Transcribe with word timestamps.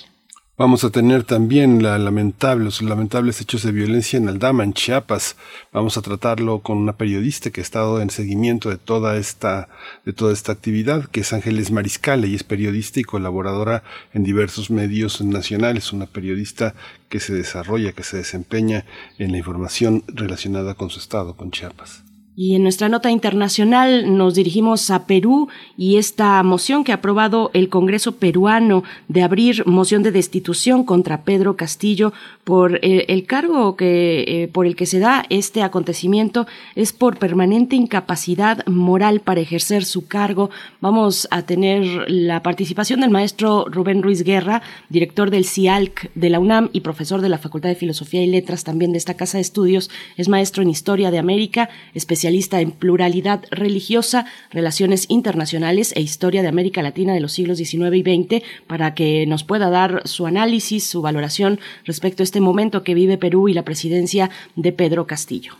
Vamos 0.61 0.83
a 0.83 0.91
tener 0.91 1.23
también 1.23 1.81
la 1.81 1.97
lamentable, 1.97 2.65
los 2.65 2.83
lamentables 2.83 3.41
hechos 3.41 3.63
de 3.63 3.71
violencia 3.71 4.17
en 4.17 4.29
Aldama, 4.29 4.63
en 4.63 4.73
Chiapas. 4.73 5.35
Vamos 5.73 5.97
a 5.97 6.03
tratarlo 6.03 6.59
con 6.59 6.77
una 6.77 6.97
periodista 6.97 7.49
que 7.49 7.61
ha 7.61 7.63
estado 7.63 7.99
en 7.99 8.11
seguimiento 8.11 8.69
de 8.69 8.77
toda 8.77 9.17
esta, 9.17 9.69
de 10.05 10.13
toda 10.13 10.33
esta 10.33 10.51
actividad, 10.51 11.05
que 11.05 11.21
es 11.21 11.33
Ángeles 11.33 11.71
Mariscal, 11.71 12.25
y 12.25 12.35
es 12.35 12.43
periodista 12.43 12.99
y 12.99 13.03
colaboradora 13.03 13.81
en 14.13 14.23
diversos 14.23 14.69
medios 14.69 15.19
nacionales, 15.21 15.93
una 15.93 16.05
periodista 16.05 16.75
que 17.11 17.19
se 17.19 17.33
desarrolla, 17.33 17.91
que 17.91 18.03
se 18.03 18.17
desempeña 18.17 18.85
en 19.19 19.33
la 19.33 19.37
información 19.37 20.03
relacionada 20.07 20.75
con 20.75 20.89
su 20.89 20.99
estado, 20.99 21.35
con 21.35 21.51
Chiapas. 21.51 22.03
Y 22.33 22.55
en 22.55 22.63
nuestra 22.63 22.87
nota 22.87 23.11
internacional 23.11 24.15
nos 24.15 24.35
dirigimos 24.35 24.89
a 24.89 25.05
Perú 25.05 25.49
y 25.75 25.97
esta 25.97 26.41
moción 26.43 26.85
que 26.85 26.93
ha 26.93 26.95
aprobado 26.95 27.51
el 27.53 27.67
Congreso 27.67 28.13
peruano 28.13 28.85
de 29.09 29.21
abrir 29.21 29.67
moción 29.67 30.01
de 30.01 30.13
destitución 30.13 30.85
contra 30.85 31.25
Pedro 31.25 31.57
Castillo 31.57 32.13
por 32.45 32.79
eh, 32.83 33.05
el 33.09 33.25
cargo 33.25 33.75
que 33.75 34.23
eh, 34.43 34.47
por 34.47 34.65
el 34.65 34.77
que 34.77 34.85
se 34.85 34.99
da 34.99 35.25
este 35.29 35.61
acontecimiento 35.61 36.47
es 36.75 36.93
por 36.93 37.19
permanente 37.19 37.75
incapacidad 37.75 38.65
moral 38.65 39.19
para 39.19 39.41
ejercer 39.41 39.83
su 39.83 40.07
cargo. 40.07 40.49
Vamos 40.79 41.27
a 41.31 41.41
tener 41.41 42.09
la 42.09 42.41
participación 42.43 43.01
del 43.01 43.09
maestro 43.09 43.65
Rubén 43.69 44.01
Ruiz 44.01 44.23
Guerra, 44.23 44.61
director 44.87 45.31
del 45.31 45.45
CIALC 45.45 46.09
de 46.15 46.29
la 46.29 46.39
UNAM 46.39 46.69
y 46.71 46.79
profesor 46.79 47.19
de 47.19 47.27
la 47.27 47.39
Facultad 47.39 47.67
de 47.67 47.75
Filosofía 47.75 48.23
y 48.23 48.27
Letras 48.27 48.63
también 48.63 48.93
de 48.93 48.99
esta 48.99 49.15
casa 49.15 49.37
de 49.37 49.41
estudios. 49.41 49.89
Es 50.15 50.29
maestro 50.29 50.63
en 50.63 50.69
Historia 50.69 51.11
de 51.11 51.19
América, 51.19 51.69
especialista 51.93 52.20
especialista 52.21 52.61
en 52.61 52.71
pluralidad 52.71 53.45
religiosa, 53.49 54.27
relaciones 54.51 55.07
internacionales 55.09 55.91
e 55.95 56.01
historia 56.01 56.43
de 56.43 56.49
América 56.49 56.83
Latina 56.83 57.15
de 57.15 57.19
los 57.19 57.31
siglos 57.31 57.57
XIX 57.57 57.95
y 57.95 58.01
XX, 58.01 58.43
para 58.67 58.93
que 58.93 59.25
nos 59.25 59.43
pueda 59.43 59.71
dar 59.71 60.03
su 60.05 60.27
análisis, 60.27 60.85
su 60.85 61.01
valoración 61.01 61.59
respecto 61.83 62.21
a 62.21 62.25
este 62.25 62.39
momento 62.39 62.83
que 62.83 62.93
vive 62.93 63.17
Perú 63.17 63.49
y 63.49 63.55
la 63.55 63.63
presidencia 63.63 64.29
de 64.55 64.71
Pedro 64.71 65.07
Castillo. 65.07 65.55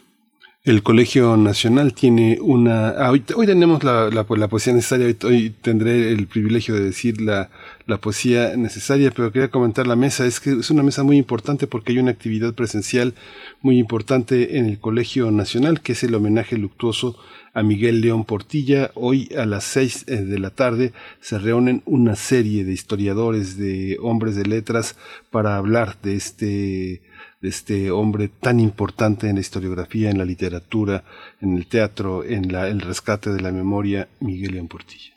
El 0.63 0.83
Colegio 0.83 1.35
Nacional 1.35 1.95
tiene 1.95 2.37
una... 2.39 2.89
Ah, 2.89 3.09
hoy, 3.09 3.47
tenemos 3.47 3.83
la, 3.83 4.11
la, 4.11 4.47
poesía 4.47 4.73
necesaria, 4.73 5.15
hoy, 5.23 5.55
tendré 5.63 6.11
el 6.11 6.27
privilegio 6.27 6.75
de 6.75 6.81
decir 6.81 7.19
la, 7.19 7.49
la 7.85 7.97
poesía 7.97 8.55
necesaria, 8.57 9.11
pero 9.11 9.31
quería 9.31 9.49
comentar 9.49 9.87
la 9.87 9.95
mesa. 9.95 10.25
Es 10.25 10.39
que 10.39 10.51
es 10.51 10.69
una 10.69 10.83
mesa 10.83 11.03
muy 11.03 11.17
importante 11.17 11.67
porque 11.67 11.93
hay 11.93 11.99
una 11.99 12.11
actividad 12.11 12.53
presencial 12.53 13.13
muy 13.61 13.77
importante 13.77 14.57
en 14.57 14.65
el 14.65 14.79
Colegio 14.79 15.31
Nacional, 15.31 15.81
que 15.81 15.93
es 15.93 16.03
el 16.03 16.15
homenaje 16.15 16.57
luctuoso 16.57 17.17
a 17.53 17.63
Miguel 17.63 18.01
León 18.01 18.25
Portilla. 18.25 18.91
Hoy 18.95 19.29
a 19.37 19.45
las 19.45 19.63
seis 19.63 20.05
eh, 20.07 20.17
de 20.17 20.39
la 20.39 20.51
tarde 20.51 20.93
se 21.19 21.37
reúnen 21.37 21.81
una 21.85 22.15
serie 22.15 22.63
de 22.63 22.73
historiadores, 22.73 23.57
de 23.57 23.97
hombres 24.01 24.35
de 24.35 24.45
letras, 24.45 24.95
para 25.29 25.57
hablar 25.57 25.97
de 26.01 26.15
este 26.15 27.01
de 27.41 27.49
este 27.49 27.89
hombre 27.89 28.27
tan 28.27 28.59
importante 28.59 29.27
en 29.27 29.35
la 29.35 29.41
historiografía, 29.41 30.11
en 30.11 30.19
la 30.19 30.25
literatura, 30.25 31.03
en 31.41 31.57
el 31.57 31.65
teatro, 31.65 32.23
en 32.23 32.51
la, 32.51 32.67
el 32.67 32.81
rescate 32.81 33.31
de 33.31 33.41
la 33.41 33.51
memoria, 33.51 34.07
Miguel 34.19 34.53
León 34.53 34.67
Portilla. 34.67 35.10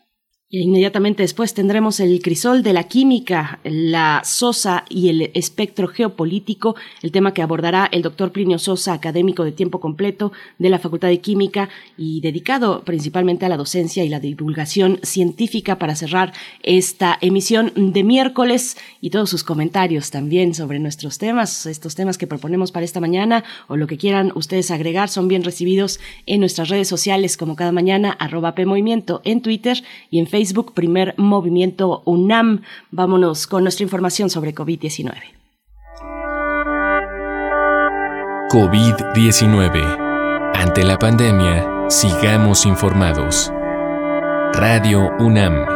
Inmediatamente 0.63 1.25
después 1.25 1.53
tendremos 1.53 1.99
el 1.99 2.23
crisol 2.23 2.63
de 2.63 2.73
la 2.73 2.85
química, 2.85 3.59
la 3.65 4.23
Sosa 4.25 4.85
y 4.89 5.09
el 5.09 5.33
espectro 5.35 5.89
geopolítico, 5.89 6.77
el 7.03 7.11
tema 7.11 7.35
que 7.35 7.43
abordará 7.43 7.89
el 7.91 8.03
doctor 8.03 8.31
Plinio 8.31 8.61
Sosa, 8.61 8.93
académico 8.93 9.43
de 9.43 9.51
tiempo 9.51 9.81
completo 9.81 10.31
de 10.59 10.71
la 10.71 10.79
Facultad 10.79 11.09
de 11.09 11.19
Química 11.19 11.71
y 11.99 12.21
dedicado 12.21 12.85
principalmente 12.85 13.45
a 13.45 13.49
la 13.49 13.57
docencia 13.57 14.05
y 14.05 14.09
la 14.09 14.21
divulgación 14.21 15.01
científica 15.03 15.77
para 15.77 15.97
cerrar 15.97 16.33
esta 16.63 17.19
emisión 17.21 17.73
de 17.75 18.05
miércoles 18.05 18.77
y 19.01 19.11
todos 19.11 19.31
sus 19.31 19.43
comentarios 19.43 20.13
también 20.13 20.55
sobre 20.55 20.79
nuestros 20.79 21.19
temas, 21.19 21.67
estos 21.67 21.97
temas 21.97 22.17
que 22.17 22.29
proponemos 22.29 22.71
para 22.71 22.85
esta 22.85 23.01
mañana 23.01 23.43
o 23.67 23.77
lo 23.77 23.89
que 23.89 23.99
quieran 23.99 24.31
ustedes 24.37 24.71
agregar 24.71 25.09
son 25.09 25.27
bien 25.27 25.43
recibidos 25.43 25.99
en 26.27 26.39
nuestras 26.39 26.69
redes 26.69 26.87
sociales 26.87 27.37
como 27.37 27.57
cada 27.57 27.73
mañana, 27.73 28.13
arroba 28.21 28.55
PMovimiento 28.55 29.21
en 29.25 29.43
Twitter 29.43 29.83
y 30.11 30.21
en 30.21 30.29
Facebook 30.29 30.44
Facebook, 30.45 30.75
primer 30.75 31.15
movimiento 31.17 32.03
UNAM. 32.05 32.61
Vámonos 32.91 33.47
con 33.47 33.63
nuestra 33.63 33.83
información 33.83 34.29
sobre 34.29 34.55
COVID-19. 34.55 35.15
COVID-19. 38.51 40.53
Ante 40.55 40.85
la 40.85 40.99
pandemia, 40.99 41.87
sigamos 41.89 42.67
informados. 42.67 43.51
Radio 44.53 45.11
UNAM. 45.19 45.74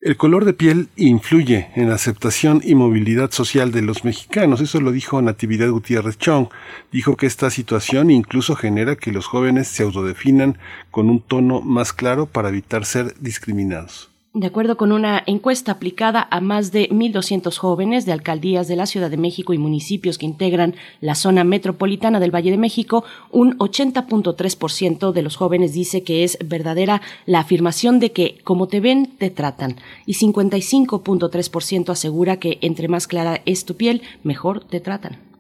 El 0.03 0.17
color 0.17 0.43
de 0.43 0.53
piel 0.53 0.89
influye 0.97 1.69
en 1.75 1.87
la 1.87 1.95
aceptación 1.95 2.61
y 2.61 2.75
movilidad 2.75 3.31
social 3.31 3.71
de 3.71 3.81
los 3.81 4.03
mexicanos. 4.03 4.59
Eso 4.59 4.81
lo 4.81 4.91
dijo 4.91 5.21
Natividad 5.21 5.69
Gutiérrez 5.69 6.17
Chong. 6.17 6.49
Dijo 6.91 7.15
que 7.15 7.25
esta 7.25 7.49
situación 7.49 8.11
incluso 8.11 8.57
genera 8.57 8.97
que 8.97 9.13
los 9.13 9.27
jóvenes 9.27 9.69
se 9.69 9.83
autodefinan 9.83 10.57
con 10.91 11.09
un 11.09 11.21
tono 11.21 11.61
más 11.61 11.93
claro 11.93 12.25
para 12.25 12.49
evitar 12.49 12.83
ser 12.83 13.15
discriminados. 13.21 14.12
De 14.35 14.47
acuerdo 14.47 14.77
con 14.77 14.91
una 14.91 15.21
encuesta 15.27 15.73
aplicada 15.73 16.27
a 16.31 16.41
más 16.41 16.71
de 16.71 16.89
1.200 16.89 17.55
jóvenes 17.55 18.07
de 18.07 18.13
alcaldías 18.13 18.67
de 18.67 18.75
la 18.75 18.87
Ciudad 18.87 19.11
de 19.11 19.17
México 19.17 19.53
y 19.53 19.59
municipios 19.59 20.17
que 20.17 20.25
integran 20.25 20.73
la 21.01 21.13
zona 21.13 21.43
metropolitana 21.43 22.19
del 22.19 22.33
Valle 22.33 22.49
de 22.49 22.57
México, 22.57 23.03
un 23.29 23.55
80.3% 23.59 25.11
de 25.11 25.21
los 25.21 25.35
jóvenes 25.35 25.73
dice 25.73 26.01
que 26.01 26.23
es 26.23 26.39
verdadera 26.43 27.03
la 27.27 27.41
afirmación 27.41 27.99
de 27.99 28.11
que 28.11 28.39
como 28.43 28.67
te 28.67 28.79
ven, 28.79 29.05
te 29.19 29.29
tratan, 29.29 29.75
y 30.07 30.15
55.3% 30.15 31.91
asegura 31.91 32.37
que 32.37 32.57
entre 32.61 32.87
más 32.87 33.05
clara 33.05 33.43
es 33.45 33.65
tu 33.65 33.75
piel, 33.75 34.01
mejor 34.23 34.63
te 34.63 34.79
tratan. 34.79 35.32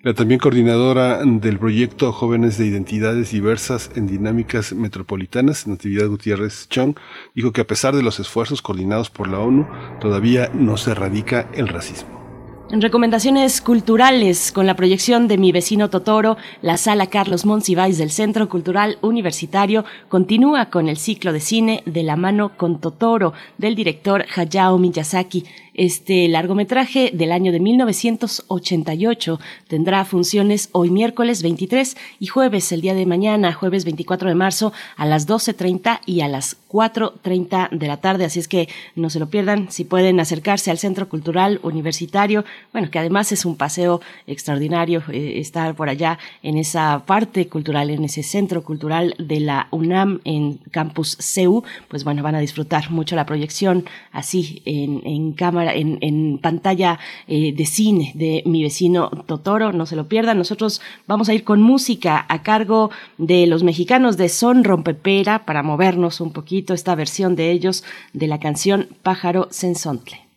La 0.00 0.14
también 0.14 0.38
coordinadora 0.38 1.24
del 1.24 1.58
proyecto 1.58 2.12
Jóvenes 2.12 2.56
de 2.56 2.66
Identidades 2.66 3.32
Diversas 3.32 3.90
en 3.96 4.06
Dinámicas 4.06 4.72
Metropolitanas, 4.72 5.66
Natividad 5.66 6.06
Gutiérrez 6.06 6.68
Chong, 6.68 6.94
dijo 7.34 7.52
que 7.52 7.62
a 7.62 7.66
pesar 7.66 7.96
de 7.96 8.04
los 8.04 8.20
esfuerzos 8.20 8.62
coordinados 8.62 9.10
por 9.10 9.26
la 9.26 9.40
ONU, 9.40 9.66
todavía 10.00 10.50
no 10.54 10.76
se 10.76 10.92
erradica 10.92 11.48
el 11.52 11.66
racismo. 11.66 12.18
En 12.70 12.82
recomendaciones 12.82 13.62
culturales, 13.62 14.52
con 14.52 14.66
la 14.66 14.76
proyección 14.76 15.26
de 15.26 15.38
Mi 15.38 15.52
vecino 15.52 15.88
Totoro, 15.88 16.36
la 16.60 16.76
sala 16.76 17.06
Carlos 17.06 17.46
Monsiváis 17.46 17.96
del 17.96 18.10
Centro 18.10 18.46
Cultural 18.50 18.98
Universitario 19.00 19.86
continúa 20.10 20.66
con 20.66 20.86
el 20.90 20.98
ciclo 20.98 21.32
de 21.32 21.40
cine 21.40 21.82
de 21.86 22.02
la 22.02 22.16
mano 22.16 22.58
con 22.58 22.78
Totoro 22.78 23.32
del 23.56 23.74
director 23.74 24.26
Hayao 24.36 24.78
Miyazaki. 24.78 25.46
Este 25.78 26.26
largometraje 26.26 27.12
del 27.14 27.30
año 27.30 27.52
de 27.52 27.60
1988 27.60 29.38
tendrá 29.68 30.04
funciones 30.04 30.70
hoy 30.72 30.90
miércoles 30.90 31.40
23 31.40 31.96
y 32.18 32.26
jueves 32.26 32.72
el 32.72 32.80
día 32.80 32.94
de 32.94 33.06
mañana, 33.06 33.52
jueves 33.52 33.84
24 33.84 34.28
de 34.28 34.34
marzo 34.34 34.72
a 34.96 35.06
las 35.06 35.28
12.30 35.28 36.00
y 36.04 36.22
a 36.22 36.26
las 36.26 36.56
4.30 36.68 37.70
de 37.70 37.86
la 37.86 37.98
tarde. 37.98 38.24
Así 38.24 38.40
es 38.40 38.48
que 38.48 38.68
no 38.96 39.08
se 39.08 39.20
lo 39.20 39.28
pierdan 39.30 39.70
si 39.70 39.84
pueden 39.84 40.18
acercarse 40.18 40.72
al 40.72 40.78
Centro 40.78 41.08
Cultural 41.08 41.60
Universitario. 41.62 42.44
Bueno, 42.72 42.90
que 42.90 42.98
además 42.98 43.30
es 43.30 43.44
un 43.44 43.56
paseo 43.56 44.00
extraordinario 44.26 45.04
eh, 45.12 45.34
estar 45.36 45.76
por 45.76 45.88
allá 45.88 46.18
en 46.42 46.58
esa 46.58 47.04
parte 47.06 47.46
cultural, 47.46 47.90
en 47.90 48.02
ese 48.02 48.24
centro 48.24 48.64
cultural 48.64 49.14
de 49.20 49.38
la 49.38 49.68
UNAM 49.70 50.22
en 50.24 50.58
Campus 50.72 51.16
CEU. 51.20 51.62
Pues 51.86 52.02
bueno, 52.02 52.24
van 52.24 52.34
a 52.34 52.40
disfrutar 52.40 52.90
mucho 52.90 53.14
la 53.14 53.26
proyección 53.26 53.84
así 54.10 54.60
en, 54.64 55.02
en 55.04 55.34
cámara 55.34 55.67
en, 55.74 56.38
pantalla 56.38 56.98
eh, 57.26 57.52
de 57.52 57.66
cine 57.66 58.12
de 58.14 58.42
mi 58.46 58.62
vecino 58.62 59.10
Totoro, 59.26 59.72
no 59.72 59.86
se 59.86 59.96
lo 59.96 60.08
pierdan. 60.08 60.38
Nosotros 60.38 60.80
vamos 61.06 61.28
a 61.28 61.34
ir 61.34 61.44
con 61.44 61.62
música 61.62 62.24
a 62.28 62.42
cargo 62.42 62.90
de 63.16 63.46
los 63.46 63.62
mexicanos 63.62 64.16
de 64.16 64.28
Son 64.28 64.64
Rompepera 64.64 65.44
para 65.44 65.62
movernos 65.62 66.20
un 66.20 66.32
poquito 66.32 66.74
esta 66.74 66.94
versión 66.94 67.36
de 67.36 67.50
ellos 67.50 67.84
de 68.12 68.26
la 68.26 68.38
canción 68.38 68.88
Pájaro 69.02 69.48
Sensontle. 69.50 70.28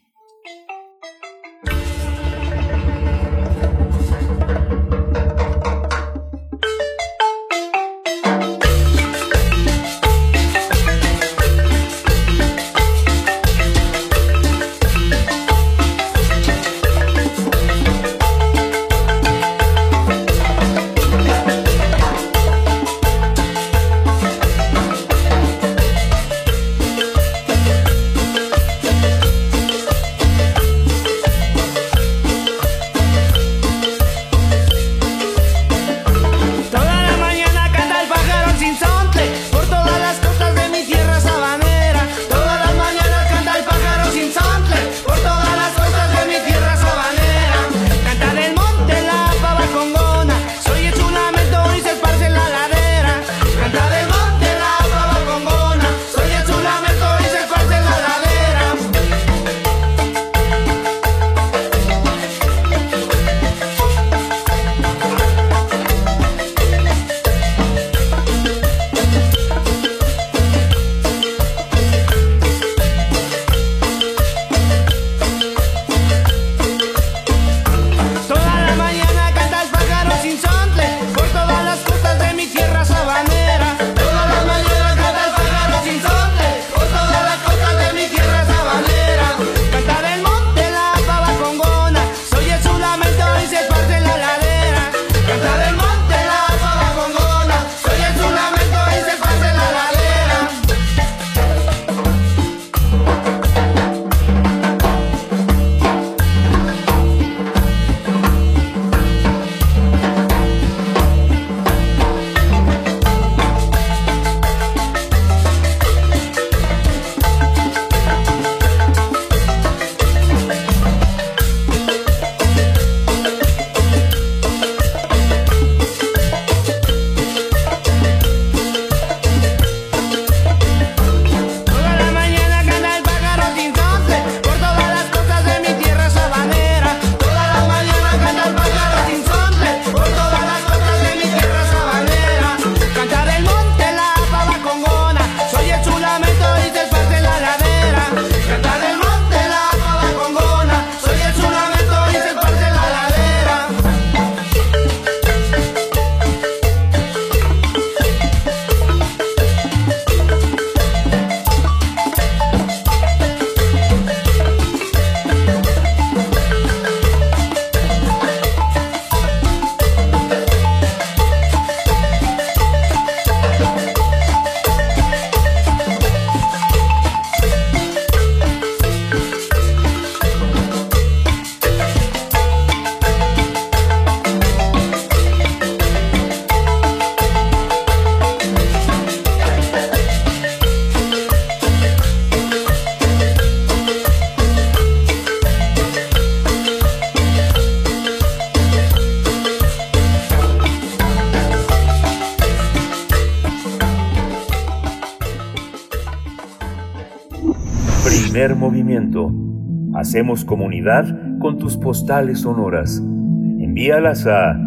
Hacemos 210.12 210.44
comunidad 210.44 211.40
con 211.40 211.58
tus 211.58 211.78
postales 211.78 212.42
sonoras. 212.42 212.98
Envíalas 212.98 214.28
a 214.28 214.60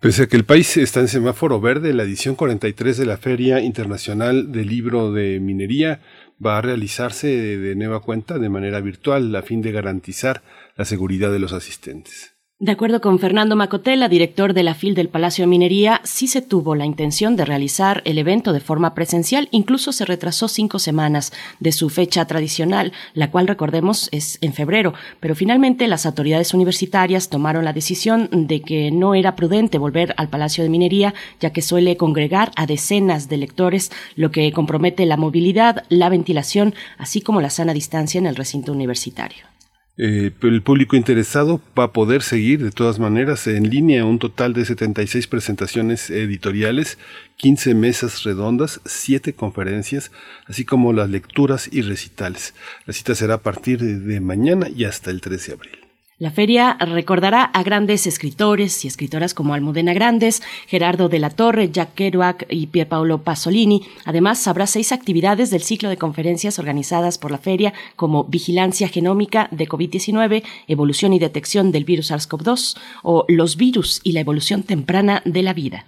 Pese 0.00 0.24
a 0.24 0.26
que 0.26 0.36
el 0.36 0.44
país 0.44 0.76
está 0.76 0.98
en 0.98 1.06
semáforo 1.06 1.60
verde, 1.60 1.94
la 1.94 2.02
edición 2.02 2.34
43 2.34 2.98
de 2.98 3.06
la 3.06 3.18
Feria 3.18 3.60
Internacional 3.60 4.50
del 4.50 4.66
Libro 4.66 5.12
de 5.12 5.38
Minería 5.38 6.00
va 6.44 6.58
a 6.58 6.62
realizarse 6.62 7.26
de 7.26 7.74
nueva 7.74 8.00
cuenta 8.00 8.38
de 8.38 8.48
manera 8.48 8.80
virtual 8.80 9.34
a 9.34 9.42
fin 9.42 9.62
de 9.62 9.72
garantizar 9.72 10.42
la 10.76 10.84
seguridad 10.84 11.32
de 11.32 11.38
los 11.38 11.52
asistentes. 11.52 12.33
De 12.60 12.70
acuerdo 12.70 13.00
con 13.00 13.18
Fernando 13.18 13.56
Macotela, 13.56 14.08
director 14.08 14.54
de 14.54 14.62
la 14.62 14.74
FIL 14.74 14.94
del 14.94 15.08
Palacio 15.08 15.42
de 15.42 15.48
Minería, 15.48 16.00
sí 16.04 16.28
se 16.28 16.40
tuvo 16.40 16.76
la 16.76 16.86
intención 16.86 17.34
de 17.34 17.44
realizar 17.44 18.00
el 18.04 18.16
evento 18.16 18.52
de 18.52 18.60
forma 18.60 18.94
presencial, 18.94 19.48
incluso 19.50 19.90
se 19.90 20.04
retrasó 20.04 20.46
cinco 20.46 20.78
semanas 20.78 21.32
de 21.58 21.72
su 21.72 21.90
fecha 21.90 22.24
tradicional, 22.26 22.92
la 23.12 23.32
cual 23.32 23.48
recordemos 23.48 24.08
es 24.12 24.38
en 24.40 24.52
febrero, 24.52 24.94
pero 25.18 25.34
finalmente 25.34 25.88
las 25.88 26.06
autoridades 26.06 26.54
universitarias 26.54 27.28
tomaron 27.28 27.64
la 27.64 27.72
decisión 27.72 28.28
de 28.30 28.62
que 28.62 28.92
no 28.92 29.16
era 29.16 29.34
prudente 29.34 29.76
volver 29.76 30.14
al 30.16 30.28
Palacio 30.28 30.62
de 30.62 30.70
Minería, 30.70 31.12
ya 31.40 31.50
que 31.50 31.60
suele 31.60 31.96
congregar 31.96 32.52
a 32.54 32.66
decenas 32.66 33.28
de 33.28 33.36
lectores, 33.36 33.90
lo 34.14 34.30
que 34.30 34.52
compromete 34.52 35.06
la 35.06 35.16
movilidad, 35.16 35.82
la 35.88 36.08
ventilación, 36.08 36.72
así 36.98 37.20
como 37.20 37.40
la 37.40 37.50
sana 37.50 37.74
distancia 37.74 38.18
en 38.18 38.26
el 38.26 38.36
recinto 38.36 38.70
universitario. 38.70 39.53
Eh, 39.96 40.32
el 40.42 40.62
público 40.62 40.96
interesado 40.96 41.60
va 41.78 41.84
a 41.84 41.92
poder 41.92 42.22
seguir 42.22 42.64
de 42.64 42.72
todas 42.72 42.98
maneras 42.98 43.46
en 43.46 43.70
línea 43.70 44.04
un 44.04 44.18
total 44.18 44.52
de 44.52 44.64
76 44.64 45.28
presentaciones 45.28 46.10
editoriales, 46.10 46.98
15 47.36 47.74
mesas 47.74 48.24
redondas, 48.24 48.80
7 48.84 49.34
conferencias, 49.34 50.10
así 50.46 50.64
como 50.64 50.92
las 50.92 51.10
lecturas 51.10 51.68
y 51.70 51.82
recitales. 51.82 52.54
La 52.86 52.92
cita 52.92 53.14
será 53.14 53.34
a 53.34 53.42
partir 53.42 53.78
de 53.80 54.20
mañana 54.20 54.68
y 54.68 54.84
hasta 54.84 55.10
el 55.10 55.20
13 55.20 55.52
de 55.52 55.54
abril. 55.54 55.83
La 56.24 56.30
feria 56.30 56.78
recordará 56.80 57.44
a 57.44 57.62
grandes 57.62 58.06
escritores 58.06 58.82
y 58.86 58.88
escritoras 58.88 59.34
como 59.34 59.52
Almudena 59.52 59.92
Grandes, 59.92 60.42
Gerardo 60.66 61.10
de 61.10 61.18
la 61.18 61.28
Torre, 61.28 61.70
Jack 61.70 61.92
Kerouac 61.92 62.46
y 62.48 62.68
Pierpaolo 62.68 63.22
Pasolini. 63.22 63.82
Además, 64.06 64.48
habrá 64.48 64.66
seis 64.66 64.90
actividades 64.90 65.50
del 65.50 65.60
ciclo 65.60 65.90
de 65.90 65.98
conferencias 65.98 66.58
organizadas 66.58 67.18
por 67.18 67.30
la 67.30 67.36
feria 67.36 67.74
como 67.94 68.24
Vigilancia 68.24 68.88
Genómica 68.88 69.48
de 69.50 69.68
COVID-19, 69.68 70.42
Evolución 70.66 71.12
y 71.12 71.18
Detección 71.18 71.72
del 71.72 71.84
virus 71.84 72.10
SARS-CoV-2 72.10 72.78
o 73.02 73.26
Los 73.28 73.58
virus 73.58 74.00
y 74.02 74.12
la 74.12 74.20
evolución 74.20 74.62
temprana 74.62 75.20
de 75.26 75.42
la 75.42 75.52
vida. 75.52 75.84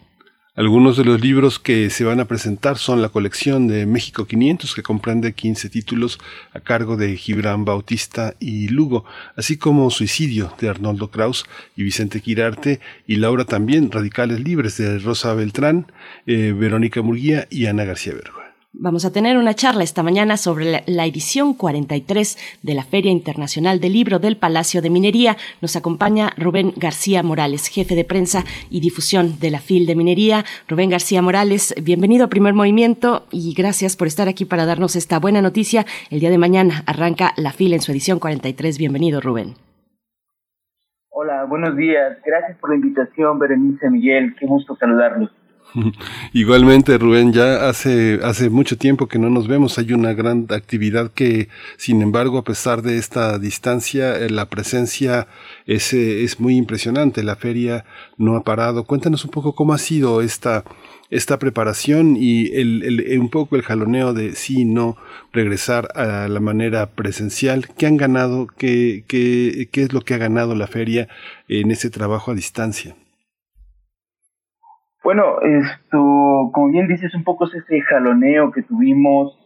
Algunos 0.57 0.97
de 0.97 1.05
los 1.05 1.21
libros 1.21 1.59
que 1.59 1.91
se 1.91 2.05
van 2.05 2.19
a 2.19 2.25
presentar 2.25 2.79
son 2.79 3.03
la 3.03 3.11
colección 3.11 3.69
de 3.69 3.85
México 3.85 4.25
500, 4.25 4.75
que 4.75 4.83
comprende 4.83 5.35
15 5.35 5.69
títulos 5.69 6.19
a 6.55 6.61
cargo 6.61 6.97
de 6.97 7.15
Gibran 7.15 7.67
Bautista 7.67 8.35
y 8.41 8.69
Lugo, 8.69 9.05
así 9.37 9.59
como 9.59 9.91
Suicidio 9.91 10.51
de 10.59 10.71
Arnoldo 10.71 11.11
Kraus 11.11 11.45
y 11.77 11.83
Vicente 11.83 12.23
Quirarte, 12.23 12.81
y 13.07 13.17
Laura 13.17 13.45
también, 13.45 13.93
Radicales 13.93 14.41
Libres 14.41 14.79
de 14.79 14.99
Rosa 14.99 15.35
Beltrán, 15.35 15.93
eh, 16.27 16.55
Verónica 16.57 17.03
Murguía 17.03 17.47
y 17.51 17.67
Ana 17.67 17.85
García 17.85 18.15
Bergo. 18.15 18.46
Vamos 18.79 19.07
a 19.07 19.13
tener 19.13 19.39
una 19.39 19.55
charla 19.55 19.85
esta 19.85 20.03
mañana 20.03 20.37
sobre 20.37 20.83
la, 20.87 21.07
edición 21.07 21.55
43 21.55 22.59
de 22.63 22.75
la 22.75 22.85
Feria 22.85 23.11
Internacional 23.11 23.81
del 23.81 23.95
Libro 23.95 24.19
del 24.19 24.37
Palacio 24.37 24.83
de 24.83 24.91
Minería. 24.91 25.39
Nos 25.63 25.77
acompaña 25.77 26.33
Rubén 26.37 26.75
García 26.77 27.23
Morales, 27.23 27.69
jefe 27.69 27.95
de 27.95 28.05
prensa 28.05 28.45
y 28.69 28.81
difusión 28.81 29.41
de 29.41 29.51
la 29.51 29.61
FIL 29.61 29.87
de 29.87 29.97
Minería. 29.97 30.45
Rubén 30.69 30.91
García 30.91 31.23
Morales, 31.23 31.75
bienvenido 31.83 32.27
a 32.27 32.29
Primer 32.29 32.53
Movimiento 32.53 33.25
y 33.31 33.55
gracias 33.55 33.97
por 33.97 34.09
estar 34.09 34.29
aquí 34.29 34.45
para 34.45 34.67
darnos 34.67 34.95
esta 34.95 35.19
buena 35.19 35.41
noticia. 35.41 35.87
El 36.11 36.21
día 36.21 36.29
de 36.29 36.37
mañana 36.37 36.83
arranca 36.85 37.33
la 37.39 37.53
FIL 37.53 37.73
en 37.73 37.81
su 37.81 37.93
edición 37.93 38.19
43. 38.19 38.77
Bienvenido, 38.77 39.23
Rubén. 39.23 39.55
Hola, 41.09 41.45
buenos 41.45 41.75
días. 41.79 42.19
Gracias 42.27 42.59
por 42.59 42.69
la 42.69 42.77
invitación, 42.77 43.39
Berenice 43.39 43.89
Miguel. 43.89 44.37
Qué 44.39 44.45
gusto 44.45 44.77
saludarlos. 44.77 45.31
Igualmente, 46.33 46.97
Rubén, 46.99 47.33
ya 47.33 47.69
hace, 47.69 48.21
hace 48.23 48.51
mucho 48.51 48.77
tiempo 48.79 49.09
que 49.09 49.19
no 49.19 49.31
nos 49.31 49.49
vemos. 49.49 49.79
Hay 49.79 49.93
una 49.93 50.13
gran 50.15 50.47
actividad 50.51 51.11
que, 51.13 51.49
sin 51.77 52.03
embargo, 52.03 52.39
a 52.39 52.45
pesar 52.45 52.83
de 52.83 52.99
esta 52.99 53.39
distancia, 53.39 54.17
eh, 54.17 54.31
la 54.31 54.49
presencia 54.49 55.29
es, 55.67 55.93
eh, 55.93 56.25
es 56.25 56.41
muy 56.41 56.57
impresionante. 56.57 57.23
La 57.23 57.37
feria 57.37 57.85
no 58.17 58.37
ha 58.37 58.45
parado. 58.45 58.85
Cuéntanos 58.85 59.25
un 59.25 59.31
poco 59.31 59.55
cómo 59.55 59.75
ha 59.75 59.79
sido 59.79 60.23
esta, 60.23 60.65
esta 61.11 61.39
preparación 61.39 62.17
y 62.17 62.47
el, 62.55 62.83
el, 62.83 63.19
un 63.21 63.29
poco 63.29 63.57
el 63.57 63.63
jaloneo 63.63 64.15
de 64.15 64.35
sí 64.35 64.65
no 64.65 64.97
regresar 65.33 65.89
a 65.95 66.29
la 66.29 66.41
manera 66.41 66.91
presencial. 66.91 67.69
¿Qué 67.77 67.87
han 67.87 67.97
ganado? 67.97 68.47
¿Qué, 68.47 69.05
qué, 69.07 69.69
qué 69.71 69.83
es 69.83 69.93
lo 69.93 70.01
que 70.01 70.15
ha 70.15 70.19
ganado 70.19 70.55
la 70.55 70.67
feria 70.67 71.09
en 71.49 71.71
ese 71.71 71.91
trabajo 71.91 72.31
a 72.31 72.35
distancia? 72.35 72.97
Bueno, 75.07 75.41
esto, 75.41 76.51
como 76.53 76.73
bien 76.73 76.89
dices, 76.89 77.15
un 77.15 77.23
poco 77.23 77.47
es 77.47 77.55
ese 77.55 77.81
jaloneo 77.81 78.51
que 78.51 78.63
tuvimos 78.63 79.39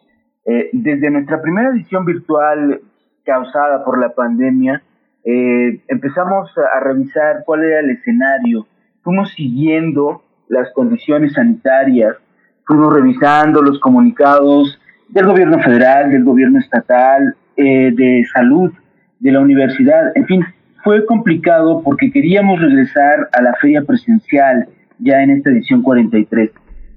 eh, 0.47 0.71
desde 0.73 1.11
nuestra 1.11 1.43
primera 1.43 1.69
edición 1.69 2.07
virtual 2.07 2.81
causada 3.27 3.85
por 3.85 4.01
la 4.01 4.15
pandemia. 4.15 4.83
Eh, 5.23 5.83
empezamos 5.89 6.51
a, 6.57 6.81
revisar 6.81 7.43
cuál 7.45 7.65
era 7.65 7.81
el 7.81 7.91
escenario, 7.91 8.67
fuimos 9.03 9.33
siguiendo 9.33 10.23
las 10.49 10.73
condiciones 10.73 11.35
sanitarias, 11.35 12.17
fuimos 12.65 12.95
revisando 12.95 13.61
los 13.61 13.79
comunicados 13.81 14.81
del 15.11 15.27
gobierno 15.27 15.59
federal, 15.59 16.11
del 16.11 16.25
gobierno 16.25 16.59
estatal, 16.59 17.37
eh, 17.59 17.93
de 17.95 18.25
salud, 18.33 18.73
de 19.19 19.31
la 19.31 19.41
universidad, 19.41 20.11
en 20.15 20.25
fin, 20.25 20.43
fue 20.83 21.05
complicado 21.05 21.83
porque 21.85 22.11
queríamos 22.11 22.59
regresar 22.63 23.29
a 23.35 23.43
la 23.43 23.53
feria 23.61 23.83
presencial 23.83 24.67
ya 25.03 25.23
en 25.23 25.31
esta 25.31 25.51
edición 25.51 25.83
43. 25.83 26.51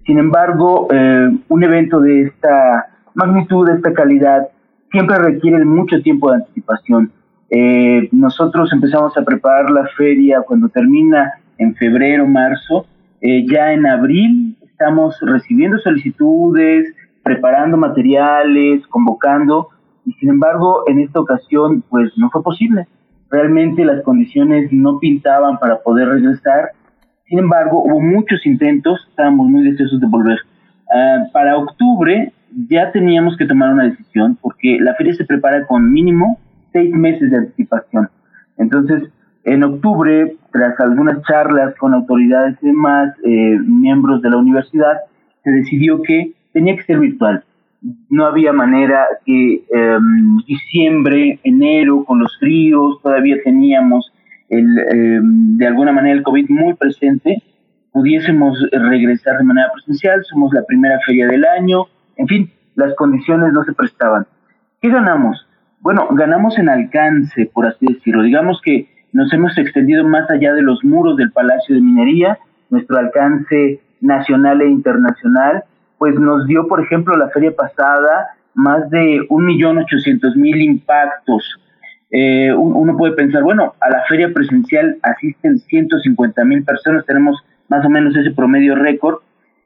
Sin 0.06 0.18
embargo, 0.18 0.88
eh, 0.92 1.32
un 1.48 1.64
evento 1.64 2.02
de 2.02 2.24
esta 2.24 2.88
magnitud, 3.14 3.68
de 3.68 3.76
esta 3.76 3.94
calidad, 3.94 4.48
siempre 4.92 5.18
requiere 5.18 5.64
mucho 5.66 6.02
tiempo 6.02 6.30
de 6.30 6.38
anticipación. 6.38 7.12
Eh, 7.50 8.10
nosotros 8.12 8.72
empezamos 8.74 9.18
a 9.18 9.24
preparar 9.24 9.70
la 9.70 9.88
feria 9.98 10.42
cuando 10.42 10.70
termina 10.70 11.34
en 11.58 11.76
febrero, 11.76 12.28
marzo. 12.28 12.86
Eh, 13.22 13.46
ya 13.48 13.74
en 13.74 13.86
abril 13.86 14.58
estamos 14.62 15.18
recibiendo 15.22 15.78
solicitudes, 15.80 16.94
preparando 17.24 17.78
materiales, 17.78 18.86
convocando, 18.88 19.70
y 20.06 20.12
sin 20.14 20.30
embargo, 20.30 20.84
en 20.88 21.00
esta 21.00 21.22
ocasión, 21.22 21.84
pues 21.90 22.12
no 22.18 22.30
fue 22.30 22.44
posible. 22.44 22.88
Realmente 23.30 23.86
las 23.86 24.04
condiciones 24.04 24.72
no 24.72 25.00
pintaban 25.00 25.58
para 25.60 25.82
poder 25.82 26.10
regresar 26.10 26.72
sin 27.34 27.40
embargo, 27.40 27.82
hubo 27.84 28.00
muchos 28.00 28.46
intentos, 28.46 29.08
estábamos 29.10 29.48
muy 29.48 29.64
deseosos 29.64 30.00
de 30.00 30.06
volver. 30.06 30.38
Ah, 30.96 31.24
para 31.34 31.58
octubre 31.58 32.32
ya 32.70 32.92
teníamos 32.92 33.36
que 33.38 33.48
tomar 33.48 33.74
una 33.74 33.86
decisión 33.86 34.38
porque 34.40 34.78
la 34.80 34.94
feria 34.94 35.16
se 35.16 35.26
prepara 35.26 35.66
con 35.66 35.92
mínimo 35.92 36.38
seis 36.72 36.94
meses 36.94 37.32
de 37.32 37.38
anticipación. 37.38 38.08
Entonces, 38.60 39.10
en 39.46 39.64
octubre, 39.64 40.36
tras 40.52 40.80
algunas 40.80 41.24
charlas 41.24 41.74
con 41.80 41.96
autoridades 41.96 42.56
y 42.62 42.68
demás, 42.68 43.16
eh, 43.26 43.58
miembros 43.66 44.22
de 44.22 44.30
la 44.30 44.38
universidad, 44.38 45.00
se 45.44 45.50
decidió 45.50 46.04
que 46.04 46.34
tenía 46.52 46.76
que 46.76 46.84
ser 46.84 47.00
virtual. 47.00 47.44
No 48.12 48.28
había 48.28 48.54
manera 48.54 49.08
que 49.26 49.64
em, 49.72 50.38
diciembre, 50.46 51.40
enero, 51.44 52.04
con 52.06 52.20
los 52.20 52.38
fríos, 52.38 53.02
todavía 53.02 53.38
teníamos 53.44 54.13
el, 54.58 54.80
em, 54.80 55.58
de 55.58 55.68
alguna 55.68 55.92
manera 55.92 56.16
el 56.16 56.24
COVID 56.24 56.50
muy 56.50 56.74
presente, 56.74 57.42
pudiésemos 57.92 58.58
regresar 58.72 59.38
de 59.38 59.44
manera 59.44 59.72
presencial, 59.74 60.24
somos 60.26 60.54
la 60.54 60.64
primera 60.66 61.00
feria 61.06 61.28
del 61.28 61.46
año, 61.46 61.86
en 62.18 62.28
fin, 62.28 62.52
las 62.76 62.96
condiciones 62.96 63.54
no 63.54 63.64
se 63.64 63.74
prestaban. 63.74 64.26
¿Qué 64.82 64.90
ganamos? 64.90 65.48
Bueno, 65.80 66.08
ganamos 66.12 66.58
en 66.58 66.70
alcance, 66.70 67.50
por 67.54 67.68
así 67.68 67.86
decirlo. 67.86 68.24
Digamos 68.24 68.62
que 68.62 68.88
nos 69.12 69.32
hemos 69.34 69.58
extendido 69.58 70.08
más 70.08 70.30
allá 70.30 70.54
de 70.54 70.62
los 70.62 70.84
muros 70.84 71.18
del 71.18 71.32
Palacio 71.32 71.76
de 71.76 71.82
Minería, 71.82 72.40
nuestro 72.70 72.98
alcance 72.98 73.80
nacional 74.02 74.62
e 74.62 74.70
internacional, 74.70 75.64
pues 75.98 76.16
nos 76.16 76.48
dio, 76.48 76.68
por 76.68 76.82
ejemplo, 76.82 77.16
la 77.16 77.30
feria 77.30 77.56
pasada 77.56 78.30
más 78.56 78.90
de 78.90 79.20
1.800.000 79.30 80.62
impactos 80.62 81.60
eh, 82.16 82.54
uno 82.54 82.96
puede 82.96 83.16
pensar, 83.16 83.42
bueno, 83.42 83.74
a 83.82 83.90
la 83.90 84.04
feria 84.08 84.32
presencial 84.32 85.00
asisten 85.02 85.58
150 85.58 86.46
mil 86.46 86.64
personas, 86.64 87.08
tenemos 87.08 87.44
más 87.70 87.84
o 87.84 87.90
menos 87.90 88.16
ese 88.16 88.30
promedio 88.30 88.76
récord 88.76 89.18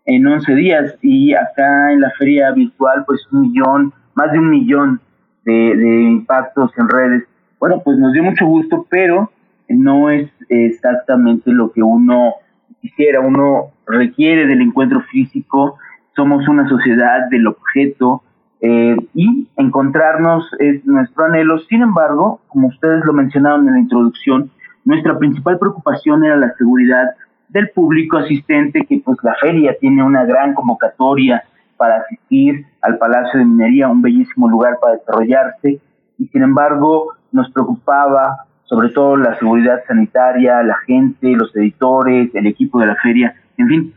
en 0.05 0.25
11 0.25 0.55
días 0.55 0.95
y 1.01 1.33
acá 1.33 1.91
en 1.91 1.99
la 1.99 2.09
feria 2.11 2.49
virtual 2.51 3.03
pues 3.05 3.19
un 3.33 3.41
millón, 3.41 3.93
más 4.15 4.31
de 4.31 4.39
un 4.39 4.49
millón 4.49 5.01
de, 5.43 6.03
impactos 6.03 6.71
en 6.77 6.87
redes. 6.87 7.23
bueno, 7.59 7.81
pues 7.83 7.97
nos 7.97 8.13
dio 8.13 8.23
mucho 8.23 8.45
gusto, 8.45 8.87
pero 8.89 9.29
no 9.67 10.09
es 10.09 10.29
exactamente 10.47 11.51
lo 11.51 11.73
que 11.73 11.83
uno 11.83 12.35
quisiera, 12.81 13.19
uno 13.19 13.71
requiere 13.85 14.47
del 14.47 14.61
encuentro 14.61 15.01
físico, 15.11 15.77
somos 16.15 16.47
una 16.47 16.69
sociedad 16.69 17.27
del 17.29 17.47
objeto 17.47 18.23
eh, 18.61 18.95
y 19.13 19.47
encontrarnos 19.55 20.49
es 20.59 20.85
nuestro 20.85 21.25
anhelo. 21.25 21.59
Sin 21.69 21.81
embargo, 21.81 22.41
como 22.47 22.67
ustedes 22.67 23.05
lo 23.05 23.13
mencionaron 23.13 23.67
en 23.67 23.73
la 23.73 23.79
introducción, 23.79 24.49
nuestra 24.85 25.17
principal 25.17 25.59
preocupación 25.59 26.23
era 26.23 26.37
la 26.37 26.53
seguridad 26.57 27.11
del 27.49 27.69
público 27.69 28.17
asistente, 28.17 28.85
que 28.85 29.01
pues 29.03 29.17
la 29.23 29.35
feria 29.35 29.75
tiene 29.79 30.03
una 30.03 30.25
gran 30.25 30.53
convocatoria 30.53 31.43
para 31.77 31.97
asistir 31.97 32.65
al 32.81 32.97
Palacio 32.97 33.39
de 33.39 33.45
Minería, 33.45 33.87
un 33.87 34.01
bellísimo 34.01 34.49
lugar 34.49 34.79
para 34.81 34.95
desarrollarse, 34.95 35.79
y 36.17 36.27
sin 36.27 36.43
embargo 36.43 37.13
nos 37.31 37.51
preocupaba 37.51 38.45
sobre 38.63 38.89
todo 38.89 39.15
la 39.15 39.37
seguridad 39.37 39.81
sanitaria, 39.87 40.61
la 40.63 40.77
gente, 40.85 41.31
los 41.33 41.55
editores, 41.55 42.33
el 42.33 42.47
equipo 42.47 42.79
de 42.79 42.87
la 42.87 42.95
feria, 42.95 43.35
en 43.57 43.67
fin, 43.67 43.93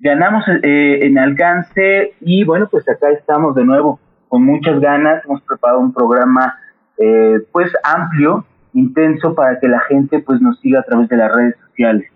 ganamos 0.00 0.44
eh, 0.62 1.06
en 1.06 1.18
alcance 1.18 2.14
y 2.20 2.44
bueno, 2.44 2.68
pues 2.70 2.88
acá 2.88 3.10
estamos 3.10 3.54
de 3.54 3.64
nuevo 3.64 3.98
con 4.34 4.46
muchas 4.46 4.80
ganas, 4.80 5.24
hemos 5.24 5.42
preparado 5.42 5.78
un 5.78 5.92
programa 5.92 6.58
eh, 6.98 7.38
pues 7.52 7.70
amplio, 7.84 8.44
intenso 8.72 9.32
para 9.32 9.60
que 9.60 9.68
la 9.68 9.78
gente 9.82 10.18
pues 10.18 10.40
nos 10.40 10.58
siga 10.58 10.80
a 10.80 10.82
través 10.82 11.08
de 11.08 11.16
las 11.16 11.32
redes 11.32 11.54
sociales. 11.68 12.10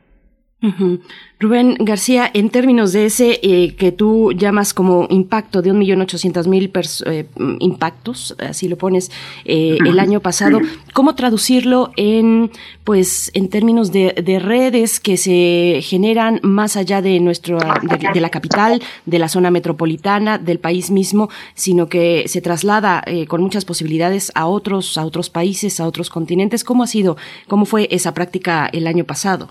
Rubén 1.39 1.77
García, 1.79 2.29
en 2.35 2.51
términos 2.51 2.93
de 2.93 3.07
ese 3.07 3.39
eh, 3.45 3.77
que 3.77 3.93
tú 3.93 4.33
llamas 4.33 4.75
como 4.75 5.07
impacto 5.09 5.63
de 5.63 5.71
un 5.71 5.79
millón 5.79 6.01
ochocientos 6.01 6.49
mil 6.49 6.73
eh, 7.07 7.27
impactos, 7.61 8.35
así 8.41 8.67
lo 8.67 8.77
pones, 8.77 9.13
eh, 9.45 9.79
el 9.87 10.01
año 10.01 10.19
pasado, 10.19 10.61
¿cómo 10.95 11.15
traducirlo 11.15 11.93
en, 11.97 12.51
pues, 12.83 13.31
en 13.35 13.51
términos 13.51 13.93
de, 13.93 14.13
redes 14.41 14.99
que 14.99 15.17
se 15.17 15.81
generan 15.83 16.41
más 16.43 16.77
allá 16.77 17.03
de 17.03 17.21
nuestro, 17.21 17.59
de, 17.59 18.21
la 18.21 18.31
capital, 18.31 18.83
de 19.07 19.19
la 19.21 19.29
zona 19.29 19.53
metropolitana, 19.53 20.39
del 20.39 20.59
país 20.59 20.91
mismo, 20.91 21.29
sino 21.55 21.89
que 21.89 22.25
se 22.27 22.41
traslada 22.41 23.05
con 23.29 23.43
muchas 23.43 23.65
posibilidades 23.65 24.33
a 24.35 24.47
otros, 24.47 24.99
a 24.99 25.05
otros 25.05 25.31
países, 25.31 25.79
a 25.79 25.87
otros 25.87 26.11
continentes? 26.11 26.65
¿Cómo 26.65 26.83
ha 26.83 26.89
sido, 26.89 27.17
cómo 27.47 27.65
fue 27.65 27.87
esa 27.93 28.13
práctica 28.13 28.69
el 28.73 28.89
año 28.89 29.05
pasado? 29.05 29.51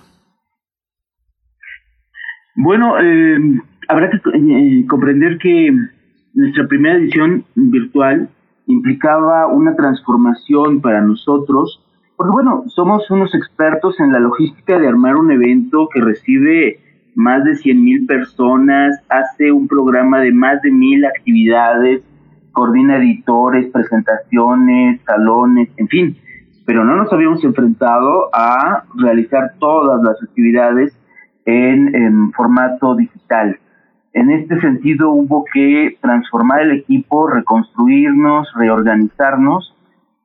Bueno, 2.60 3.00
eh, 3.00 3.38
habrá 3.88 4.10
que 4.10 4.18
eh, 4.18 4.86
comprender 4.90 5.38
que 5.38 5.72
nuestra 6.34 6.68
primera 6.68 6.98
edición 6.98 7.46
virtual 7.54 8.30
implicaba 8.66 9.46
una 9.46 9.76
transformación 9.76 10.82
para 10.82 11.02
nosotros, 11.02 11.80
porque 12.16 12.32
bueno, 12.32 12.64
somos 12.70 13.12
unos 13.12 13.36
expertos 13.36 14.00
en 14.00 14.12
la 14.12 14.20
logística 14.20 14.80
de 14.80 14.88
armar 14.88 15.18
un 15.18 15.32
evento 15.32 15.88
que 15.94 16.02
recibe 16.02 16.80
más 17.14 17.44
de 17.44 17.58
100 17.58 17.84
mil 17.84 18.08
personas, 18.08 19.04
hace 19.08 19.52
un 19.52 19.68
programa 19.68 20.20
de 20.22 20.32
más 20.32 20.60
de 20.64 20.72
mil 20.72 21.06
actividades, 21.06 22.02
coordina 22.54 22.98
editores, 22.98 23.70
presentaciones, 23.72 25.00
salones, 25.06 25.70
en 25.78 25.88
fin, 25.90 26.18
pero 26.66 26.84
no 26.84 26.96
nos 26.96 27.14
habíamos 27.14 27.44
enfrentado 27.44 28.32
a 28.34 28.84
realizar 28.96 29.54
todas 29.60 30.02
las 30.02 30.16
actividades 30.24 30.98
en, 31.48 32.32
formato 32.34 32.96
digital. 32.96 33.58
En 34.14 34.30
este 34.30 34.60
sentido 34.60 35.12
hubo 35.12 35.46
que 35.54 35.98
transformar 36.02 36.62
el 36.62 36.72
equipo, 36.72 37.28
reconstruirnos, 37.28 38.52
reorganizarnos 38.56 39.76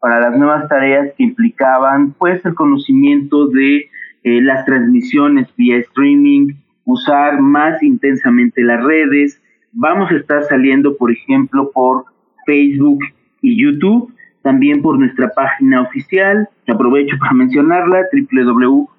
para 0.00 0.20
las 0.20 0.36
nuevas 0.36 0.68
tareas 0.68 1.10
que 1.16 1.22
implicaban 1.22 2.12
pues 2.12 2.44
el 2.44 2.54
conocimiento 2.54 3.46
de 3.48 3.88
eh, 4.24 4.40
las 4.42 4.64
transmisiones 4.64 5.48
vía 5.56 5.78
streaming, 5.78 6.54
usar 6.84 7.40
más 7.40 7.80
intensamente 7.82 8.62
las 8.62 8.82
redes. 8.82 9.40
Vamos 9.72 10.10
a 10.10 10.16
estar 10.16 10.42
saliendo, 10.44 10.96
por 10.96 11.12
ejemplo, 11.12 11.70
por 11.72 12.06
Facebook 12.46 12.98
y 13.42 13.62
YouTube, 13.62 14.12
también 14.42 14.82
por 14.82 14.98
nuestra 14.98 15.28
página 15.28 15.82
oficial, 15.82 16.48
que 16.66 16.72
aprovecho 16.72 17.16
para 17.18 17.32
mencionarla, 17.32 18.06
www 18.12 18.91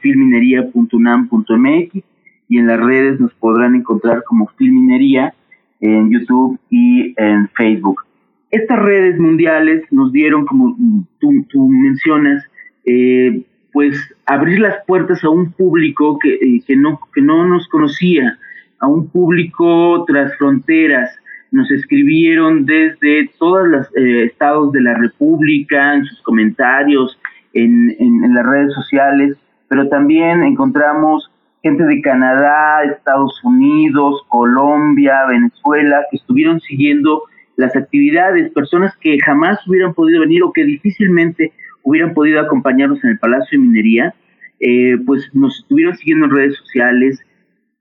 filminería.unam.mx 0.00 2.04
y 2.48 2.58
en 2.58 2.66
las 2.66 2.80
redes 2.80 3.20
nos 3.20 3.34
podrán 3.34 3.74
encontrar 3.74 4.24
como 4.24 4.46
Filminería 4.56 5.34
en 5.80 6.10
YouTube 6.10 6.58
y 6.70 7.14
en 7.16 7.48
Facebook. 7.50 8.02
Estas 8.50 8.78
redes 8.78 9.18
mundiales 9.18 9.84
nos 9.90 10.10
dieron, 10.12 10.46
como 10.46 10.76
tú, 11.20 11.68
mencionas, 11.68 12.42
eh, 12.86 13.42
pues 13.72 13.94
abrir 14.24 14.60
las 14.60 14.76
puertas 14.86 15.22
a 15.22 15.28
un 15.28 15.52
público 15.52 16.18
que, 16.18 16.34
eh, 16.34 16.62
que, 16.66 16.74
no, 16.74 16.98
que 17.14 17.20
no 17.20 17.46
nos 17.46 17.68
conocía, 17.68 18.38
a 18.80 18.88
un 18.88 19.08
público 19.10 20.04
tras 20.06 20.34
fronteras. 20.38 21.14
Nos 21.50 21.70
escribieron 21.70 22.64
desde 22.64 23.30
todos 23.38 23.68
los 23.68 23.86
eh, 23.96 24.24
estados 24.24 24.72
de 24.72 24.80
la 24.80 24.94
República, 24.94 25.94
en 25.94 26.06
sus 26.06 26.22
comentarios, 26.22 27.18
en, 27.52 27.94
en 27.98 28.34
las 28.34 28.46
redes 28.46 28.72
sociales, 28.74 29.36
pero 29.68 29.88
también 29.88 30.42
encontramos 30.42 31.30
gente 31.62 31.84
de 31.84 32.00
Canadá, 32.00 32.84
Estados 32.84 33.38
Unidos, 33.44 34.22
Colombia, 34.28 35.26
Venezuela, 35.28 36.04
que 36.10 36.16
estuvieron 36.16 36.60
siguiendo 36.60 37.22
las 37.56 37.74
actividades, 37.74 38.52
personas 38.52 38.96
que 39.00 39.18
jamás 39.18 39.58
hubieran 39.66 39.92
podido 39.92 40.20
venir 40.20 40.42
o 40.44 40.52
que 40.52 40.64
difícilmente 40.64 41.52
hubieran 41.82 42.14
podido 42.14 42.40
acompañarnos 42.40 43.02
en 43.02 43.10
el 43.10 43.18
Palacio 43.18 43.58
de 43.58 43.66
Minería, 43.66 44.14
eh, 44.60 44.96
pues 45.04 45.28
nos 45.34 45.58
estuvieron 45.58 45.96
siguiendo 45.96 46.26
en 46.26 46.32
redes 46.32 46.56
sociales. 46.56 47.20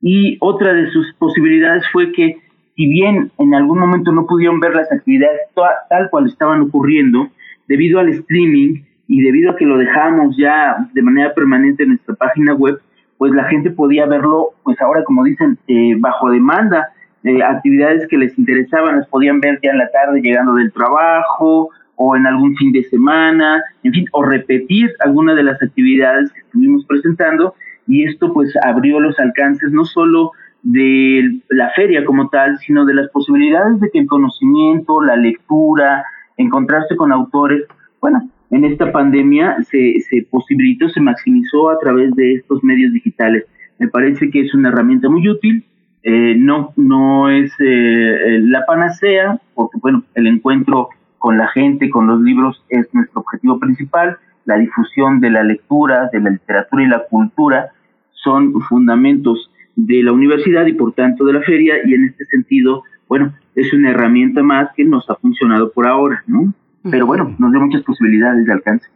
Y 0.02 0.38
otra 0.40 0.74
de 0.74 0.90
sus 0.92 1.14
posibilidades 1.14 1.84
fue 1.92 2.12
que 2.12 2.38
si 2.76 2.88
bien 2.88 3.32
en 3.38 3.54
algún 3.54 3.80
momento 3.80 4.12
no 4.12 4.26
pudieron 4.28 4.60
ver 4.60 4.76
las 4.76 4.92
actividades 4.92 5.42
tal 5.90 6.10
cual 6.10 6.28
estaban 6.28 6.62
ocurriendo, 6.62 7.30
debido 7.68 8.00
al 8.00 8.10
streaming, 8.10 8.84
y 9.08 9.22
debido 9.22 9.52
a 9.52 9.56
que 9.56 9.66
lo 9.66 9.78
dejamos 9.78 10.36
ya 10.38 10.90
de 10.94 11.02
manera 11.02 11.34
permanente 11.34 11.84
en 11.84 11.90
nuestra 11.90 12.16
página 12.16 12.54
web, 12.54 12.80
pues 13.18 13.32
la 13.34 13.46
gente 13.46 13.72
podía 13.72 14.06
verlo, 14.06 14.52
pues 14.64 14.80
ahora 14.82 15.04
como 15.04 15.24
dicen, 15.24 15.58
eh, 15.68 15.96
bajo 15.98 16.30
demanda, 16.30 16.90
de 17.24 17.44
actividades 17.44 18.08
que 18.08 18.18
les 18.18 18.38
interesaban, 18.38 18.98
las 18.98 19.08
podían 19.08 19.40
ver 19.40 19.60
ya 19.62 19.72
en 19.72 19.80
la 19.80 19.90
tarde 19.92 20.22
llegando 20.22 20.54
del 20.54 20.72
trabajo 20.72 21.70
o 21.96 22.16
en 22.16 22.28
algún 22.28 22.56
fin 22.56 22.72
de 22.72 22.84
semana, 22.84 23.64
en 23.84 23.92
fin, 23.92 24.06
o 24.12 24.24
repetir 24.24 24.92
alguna 25.00 25.34
de 25.34 25.44
las 25.44 25.62
actividades 25.62 26.32
que 26.32 26.42
estuvimos 26.42 26.86
presentando. 26.86 27.56
Y 27.88 28.06
esto 28.06 28.34
pues 28.34 28.54
abrió 28.64 29.00
los 29.00 29.18
alcances 29.20 29.72
no 29.72 29.84
solo 29.86 30.32
de 30.62 31.42
la 31.50 31.72
feria 31.72 32.06
como 32.06 32.30
tal, 32.30 32.58
sino 32.60 32.86
de 32.86 32.94
las 32.94 33.10
posibilidades 33.10 33.80
de 33.80 33.90
que 33.90 34.00
el 34.00 34.08
conocimiento, 34.08 35.02
la 35.02 35.16
lectura, 35.16 36.04
encontrarse 36.38 36.96
con 36.96 37.12
autores, 37.12 37.64
bueno, 38.00 38.30
en 38.52 38.66
esta 38.66 38.92
pandemia 38.92 39.58
se, 39.64 40.00
se 40.02 40.26
posibilitó, 40.30 40.90
se 40.90 41.02
maximizó 41.02 41.70
a 41.70 41.80
través 41.80 42.16
de 42.16 42.36
estos 42.36 42.64
medios 42.64 42.94
digitales. 42.94 43.46
Me 43.80 43.88
parece 43.88 44.30
que 44.30 44.42
es 44.42 44.54
una 44.54 44.70
herramienta 44.70 45.10
muy 45.10 45.28
útil, 45.28 45.66
eh, 46.04 46.36
no, 46.38 46.72
no 46.78 47.30
es 47.30 47.52
eh, 47.60 48.40
la 48.42 48.66
panacea, 48.66 49.40
porque 49.54 49.78
bueno, 49.82 50.04
el 50.16 50.28
encuentro 50.28 50.90
con 51.18 51.38
la 51.38 51.48
gente, 51.50 51.90
con 51.90 52.08
los 52.08 52.22
libros 52.22 52.64
es 52.70 52.88
nuestro 52.94 53.22
objetivo 53.22 53.60
principal, 53.60 54.18
la 54.46 54.58
difusión 54.58 55.20
de 55.20 55.32
la 55.32 55.44
lectura, 55.44 56.10
de 56.14 56.22
la 56.22 56.30
literatura 56.30 56.84
y 56.84 56.88
la 56.88 57.04
cultura 57.10 57.72
son 58.12 58.54
fundamentos 58.62 59.52
de 59.76 60.02
la 60.04 60.12
universidad 60.12 60.66
y 60.66 60.74
por 60.74 60.94
tanto 60.94 61.26
de 61.26 61.34
la 61.34 61.42
feria 61.42 61.76
y 61.86 61.94
en 61.94 62.06
este 62.06 62.26
sentido, 62.26 62.84
bueno, 63.10 63.34
es 63.56 63.74
una 63.74 63.92
herramienta 63.92 64.42
más 64.42 64.70
que 64.76 64.86
nos 64.86 65.10
ha 65.10 65.16
funcionado 65.16 65.72
por 65.72 65.88
ahora, 65.88 66.24
¿no? 66.28 66.54
Pero 66.84 67.06
bueno, 67.06 67.36
nos 67.38 67.52
dio 67.52 67.62
muchas 67.62 67.84
posibilidades 67.84 68.46
de 68.46 68.54
alcance. 68.54 68.88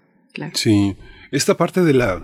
Sí, 0.53 0.95
esta 1.31 1.57
parte 1.57 1.83
de 1.83 1.93
la 1.93 2.21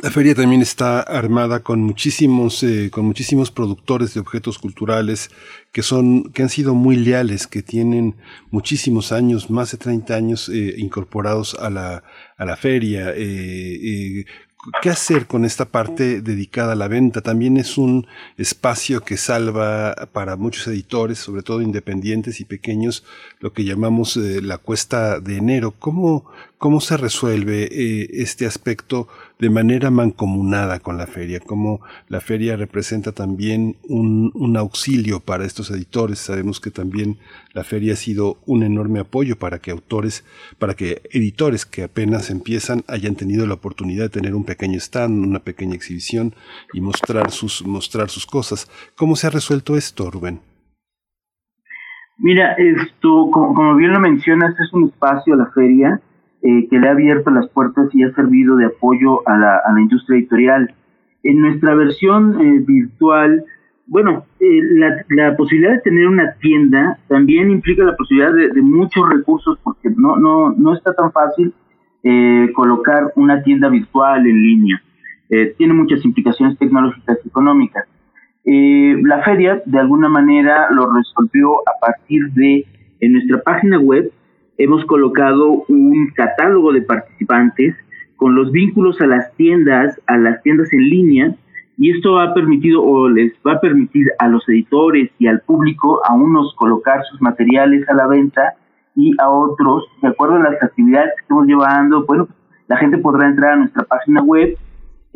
la 0.00 0.10
feria 0.10 0.34
también 0.34 0.62
está 0.62 1.00
armada 1.00 1.60
con 1.60 1.80
muchísimos, 1.80 2.62
eh, 2.62 2.88
con 2.92 3.04
muchísimos 3.04 3.50
productores 3.50 4.14
de 4.14 4.20
objetos 4.20 4.58
culturales 4.58 5.30
que 5.72 5.82
son, 5.82 6.30
que 6.32 6.42
han 6.42 6.48
sido 6.48 6.74
muy 6.74 6.96
leales, 6.96 7.48
que 7.48 7.62
tienen 7.62 8.14
muchísimos 8.50 9.10
años, 9.10 9.50
más 9.50 9.72
de 9.72 9.78
30 9.78 10.14
años 10.14 10.48
eh, 10.48 10.74
incorporados 10.78 11.54
a 11.54 11.70
la, 11.70 12.04
a 12.36 12.44
la 12.44 12.56
feria, 12.56 13.12
eh, 13.16 14.24
¿Qué 14.82 14.90
hacer 14.90 15.26
con 15.26 15.44
esta 15.44 15.66
parte 15.66 16.22
dedicada 16.22 16.72
a 16.72 16.76
la 16.76 16.88
venta? 16.88 17.20
También 17.20 17.56
es 17.56 17.78
un 17.78 18.06
espacio 18.36 19.02
que 19.02 19.16
salva 19.16 19.94
para 20.12 20.36
muchos 20.36 20.66
editores, 20.66 21.18
sobre 21.18 21.42
todo 21.42 21.62
independientes 21.62 22.40
y 22.40 22.44
pequeños, 22.44 23.04
lo 23.38 23.52
que 23.52 23.64
llamamos 23.64 24.16
eh, 24.16 24.42
la 24.42 24.58
cuesta 24.58 25.20
de 25.20 25.36
enero. 25.36 25.74
¿Cómo, 25.78 26.26
cómo 26.58 26.80
se 26.80 26.96
resuelve 26.96 27.64
eh, 27.64 28.08
este 28.12 28.46
aspecto 28.46 29.08
de 29.38 29.50
manera 29.50 29.90
mancomunada 29.90 30.80
con 30.80 30.96
la 30.96 31.06
feria, 31.06 31.40
cómo 31.40 31.80
la 32.08 32.20
feria 32.20 32.56
representa 32.56 33.12
también 33.12 33.76
un, 33.88 34.56
auxilio 34.56 35.20
para 35.20 35.44
estos 35.44 35.70
editores. 35.70 36.18
Sabemos 36.18 36.60
que 36.60 36.70
también 36.70 37.18
la 37.52 37.64
feria 37.64 37.92
ha 37.92 37.96
sido 37.96 38.38
un 38.46 38.62
enorme 38.62 39.00
apoyo 39.00 39.36
para 39.36 39.58
que 39.58 39.70
autores, 39.70 40.24
para 40.58 40.74
que 40.74 41.02
editores 41.10 41.66
que 41.66 41.82
apenas 41.82 42.30
empiezan 42.30 42.84
hayan 42.88 43.16
tenido 43.16 43.46
la 43.46 43.54
oportunidad 43.54 44.04
de 44.04 44.20
tener 44.20 44.34
un 44.34 44.44
pequeño 44.44 44.78
stand, 44.78 45.26
una 45.26 45.40
pequeña 45.40 45.74
exhibición 45.74 46.34
y 46.72 46.80
mostrar 46.80 47.30
sus, 47.30 47.66
mostrar 47.66 48.08
sus 48.08 48.24
cosas. 48.24 48.70
¿Cómo 48.96 49.16
se 49.16 49.26
ha 49.26 49.30
resuelto 49.30 49.76
esto, 49.76 50.10
Rubén? 50.10 50.40
Mira, 52.18 52.54
esto, 52.54 53.28
como, 53.30 53.76
bien 53.76 53.92
lo 53.92 54.00
mencionas, 54.00 54.58
es 54.58 54.72
un 54.72 54.84
espacio, 54.84 55.36
la 55.36 55.50
feria, 55.50 56.00
eh, 56.42 56.68
que 56.68 56.78
le 56.78 56.88
ha 56.88 56.92
abierto 56.92 57.30
las 57.30 57.48
puertas 57.48 57.88
y 57.94 58.02
ha 58.02 58.12
servido 58.14 58.56
de 58.56 58.66
apoyo 58.66 59.26
a 59.28 59.36
la, 59.36 59.56
a 59.64 59.72
la 59.72 59.80
industria 59.80 60.18
editorial. 60.18 60.74
En 61.22 61.40
nuestra 61.40 61.74
versión 61.74 62.40
eh, 62.40 62.62
virtual, 62.66 63.44
bueno, 63.86 64.24
eh, 64.40 64.60
la, 64.72 65.04
la, 65.08 65.36
posibilidad 65.36 65.72
de 65.72 65.80
tener 65.80 66.06
una 66.06 66.34
tienda 66.34 66.98
también 67.08 67.50
implica 67.50 67.84
la 67.84 67.96
posibilidad 67.96 68.32
de, 68.32 68.48
de 68.48 68.62
muchos 68.62 69.08
recursos 69.08 69.58
porque 69.62 69.90
no, 69.96 70.16
no, 70.16 70.52
no 70.52 70.74
está 70.74 70.94
tan 70.94 71.12
fácil 71.12 71.52
colocar 72.54 73.12
una 73.16 73.42
tienda 73.42 73.68
virtual 73.68 74.24
en 74.28 74.40
línea. 74.40 74.80
tiene 75.58 75.74
muchas 75.74 76.04
implicaciones 76.04 76.56
tecnológicas 76.56 77.18
y 77.24 77.28
económicas. 77.28 77.84
Eh, 78.48 78.96
la 79.02 79.24
feria 79.24 79.60
de 79.66 79.80
alguna 79.80 80.08
manera 80.08 80.68
lo 80.70 80.88
resolvió 80.94 81.68
a 81.68 81.80
partir 81.80 82.30
de, 82.34 82.64
en 83.00 83.12
nuestra 83.12 83.42
página 83.42 83.80
web, 83.80 84.12
hemos 84.58 84.84
colocado 84.84 85.64
un 85.68 86.10
catálogo 86.14 86.72
de 86.72 86.82
participantes 86.82 87.76
con 88.16 88.34
los 88.34 88.50
vínculos 88.50 89.00
a 89.00 89.06
las 89.06 89.32
tiendas, 89.34 90.00
a 90.06 90.16
las 90.16 90.42
tiendas 90.42 90.72
en 90.72 90.88
línea, 90.88 91.34
y 91.78 91.90
esto 91.90 92.18
ha 92.18 92.32
permitido 92.32 92.82
o 92.82 93.08
les 93.08 93.32
va 93.46 93.54
a 93.54 93.60
permitir 93.60 94.06
a 94.18 94.28
los 94.28 94.48
editores 94.48 95.10
y 95.18 95.26
al 95.26 95.40
público 95.40 96.00
a 96.08 96.14
unos 96.14 96.54
colocar 96.54 97.04
sus 97.10 97.20
materiales 97.20 97.86
a 97.88 97.94
la 97.94 98.06
venta 98.06 98.54
y 98.94 99.14
a 99.18 99.28
otros, 99.28 99.84
de 100.00 100.08
acuerdo 100.08 100.36
a 100.36 100.50
las 100.50 100.62
actividades 100.62 101.10
que 101.16 101.22
estamos 101.22 101.46
llevando, 101.46 102.06
bueno, 102.06 102.28
la 102.68 102.78
gente 102.78 102.96
podrá 102.96 103.28
entrar 103.28 103.52
a 103.52 103.56
nuestra 103.56 103.84
página 103.84 104.22
web 104.22 104.56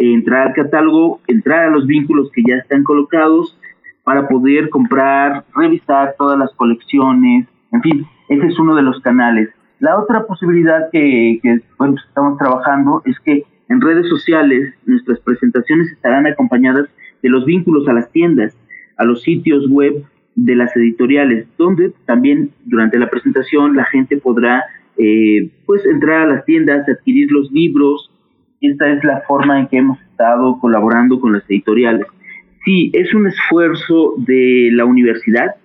entrar 0.01 0.49
al 0.49 0.55
catálogo, 0.55 1.21
entrar 1.27 1.67
a 1.67 1.71
los 1.71 1.87
vínculos 1.87 2.31
que 2.33 2.43
ya 2.47 2.57
están 2.57 2.85
colocados 2.85 3.57
para 4.03 4.27
poder 4.29 4.71
comprar, 4.71 5.45
revisar 5.55 6.15
todas 6.19 6.39
las 6.39 6.53
colecciones, 6.55 7.47
en 7.73 7.83
fin, 7.83 8.07
ese 8.31 8.47
es 8.47 8.59
uno 8.59 8.77
de 8.77 8.83
los 8.83 9.01
canales. 9.01 9.51
La 9.81 9.99
otra 9.99 10.25
posibilidad 10.25 10.89
que, 10.91 11.41
pues, 11.77 11.95
estamos 12.09 12.39
trabajando 12.39 13.03
es 13.05 13.19
que 13.21 13.45
en 13.69 13.81
redes 13.81 14.09
sociales 14.09 14.73
nuestras 14.87 15.19
presentaciones 15.21 15.91
estarán 15.91 16.27
acompañadas 16.27 16.89
de 17.23 17.29
los 17.29 17.45
vínculos 17.45 17.89
a 17.89 17.93
las 17.93 18.11
tiendas, 18.13 18.57
a 18.97 19.05
los 19.05 19.23
sitios 19.23 19.69
web 19.69 20.05
de 20.37 20.55
las 20.55 20.75
editoriales, 20.77 21.47
donde 21.59 21.93
también 22.07 22.51
durante 22.65 22.99
la 22.99 23.11
presentación 23.11 23.75
la 23.75 23.85
gente 23.85 24.17
podrá 24.17 24.65
eh, 24.97 25.51
pues 25.67 25.85
entrar 25.85 26.23
a 26.23 26.27
las 26.27 26.45
tiendas, 26.45 26.89
adquirir 26.89 27.33
los 27.33 27.51
libros, 27.51 28.11
esta 28.61 28.93
es 28.93 29.03
la 29.03 29.23
forma 29.23 29.59
en 29.59 29.67
que 29.67 29.79
hemos 29.79 30.01
estado 30.03 30.59
colaborando 30.61 31.19
con 31.19 31.33
las 31.33 31.43
editoriales. 31.49 32.07
Sí, 32.65 32.91
es 32.93 33.13
un 33.15 33.27
esfuerzo 33.27 34.15
de 34.19 34.69
la 34.73 34.85
universidad, 34.85 35.57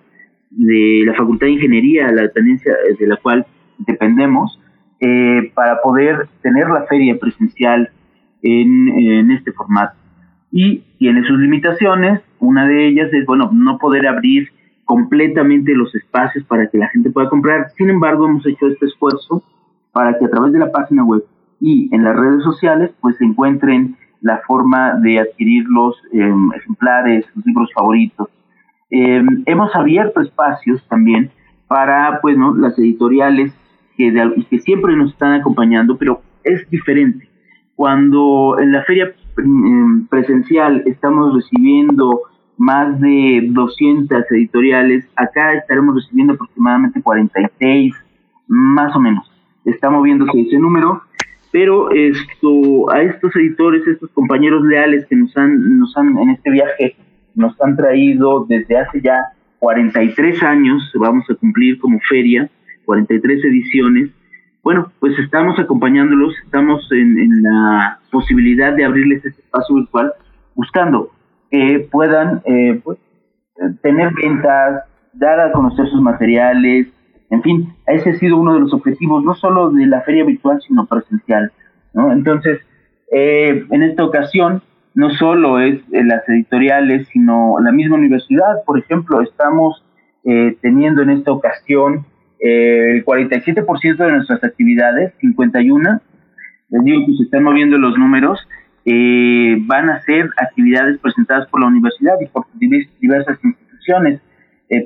de 0.50 1.02
la 1.06 1.14
Facultad 1.14 1.46
de 1.46 1.54
Ingeniería, 1.54 2.10
la 2.12 2.22
dependencia 2.22 2.72
de 2.98 3.06
la 3.06 3.16
cual 3.16 3.46
dependemos, 3.78 4.60
eh, 5.00 5.50
para 5.54 5.80
poder 5.82 6.28
tener 6.42 6.68
la 6.68 6.84
feria 6.84 7.18
presencial 7.18 7.90
en, 8.42 9.30
este 9.30 9.52
formato. 9.52 9.96
Y 10.50 10.78
tiene 10.98 11.26
sus 11.26 11.38
limitaciones, 11.38 12.22
una 12.38 12.66
de 12.66 12.88
ellas 12.88 13.12
es, 13.12 13.26
bueno, 13.26 13.50
no 13.52 13.78
poder 13.78 14.06
abrir 14.06 14.48
completamente 14.84 15.74
los 15.74 15.94
espacios 15.94 16.44
para 16.44 16.68
que 16.68 16.78
la 16.78 16.88
gente 16.88 17.10
pueda 17.10 17.28
comprar. 17.28 17.70
Sin 17.76 17.90
embargo, 17.90 18.26
hemos 18.26 18.46
hecho 18.46 18.68
este 18.68 18.86
esfuerzo 18.86 19.42
para 19.92 20.18
que 20.18 20.24
a 20.24 20.30
través 20.30 20.52
de 20.52 20.60
la 20.60 20.70
página 20.70 21.04
web 21.04 21.24
y 21.60 21.94
en 21.94 22.04
las 22.04 22.16
redes 22.16 22.42
sociales 22.42 22.90
pues 23.00 23.16
se 23.16 23.24
encuentren 23.24 23.96
la 24.20 24.40
forma 24.46 24.94
de 25.00 25.18
adquirir 25.18 25.64
los 25.68 25.96
em, 26.12 26.52
ejemplares, 26.52 27.26
los 27.34 27.46
libros 27.46 27.70
favoritos. 27.74 28.28
Em, 28.90 29.42
hemos 29.46 29.74
abierto 29.74 30.20
espacios 30.20 30.86
también 30.88 31.30
para 31.66 32.20
pues, 32.20 32.36
¿no? 32.36 32.54
las 32.54 32.78
editoriales 32.78 33.52
que, 33.96 34.12
que 34.48 34.58
siempre 34.60 34.94
nos 34.96 35.12
están 35.12 35.34
acompañando, 35.34 35.96
pero 35.96 36.22
es 36.44 36.68
diferente. 36.70 37.28
Cuando 37.74 38.56
en 38.58 38.72
la 38.72 38.84
feria 38.84 39.12
em, 39.38 40.06
presencial 40.06 40.82
estamos 40.86 41.34
recibiendo 41.34 42.20
más 42.58 43.00
de 43.00 43.48
200 43.50 44.24
editoriales, 44.30 45.08
acá 45.16 45.54
estaremos 45.54 45.94
recibiendo 45.96 46.34
aproximadamente 46.34 47.02
46, 47.02 47.94
más 48.46 48.94
o 48.94 49.00
menos. 49.00 49.30
Está 49.64 49.90
moviéndose 49.90 50.40
ese 50.40 50.58
número 50.58 51.02
pero 51.56 51.90
esto 51.90 52.90
a 52.90 53.00
estos 53.00 53.34
editores, 53.34 53.86
estos 53.86 54.10
compañeros 54.10 54.62
leales 54.64 55.06
que 55.06 55.16
nos 55.16 55.34
han, 55.38 55.78
nos 55.78 55.96
han 55.96 56.18
en 56.18 56.28
este 56.28 56.50
viaje 56.50 56.96
nos 57.36 57.60
han 57.60 57.76
traído 57.76 58.44
desde 58.48 58.78
hace 58.78 59.00
ya 59.00 59.32
43 59.60 60.42
años, 60.42 60.90
vamos 60.94 61.24
a 61.30 61.34
cumplir 61.34 61.78
como 61.78 61.98
feria, 62.08 62.50
43 62.84 63.44
ediciones. 63.44 64.10
Bueno, 64.62 64.90
pues 64.98 65.16
estamos 65.18 65.58
acompañándolos, 65.58 66.34
estamos 66.44 66.88
en, 66.90 67.42
la 67.42 68.00
posibilidad 68.10 68.72
de 68.74 68.84
abrirles 68.84 69.24
este 69.24 69.40
espacio 69.42 69.76
virtual, 69.76 70.12
buscando 70.54 71.10
que 71.50 71.86
puedan 71.90 72.42
eh, 72.44 72.80
pues, 72.82 72.98
tener 73.82 74.12
ventas, 74.14 74.82
dar 75.12 75.38
a 75.40 75.52
conocer 75.52 75.86
sus 75.88 76.00
materiales, 76.00 76.88
en 77.30 77.42
fin, 77.42 77.74
ese 77.86 78.10
ha 78.10 78.14
sido 78.14 78.36
uno 78.36 78.54
de 78.54 78.60
los 78.60 78.72
objetivos, 78.72 79.24
no 79.24 79.34
solo 79.34 79.70
de 79.70 79.86
la 79.86 80.02
feria 80.02 80.24
virtual, 80.24 80.60
sino 80.66 80.86
presencial. 80.86 81.52
¿no? 81.92 82.12
Entonces, 82.12 82.60
eh, 83.12 83.64
en 83.70 83.82
esta 83.82 84.04
ocasión, 84.04 84.62
no 84.96 85.10
solo 85.10 85.60
es 85.60 85.78
eh, 85.92 86.02
las 86.02 86.28
editoriales, 86.28 87.06
sino 87.12 87.56
la 87.62 87.70
misma 87.70 87.94
universidad. 87.94 88.64
Por 88.66 88.80
ejemplo, 88.80 89.20
estamos 89.20 89.84
eh, 90.24 90.56
teniendo 90.60 91.02
en 91.02 91.10
esta 91.10 91.30
ocasión 91.30 92.04
el 92.38 93.04
47% 93.04 93.96
de 93.96 94.12
nuestras 94.12 94.44
actividades, 94.44 95.12
51, 95.20 96.00
les 96.68 96.84
digo 96.84 97.06
que 97.06 97.14
se 97.14 97.22
están 97.22 97.42
moviendo 97.42 97.78
los 97.78 97.96
números, 97.96 98.46
van 98.84 99.88
a 99.88 100.02
ser 100.02 100.28
actividades 100.36 100.98
presentadas 100.98 101.48
por 101.48 101.60
la 101.60 101.68
universidad 101.68 102.14
y 102.20 102.26
por 102.26 102.44
diversas 103.00 103.38
instituciones. 103.42 104.20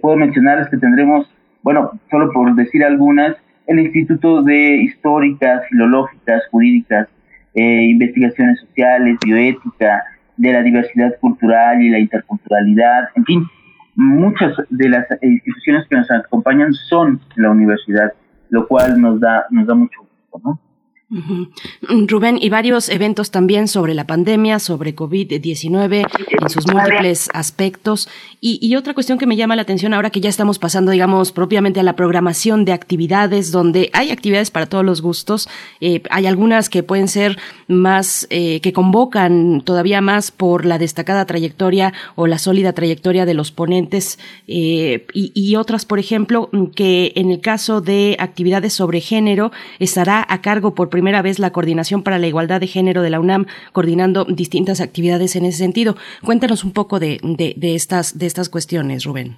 puedo 0.01 0.16
mencionarles 0.16 0.68
que 0.68 0.77
tendremos 0.77 1.29
bueno, 1.62 1.90
solo 2.11 2.33
por 2.33 2.55
decir 2.55 2.85
algunas, 2.85 3.37
el 3.66 3.81
Instituto 3.81 4.42
de 4.42 4.77
Históricas, 4.77 5.62
Filológicas, 5.68 6.42
Jurídicas, 6.51 7.09
eh, 7.54 7.84
Investigaciones 7.90 8.60
Sociales, 8.60 9.18
Bioética, 9.24 10.04
de 10.36 10.52
la 10.52 10.62
diversidad 10.62 11.16
cultural 11.20 11.82
y 11.82 11.90
la 11.90 11.98
interculturalidad, 11.98 13.08
en 13.14 13.24
fin, 13.24 13.46
muchas 13.94 14.54
de 14.70 14.88
las 14.88 15.06
instituciones 15.20 15.86
que 15.88 15.96
nos 15.96 16.10
acompañan 16.10 16.72
son 16.72 17.20
la 17.36 17.50
universidad, 17.50 18.12
lo 18.48 18.66
cual 18.66 19.00
nos 19.00 19.20
da, 19.20 19.46
nos 19.50 19.66
da 19.66 19.74
mucho 19.74 20.00
gusto, 20.00 20.40
¿no? 20.48 20.69
Rubén, 21.11 22.38
y 22.40 22.51
varios 22.51 22.88
eventos 22.88 23.33
también 23.33 23.66
sobre 23.66 23.94
la 23.94 24.07
pandemia, 24.07 24.61
sobre 24.61 24.94
COVID-19 24.94 26.07
en 26.40 26.51
sus 26.51 26.73
múltiples 26.73 27.29
aspectos. 27.35 28.09
Y, 28.40 28.77
otra 28.77 28.94
cuestión 28.94 29.18
que 29.18 29.27
me 29.27 29.35
llama 29.35 29.57
la 29.57 29.62
atención 29.62 29.92
ahora 29.92 30.11
que 30.11 30.20
ya 30.20 30.29
estamos 30.29 30.61
pasando, 30.61 30.92
digamos, 30.92 31.33
propiamente 31.33 31.81
a 31.81 31.83
la 31.83 31.96
programación 31.96 32.64
de 32.64 32.73
actividades, 32.73 33.51
donde 33.51 33.90
hay 33.92 34.12
actividades 34.12 34.53
para 34.53 34.66
todos 34.66 34.85
los 34.85 35.03
gustos. 35.03 35.49
Eh, 35.81 36.03
hay 36.11 36.27
algunas 36.27 36.70
que 36.70 36.85
pueden 36.85 37.09
ser 37.09 37.38
más, 37.66 38.29
eh, 38.31 38.61
que 38.61 38.73
convocan 38.73 39.62
todavía 39.62 40.01
más 40.01 40.31
por 40.31 40.64
la 40.64 40.79
destacada 40.79 41.27
trayectoria 41.27 41.92
o 42.14 42.29
la 42.29 42.38
sólida 42.38 42.73
trayectoria 42.73 43.27
de 43.27 43.35
los 43.35 43.51
ponentes, 43.51 44.20
eh, 44.46 45.07
y, 45.12 45.33
y 45.35 45.57
otras, 45.57 45.85
por 45.85 45.99
ejemplo, 45.99 46.51
que 46.77 47.12
en 47.16 47.33
el 47.33 47.40
caso 47.40 47.81
de 47.81 48.16
actividades 48.20 48.73
sobre 48.75 49.01
género 49.01 49.51
estará 49.81 50.25
a 50.29 50.40
cargo 50.40 50.75
por 50.75 50.88
primera 51.00 51.22
vez 51.22 51.38
la 51.38 51.50
Coordinación 51.50 52.02
para 52.02 52.18
la 52.18 52.26
Igualdad 52.26 52.60
de 52.60 52.66
Género 52.66 53.00
de 53.00 53.08
la 53.08 53.20
UNAM, 53.20 53.46
coordinando 53.72 54.26
distintas 54.26 54.82
actividades 54.82 55.34
en 55.34 55.46
ese 55.46 55.56
sentido. 55.56 55.96
Cuéntanos 56.22 56.62
un 56.62 56.74
poco 56.74 57.00
de, 57.00 57.18
de, 57.22 57.74
estas, 57.74 58.18
de 58.18 58.26
estas 58.26 58.50
cuestiones, 58.50 59.04
Rubén. 59.06 59.36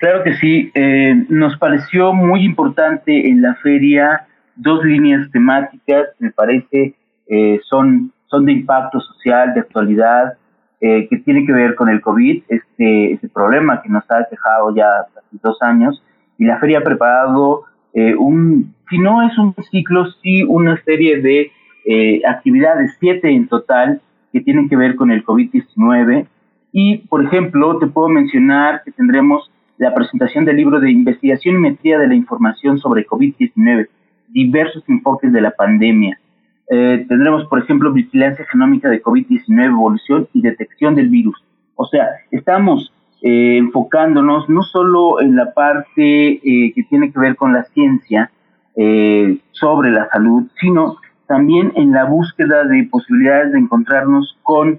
Claro 0.00 0.24
que 0.24 0.34
sí. 0.34 0.72
Eh, 0.74 1.14
nos 1.28 1.56
pareció 1.58 2.12
muy 2.12 2.44
importante 2.44 3.28
en 3.28 3.40
la 3.40 3.54
feria 3.62 4.26
dos 4.56 4.84
líneas 4.84 5.30
temáticas, 5.30 6.08
me 6.18 6.32
parece, 6.32 6.96
eh, 7.28 7.60
son, 7.70 8.12
son 8.26 8.46
de 8.46 8.52
impacto 8.52 8.98
social, 9.00 9.54
de 9.54 9.60
actualidad, 9.60 10.34
eh, 10.80 11.06
que 11.08 11.18
tiene 11.18 11.46
que 11.46 11.52
ver 11.52 11.76
con 11.76 11.88
el 11.88 12.00
COVID, 12.00 12.42
este, 12.48 13.12
este 13.12 13.28
problema 13.28 13.80
que 13.80 13.88
nos 13.88 14.02
ha 14.10 14.26
dejado 14.28 14.74
ya 14.74 14.88
hace 15.02 15.38
dos 15.40 15.56
años, 15.62 16.02
y 16.36 16.46
la 16.46 16.58
feria 16.58 16.80
ha 16.80 16.82
preparado 16.82 17.62
un 18.18 18.72
si 18.90 18.98
no 18.98 19.22
es 19.22 19.38
un 19.38 19.54
ciclo, 19.70 20.10
sí 20.20 20.42
una 20.42 20.82
serie 20.82 21.22
de 21.22 21.52
eh, 21.86 22.20
actividades, 22.26 22.96
siete 22.98 23.30
en 23.30 23.46
total, 23.46 24.02
que 24.32 24.40
tienen 24.40 24.68
que 24.68 24.76
ver 24.76 24.96
con 24.96 25.10
el 25.10 25.24
COVID-19. 25.24 26.26
Y, 26.72 26.98
por 27.08 27.24
ejemplo, 27.24 27.78
te 27.78 27.86
puedo 27.86 28.08
mencionar 28.08 28.82
que 28.84 28.90
tendremos 28.90 29.50
la 29.78 29.94
presentación 29.94 30.44
del 30.44 30.56
libro 30.56 30.80
de 30.80 30.90
investigación 30.90 31.56
y 31.56 31.58
metría 31.58 31.98
de 31.98 32.08
la 32.08 32.14
información 32.14 32.78
sobre 32.78 33.06
COVID-19, 33.06 33.88
diversos 34.28 34.84
enfoques 34.88 35.32
de 35.32 35.40
la 35.40 35.52
pandemia. 35.52 36.20
Eh, 36.68 37.06
tendremos, 37.08 37.46
por 37.46 37.60
ejemplo, 37.60 37.92
vigilancia 37.92 38.44
genómica 38.50 38.88
de 38.88 39.02
COVID-19, 39.02 39.64
evolución 39.64 40.28
y 40.34 40.42
detección 40.42 40.94
del 40.94 41.08
virus. 41.08 41.42
O 41.76 41.86
sea, 41.86 42.06
estamos 42.30 42.92
eh, 43.22 43.58
enfocándonos 43.58 44.48
no 44.48 44.62
solo 44.62 45.20
en 45.20 45.36
la 45.36 45.52
parte 45.52 46.32
eh, 46.32 46.72
que 46.74 46.82
tiene 46.88 47.12
que 47.12 47.18
ver 47.18 47.36
con 47.36 47.52
la 47.52 47.64
ciencia 47.64 48.30
sobre 49.50 49.90
la 49.90 50.08
salud, 50.08 50.44
sino 50.58 50.96
también 51.26 51.70
en 51.76 51.92
la 51.92 52.04
búsqueda 52.04 52.64
de 52.64 52.88
posibilidades 52.90 53.52
de 53.52 53.58
encontrarnos 53.58 54.38
con, 54.42 54.78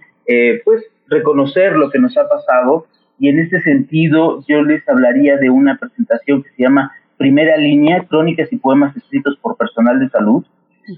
pues, 0.66 0.86
reconocer 1.08 1.74
lo 1.74 1.92
que 1.92 2.00
nos 2.00 2.18
ha 2.18 2.28
pasado. 2.28 2.88
Y 3.20 3.30
en 3.30 3.38
este 3.38 3.62
sentido, 3.62 4.44
yo 4.48 4.64
les 4.64 4.88
hablaría 4.90 5.38
de 5.38 5.52
una 5.52 5.78
presentación 5.78 6.42
que 6.42 6.50
se 6.50 6.64
llama 6.64 6.92
Primera 7.18 7.58
Línea, 7.58 8.04
Crónicas 8.06 8.52
y 8.52 8.58
Poemas 8.58 8.98
escritos 8.98 9.38
por 9.40 9.56
personal 9.56 10.00
de 10.00 10.10
salud, 10.10 10.44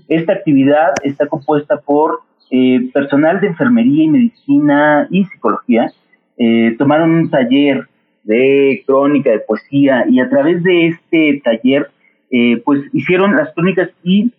esta 0.08 0.34
actividad 0.34 0.94
está 1.04 1.28
compuesta 1.28 1.78
por 1.78 2.22
eh, 2.52 2.90
personal 2.94 3.40
de 3.42 3.48
enfermería 3.48 4.04
y 4.04 4.08
medicina 4.10 5.08
y 5.10 5.26
psicología. 5.26 5.92
Eh, 6.38 6.76
tomaron 6.78 7.12
un 7.12 7.30
taller 7.30 7.88
de 8.24 8.84
crónica, 8.86 9.32
de 9.32 9.39
poesía, 9.39 10.06
y 10.10 10.19
a 10.19 10.30
través 10.30 10.63
de 10.63 10.88
este 10.88 11.41
taller, 11.43 11.89
eh, 12.32 12.62
pues 12.65 12.82
hicieron 12.93 13.36
las 13.36 13.54
crónicas 13.54 13.89
y 14.04 14.32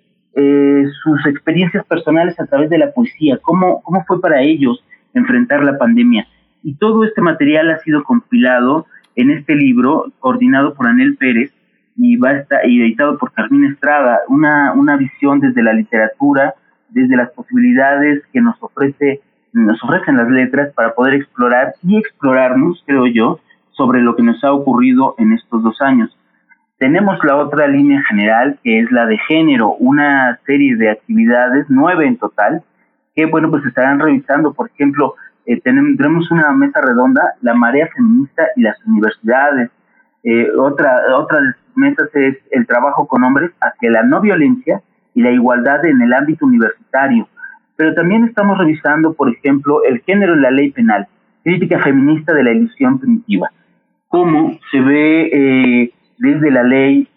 sus 1.04 1.24
experiencias 1.26 1.87
personales 1.87 2.40
a 2.40 2.46
través 2.46 2.68
de 2.68 2.78
la 2.78 2.90
poesía, 2.90 3.38
cómo, 3.40 3.80
cómo 3.83 4.04
fue 4.04 4.20
para 4.20 4.42
ellos 4.42 4.85
enfrentar 5.14 5.62
la 5.62 5.78
pandemia. 5.78 6.26
Y 6.64 6.74
todo 6.74 7.04
este 7.04 7.20
material 7.20 7.70
ha 7.70 7.78
sido 7.78 8.02
compilado 8.02 8.87
en 9.14 9.30
este 9.30 9.54
libro, 9.54 10.12
coordinado 10.18 10.74
por 10.74 10.88
Anel 10.88 11.16
Pérez, 11.16 11.52
y 11.96 12.16
va 12.16 12.44
y 12.64 12.80
editado 12.80 13.18
por 13.18 13.33
Carmín 13.33 13.64
Estrada, 13.66 14.20
una, 14.28 14.72
una 14.72 14.96
visión 14.96 15.40
desde 15.40 15.62
la 15.62 15.72
literatura, 15.72 16.54
desde 16.88 17.16
las 17.16 17.30
posibilidades 17.30 18.22
que 18.33 18.40
nos 18.40 18.57
ofrece 18.61 19.20
nos 19.55 19.83
ofrecen 19.85 20.17
las 20.17 20.29
letras 20.29 20.73
para 20.75 20.95
poder 20.95 21.14
explorar 21.14 21.75
y 21.83 21.97
explorarnos, 21.97 22.83
creo 22.87 23.07
yo, 23.07 23.40
sobre 23.71 24.03
lo 24.03 24.17
que 24.17 24.23
nos 24.23 24.43
ha 24.45 24.53
ocurrido 24.53 25.14
en 25.19 25.33
estos 25.33 25.62
dos 25.62 25.81
años. 25.81 26.17
Tenemos 26.79 27.19
la 27.25 27.37
otra 27.37 27.69
línea 27.69 28.03
general, 28.03 28.59
que 28.62 28.81
es 28.81 28.90
la 28.90 29.07
de 29.07 29.17
género, 29.29 29.75
una 29.79 30.38
serie 30.45 30.77
de 30.77 30.90
actividades, 30.90 31.67
nueve 31.69 32.07
en 32.07 32.19
total, 32.19 32.62
que, 33.14 33.27
bueno, 33.27 33.49
pues 33.49 33.64
estarán 33.64 34.01
revisando, 34.01 34.53
por 34.53 34.69
ejemplo, 34.69 35.14
eh, 35.47 35.61
tenemos 35.61 36.31
una 36.31 36.51
mesa 36.53 36.81
redonda, 36.81 37.35
la 37.40 37.55
marea 37.55 37.88
feminista 37.95 38.43
y 38.57 38.62
las 38.62 38.77
universidades. 38.85 39.71
Eh, 40.25 40.49
otra, 40.59 41.01
otra 41.17 41.38
metas 41.77 42.09
es 42.14 42.38
el 42.51 42.67
trabajo 42.67 43.07
con 43.07 43.23
hombres 43.23 43.53
hacia 43.61 43.90
la 43.90 44.03
no 44.03 44.21
violencia 44.21 44.81
y 45.14 45.23
la 45.23 45.31
igualdad 45.31 45.85
en 45.85 46.03
el 46.03 46.12
ámbito 46.12 46.45
universitario. 46.47 47.29
Pero 47.76 47.94
también 47.94 48.24
estamos 48.24 48.58
revisando, 48.58 49.14
por 49.14 49.28
ejemplo, 49.30 49.82
el 49.84 50.00
género 50.02 50.34
en 50.34 50.42
la 50.42 50.50
ley 50.50 50.70
penal, 50.70 51.06
crítica 51.42 51.80
feminista 51.80 52.32
de 52.32 52.44
la 52.44 52.52
ilusión 52.52 52.98
primitiva. 52.98 53.50
Cómo 54.08 54.58
se 54.70 54.80
ve 54.80 55.30
eh, 55.32 55.92
desde 56.18 56.50
la 56.50 56.62
ley 56.62 57.08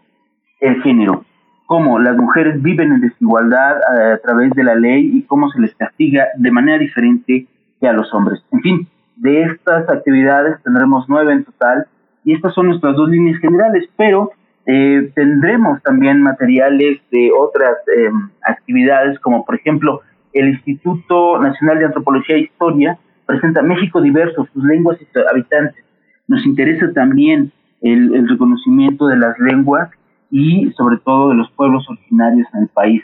el 0.59 0.81
género, 0.81 1.23
cómo 1.67 1.99
las 1.99 2.17
mujeres 2.17 2.61
viven 2.61 2.91
en 2.91 3.01
desigualdad 3.01 3.77
a, 3.83 4.13
a 4.13 4.17
través 4.17 4.51
de 4.51 4.63
la 4.63 4.75
ley 4.75 5.11
y 5.17 5.21
cómo 5.23 5.49
se 5.51 5.59
les 5.59 5.75
castiga 5.75 6.27
de 6.35 6.51
manera 6.51 6.79
diferente 6.79 7.45
que 7.79 7.87
a 7.87 7.93
los 7.93 8.11
hombres. 8.13 8.43
En 8.51 8.61
fin, 8.61 8.87
de 9.17 9.43
estas 9.43 9.89
actividades 9.89 10.61
tendremos 10.63 11.05
nueve 11.07 11.33
en 11.33 11.43
total 11.43 11.85
y 12.23 12.33
estas 12.33 12.53
son 12.53 12.67
nuestras 12.67 12.95
dos 12.95 13.09
líneas 13.09 13.39
generales, 13.39 13.87
pero 13.95 14.31
eh, 14.65 15.11
tendremos 15.15 15.81
también 15.81 16.21
materiales 16.21 16.99
de 17.11 17.31
otras 17.37 17.77
eh, 17.95 18.09
actividades, 18.43 19.19
como 19.19 19.45
por 19.45 19.55
ejemplo 19.55 20.01
el 20.39 20.50
Instituto 20.50 21.39
Nacional 21.39 21.80
de 21.80 21.86
Antropología 21.86 22.36
e 22.36 22.41
Historia 22.41 22.97
presenta 23.26 23.62
México 23.62 24.02
diverso, 24.02 24.47
sus 24.54 24.63
lenguas 24.63 24.97
y 25.02 25.08
habitantes. 25.30 25.84
Nos 26.28 26.45
interesa 26.45 26.91
también 26.93 27.52
el, 27.82 28.15
el 28.15 28.28
reconocimiento 28.28 29.08
de 29.08 29.17
las 29.17 29.38
lenguas 29.39 29.89
y 30.30 30.71
sobre 30.71 30.97
todo 30.97 31.30
de 31.30 31.36
los 31.36 31.50
pueblos 31.52 31.88
originarios 31.89 32.47
en 32.54 32.63
el 32.63 32.69
país. 32.69 33.02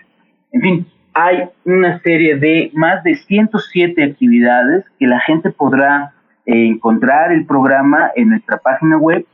En 0.51 0.61
fin, 0.61 0.85
hay 1.13 1.49
una 1.65 1.99
serie 1.99 2.37
de 2.37 2.71
más 2.73 3.03
de 3.03 3.15
107 3.15 4.03
actividades 4.03 4.85
que 4.99 5.07
la 5.07 5.19
gente 5.21 5.51
podrá 5.51 6.13
eh, 6.45 6.67
encontrar 6.67 7.31
el 7.31 7.45
programa 7.45 8.11
en 8.15 8.27
nuestra 8.29 8.57
página 8.57 8.97
web 8.97 9.25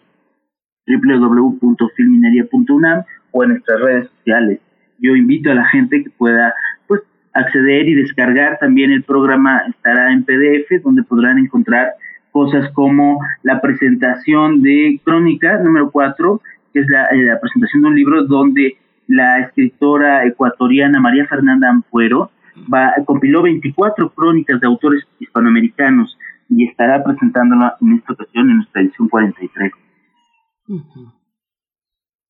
www.filmineria.unam 0.86 3.04
o 3.32 3.44
en 3.44 3.50
nuestras 3.50 3.80
redes 3.80 4.10
sociales. 4.18 4.60
Yo 5.00 5.16
invito 5.16 5.50
a 5.52 5.56
la 5.56 5.66
gente 5.66 6.04
que 6.04 6.10
pueda 6.10 6.54
pues 6.88 7.02
acceder 7.34 7.88
y 7.88 7.94
descargar 7.96 8.58
también 8.60 8.92
el 8.92 9.04
programa 9.04 9.64
estará 9.70 10.12
en 10.12 10.24
PDF 10.24 10.84
donde 10.84 11.04
podrán 11.04 11.38
encontrar 11.38 11.94
cosas 12.32 12.72
como 12.74 13.20
la 13.44 13.62
presentación 13.62 14.62
de 14.62 15.00
Crónica 15.04 15.58
número 15.58 15.92
4, 15.92 16.42
que 16.74 16.80
es 16.82 16.90
la, 16.90 17.08
eh, 17.08 17.24
la 17.24 17.40
presentación 17.40 17.82
de 17.82 17.88
un 17.88 17.96
libro 17.96 18.26
donde 18.26 18.78
la 19.08 19.40
escritora 19.40 20.26
ecuatoriana 20.26 21.00
María 21.00 21.26
Fernanda 21.26 21.70
Ampuero 21.70 22.32
va, 22.72 22.94
compiló 23.06 23.42
24 23.42 24.10
crónicas 24.12 24.60
de 24.62 24.68
autores 24.68 25.04
hispanoamericanos 25.20 26.18
y 26.50 26.68
estará 26.68 27.04
presentándola 27.04 27.76
en 27.82 27.94
esta 27.94 28.14
ocasión 28.14 28.50
en 28.50 28.58
nuestra 28.58 28.82
edición 28.82 29.08
43. 29.08 29.72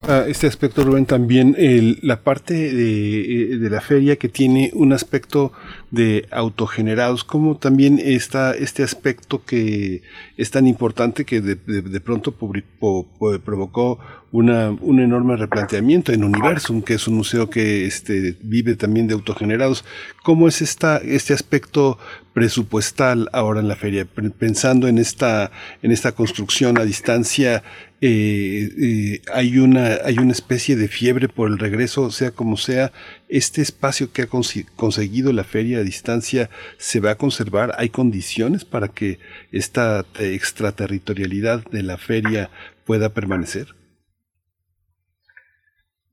Este 0.08 0.48
aspecto, 0.48 0.86
Rubén, 0.86 1.06
también 1.06 1.58
la 2.02 2.22
parte 2.24 2.54
de, 2.54 3.58
de, 3.58 3.70
la 3.70 3.82
feria 3.82 4.16
que 4.16 4.30
tiene 4.30 4.72
un 4.74 4.94
aspecto 4.94 5.52
de 5.92 6.26
autogenerados, 6.32 7.26
como 7.26 7.58
también 7.58 8.00
está 8.00 8.54
este 8.54 8.82
aspecto 8.82 9.44
que 9.44 10.02
es 10.38 10.52
tan 10.52 10.68
importante 10.68 11.26
que 11.26 11.42
de, 11.42 11.56
de 11.56 12.00
pronto 12.00 12.34
provocó 12.34 14.00
una, 14.32 14.70
un 14.70 15.00
enorme 15.00 15.36
replanteamiento 15.36 16.12
en 16.12 16.24
Universum, 16.24 16.82
que 16.82 16.94
es 16.96 17.08
un 17.08 17.16
museo 17.16 17.50
que 17.50 17.86
este, 17.86 18.36
vive 18.42 18.76
también 18.76 19.08
de 19.08 19.14
autogenerados. 19.14 19.86
¿Cómo 20.24 20.48
es 20.48 20.62
esta, 20.62 20.98
este 20.98 21.34
aspecto 21.34 21.98
presupuestal 22.34 23.30
ahora 23.34 23.60
en 23.60 23.68
la 23.68 23.76
feria? 23.76 24.06
Pensando 24.38 24.88
en 24.88 25.00
esta, 25.00 25.52
en 25.82 25.92
esta 25.92 26.12
construcción 26.12 26.78
a 26.78 26.86
distancia, 26.86 27.64
eh, 28.02 28.70
eh, 28.80 29.22
hay, 29.34 29.58
una, 29.58 29.98
hay 30.06 30.20
una 30.20 30.32
especie 30.32 30.76
de 30.76 30.88
fiebre 30.88 31.28
por 31.28 31.50
el 31.50 31.58
regreso, 31.58 32.12
sea 32.12 32.30
como 32.30 32.56
sea, 32.56 32.92
este 33.30 33.64
espacio 33.64 34.14
que 34.14 34.22
ha 34.22 34.28
conseguido 34.28 35.34
la 35.34 35.44
feria 35.44 35.80
a 35.80 35.84
distancia 35.84 36.52
se 36.78 37.00
va 37.00 37.12
a 37.12 37.16
conservar, 37.16 37.74
hay 37.78 37.90
condiciones 37.90 38.64
para 38.64 38.90
que 38.90 39.18
esta 39.52 40.06
extraterritorialidad 40.20 41.66
de 41.72 41.82
la 41.82 41.98
feria 41.98 42.52
pueda 42.86 43.10
permanecer. 43.10 43.79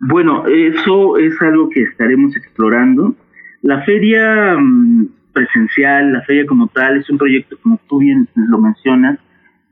Bueno, 0.00 0.46
eso 0.46 1.16
es 1.16 1.40
algo 1.40 1.70
que 1.70 1.82
estaremos 1.82 2.37
explorando. 2.37 3.14
La 3.62 3.82
feria 3.82 4.56
mm, 4.59 5.09
presencial, 5.32 6.12
la 6.12 6.22
feria 6.22 6.46
como 6.46 6.68
tal, 6.68 6.98
es 6.98 7.09
un 7.09 7.18
proyecto, 7.18 7.56
como 7.62 7.80
tú 7.88 7.98
bien 7.98 8.28
lo 8.35 8.59
mencionas, 8.59 9.18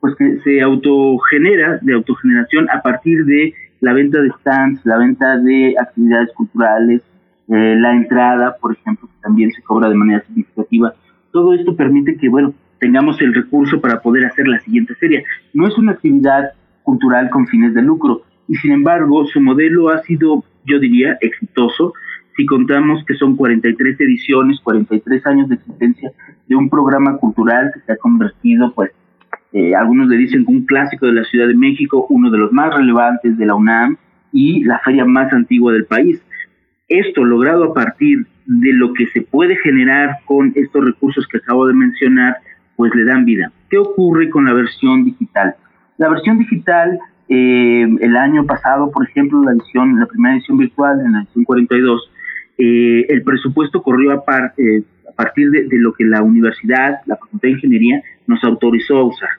pues 0.00 0.14
que 0.16 0.38
se 0.40 0.62
autogenera, 0.62 1.78
de 1.82 1.94
autogeneración 1.94 2.68
a 2.70 2.80
partir 2.80 3.24
de 3.24 3.54
la 3.80 3.92
venta 3.92 4.20
de 4.20 4.30
stands, 4.40 4.84
la 4.84 4.98
venta 4.98 5.36
de 5.36 5.74
actividades 5.78 6.32
culturales, 6.34 7.02
eh, 7.48 7.76
la 7.78 7.94
entrada, 7.94 8.56
por 8.58 8.72
ejemplo, 8.72 9.08
que 9.08 9.20
también 9.22 9.50
se 9.52 9.62
cobra 9.62 9.90
de 9.90 9.94
manera 9.94 10.22
significativa. 10.26 10.94
Todo 11.32 11.52
esto 11.52 11.76
permite 11.76 12.16
que, 12.16 12.30
bueno, 12.30 12.54
tengamos 12.80 13.20
el 13.20 13.34
recurso 13.34 13.80
para 13.80 14.00
poder 14.00 14.24
hacer 14.24 14.48
la 14.48 14.58
siguiente 14.60 14.94
serie. 14.94 15.24
No 15.52 15.66
es 15.66 15.76
una 15.76 15.92
actividad 15.92 16.52
cultural 16.82 17.28
con 17.28 17.46
fines 17.46 17.74
de 17.74 17.82
lucro, 17.82 18.22
y 18.48 18.56
sin 18.56 18.72
embargo 18.72 19.26
su 19.26 19.40
modelo 19.40 19.88
ha 19.88 20.02
sido, 20.02 20.44
yo 20.64 20.78
diría, 20.78 21.16
exitoso 21.20 21.94
si 22.36 22.46
contamos 22.46 23.04
que 23.04 23.14
son 23.14 23.36
43 23.36 24.00
ediciones, 24.00 24.60
43 24.60 25.26
años 25.26 25.48
de 25.48 25.54
existencia 25.56 26.10
de 26.48 26.56
un 26.56 26.68
programa 26.68 27.16
cultural 27.18 27.70
que 27.72 27.80
se 27.80 27.92
ha 27.92 27.96
convertido, 27.96 28.72
pues, 28.74 28.90
eh, 29.52 29.74
algunos 29.74 30.08
le 30.08 30.16
dicen 30.16 30.44
un 30.48 30.66
clásico 30.66 31.06
de 31.06 31.12
la 31.12 31.24
Ciudad 31.24 31.46
de 31.46 31.54
México, 31.54 32.06
uno 32.10 32.30
de 32.30 32.38
los 32.38 32.52
más 32.52 32.74
relevantes 32.74 33.38
de 33.38 33.46
la 33.46 33.54
UNAM 33.54 33.96
y 34.32 34.64
la 34.64 34.80
feria 34.80 35.04
más 35.04 35.32
antigua 35.32 35.72
del 35.72 35.84
país. 35.84 36.20
Esto 36.88 37.24
logrado 37.24 37.64
a 37.64 37.74
partir 37.74 38.26
de 38.46 38.72
lo 38.72 38.92
que 38.92 39.06
se 39.06 39.22
puede 39.22 39.56
generar 39.56 40.18
con 40.24 40.52
estos 40.56 40.84
recursos 40.84 41.26
que 41.28 41.38
acabo 41.38 41.66
de 41.66 41.74
mencionar, 41.74 42.36
pues 42.76 42.92
le 42.94 43.04
dan 43.04 43.24
vida. 43.24 43.52
¿Qué 43.70 43.78
ocurre 43.78 44.28
con 44.28 44.44
la 44.44 44.52
versión 44.52 45.04
digital? 45.04 45.54
La 45.98 46.08
versión 46.08 46.38
digital 46.38 46.98
eh, 47.28 47.86
el 48.00 48.16
año 48.16 48.44
pasado, 48.44 48.90
por 48.90 49.08
ejemplo, 49.08 49.42
la 49.42 49.52
edición, 49.52 49.98
la 49.98 50.06
primera 50.06 50.34
edición 50.34 50.58
virtual, 50.58 51.00
en 51.00 51.12
la 51.12 51.22
edición 51.22 51.44
42, 51.44 52.10
eh, 52.58 53.06
el 53.08 53.22
presupuesto 53.22 53.82
corrió 53.82 54.12
a, 54.12 54.52
eh, 54.56 54.82
a 55.08 55.12
partir 55.12 55.50
de, 55.50 55.66
lo 55.72 55.92
que 55.92 56.04
la 56.04 56.22
universidad, 56.22 57.00
la 57.06 57.16
Facultad 57.16 57.48
de 57.48 57.52
Ingeniería, 57.52 58.02
nos 58.26 58.44
autorizó 58.44 58.98
a 58.98 59.04
usar. 59.04 59.30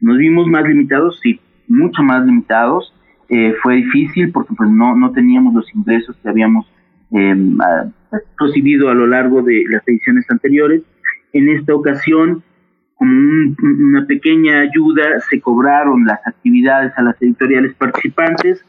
Nos 0.00 0.16
vimos 0.16 0.46
más 0.48 0.64
limitados, 0.66 1.20
sí, 1.22 1.40
mucho 1.68 2.02
más 2.02 2.24
limitados. 2.24 2.94
Eh, 3.28 3.54
fue 3.62 3.76
difícil 3.76 4.32
porque 4.32 4.54
pues 4.56 4.68
no, 4.70 4.96
no 4.96 5.12
teníamos 5.12 5.54
los 5.54 5.72
ingresos 5.74 6.16
que 6.22 6.28
habíamos 6.28 6.66
recibido 8.38 8.88
a 8.88 8.94
lo 8.94 9.06
largo 9.06 9.42
de 9.42 9.64
las 9.68 9.86
ediciones 9.86 10.24
anteriores. 10.30 10.82
En 11.32 11.48
esta 11.48 11.74
ocasión, 11.74 12.42
como 13.00 13.56
una 13.88 14.06
pequeña 14.06 14.60
ayuda, 14.60 15.20
se 15.30 15.40
cobraron 15.40 16.04
las 16.04 16.20
actividades 16.26 16.92
a 16.96 17.02
las 17.02 17.20
editoriales 17.20 17.74
participantes 17.74 18.62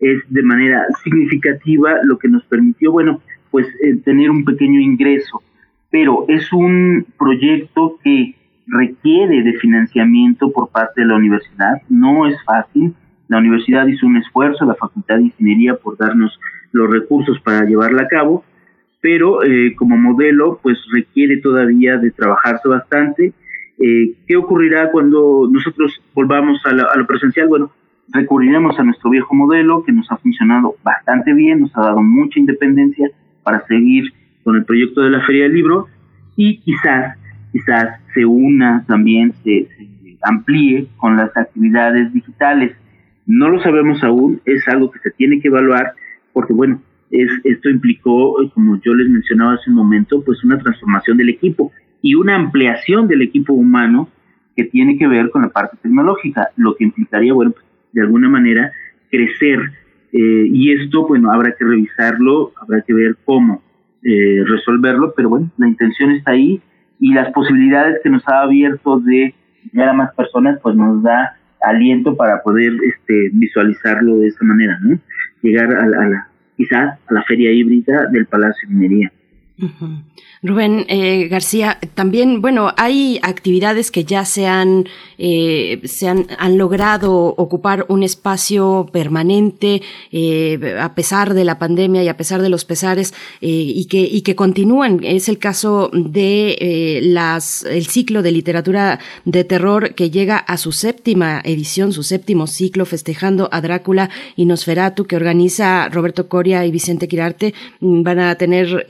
es 0.00 0.22
de 0.28 0.42
manera 0.42 0.86
significativa 1.02 1.98
lo 2.04 2.18
que 2.18 2.28
nos 2.28 2.44
permitió, 2.44 2.92
bueno, 2.92 3.20
pues 3.50 3.66
eh, 3.82 3.96
tener 4.04 4.30
un 4.30 4.44
pequeño 4.44 4.80
ingreso. 4.80 5.42
Pero 5.90 6.26
es 6.28 6.52
un 6.52 7.06
proyecto 7.18 7.98
que 8.04 8.34
requiere 8.66 9.42
de 9.42 9.54
financiamiento 9.54 10.52
por 10.52 10.68
parte 10.68 11.00
de 11.00 11.06
la 11.06 11.16
universidad, 11.16 11.82
no 11.88 12.26
es 12.26 12.36
fácil. 12.44 12.94
La 13.28 13.38
universidad 13.38 13.86
hizo 13.86 14.06
un 14.06 14.18
esfuerzo, 14.18 14.64
la 14.64 14.74
Facultad 14.74 15.16
de 15.16 15.24
Ingeniería, 15.24 15.74
por 15.76 15.96
darnos 15.96 16.38
los 16.72 16.90
recursos 16.90 17.40
para 17.40 17.64
llevarla 17.64 18.02
a 18.02 18.08
cabo, 18.08 18.44
pero 19.00 19.42
eh, 19.42 19.74
como 19.76 19.96
modelo, 19.96 20.60
pues 20.62 20.78
requiere 20.92 21.38
todavía 21.38 21.96
de 21.96 22.10
trabajarse 22.10 22.68
bastante. 22.68 23.32
Eh, 23.78 24.14
¿Qué 24.26 24.36
ocurrirá 24.36 24.90
cuando 24.90 25.48
nosotros 25.50 26.00
volvamos 26.14 26.60
a, 26.66 26.70
a 26.70 26.96
lo 26.96 27.06
presencial? 27.06 27.48
Bueno, 27.48 27.70
recurriremos 28.12 28.78
a 28.78 28.82
nuestro 28.82 29.10
viejo 29.10 29.34
modelo 29.34 29.84
que 29.84 29.92
nos 29.92 30.10
ha 30.10 30.16
funcionado 30.16 30.76
bastante 30.82 31.32
bien, 31.34 31.60
nos 31.60 31.76
ha 31.76 31.82
dado 31.82 32.02
mucha 32.02 32.40
independencia 32.40 33.10
para 33.42 33.64
seguir 33.66 34.12
con 34.44 34.56
el 34.56 34.64
proyecto 34.64 35.02
de 35.02 35.10
la 35.10 35.24
Feria 35.26 35.44
del 35.44 35.54
Libro 35.54 35.88
y 36.36 36.58
quizás, 36.58 37.16
quizás 37.52 38.00
se 38.14 38.24
una 38.24 38.84
también, 38.86 39.32
se, 39.44 39.68
amplíe 40.22 40.88
con 40.96 41.16
las 41.16 41.36
actividades 41.36 42.12
digitales. 42.12 42.74
No 43.26 43.48
lo 43.50 43.62
sabemos 43.62 44.02
aún, 44.02 44.40
es 44.46 44.66
algo 44.66 44.90
que 44.90 44.98
se 45.00 45.10
tiene 45.12 45.40
que 45.40 45.48
evaluar 45.48 45.92
porque 46.32 46.52
bueno, 46.52 46.80
es, 47.10 47.30
esto 47.44 47.70
implicó, 47.70 48.36
como 48.52 48.80
yo 48.80 48.94
les 48.94 49.08
mencionaba 49.08 49.54
hace 49.54 49.70
un 49.70 49.76
momento, 49.76 50.22
pues 50.24 50.42
una 50.44 50.58
transformación 50.58 51.18
del 51.18 51.28
equipo 51.28 51.72
y 52.02 52.14
una 52.14 52.34
ampliación 52.34 53.08
del 53.08 53.22
equipo 53.22 53.52
humano 53.52 54.08
que 54.56 54.64
tiene 54.64 54.98
que 54.98 55.06
ver 55.06 55.30
con 55.30 55.42
la 55.42 55.48
parte 55.48 55.76
tecnológica, 55.82 56.50
lo 56.56 56.74
que 56.74 56.84
implicaría, 56.84 57.32
bueno, 57.32 57.52
pues 57.52 57.64
de 57.92 58.02
alguna 58.02 58.28
manera 58.28 58.72
crecer. 59.10 59.60
Eh, 60.12 60.48
y 60.50 60.72
esto, 60.72 61.06
bueno, 61.06 61.30
habrá 61.30 61.52
que 61.52 61.64
revisarlo, 61.64 62.52
habrá 62.60 62.82
que 62.82 62.94
ver 62.94 63.16
cómo 63.24 63.62
eh, 64.02 64.42
resolverlo, 64.46 65.12
pero 65.16 65.28
bueno, 65.28 65.50
la 65.58 65.68
intención 65.68 66.12
está 66.12 66.32
ahí 66.32 66.60
y 66.98 67.14
las 67.14 67.30
posibilidades 67.32 68.00
que 68.02 68.10
nos 68.10 68.26
ha 68.28 68.42
abierto 68.42 69.00
de 69.00 69.34
llegar 69.72 69.90
a 69.90 69.92
más 69.92 70.14
personas, 70.14 70.58
pues 70.62 70.74
nos 70.74 71.02
da 71.02 71.36
aliento 71.60 72.16
para 72.16 72.42
poder 72.42 72.72
este, 72.84 73.30
visualizarlo 73.32 74.18
de 74.18 74.28
esa 74.28 74.44
manera, 74.44 74.78
¿no? 74.80 74.98
Llegar 75.42 75.72
a, 75.72 75.82
a 75.82 76.08
la, 76.08 76.28
quizás 76.56 76.98
a 77.06 77.14
la 77.14 77.22
feria 77.24 77.52
híbrida 77.52 78.06
del 78.06 78.26
Palacio 78.26 78.68
de 78.68 78.74
Minería. 78.74 79.12
Rubén 80.40 80.86
eh, 80.88 81.26
García, 81.28 81.80
también, 81.94 82.40
bueno, 82.40 82.72
hay 82.76 83.18
actividades 83.22 83.90
que 83.90 84.04
ya 84.04 84.24
se 84.24 84.46
han, 84.46 84.86
eh, 85.18 85.80
se 85.84 86.06
han, 86.06 86.26
logrado 86.56 87.12
ocupar 87.36 87.86
un 87.88 88.02
espacio 88.02 88.88
permanente 88.92 89.82
eh, 90.12 90.76
a 90.80 90.94
pesar 90.94 91.34
de 91.34 91.44
la 91.44 91.58
pandemia 91.58 92.04
y 92.04 92.08
a 92.08 92.16
pesar 92.16 92.40
de 92.40 92.48
los 92.48 92.64
pesares 92.64 93.14
y, 93.40 93.84
que, 93.86 94.00
y 94.00 94.22
que 94.22 94.36
continúan. 94.36 95.00
Es 95.02 95.28
el 95.28 95.38
caso 95.38 95.90
de 95.92 97.00
las, 97.02 97.64
el 97.64 97.86
ciclo 97.86 98.22
de 98.22 98.32
literatura 98.32 99.00
de 99.24 99.44
terror 99.44 99.94
que 99.94 100.10
llega 100.10 100.38
a 100.38 100.56
su 100.56 100.72
séptima 100.72 101.40
edición, 101.44 101.92
su 101.92 102.02
séptimo 102.02 102.46
ciclo, 102.46 102.86
festejando 102.86 103.48
a 103.52 103.60
Drácula 103.60 104.10
y 104.36 104.46
Nosferatu, 104.46 105.04
que 105.06 105.16
organiza 105.16 105.88
Roberto 105.88 106.28
Coria 106.28 106.64
y 106.64 106.70
Vicente 106.70 107.08
Quirarte. 107.08 107.54
Van 107.80 108.20
a 108.20 108.34
tener 108.36 108.84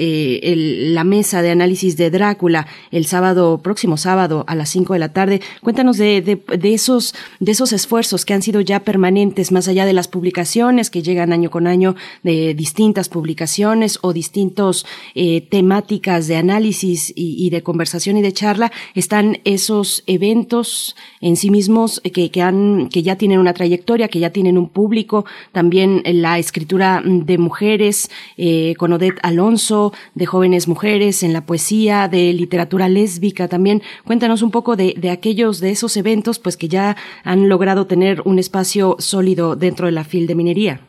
la 0.59 1.05
mesa 1.05 1.43
de 1.43 1.51
análisis 1.51 1.97
de 1.97 2.11
Drácula 2.11 2.67
el 2.91 3.07
sábado, 3.07 3.59
próximo 3.63 3.97
sábado 3.97 4.45
a 4.47 4.55
las 4.55 4.71
5 4.71 4.93
de 4.93 4.99
la 4.99 5.13
tarde. 5.13 5.41
Cuéntanos 5.63 5.97
de, 5.97 6.21
de, 6.21 6.75
esos, 6.75 7.15
de 7.41 7.53
esos 7.53 7.73
esfuerzos 7.73 8.25
que 8.25 8.35
han 8.35 8.43
sido 8.43 8.61
ya 8.61 8.81
permanentes, 8.81 9.53
más 9.53 9.69
allá 9.69 9.87
de 9.87 9.93
las 9.93 10.09
publicaciones 10.09 10.91
que 10.91 11.03
llegan 11.03 11.33
año 11.33 11.51
con 11.51 11.67
año 11.67 11.95
de 12.23 12.55
distintas 12.55 13.09
publicaciones 13.09 13.99
o 14.03 14.13
distintos 14.13 14.87
eh, 15.15 15.41
temáticas 15.41 16.27
de 16.27 16.37
análisis 16.37 17.13
y, 17.15 17.51
de 17.51 17.63
conversación 17.63 18.17
y 18.17 18.23
de 18.23 18.33
charla, 18.33 18.73
están 18.95 19.39
esos 19.45 20.03
eventos 20.07 20.97
en 21.21 21.37
sí 21.37 21.51
mismos 21.51 22.01
que, 22.01 22.31
que, 22.31 22.43
han, 22.43 22.89
que 22.89 23.03
ya 23.03 23.17
tienen 23.17 23.39
una 23.39 23.55
trayectoria, 23.55 24.09
que 24.09 24.19
ya 24.19 24.31
tienen 24.31 24.59
un 24.59 24.69
público, 24.69 25.25
también 25.53 26.03
la 26.05 26.39
escritura 26.39 27.03
de 27.05 27.39
mujeres 27.39 28.11
eh, 28.37 28.75
con 28.79 28.93
Odette 28.93 29.19
Alonso, 29.23 29.93
de 30.15 30.27
jóvenes 30.49 30.67
mujeres, 30.67 31.23
en 31.23 31.35
la 31.35 31.43
poesía, 31.43 32.09
de 32.09 32.33
literatura 32.33 32.89
lésbica 32.89 33.49
también. 33.49 33.83
Cuéntanos 34.05 34.41
un 34.43 34.51
poco 34.51 34.77
de, 34.77 35.11
aquellos, 35.13 35.61
de 35.61 35.73
esos 35.73 35.95
eventos, 35.99 36.39
pues 36.39 36.57
que 36.57 36.69
ya 36.69 36.97
han 37.23 37.51
logrado 37.51 37.87
tener 37.87 38.23
un 38.25 38.39
espacio 38.39 38.97
sólido 38.99 39.57
dentro 39.57 39.85
de 39.85 39.93
la 39.93 40.05
FIL 40.05 40.27
de 40.27 40.35
minería. 40.35 40.81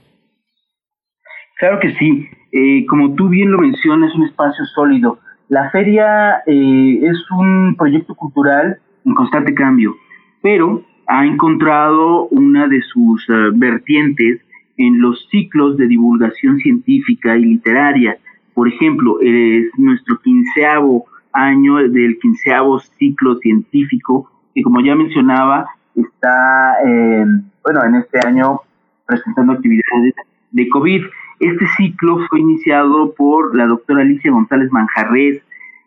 Claro 1.57 1.77
que 1.81 1.93
sí. 1.95 2.29
Eh, 2.53 2.85
como 2.85 3.15
tú 3.15 3.27
bien 3.27 3.51
lo 3.51 3.57
mencionas, 3.57 4.15
un 4.15 4.27
espacio 4.27 4.63
sólido. 4.73 5.19
La 5.49 5.69
feria 5.71 6.37
eh, 6.47 6.99
es 7.03 7.17
un 7.31 7.75
proyecto 7.77 8.15
cultural 8.15 8.77
en 9.05 9.13
constante 9.13 9.53
cambio, 9.53 9.93
pero 10.41 10.83
ha 11.05 11.25
encontrado 11.25 12.27
una 12.27 12.65
de 12.69 12.81
sus 12.81 13.27
eh, 13.27 13.33
vertientes 13.55 14.39
en 14.77 15.01
los 15.01 15.27
ciclos 15.29 15.75
de 15.75 15.87
divulgación 15.87 16.59
científica 16.59 17.35
y 17.35 17.41
literaria 17.41 18.17
por 18.59 18.67
ejemplo, 18.67 19.21
es 19.21 19.71
nuestro 19.77 20.19
quinceavo 20.19 21.05
año 21.31 21.77
del 21.77 22.19
quinceavo 22.19 22.77
ciclo 22.97 23.37
científico, 23.37 24.29
que 24.53 24.61
como 24.63 24.81
ya 24.81 24.95
mencionaba, 24.95 25.65
está, 25.95 26.75
bueno, 26.83 27.85
en 27.85 27.95
este 27.95 28.19
año 28.27 28.59
presentando 29.05 29.53
actividades 29.53 30.13
de 30.51 30.67
COVID. 30.67 31.03
Este 31.39 31.67
ciclo 31.77 32.19
fue 32.27 32.41
iniciado 32.41 33.13
por 33.13 33.55
la 33.55 33.65
doctora 33.65 34.01
Alicia 34.01 34.29
González 34.29 34.69
Manjarres. 34.73 35.41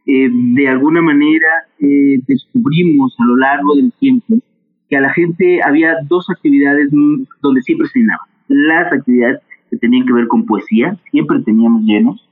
Eh, 0.07 0.31
de 0.33 0.67
alguna 0.67 1.03
manera 1.03 1.67
eh, 1.79 2.21
descubrimos 2.27 3.15
a 3.19 3.27
lo 3.27 3.37
largo 3.37 3.75
del 3.75 3.93
tiempo 4.01 4.37
que 4.89 4.97
a 4.97 5.03
la 5.03 5.13
gente 5.13 5.61
había 5.63 5.97
dos 6.09 6.25
actividades 6.31 6.89
donde 7.43 7.61
siempre 7.61 7.87
se 7.89 7.99
llenaba. 7.99 8.23
Las 8.49 8.91
actividades 8.91 9.43
que 9.69 9.77
tenían 9.77 10.07
que 10.07 10.15
ver 10.15 10.27
con 10.27 10.47
poesía, 10.47 10.97
siempre 11.11 11.39
teníamos 11.41 11.83
llenos, 11.83 12.32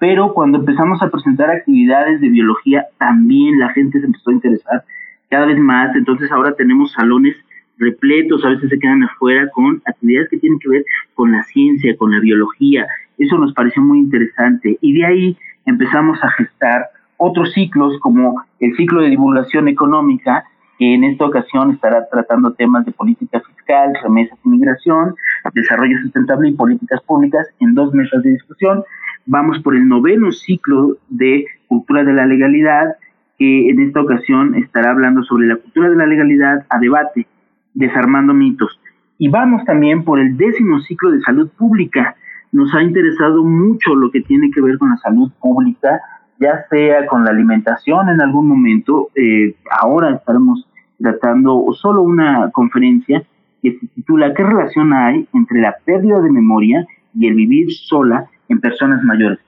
pero 0.00 0.32
cuando 0.32 0.58
empezamos 0.58 1.00
a 1.02 1.10
presentar 1.10 1.50
actividades 1.50 2.20
de 2.22 2.30
biología, 2.30 2.86
también 2.98 3.60
la 3.60 3.68
gente 3.68 4.00
se 4.00 4.06
empezó 4.06 4.30
a 4.30 4.34
interesar 4.34 4.84
cada 5.28 5.46
vez 5.46 5.58
más, 5.58 5.94
entonces 5.94 6.32
ahora 6.32 6.56
tenemos 6.56 6.92
salones 6.92 7.36
repletos, 7.78 8.44
a 8.44 8.48
veces 8.48 8.70
se 8.70 8.78
quedan 8.78 9.04
afuera 9.04 9.48
con 9.50 9.80
actividades 9.84 10.30
que 10.30 10.38
tienen 10.38 10.58
que 10.58 10.70
ver 10.70 10.84
con 11.14 11.30
la 11.32 11.42
ciencia, 11.44 11.96
con 11.96 12.10
la 12.12 12.18
biología, 12.18 12.86
eso 13.18 13.36
nos 13.36 13.52
pareció 13.52 13.82
muy 13.82 13.98
interesante. 13.98 14.78
Y 14.80 14.94
de 14.94 15.04
ahí 15.04 15.36
empezamos 15.66 16.18
a 16.24 16.30
gestar 16.30 16.86
otros 17.18 17.52
ciclos 17.52 17.98
como 18.00 18.42
el 18.58 18.74
ciclo 18.76 19.02
de 19.02 19.10
divulgación 19.10 19.68
económica, 19.68 20.44
que 20.80 20.94
en 20.94 21.04
esta 21.04 21.26
ocasión 21.26 21.70
estará 21.70 22.08
tratando 22.10 22.54
temas 22.54 22.84
de 22.84 22.90
política 22.90 23.40
fiscal, 23.40 23.92
remesas 24.02 24.36
y 24.44 24.48
migración, 24.48 25.14
desarrollo 25.54 25.96
sustentable 26.02 26.48
y 26.48 26.54
políticas 26.54 27.00
públicas 27.02 27.46
en 27.60 27.74
dos 27.74 27.94
mesas 27.94 28.20
de 28.24 28.30
discusión 28.30 28.82
vamos 29.26 29.60
por 29.60 29.76
el 29.76 29.88
noveno 29.88 30.32
ciclo 30.32 30.96
de 31.08 31.46
Cultura 31.68 32.04
de 32.04 32.12
la 32.12 32.26
Legalidad, 32.26 32.96
que 33.38 33.70
en 33.70 33.80
esta 33.80 34.00
ocasión 34.00 34.56
estará 34.56 34.90
hablando 34.90 35.22
sobre 35.22 35.46
la 35.46 35.56
cultura 35.56 35.88
de 35.88 35.96
la 35.96 36.06
legalidad 36.06 36.66
a 36.68 36.78
debate, 36.78 37.26
desarmando 37.72 38.34
mitos. 38.34 38.80
Y 39.18 39.28
vamos 39.28 39.64
también 39.64 40.04
por 40.04 40.18
el 40.18 40.36
décimo 40.36 40.80
ciclo 40.80 41.12
de 41.12 41.20
salud 41.20 41.48
pública. 41.56 42.16
Nos 42.52 42.74
ha 42.74 42.82
interesado 42.82 43.44
mucho 43.44 43.94
lo 43.94 44.10
que 44.10 44.20
tiene 44.22 44.50
que 44.50 44.60
ver 44.60 44.78
con 44.78 44.90
la 44.90 44.96
salud 44.96 45.30
pública, 45.40 46.00
ya 46.38 46.66
sea 46.68 47.06
con 47.06 47.24
la 47.24 47.30
alimentación 47.30 48.08
en 48.08 48.20
algún 48.20 48.48
momento. 48.48 49.10
Eh, 49.14 49.54
ahora 49.80 50.16
estaremos 50.16 50.66
tratando 51.00 51.64
solo 51.72 52.02
una 52.02 52.50
conferencia 52.50 53.22
que 53.62 53.78
se 53.78 53.86
titula 53.88 54.34
¿Qué 54.34 54.42
relación 54.42 54.92
hay 54.92 55.26
entre 55.32 55.60
la 55.60 55.76
pérdida 55.84 56.20
de 56.20 56.30
memoria 56.30 56.86
y 57.14 57.26
el 57.26 57.34
vivir 57.34 57.72
sola 57.72 58.28
en 58.48 58.60
personas 58.60 59.02
mayores. 59.02 59.38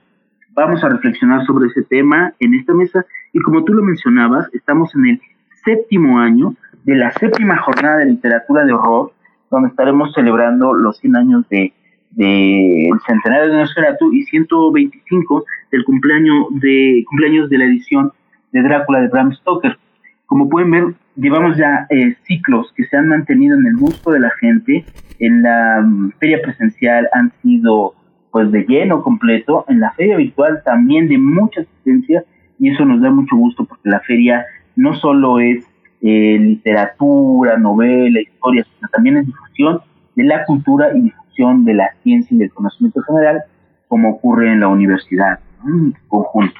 Vamos 0.51 0.83
a 0.83 0.89
reflexionar 0.89 1.45
sobre 1.45 1.67
ese 1.67 1.83
tema 1.83 2.33
en 2.39 2.53
esta 2.53 2.73
mesa 2.73 3.05
y 3.31 3.39
como 3.39 3.63
tú 3.63 3.73
lo 3.73 3.83
mencionabas, 3.83 4.53
estamos 4.53 4.93
en 4.95 5.05
el 5.07 5.21
séptimo 5.63 6.19
año 6.19 6.55
de 6.83 6.95
la 6.95 7.11
séptima 7.11 7.57
jornada 7.57 7.99
de 7.99 8.05
literatura 8.05 8.65
de 8.65 8.73
horror, 8.73 9.11
donde 9.49 9.69
estaremos 9.69 10.13
celebrando 10.13 10.73
los 10.73 10.97
100 10.99 11.15
años 11.15 11.49
de, 11.49 11.73
del 12.11 12.99
centenario 13.07 13.51
de 13.51 13.59
Nosferatu 13.59 14.13
y 14.13 14.23
125 14.23 15.45
del 15.71 15.83
cumpleaños 15.85 16.47
de, 16.51 17.03
cumpleaños 17.09 17.49
de 17.49 17.57
la 17.57 17.65
edición 17.65 18.11
de 18.51 18.61
Drácula 18.61 19.01
de 19.01 19.07
Bram 19.07 19.33
Stoker. 19.33 19.77
Como 20.25 20.49
pueden 20.49 20.71
ver, 20.71 20.83
llevamos 21.15 21.57
ya 21.57 21.85
eh, 21.89 22.15
ciclos 22.23 22.71
que 22.75 22.85
se 22.85 22.97
han 22.97 23.07
mantenido 23.07 23.57
en 23.57 23.67
el 23.67 23.77
gusto 23.77 24.11
de 24.11 24.19
la 24.19 24.31
gente. 24.39 24.85
En 25.19 25.43
la 25.43 25.81
mm, 25.81 26.11
feria 26.19 26.41
presencial 26.41 27.07
han 27.13 27.31
sido 27.41 27.93
pues 28.31 28.51
de 28.51 28.65
lleno 28.67 29.03
completo, 29.03 29.63
en 29.67 29.79
la 29.79 29.91
feria 29.91 30.17
virtual 30.17 30.63
también 30.65 31.07
de 31.07 31.19
mucha 31.19 31.61
asistencia 31.61 32.23
y 32.57 32.71
eso 32.71 32.83
nos 32.83 32.99
da 32.99 33.11
mucho 33.11 33.35
gusto 33.35 33.63
porque 33.63 33.89
la 33.89 33.99
feria 33.99 34.43
no 34.75 34.95
solo 34.95 35.39
es 35.39 35.63
eh, 36.01 36.37
literatura, 36.39 37.57
novela, 37.57 38.19
historia, 38.19 38.65
sino 38.75 38.89
también 38.89 39.17
es 39.17 39.27
difusión 39.27 39.81
de 40.15 40.23
la 40.23 40.45
cultura 40.45 40.97
y 40.97 41.01
difusión 41.01 41.63
de 41.63 41.75
la 41.75 41.93
ciencia 42.01 42.35
y 42.35 42.39
del 42.39 42.51
conocimiento 42.51 43.03
general, 43.03 43.43
como 43.87 44.09
ocurre 44.09 44.51
en 44.51 44.61
la 44.61 44.67
universidad, 44.67 45.39
en 45.63 45.93
conjunto. 46.07 46.59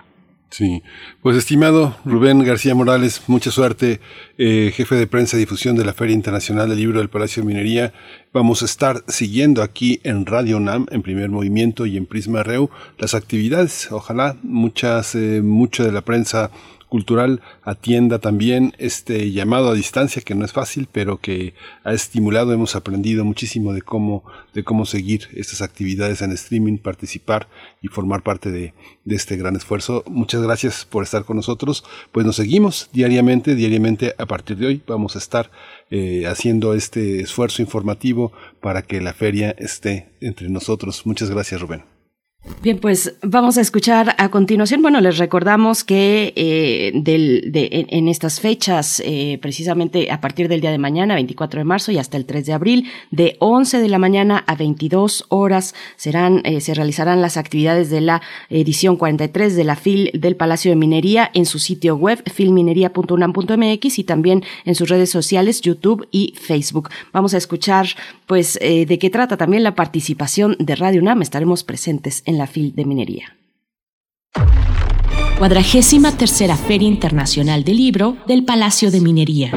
Sí, 0.54 0.84
pues 1.24 1.36
estimado 1.36 1.97
Rubén 2.06 2.43
García 2.43 2.76
Morales, 2.76 3.24
mucha 3.26 3.49
suerte, 3.49 3.99
eh, 4.38 4.72
jefe 4.72 4.93
de 4.93 5.08
prensa 5.08 5.36
y 5.36 5.39
difusión 5.39 5.76
de 5.76 5.84
la 5.84 5.93
Feria 5.93 6.14
Internacional 6.14 6.70
del 6.70 6.78
Libro 6.78 6.99
del 6.99 7.10
Palacio 7.10 7.41
de 7.41 7.47
Minería. 7.47 7.91
Vamos 8.34 8.62
a 8.62 8.66
estar 8.66 9.04
siguiendo 9.08 9.64
aquí 9.64 9.99
en 10.04 10.28
Radio 10.28 10.60
NAM, 10.60 10.86
en 10.91 11.01
Primer 11.01 11.32
Movimiento 11.32 11.88
y 11.88 11.97
en 11.97 12.06
Prisma 12.06 12.43
Reu, 12.43 12.70
las 12.99 13.16
actividades. 13.16 13.91
Ojalá 13.91 14.38
muchas, 14.43 15.16
eh, 15.16 15.41
mucha 15.41 15.86
de 15.86 15.91
la 15.91 16.01
prensa 16.01 16.51
cultural 16.93 17.41
atienda 17.63 18.19
también 18.19 18.75
este 18.77 19.31
llamado 19.31 19.69
a 19.69 19.73
distancia 19.73 20.21
que 20.21 20.35
no 20.35 20.45
es 20.45 20.53
fácil, 20.53 20.87
pero 20.91 21.17
que 21.17 21.55
ha 21.83 21.91
estimulado, 21.91 22.53
hemos 22.53 22.75
aprendido 22.75 23.25
muchísimo 23.25 23.73
de 23.73 23.81
cómo, 23.81 24.23
de 24.53 24.63
cómo 24.63 24.85
seguir 24.85 25.27
estas 25.33 25.63
actividades 25.63 26.21
en 26.21 26.31
streaming, 26.33 26.77
participar 26.77 27.47
y 27.81 27.87
formar 27.87 28.21
parte 28.21 28.51
de, 28.51 28.75
de 29.05 29.15
este 29.15 29.37
gran 29.37 29.55
esfuerzo. 29.55 30.03
Muchas 30.05 30.43
gracias 30.43 30.85
por 30.85 31.01
estar 31.01 31.25
con 31.25 31.35
nosotros. 31.35 31.83
Pues 32.11 32.27
nos 32.27 32.35
seguimos 32.35 32.91
diariamente, 32.93 33.55
diariamente 33.55 34.13
a 34.19 34.27
partir 34.27 34.57
de 34.57 34.67
hoy 34.67 34.83
vamos 34.85 35.15
a 35.15 35.19
estar 35.19 35.49
eh, 35.89 36.27
haciendo 36.27 36.75
este 36.75 37.21
esfuerzo 37.21 37.63
informativo 37.63 38.31
para 38.61 38.83
que 38.83 39.01
la 39.01 39.13
feria 39.13 39.55
esté 39.57 40.09
entre 40.21 40.47
nosotros. 40.47 41.07
Muchas 41.07 41.31
gracias, 41.31 41.59
Rubén. 41.59 41.92
Bien, 42.61 42.77
pues 42.77 43.15
vamos 43.21 43.57
a 43.57 43.61
escuchar 43.61 44.15
a 44.17 44.29
continuación. 44.29 44.81
Bueno, 44.81 44.99
les 44.99 45.17
recordamos 45.17 45.85
que 45.85 46.33
eh, 46.35 46.91
en, 46.93 48.07
estas 48.09 48.41
fechas, 48.41 49.01
eh, 49.05 49.37
precisamente 49.41 50.11
a 50.11 50.19
partir 50.19 50.49
del 50.49 50.59
día 50.59 50.71
de 50.71 50.77
mañana, 50.77 51.15
24 51.15 51.61
de 51.61 51.63
marzo 51.63 51.93
y 51.93 51.97
hasta 51.97 52.17
el 52.17 52.25
3 52.25 52.45
de 52.45 52.53
abril, 52.53 52.89
de 53.11 53.37
11 53.39 53.79
de 53.79 53.87
la 53.87 53.97
mañana 53.97 54.43
a 54.45 54.55
22 54.55 55.25
horas, 55.29 55.73
serán, 55.95 56.41
eh, 56.43 56.59
se 56.59 56.73
realizarán 56.73 57.21
las 57.21 57.37
actividades 57.37 57.89
de 57.89 58.01
la 58.01 58.21
edición 58.49 58.97
43 58.97 59.55
de 59.55 59.63
la 59.63 59.77
FIL 59.77 60.11
del 60.13 60.35
Palacio 60.35 60.71
de 60.71 60.75
Minería 60.75 61.31
en 61.33 61.45
su 61.45 61.59
sitio 61.59 61.95
web, 61.95 62.23
filminería.unam.mx 62.29 63.99
y 63.99 64.03
también 64.03 64.43
en 64.65 64.75
sus 64.75 64.89
redes 64.89 65.09
sociales, 65.09 65.61
YouTube 65.61 66.09
y 66.11 66.33
Facebook. 66.41 66.89
Vamos 67.13 67.33
a 67.33 67.37
escuchar, 67.37 67.87
pues, 68.25 68.59
de 68.59 68.99
qué 68.99 69.09
trata 69.09 69.37
también 69.37 69.63
la 69.63 69.75
participación 69.75 70.57
de 70.59 70.75
Radio 70.75 71.01
UNAM. 71.01 71.21
Estaremos 71.21 71.63
presentes 71.63 72.21
en 72.25 72.32
la 72.38 72.47
FIL 72.47 72.75
de 72.75 72.86
Minería. 72.86 73.38
Cuadragésima 75.38 76.15
tercera 76.15 76.55
Feria 76.55 76.88
Internacional 76.88 77.63
del 77.63 77.77
Libro 77.77 78.17
del 78.27 78.45
Palacio 78.45 78.91
de 78.91 79.01
Minería. 79.01 79.51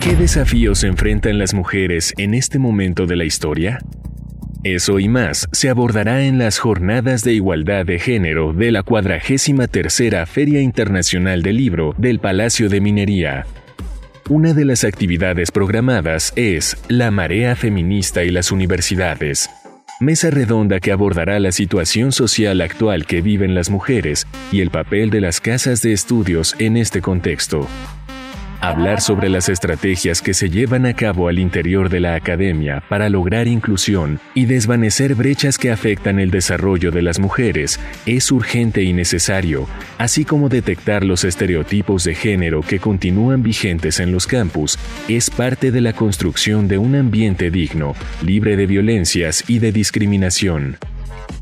¿Qué 0.00 0.14
desafíos 0.14 0.84
enfrentan 0.84 1.38
las 1.38 1.54
mujeres 1.54 2.14
en 2.16 2.34
este 2.34 2.58
momento 2.58 3.06
de 3.06 3.16
la 3.16 3.24
historia? 3.24 3.80
Eso 4.62 4.98
y 4.98 5.08
más 5.08 5.48
se 5.52 5.70
abordará 5.70 6.24
en 6.24 6.38
las 6.38 6.58
Jornadas 6.58 7.22
de 7.22 7.32
Igualdad 7.32 7.86
de 7.86 7.98
Género 7.98 8.52
de 8.52 8.70
la 8.70 8.82
cuadragésima 8.82 9.66
tercera 9.68 10.26
Feria 10.26 10.60
Internacional 10.60 11.42
del 11.42 11.56
Libro 11.56 11.94
del 11.96 12.18
Palacio 12.18 12.68
de 12.68 12.80
Minería. 12.80 13.46
Una 14.28 14.54
de 14.54 14.64
las 14.64 14.84
actividades 14.84 15.50
programadas 15.50 16.32
es 16.36 16.76
La 16.88 17.10
Marea 17.10 17.56
Feminista 17.56 18.22
y 18.22 18.30
las 18.30 18.52
Universidades, 18.52 19.50
mesa 20.00 20.30
redonda 20.30 20.80
que 20.80 20.92
abordará 20.92 21.38
la 21.38 21.52
situación 21.52 22.10
social 22.10 22.62
actual 22.62 23.04
que 23.04 23.20
viven 23.20 23.54
las 23.54 23.68
mujeres 23.68 24.26
y 24.50 24.62
el 24.62 24.70
papel 24.70 25.10
de 25.10 25.20
las 25.20 25.40
casas 25.40 25.82
de 25.82 25.92
estudios 25.92 26.56
en 26.58 26.78
este 26.78 27.02
contexto. 27.02 27.68
Hablar 28.62 29.00
sobre 29.00 29.30
las 29.30 29.48
estrategias 29.48 30.20
que 30.20 30.34
se 30.34 30.50
llevan 30.50 30.84
a 30.84 30.92
cabo 30.92 31.28
al 31.28 31.38
interior 31.38 31.88
de 31.88 31.98
la 31.98 32.14
academia 32.14 32.82
para 32.90 33.08
lograr 33.08 33.48
inclusión 33.48 34.20
y 34.34 34.44
desvanecer 34.44 35.14
brechas 35.14 35.56
que 35.56 35.70
afectan 35.70 36.20
el 36.20 36.30
desarrollo 36.30 36.90
de 36.90 37.00
las 37.00 37.18
mujeres 37.18 37.80
es 38.04 38.30
urgente 38.30 38.82
y 38.82 38.92
necesario, 38.92 39.66
así 39.96 40.26
como 40.26 40.50
detectar 40.50 41.04
los 41.04 41.24
estereotipos 41.24 42.04
de 42.04 42.14
género 42.14 42.60
que 42.60 42.80
continúan 42.80 43.42
vigentes 43.42 43.98
en 43.98 44.12
los 44.12 44.26
campus, 44.26 44.78
es 45.08 45.30
parte 45.30 45.70
de 45.70 45.80
la 45.80 45.94
construcción 45.94 46.68
de 46.68 46.76
un 46.76 46.96
ambiente 46.96 47.50
digno, 47.50 47.94
libre 48.22 48.58
de 48.58 48.66
violencias 48.66 49.42
y 49.48 49.60
de 49.60 49.72
discriminación. 49.72 50.76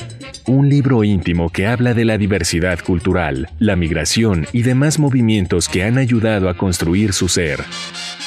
Un 0.46 0.68
libro 0.68 1.05
íntimo 1.05 1.51
que 1.51 1.66
habla 1.66 1.94
de 1.94 2.05
la 2.05 2.16
diversidad 2.16 2.78
cultural, 2.80 3.49
la 3.59 3.76
migración 3.76 4.46
y 4.53 4.62
demás 4.62 4.99
movimientos 4.99 5.68
que 5.68 5.82
han 5.82 5.99
ayudado 5.99 6.49
a 6.49 6.57
construir 6.57 7.12
su 7.12 7.28
ser. 7.28 7.61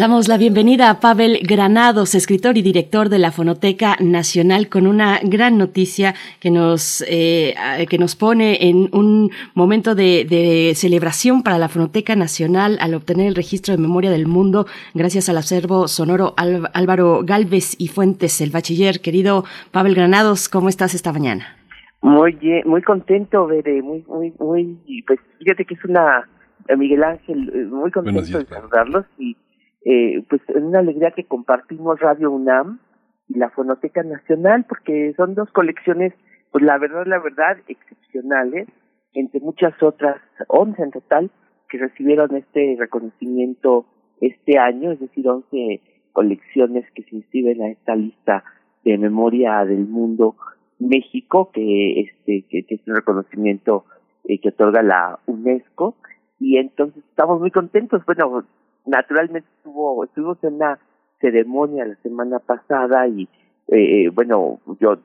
Damos 0.00 0.28
la 0.28 0.38
bienvenida 0.38 0.88
a 0.88 0.98
Pavel 0.98 1.40
Granados, 1.46 2.14
escritor 2.14 2.56
y 2.56 2.62
director 2.62 3.10
de 3.10 3.18
la 3.18 3.32
Fonoteca 3.32 3.96
Nacional, 4.00 4.70
con 4.70 4.86
una 4.86 5.18
gran 5.22 5.58
noticia 5.58 6.14
que 6.40 6.50
nos, 6.50 7.04
eh, 7.06 7.54
que 7.86 7.98
nos 7.98 8.16
pone 8.16 8.70
en 8.70 8.88
un 8.94 9.30
momento 9.52 9.94
de, 9.94 10.72
celebración 10.74 11.42
para 11.42 11.58
la 11.58 11.68
Fonoteca 11.68 12.16
Nacional 12.16 12.78
al 12.80 12.94
obtener 12.94 13.26
el 13.26 13.34
registro 13.34 13.76
de 13.76 13.82
memoria 13.82 14.10
del 14.10 14.26
mundo 14.26 14.64
gracias 14.94 15.28
al 15.28 15.36
acervo 15.36 15.86
sonoro 15.86 16.32
Álvaro 16.38 17.20
Galvez 17.22 17.74
y 17.78 17.88
Fuentes, 17.88 18.40
el 18.40 18.52
bachiller. 18.52 19.02
Querido 19.02 19.44
Pavel 19.70 19.94
Granados, 19.94 20.48
¿cómo 20.48 20.70
estás 20.70 20.94
esta 20.94 21.12
mañana? 21.12 21.58
Muy 22.00 22.32
bien, 22.36 22.62
muy 22.64 22.80
contento, 22.80 23.46
Bere, 23.46 23.82
muy, 23.82 24.02
muy, 24.08 24.32
muy, 24.38 25.04
pues 25.06 25.20
fíjate 25.40 25.66
que 25.66 25.74
es 25.74 25.84
una, 25.84 26.26
Miguel 26.74 27.04
Ángel, 27.04 27.52
eh, 27.54 27.66
muy 27.66 27.90
contento 27.90 28.22
de 28.22 28.46
saludarlos 28.46 29.04
y 29.18 29.36
eh, 29.84 30.22
pues 30.28 30.42
es 30.48 30.56
una 30.56 30.80
alegría 30.80 31.12
que 31.12 31.24
compartimos 31.24 32.00
Radio 32.00 32.30
UNAM 32.30 32.80
y 33.28 33.38
la 33.38 33.50
Fonoteca 33.50 34.02
Nacional, 34.02 34.64
porque 34.68 35.14
son 35.16 35.34
dos 35.34 35.50
colecciones, 35.52 36.12
pues 36.50 36.64
la 36.64 36.78
verdad, 36.78 37.06
la 37.06 37.18
verdad, 37.18 37.58
excepcionales, 37.68 38.68
entre 39.14 39.40
muchas 39.40 39.80
otras, 39.82 40.20
once 40.48 40.82
en 40.82 40.90
total, 40.90 41.30
que 41.68 41.78
recibieron 41.78 42.34
este 42.36 42.76
reconocimiento 42.78 43.86
este 44.20 44.58
año, 44.58 44.92
es 44.92 45.00
decir, 45.00 45.26
once 45.28 45.80
colecciones 46.12 46.84
que 46.92 47.04
se 47.04 47.16
inscriben 47.16 47.62
a 47.62 47.68
esta 47.68 47.94
lista 47.94 48.44
de 48.84 48.98
memoria 48.98 49.64
del 49.64 49.86
mundo 49.86 50.36
México, 50.78 51.50
que 51.52 52.00
este 52.00 52.44
que, 52.48 52.64
es 52.68 52.80
un 52.86 52.96
reconocimiento 52.96 53.84
eh, 54.24 54.40
que 54.40 54.48
otorga 54.48 54.82
la 54.82 55.18
UNESCO, 55.26 55.96
y 56.38 56.56
entonces 56.56 57.04
estamos 57.10 57.40
muy 57.40 57.50
contentos. 57.50 58.04
Bueno, 58.06 58.44
naturalmente 58.86 59.48
estuvo, 59.56 60.04
estuvimos 60.04 60.42
en 60.44 60.54
una 60.54 60.78
ceremonia 61.20 61.84
la 61.84 61.96
semana 61.96 62.38
pasada 62.38 63.06
y 63.08 63.28
eh, 63.68 64.08
bueno, 64.12 64.60
yo 64.80 64.98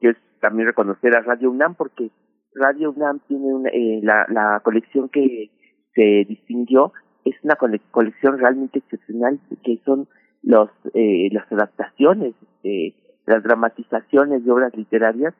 quiero 0.00 0.18
también 0.40 0.68
reconocer 0.68 1.16
a 1.16 1.20
Radio 1.20 1.50
UNAM 1.50 1.74
porque 1.74 2.10
Radio 2.54 2.90
UNAM 2.90 3.20
tiene 3.28 3.52
una, 3.52 3.68
eh, 3.70 4.00
la, 4.02 4.26
la 4.28 4.60
colección 4.60 5.08
que 5.08 5.50
se 5.94 6.24
distinguió 6.28 6.92
es 7.24 7.34
una 7.42 7.56
colección 7.56 8.38
realmente 8.38 8.78
excepcional 8.78 9.40
que 9.64 9.80
son 9.84 10.08
los 10.42 10.70
eh, 10.94 11.28
las 11.32 11.50
adaptaciones 11.50 12.34
eh, 12.62 12.94
las 13.26 13.42
dramatizaciones 13.42 14.44
de 14.44 14.52
obras 14.52 14.74
literarias 14.76 15.34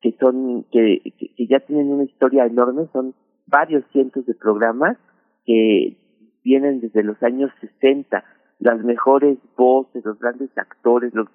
que 0.00 0.12
son 0.20 0.64
que, 0.70 1.00
que, 1.18 1.46
ya 1.46 1.60
tienen 1.60 1.88
una 1.88 2.04
historia 2.04 2.46
enorme 2.46 2.86
son 2.92 3.14
varios 3.46 3.84
cientos 3.92 4.24
de 4.26 4.34
programas 4.34 4.96
que 5.44 5.96
vienen 6.44 6.80
desde 6.80 7.02
los 7.02 7.22
años 7.22 7.50
60 7.60 8.24
las 8.58 8.82
mejores 8.84 9.38
voces 9.56 10.04
los 10.04 10.18
grandes 10.18 10.50
actores 10.56 11.14
los 11.14 11.28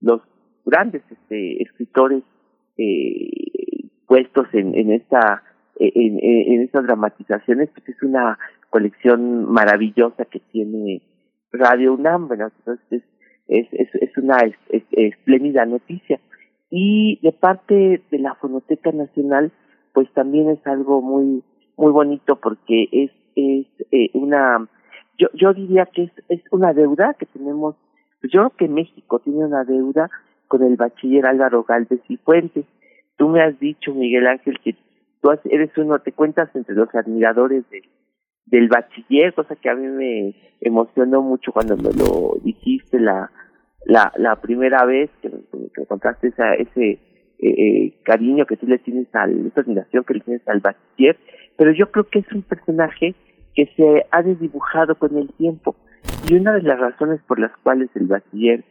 los 0.00 0.20
grandes 0.64 1.02
este, 1.10 1.62
escritores 1.62 2.22
eh, 2.76 3.88
puestos 4.06 4.46
en, 4.52 4.74
en 4.74 4.92
esta 4.92 5.42
en, 5.78 6.18
en 6.22 6.62
estas 6.62 6.84
dramatizaciones 6.84 7.70
pues 7.74 7.88
es 7.88 8.02
una 8.02 8.38
colección 8.70 9.44
maravillosa 9.50 10.24
que 10.24 10.40
tiene 10.40 11.02
Radio 11.52 11.94
UNAM, 11.94 12.28
bueno, 12.28 12.50
entonces 12.58 13.02
es, 13.46 13.66
es, 13.72 13.88
es 13.94 14.16
una 14.16 14.38
espléndida 14.90 15.66
noticia. 15.66 16.20
Y 16.70 17.20
de 17.22 17.32
parte 17.32 18.02
de 18.10 18.18
la 18.18 18.34
Fonoteca 18.36 18.90
Nacional, 18.92 19.52
pues 19.92 20.10
también 20.14 20.48
es 20.48 20.66
algo 20.66 21.02
muy 21.02 21.44
muy 21.76 21.90
bonito 21.90 22.36
porque 22.36 22.88
es 22.92 23.10
es 23.36 23.66
eh, 23.90 24.10
una 24.14 24.68
yo 25.18 25.28
yo 25.34 25.52
diría 25.52 25.86
que 25.86 26.04
es 26.04 26.12
es 26.28 26.40
una 26.50 26.72
deuda 26.72 27.14
que 27.18 27.26
tenemos 27.26 27.76
yo 28.22 28.28
creo 28.28 28.50
que 28.50 28.68
México 28.68 29.18
tiene 29.18 29.44
una 29.44 29.64
deuda 29.64 30.10
con 30.48 30.62
el 30.62 30.76
bachiller 30.76 31.26
Álvaro 31.26 31.64
Galvez 31.64 32.00
y 32.08 32.18
Fuentes. 32.18 32.64
Tú 33.16 33.28
me 33.28 33.42
has 33.42 33.58
dicho 33.58 33.94
Miguel 33.94 34.26
Ángel 34.26 34.60
que 34.60 34.76
tú 35.20 35.30
eres 35.44 35.70
uno 35.76 35.98
te 36.00 36.12
cuentas 36.12 36.54
entre 36.54 36.74
los 36.74 36.94
admiradores 36.94 37.68
de 37.70 37.82
del 38.46 38.68
bachiller, 38.68 39.32
cosa 39.34 39.56
que 39.56 39.70
a 39.70 39.74
mí 39.74 39.86
me 39.86 40.34
emocionó 40.60 41.22
mucho 41.22 41.52
cuando 41.52 41.76
me 41.76 41.92
lo 41.92 42.36
dijiste 42.42 43.00
la 43.00 43.30
la, 43.84 44.12
la 44.16 44.36
primera 44.36 44.84
vez 44.84 45.10
que, 45.20 45.30
que 45.74 45.86
contaste 45.86 46.28
esa, 46.28 46.54
ese 46.54 46.90
eh, 46.90 47.00
eh, 47.38 47.94
cariño 48.04 48.46
que 48.46 48.56
tú 48.56 48.66
le 48.66 48.78
tienes 48.78 49.12
al, 49.14 49.46
esa 49.46 49.62
admiración 49.62 50.04
que 50.04 50.14
le 50.14 50.20
tienes 50.20 50.46
al 50.48 50.60
bachiller, 50.60 51.16
pero 51.56 51.72
yo 51.72 51.90
creo 51.90 52.04
que 52.04 52.20
es 52.20 52.32
un 52.32 52.42
personaje 52.42 53.14
que 53.54 53.66
se 53.76 54.06
ha 54.10 54.22
desdibujado 54.22 54.94
con 54.96 55.16
el 55.16 55.32
tiempo. 55.34 55.76
Y 56.28 56.34
una 56.34 56.52
de 56.52 56.62
las 56.62 56.78
razones 56.78 57.20
por 57.26 57.38
las 57.38 57.56
cuales 57.58 57.90
el 57.94 58.06
bachiller 58.06 58.64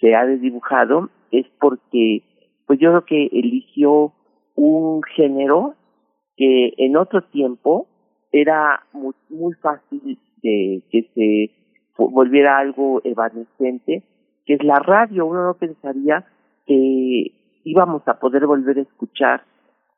se 0.00 0.14
ha 0.14 0.24
desdibujado 0.26 1.10
es 1.30 1.46
porque, 1.60 2.22
pues 2.66 2.78
yo 2.78 2.90
creo 2.90 3.04
que 3.04 3.38
eligió 3.38 4.12
un 4.54 5.02
género 5.02 5.74
que 6.36 6.74
en 6.76 6.96
otro 6.96 7.22
tiempo 7.24 7.86
era 8.30 8.84
muy, 8.92 9.14
muy 9.28 9.54
fácil 9.54 10.18
de 10.42 10.82
que 10.90 11.10
se 11.14 11.50
volviera 11.96 12.58
algo 12.58 13.00
evanescente, 13.04 14.02
que 14.46 14.54
es 14.54 14.64
la 14.64 14.78
radio. 14.78 15.26
Uno 15.26 15.44
no 15.44 15.54
pensaría 15.54 16.24
que 16.66 17.32
íbamos 17.64 18.02
a 18.06 18.18
poder 18.18 18.46
volver 18.46 18.78
a 18.78 18.82
escuchar 18.82 19.44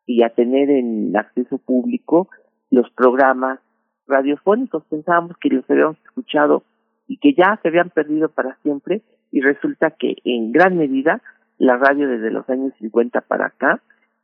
y 0.07 0.23
a 0.23 0.31
tener 0.31 0.71
en 0.71 1.17
acceso 1.17 1.59
público 1.59 2.29
los 2.71 2.91
programas 2.91 3.61
radiofónicos. 4.07 4.85
Pensábamos 4.85 5.37
que 5.39 5.49
los 5.49 5.69
habíamos 5.71 5.99
escuchado 6.05 6.63
y 7.07 7.19
que 7.19 7.35
ya 7.35 7.59
se 7.63 7.69
habían 7.69 7.91
perdido 7.91 8.29
para 8.29 8.57
siempre 8.63 9.03
y 9.31 9.41
resulta 9.41 9.91
que 9.91 10.17
en 10.25 10.53
gran 10.53 10.77
medida 10.79 11.21
la 11.59 11.77
radio 11.77 12.09
desde 12.09 12.31
los 12.31 12.49
años 12.49 12.73
50 12.79 13.21
para 13.23 13.47
acá 13.47 13.81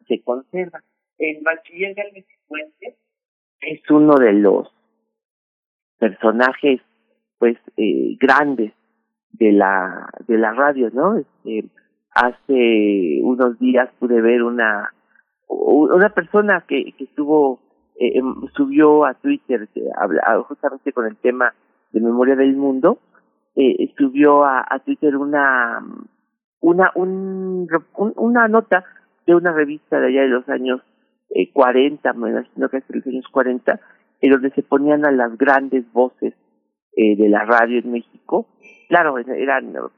se 0.09 0.21
conserva. 0.23 0.83
En 1.19 1.43
Bachiller 1.43 1.95
Galvez 1.95 2.27
Fuentes 2.49 2.95
es 3.61 3.91
uno 3.91 4.15
de 4.17 4.33
los 4.33 4.73
personajes 5.99 6.81
pues 7.39 7.57
eh, 7.77 8.17
grandes 8.19 8.73
de 9.33 9.53
la 9.53 10.09
de 10.27 10.39
la 10.39 10.53
radio 10.53 10.91
no 10.91 11.19
este 11.19 11.69
hace 12.11 13.21
unos 13.23 13.59
días 13.59 13.91
pude 13.99 14.21
ver 14.21 14.43
una 14.43 14.93
una 15.47 16.09
persona 16.11 16.65
que 16.67 16.93
que 16.93 17.05
estuvo 17.05 17.61
eh, 18.01 18.19
em, 18.19 18.49
subió 18.57 19.05
a 19.05 19.15
Twitter 19.15 19.69
justamente 20.49 20.93
con 20.93 21.07
el 21.07 21.17
tema 21.17 21.55
de 21.93 22.01
memoria 22.01 22.35
del 22.35 22.57
mundo 22.57 22.99
eh, 23.55 23.93
subió 23.97 24.45
a, 24.45 24.65
Twitter 24.85 25.17
una 25.17 25.81
una 26.61 26.91
un, 26.95 27.69
una 28.17 28.49
nota 28.49 28.85
de 29.27 29.35
una 29.35 29.53
revista 29.53 30.01
de 30.01 30.09
allá 30.09 30.23
de 30.23 30.29
los 30.29 30.49
años 30.49 30.81
eh, 31.31 31.53
40, 31.53 32.13
me 32.15 32.31
imagino 32.31 32.69
que 32.69 32.79
es 32.79 32.85
los 32.89 33.07
años 33.07 33.27
40, 33.31 33.81
en 34.21 34.31
donde 34.31 34.51
se 34.51 34.63
ponían 34.63 35.05
a 35.05 35.13
las 35.13 35.37
grandes 35.39 35.91
voces 35.93 36.35
eh, 36.97 37.17
de 37.17 37.29
la 37.29 37.45
radio 37.45 37.79
en 37.79 37.93
México. 37.93 38.49
Claro, 38.89 39.17
eran 39.19 39.73
los 39.73 39.93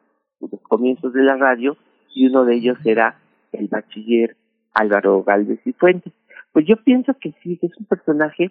comienzos 0.62 1.12
de 1.14 1.22
la 1.22 1.36
radio 1.36 1.76
y 2.14 2.26
uno 2.26 2.44
de 2.44 2.57
ellos 2.57 2.78
era 2.84 3.18
el 3.53 3.68
bachiller 3.68 4.36
Álvaro 4.74 5.22
Galvez 5.22 5.61
y 5.66 5.72
Fuentes. 5.72 6.12
Pues 6.53 6.66
yo 6.66 6.76
pienso 6.84 7.14
que 7.20 7.34
sí, 7.42 7.59
que 7.59 7.66
es 7.66 7.76
un 7.78 7.86
personaje 7.86 8.50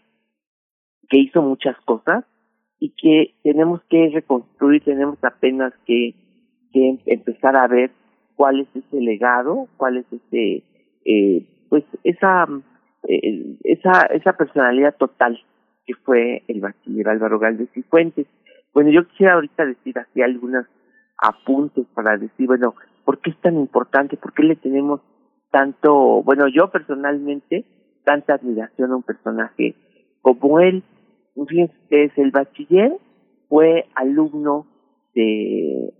que 1.09 1.17
hizo 1.17 1.41
muchas 1.41 1.79
cosas 1.81 2.25
y 2.79 2.91
que 2.91 3.35
tenemos 3.43 3.81
que 3.89 4.09
reconstruir, 4.13 4.83
tenemos 4.83 5.23
apenas 5.23 5.73
que, 5.85 6.15
que 6.73 6.97
empezar 7.05 7.55
a 7.55 7.67
ver 7.67 7.91
cuál 8.35 8.61
es 8.61 8.67
ese 8.75 9.01
legado, 9.01 9.67
cuál 9.77 9.97
es 9.97 10.05
ese, 10.11 10.63
eh, 11.05 11.45
pues 11.69 11.83
esa 12.03 12.47
eh, 13.07 13.57
esa, 13.63 14.05
esa 14.07 14.33
personalidad 14.33 14.95
total 14.95 15.39
que 15.85 15.95
fue 15.95 16.43
el 16.47 16.61
bachiller 16.61 17.09
Álvaro 17.09 17.39
Galvez 17.39 17.69
y 17.75 17.81
Fuentes. 17.83 18.27
Bueno, 18.73 18.91
yo 18.91 19.07
quisiera 19.07 19.33
ahorita 19.33 19.65
decir 19.65 19.97
así 19.97 20.21
algunos 20.21 20.65
apuntes 21.17 21.85
para 21.93 22.17
decir, 22.17 22.47
bueno, 22.47 22.75
¿por 23.03 23.19
qué 23.19 23.31
es 23.31 23.41
tan 23.41 23.57
importante? 23.57 24.17
¿Por 24.17 24.33
qué 24.33 24.43
le 24.43 24.55
tenemos 24.55 25.01
tanto, 25.49 26.23
bueno, 26.23 26.47
yo 26.47 26.69
personalmente, 26.69 27.65
tanta 28.03 28.35
admiración 28.35 28.91
a 28.91 28.95
un 28.97 29.03
personaje 29.03 29.75
como 30.21 30.59
él? 30.59 30.83
Fíjense 31.47 32.11
el 32.15 32.31
bachiller 32.31 32.97
fue 33.51 33.85
alumno 33.95 34.65
de 35.13 35.93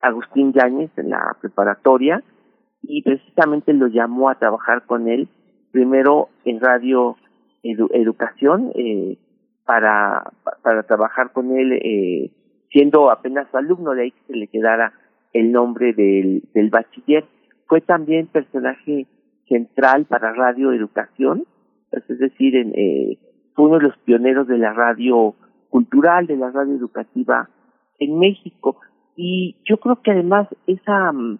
Agustín 0.00 0.52
Yáñez 0.52 0.90
en 0.96 1.10
la 1.10 1.36
preparatoria 1.40 2.22
y 2.82 3.02
precisamente 3.02 3.72
lo 3.72 3.88
llamó 3.88 4.30
a 4.30 4.38
trabajar 4.38 4.86
con 4.86 5.08
él 5.08 5.28
primero 5.70 6.28
en 6.44 6.60
radio 6.60 7.16
educación 7.62 8.72
eh, 8.74 9.18
para 9.64 10.30
para 10.62 10.82
trabajar 10.82 11.32
con 11.32 11.56
él 11.56 11.72
eh, 11.72 12.30
siendo 12.70 13.10
apenas 13.10 13.54
alumno 13.54 13.92
de 13.92 14.02
ahí 14.02 14.10
que 14.10 14.32
se 14.32 14.36
le 14.36 14.48
quedara 14.48 14.92
el 15.32 15.52
nombre 15.52 15.92
del, 15.92 16.42
del 16.54 16.70
bachiller 16.70 17.24
fue 17.66 17.80
también 17.80 18.26
personaje 18.28 19.06
central 19.48 20.06
para 20.06 20.32
radio 20.32 20.72
educación 20.72 21.46
es 21.92 22.18
decir 22.18 22.56
eh, 22.56 23.18
fue 23.54 23.66
uno 23.66 23.78
de 23.78 23.84
los 23.84 23.98
pioneros 23.98 24.48
de 24.48 24.58
la 24.58 24.72
radio 24.72 25.34
cultural 25.70 26.26
de 26.26 26.36
la 26.36 26.50
radio 26.50 26.74
educativa 26.74 27.48
en 27.98 28.18
México 28.18 28.80
y 29.16 29.56
yo 29.64 29.78
creo 29.78 30.02
que 30.02 30.10
además 30.10 30.48
esa 30.66 31.12
mm, 31.12 31.38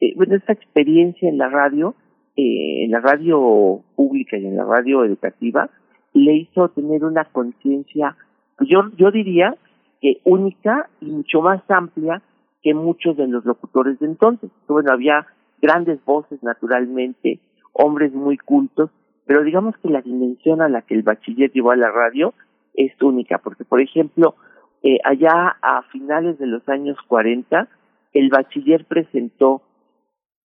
eh, 0.00 0.14
esa 0.30 0.52
experiencia 0.52 1.28
en 1.28 1.38
la 1.38 1.48
radio 1.48 1.94
eh, 2.36 2.84
en 2.84 2.92
la 2.92 3.00
radio 3.00 3.82
pública 3.96 4.36
y 4.38 4.46
en 4.46 4.56
la 4.56 4.64
radio 4.64 5.04
educativa 5.04 5.68
le 6.12 6.34
hizo 6.34 6.68
tener 6.68 7.04
una 7.04 7.24
conciencia, 7.24 8.16
pues 8.56 8.70
yo, 8.70 8.90
yo 8.96 9.10
diría 9.10 9.56
que 10.00 10.20
única 10.24 10.88
y 11.00 11.06
mucho 11.06 11.40
más 11.40 11.62
amplia 11.68 12.22
que 12.62 12.74
muchos 12.74 13.16
de 13.16 13.26
los 13.26 13.44
locutores 13.44 13.98
de 13.98 14.06
entonces. 14.06 14.50
Bueno, 14.66 14.92
había 14.92 15.26
grandes 15.60 16.04
voces 16.04 16.42
naturalmente, 16.42 17.40
hombres 17.72 18.12
muy 18.12 18.38
cultos, 18.38 18.90
pero 19.26 19.42
digamos 19.42 19.76
que 19.78 19.88
la 19.88 20.00
dimensión 20.00 20.62
a 20.62 20.68
la 20.68 20.82
que 20.82 20.94
el 20.94 21.02
bachiller 21.02 21.52
llevó 21.52 21.72
a 21.72 21.76
la 21.76 21.90
radio 21.90 22.34
es 22.74 22.92
única, 23.02 23.38
porque 23.38 23.64
por 23.64 23.80
ejemplo, 23.80 24.34
eh, 24.82 24.98
allá 25.04 25.56
a 25.60 25.82
finales 25.90 26.38
de 26.38 26.46
los 26.46 26.66
años 26.68 26.96
40, 27.08 27.68
el 28.12 28.30
bachiller 28.30 28.84
presentó 28.86 29.62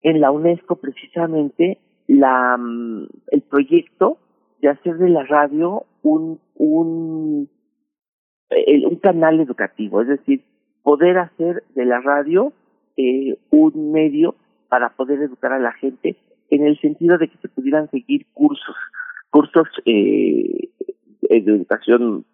en 0.02 0.20
la 0.20 0.32
UNESCO 0.32 0.76
precisamente 0.76 1.80
la, 2.08 2.58
mm, 2.58 3.08
el 3.32 3.42
proyecto 3.42 4.18
de 4.62 4.70
hacer 4.70 4.98
de 4.98 5.10
la 5.10 5.24
radio 5.24 5.86
un, 6.02 6.40
un, 6.56 7.50
un 8.50 8.96
canal 8.98 9.40
educativo, 9.40 10.02
es 10.02 10.08
decir, 10.08 10.44
poder 10.84 11.18
hacer 11.18 11.64
de 11.76 11.86
la 11.86 12.02
radio 12.02 12.54
eh, 12.98 13.38
un 13.50 13.92
medio 13.92 14.36
para 14.74 14.90
poder 14.90 15.22
educar 15.22 15.54
a 15.54 15.60
la 15.60 15.72
gente 15.74 16.16
en 16.50 16.66
el 16.66 16.82
sentido 16.82 17.20
de 17.20 17.28
que 17.28 17.38
se 17.38 17.48
pudieran 17.48 17.92
seguir 17.92 18.26
cursos, 18.34 18.76
cursos 19.30 19.68
eh, 19.86 20.72
de 21.22 21.38
educación 21.38 22.26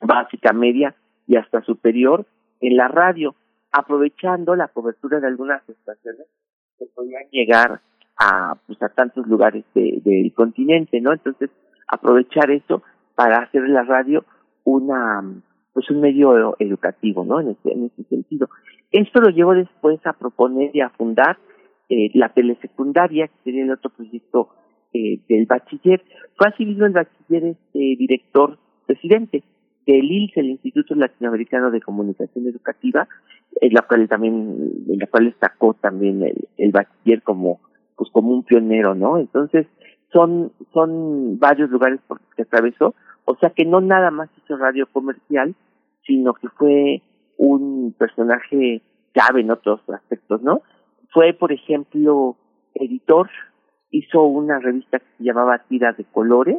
básica, 0.00 0.52
media 0.52 0.96
y 1.28 1.36
hasta 1.36 1.62
superior 1.62 2.26
en 2.60 2.76
la 2.76 2.88
radio, 2.88 3.36
aprovechando 3.70 4.56
la 4.56 4.66
cobertura 4.66 5.20
de 5.20 5.28
algunas 5.28 5.62
estaciones 5.68 6.26
que 6.80 6.86
podían 6.86 7.22
llegar 7.30 7.80
a, 8.18 8.56
pues, 8.66 8.82
a 8.82 8.88
tantos 8.88 9.28
lugares 9.28 9.64
del 9.72 10.32
continente, 10.34 11.00
¿no? 11.00 11.12
Entonces, 11.12 11.48
aprovechar 11.86 12.50
eso 12.50 12.82
para 13.14 13.44
hacer 13.44 13.68
la 13.68 13.84
radio 13.84 14.24
una 14.64 15.22
pues 15.74 15.88
un 15.90 16.00
medio 16.00 16.56
educativo, 16.58 17.24
¿no? 17.24 17.40
En 17.40 17.50
ese, 17.50 17.70
en 17.70 17.84
ese 17.84 18.02
sentido. 18.08 18.48
Esto 18.90 19.20
lo 19.20 19.28
llevó 19.28 19.54
después 19.54 20.04
a 20.06 20.12
proponer 20.12 20.74
y 20.74 20.80
a 20.80 20.88
fundar 20.88 21.38
eh, 21.88 22.10
la 22.14 22.28
telesecundaria, 22.30 23.28
que 23.28 23.34
sería 23.44 23.64
el 23.64 23.72
otro 23.72 23.90
proyecto 23.90 24.50
eh, 24.92 25.20
del 25.28 25.46
bachiller. 25.46 26.02
Fue 26.36 26.48
asimismo 26.48 26.86
el 26.86 26.92
bachiller 26.92 27.44
este 27.44 27.78
director 27.78 28.58
presidente 28.86 29.42
del 29.86 30.10
ILS, 30.10 30.36
el 30.36 30.50
Instituto 30.50 30.94
Latinoamericano 30.94 31.70
de 31.70 31.80
Comunicación 31.80 32.46
Educativa, 32.46 33.08
en 33.60 33.72
la 33.72 33.82
cual 33.82 34.08
también, 34.08 34.72
en 34.88 34.98
la 34.98 35.06
cual 35.06 35.26
destacó 35.26 35.74
también 35.74 36.22
el, 36.22 36.48
el 36.58 36.70
bachiller 36.70 37.22
como, 37.22 37.60
pues 37.96 38.10
como 38.10 38.30
un 38.30 38.44
pionero, 38.44 38.94
¿no? 38.94 39.18
Entonces, 39.18 39.66
son, 40.12 40.52
son 40.72 41.38
varios 41.38 41.70
lugares 41.70 42.00
por 42.06 42.20
los 42.20 42.34
que 42.34 42.42
atravesó, 42.42 42.94
o 43.24 43.36
sea 43.36 43.50
que 43.50 43.64
no 43.64 43.80
nada 43.80 44.10
más 44.10 44.30
hizo 44.42 44.56
radio 44.56 44.86
comercial, 44.92 45.54
sino 46.06 46.34
que 46.34 46.48
fue 46.48 47.02
un 47.36 47.94
personaje 47.98 48.82
clave 49.12 49.40
en 49.42 49.50
otros 49.50 49.80
aspectos, 49.90 50.42
¿no? 50.42 50.62
Fue, 51.12 51.32
por 51.32 51.52
ejemplo, 51.52 52.36
editor, 52.74 53.30
hizo 53.90 54.22
una 54.24 54.58
revista 54.58 54.98
que 54.98 55.06
se 55.18 55.24
llamaba 55.24 55.64
Tiras 55.68 55.96
de 55.96 56.04
Colores, 56.04 56.58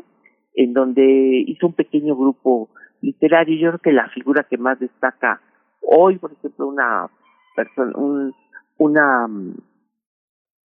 en 0.55 0.73
donde 0.73 1.43
hizo 1.47 1.67
un 1.67 1.73
pequeño 1.73 2.15
grupo 2.15 2.69
literario. 3.01 3.57
Yo 3.57 3.69
creo 3.69 3.79
que 3.79 3.91
la 3.91 4.09
figura 4.09 4.45
que 4.49 4.57
más 4.57 4.79
destaca 4.79 5.41
hoy, 5.81 6.17
por 6.17 6.33
ejemplo, 6.33 6.67
una 6.67 7.09
persona, 7.55 7.91
un, 7.95 8.33
una 8.77 9.27
mm, 9.27 9.53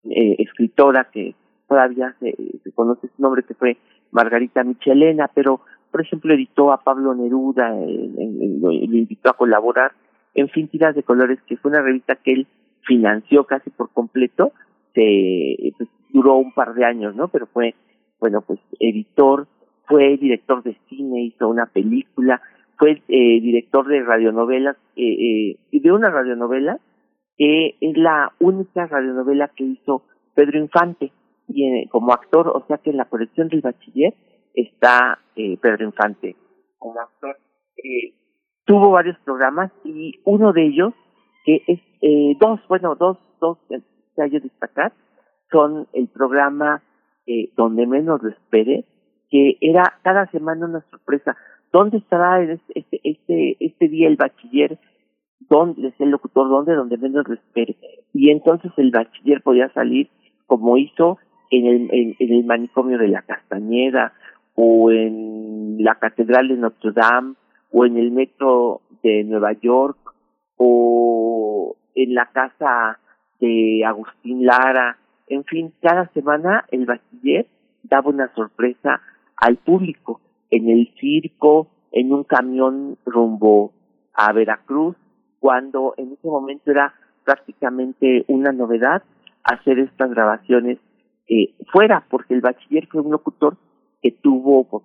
eh, 0.06 0.36
escritora 0.40 1.10
que 1.12 1.36
todavía 1.68 2.16
se, 2.20 2.36
conoce 2.74 3.10
su 3.16 3.22
nombre, 3.22 3.44
que 3.44 3.54
fue 3.54 3.78
Margarita 4.12 4.64
Michelena, 4.64 5.30
pero, 5.34 5.62
por 5.92 6.02
ejemplo, 6.02 6.34
editó 6.34 6.72
a 6.72 6.84
Pablo 6.84 7.14
Neruda, 7.14 7.70
lo 7.70 8.72
invitó 8.72 9.30
a 9.30 9.38
colaborar 9.38 9.92
en 10.36 10.50
fin, 10.50 10.68
Tiras 10.68 10.96
de 10.96 11.04
Colores, 11.04 11.40
que 11.48 11.58
fue 11.58 11.72
una 11.72 11.82
revista 11.82 12.16
que 12.16 12.34
él 12.34 12.48
financió 12.86 13.46
casi 13.46 13.70
por 13.70 13.92
completo, 13.92 14.52
se, 14.94 15.74
pues, 15.78 15.90
duró 16.10 16.36
un 16.36 16.54
par 16.54 16.74
de 16.74 16.86
años, 16.86 17.16
¿no? 17.16 17.28
Pero 17.28 17.48
fue, 17.48 17.76
bueno, 18.20 18.42
pues 18.42 18.60
editor, 18.80 19.48
fue 19.88 20.18
director 20.18 20.64
de 20.64 20.78
cine, 20.90 21.24
hizo 21.24 21.50
una 21.50 21.66
película, 21.66 22.42
fue 22.78 23.02
eh, 23.08 23.42
director 23.42 23.88
de 23.88 24.04
radionovelas, 24.04 24.78
eh, 24.96 25.56
eh, 25.72 25.80
de 25.80 25.92
una 25.92 26.10
radionovela 26.10 26.80
que 27.38 27.76
es 27.82 27.98
la 27.98 28.32
única 28.40 28.86
radionovela 28.88 29.50
que 29.50 29.64
hizo 29.64 30.04
Pedro 30.36 30.60
Infante 30.60 31.12
y 31.48 31.66
eh, 31.66 31.88
como 31.90 32.14
actor, 32.14 32.50
o 32.50 32.66
sea 32.68 32.78
que 32.78 32.92
en 32.92 32.98
la 32.98 33.06
colección 33.06 33.48
del 33.50 33.62
bachiller 33.62 34.14
está 34.54 35.20
eh, 35.36 35.58
Pedro 35.58 35.86
Infante 35.86 36.36
como 36.78 37.00
actor. 37.00 37.38
Eh, 37.78 38.14
tuvo 38.66 38.92
varios 38.92 39.18
programas 39.20 39.72
y 39.84 40.20
uno 40.26 40.54
de 40.54 40.66
ellos, 40.68 40.94
que 41.44 41.62
es 41.68 41.80
eh, 42.02 42.36
dos, 42.40 42.60
bueno, 42.68 42.96
dos, 42.96 43.18
dos 43.40 43.58
que 43.70 44.22
hay 44.22 44.30
que 44.30 44.40
destacar, 44.40 44.94
son 45.52 45.88
el 45.94 46.08
programa 46.08 46.82
eh, 47.26 47.50
Donde 47.56 47.86
Menos 47.86 48.22
Lo 48.22 48.30
Espere, 48.30 48.86
que 49.30 49.58
era 49.62 50.00
cada 50.04 50.28
semana 50.32 50.66
una 50.66 50.82
sorpresa. 50.90 51.36
¿Dónde 51.72 51.98
estará 51.98 52.42
este, 52.42 53.02
este, 53.04 53.58
este, 53.60 53.88
día 53.88 54.08
el 54.08 54.16
bachiller? 54.16 54.78
¿Dónde 55.50 55.88
es 55.88 56.00
el 56.00 56.12
locutor? 56.12 56.50
¿Dónde? 56.50 56.76
Donde 56.76 56.98
menos 56.98 57.28
lo 57.28 57.34
espere. 57.34 57.76
Y 58.14 58.30
entonces 58.30 58.72
el 58.78 58.92
bachiller 58.92 59.42
podía 59.42 59.70
salir 59.74 60.10
como 60.46 60.78
hizo 60.78 61.18
en 61.50 61.66
el, 61.66 61.90
en 61.92 62.16
el 62.20 62.44
manicomio 62.46 62.98
de 62.98 63.08
la 63.08 63.24
Castañeda 63.24 64.14
o 64.56 64.92
en 64.92 65.84
la 65.84 65.96
Catedral 65.96 66.48
de 66.48 66.58
Notre 66.58 66.92
Dame 66.92 67.34
o 67.72 67.86
en 67.86 67.98
el 67.98 68.12
metro 68.12 68.82
de 69.02 69.24
Nueva 69.24 69.54
York 69.54 69.98
o 70.58 71.76
en 71.96 72.14
la 72.16 72.28
casa 72.28 73.00
de 73.40 73.84
Agustín 73.86 74.46
Lara. 74.46 74.98
En 75.28 75.44
fin, 75.44 75.74
cada 75.82 76.08
semana 76.14 76.66
el 76.72 76.86
bachiller 76.86 77.48
daba 77.84 78.10
una 78.10 78.34
sorpresa 78.34 79.02
al 79.38 79.58
público 79.58 80.22
en 80.50 80.70
el 80.70 80.94
circo, 81.00 81.68
en 81.92 82.14
un 82.14 82.24
camión 82.24 82.98
rumbo 83.06 83.74
a 84.14 84.32
Veracruz, 84.34 84.96
cuando 85.40 85.94
en 85.98 86.14
ese 86.14 86.28
momento 86.28 86.72
era 86.72 86.94
prácticamente 87.24 88.26
una 88.28 88.52
novedad 88.52 89.04
hacer 89.44 89.80
estas 89.80 90.10
grabaciones 90.12 90.78
eh, 91.28 91.54
fuera, 91.72 92.06
porque 92.10 92.34
el 92.34 92.42
bachiller 92.42 92.88
fue 92.88 93.02
un 93.02 93.12
locutor 93.12 93.58
que 94.02 94.12
tuvo, 94.12 94.66
pues, 94.66 94.84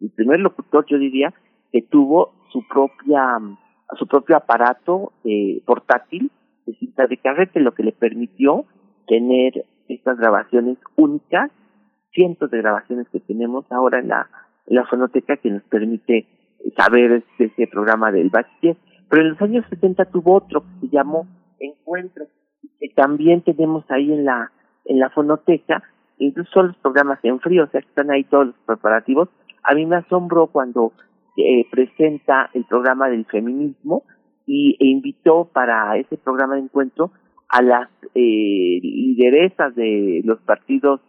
el 0.00 0.10
primer 0.10 0.40
locutor 0.40 0.84
yo 0.86 0.98
diría, 0.98 1.32
que 1.72 1.82
tuvo 1.82 2.32
su 2.52 2.66
propia 2.68 3.38
su 3.96 4.06
propio 4.06 4.36
aparato 4.36 5.12
eh, 5.24 5.62
portátil 5.64 6.30
de 6.66 6.74
cinta 6.74 7.06
de 7.06 7.16
carrete, 7.16 7.60
lo 7.60 7.72
que 7.72 7.82
le 7.82 7.92
permitió 7.92 8.66
tener 9.06 9.64
estas 9.88 10.18
grabaciones 10.18 10.78
únicas, 10.96 11.50
cientos 12.12 12.50
de 12.50 12.58
grabaciones 12.58 13.08
que 13.10 13.20
tenemos 13.20 13.64
ahora 13.70 14.00
en 14.00 14.08
la, 14.08 14.28
en 14.66 14.76
la 14.76 14.84
fonoteca 14.86 15.36
que 15.36 15.50
nos 15.50 15.62
permite 15.64 16.26
saber 16.76 17.24
ese 17.38 17.66
programa 17.66 18.12
del 18.12 18.30
bachiller. 18.30 18.76
Pero 19.08 19.22
en 19.22 19.30
los 19.30 19.42
años 19.42 19.64
70 19.70 20.04
tuvo 20.06 20.34
otro 20.34 20.62
que 20.62 20.86
se 20.86 20.94
llamó 20.94 21.26
Encuentro, 21.58 22.26
que 22.78 22.88
también 22.90 23.42
tenemos 23.42 23.84
ahí 23.90 24.12
en 24.12 24.24
la, 24.24 24.52
en 24.84 24.98
la 24.98 25.10
fonoteca, 25.10 25.82
incluso 26.18 26.62
los 26.62 26.76
programas 26.76 27.18
en 27.22 27.40
frío, 27.40 27.64
o 27.64 27.66
sea, 27.68 27.80
están 27.80 28.10
ahí 28.10 28.24
todos 28.24 28.48
los 28.48 28.56
preparativos. 28.66 29.28
A 29.62 29.74
mí 29.74 29.86
me 29.86 29.96
asombró 29.96 30.48
cuando 30.48 30.92
eh, 31.38 31.66
presenta 31.70 32.50
el 32.52 32.64
programa 32.64 33.08
del 33.08 33.24
feminismo 33.26 34.02
y 34.44 34.76
e 34.80 34.86
invitó 34.88 35.44
para 35.52 35.96
ese 35.96 36.16
programa 36.16 36.56
de 36.56 36.62
encuentro 36.62 37.12
a 37.48 37.62
las 37.62 37.88
eh, 38.14 38.80
lideresas 38.82 39.72
de 39.76 40.22
los 40.24 40.40
partidos 40.40 41.00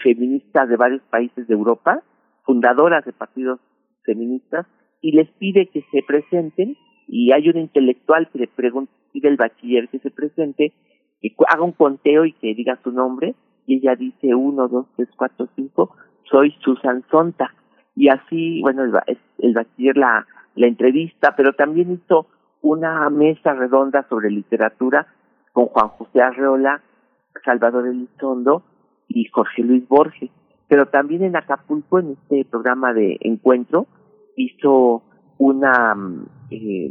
feministas 0.00 0.68
de 0.68 0.76
varios 0.76 1.02
países 1.10 1.48
de 1.48 1.54
Europa, 1.54 2.02
fundadoras 2.44 3.04
de 3.04 3.12
partidos 3.12 3.58
feministas, 4.04 4.64
y 5.00 5.10
les 5.10 5.28
pide 5.32 5.66
que 5.66 5.82
se 5.90 6.02
presenten 6.06 6.76
y 7.08 7.32
hay 7.32 7.48
un 7.48 7.58
intelectual 7.58 8.28
que 8.30 8.38
le 8.38 8.46
pregunta, 8.46 8.92
pide 9.12 9.28
el 9.28 9.36
bachiller 9.36 9.88
que 9.88 9.98
se 9.98 10.10
presente, 10.10 10.72
que 11.20 11.34
haga 11.48 11.64
un 11.64 11.72
conteo 11.72 12.24
y 12.24 12.32
que 12.32 12.54
diga 12.54 12.78
su 12.84 12.92
nombre, 12.92 13.34
y 13.66 13.78
ella 13.78 13.96
dice 13.96 14.36
uno, 14.36 14.68
dos, 14.68 14.86
tres, 14.94 15.08
cuatro, 15.16 15.48
cinco, 15.56 15.96
soy 16.30 16.54
Susan 16.62 17.02
Sontag 17.10 17.63
y 17.96 18.08
así, 18.08 18.60
bueno, 18.62 18.84
el, 18.84 19.18
el 19.38 19.54
bachiller 19.54 19.96
la, 19.96 20.26
la 20.54 20.66
entrevista, 20.66 21.34
pero 21.36 21.52
también 21.52 21.92
hizo 21.92 22.26
una 22.60 23.08
mesa 23.10 23.54
redonda 23.54 24.06
sobre 24.08 24.30
literatura 24.30 25.06
con 25.52 25.66
Juan 25.66 25.88
José 25.88 26.22
Arreola, 26.22 26.82
Salvador 27.44 27.86
Elizondo 27.86 28.62
y 29.08 29.26
Jorge 29.26 29.62
Luis 29.62 29.86
Borges. 29.86 30.30
Pero 30.68 30.86
también 30.86 31.22
en 31.22 31.36
Acapulco, 31.36 31.98
en 31.98 32.12
este 32.12 32.44
programa 32.46 32.92
de 32.92 33.18
encuentro, 33.20 33.86
hizo 34.36 35.02
una, 35.38 35.94
eh, 36.50 36.90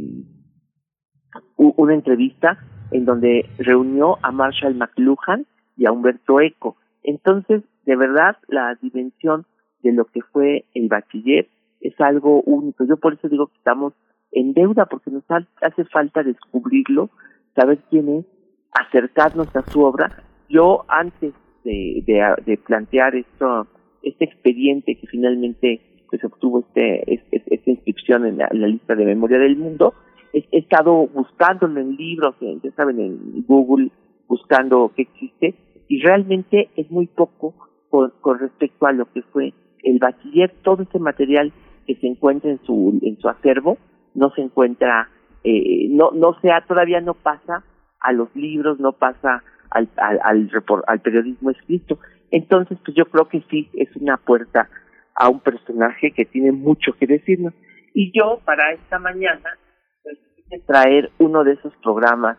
una 1.56 1.94
entrevista 1.94 2.58
en 2.92 3.04
donde 3.04 3.50
reunió 3.58 4.18
a 4.22 4.30
Marshall 4.30 4.76
McLuhan 4.76 5.46
y 5.76 5.86
a 5.86 5.92
Humberto 5.92 6.40
Eco. 6.40 6.76
Entonces, 7.02 7.62
de 7.84 7.96
verdad, 7.96 8.36
la 8.48 8.76
dimensión 8.80 9.44
de 9.84 9.92
lo 9.92 10.06
que 10.06 10.22
fue 10.32 10.64
el 10.74 10.88
bachiller 10.88 11.46
es 11.80 12.00
algo 12.00 12.40
único. 12.42 12.84
Yo 12.84 12.96
por 12.96 13.14
eso 13.14 13.28
digo 13.28 13.46
que 13.46 13.58
estamos 13.58 13.92
en 14.32 14.54
deuda 14.54 14.86
porque 14.86 15.10
nos 15.10 15.22
hace 15.28 15.84
falta 15.84 16.22
descubrirlo, 16.22 17.10
saber 17.54 17.78
quién 17.90 18.08
es, 18.08 18.24
acercarnos 18.72 19.54
a 19.54 19.62
su 19.70 19.82
obra. 19.82 20.24
Yo 20.48 20.84
antes 20.88 21.34
de, 21.62 22.02
de, 22.44 22.56
plantear 22.58 23.14
esto, 23.14 23.66
este 24.02 24.24
expediente 24.24 24.96
que 24.96 25.06
finalmente 25.06 25.80
pues 26.10 26.22
obtuvo 26.24 26.60
este, 26.60 27.14
este 27.14 27.42
esta 27.46 27.70
inscripción 27.70 28.26
en 28.26 28.38
la, 28.38 28.48
lista 28.50 28.94
de 28.94 29.04
memoria 29.04 29.38
del 29.38 29.56
mundo, 29.56 29.94
he, 30.32 30.44
estado 30.52 31.06
buscándolo 31.06 31.80
en 31.80 31.96
libros, 31.96 32.34
ya 32.40 32.70
saben, 32.72 33.00
en 33.00 33.44
Google, 33.46 33.90
buscando 34.28 34.92
qué 34.94 35.02
existe, 35.02 35.54
y 35.88 36.00
realmente 36.00 36.70
es 36.76 36.90
muy 36.90 37.06
poco 37.06 37.54
con, 37.90 38.12
con 38.20 38.38
respecto 38.38 38.86
a 38.86 38.92
lo 38.92 39.06
que 39.12 39.22
fue 39.22 39.54
el 39.84 39.98
bachiller, 39.98 40.52
todo 40.62 40.82
ese 40.82 40.98
material 40.98 41.52
que 41.86 41.94
se 41.96 42.06
encuentra 42.06 42.50
en 42.50 42.60
su, 42.64 42.98
en 43.02 43.18
su 43.18 43.28
acervo, 43.28 43.78
no 44.14 44.30
se 44.30 44.40
encuentra, 44.42 45.08
eh, 45.44 45.88
no, 45.90 46.10
no 46.12 46.38
sea, 46.40 46.62
todavía 46.62 47.00
no 47.00 47.14
pasa 47.14 47.64
a 48.00 48.12
los 48.12 48.34
libros, 48.34 48.80
no 48.80 48.92
pasa 48.92 49.42
al, 49.70 49.88
al, 49.96 50.20
al, 50.22 50.50
al 50.86 51.00
periodismo 51.00 51.50
escrito. 51.50 51.98
Entonces, 52.30 52.78
pues 52.84 52.96
yo 52.96 53.06
creo 53.06 53.28
que 53.28 53.42
sí, 53.50 53.68
es 53.74 53.94
una 53.96 54.16
puerta 54.16 54.68
a 55.14 55.28
un 55.28 55.40
personaje 55.40 56.10
que 56.10 56.24
tiene 56.24 56.52
mucho 56.52 56.92
que 56.98 57.06
decirnos. 57.06 57.54
Y 57.94 58.12
yo, 58.18 58.40
para 58.44 58.72
esta 58.72 58.98
mañana, 58.98 59.56
pues, 60.02 60.18
quise 60.36 60.58
traer 60.66 61.10
uno 61.18 61.44
de 61.44 61.52
esos 61.52 61.72
programas 61.82 62.38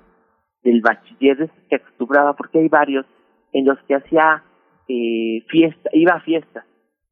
del 0.63 0.81
bachiller 0.81 1.49
que 1.69 1.75
acostumbraba, 1.75 2.35
porque 2.35 2.59
hay 2.59 2.67
varios 2.67 3.05
en 3.53 3.65
los 3.65 3.79
que 3.87 3.95
hacía 3.95 4.43
eh, 4.87 5.45
fiesta, 5.47 5.89
iba 5.93 6.13
a 6.13 6.21
fiestas, 6.21 6.65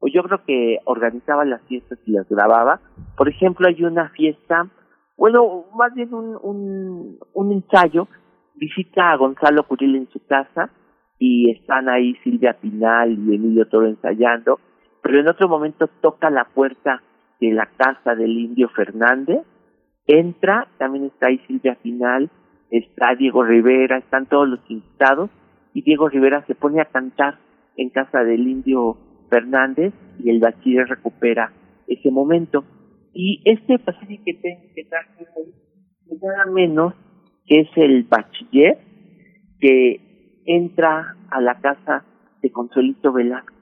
o 0.04 0.08
yo 0.10 0.22
creo 0.24 0.44
que 0.46 0.80
organizaba 0.84 1.46
las 1.46 1.62
fiestas 1.62 1.98
y 2.06 2.12
las 2.12 2.28
grababa. 2.28 2.82
Por 3.16 3.30
ejemplo, 3.30 3.70
hay 3.70 3.82
una 3.86 4.10
fiesta, 4.10 4.68
bueno, 5.16 5.64
más 5.78 5.94
bien 5.94 6.14
un, 6.14 6.38
un, 6.42 7.20
un 7.34 7.52
ensayo, 7.54 8.10
visita 8.56 9.12
a 9.12 9.16
Gonzalo 9.16 9.66
Curil 9.66 9.96
en 9.96 10.10
su 10.10 10.20
casa, 10.26 10.70
y 11.20 11.52
están 11.52 11.88
ahí 11.88 12.16
Silvia 12.22 12.58
Pinal 12.60 13.14
y 13.14 13.36
Emilio 13.36 13.66
Toro 13.70 13.88
ensayando, 13.88 14.60
pero 15.02 15.22
en 15.22 15.30
otro 15.30 15.48
momento 15.48 15.88
toca 16.02 16.30
la 16.30 16.50
puerta 16.54 17.02
de 17.40 17.54
la 17.54 17.70
casa 17.78 18.14
del 18.14 18.38
indio 18.38 18.68
Fernández, 18.76 19.40
entra, 20.06 20.68
también 20.80 21.06
está 21.06 21.28
ahí 21.28 21.40
Silvia 21.48 21.78
Pinal, 21.82 22.30
está 22.72 23.16
Diego 23.16 23.42
Rivera, 23.46 24.00
están 24.00 24.26
todos 24.26 24.50
los 24.50 24.60
invitados, 24.68 25.30
y 25.74 25.82
Diego 25.82 26.10
Rivera 26.10 26.44
se 26.46 26.56
pone 26.56 26.82
a 26.82 26.92
cantar 26.92 27.38
en 27.78 27.90
casa 27.90 28.26
del 28.26 28.46
indio 28.50 28.98
Fernández 29.34 29.94
y 30.24 30.30
el 30.30 30.40
bachiller 30.40 30.88
recupera 30.88 31.52
ese 31.88 32.12
momento. 32.12 32.64
Y 33.14 33.42
este 33.46 33.80
pasaje 33.80 34.22
que 34.24 34.34
tengo 34.36 34.62
que 34.76 34.84
traje 34.84 35.26
nada 36.22 36.46
menos 36.52 36.94
que 37.48 37.62
es 37.62 37.70
el 37.76 38.04
bachiller 38.04 38.78
que 39.60 40.42
entra 40.46 41.18
a 41.32 41.42
la 41.42 41.60
casa 41.60 42.06
de 42.42 42.52
Consuelito 42.52 43.12
Velasco 43.12 43.54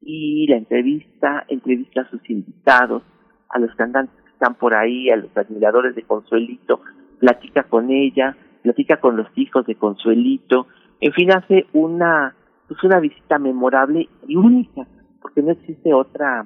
y 0.00 0.46
la 0.46 0.56
entrevista, 0.56 1.44
entrevista 1.48 2.02
a 2.02 2.10
sus 2.10 2.28
invitados, 2.30 3.02
a 3.48 3.58
los 3.58 3.74
cantantes 3.74 4.14
que 4.22 4.30
están 4.30 4.54
por 4.54 4.74
ahí, 4.74 5.10
a 5.10 5.16
los 5.16 5.36
admiradores 5.36 5.94
de 5.96 6.02
Consuelito, 6.02 6.80
platica 7.18 7.64
con 7.64 7.90
ella, 7.90 8.36
platica 8.62 8.98
con 9.00 9.16
los 9.16 9.26
hijos 9.36 9.66
de 9.66 9.74
Consuelito, 9.74 10.68
en 11.00 11.12
fin, 11.12 11.32
hace 11.32 11.66
una, 11.72 12.34
pues 12.74 12.84
una 12.84 12.98
visita 12.98 13.38
memorable 13.38 14.08
y 14.26 14.34
única, 14.34 14.84
porque 15.22 15.42
no 15.42 15.52
existe 15.52 15.94
otra, 15.94 16.44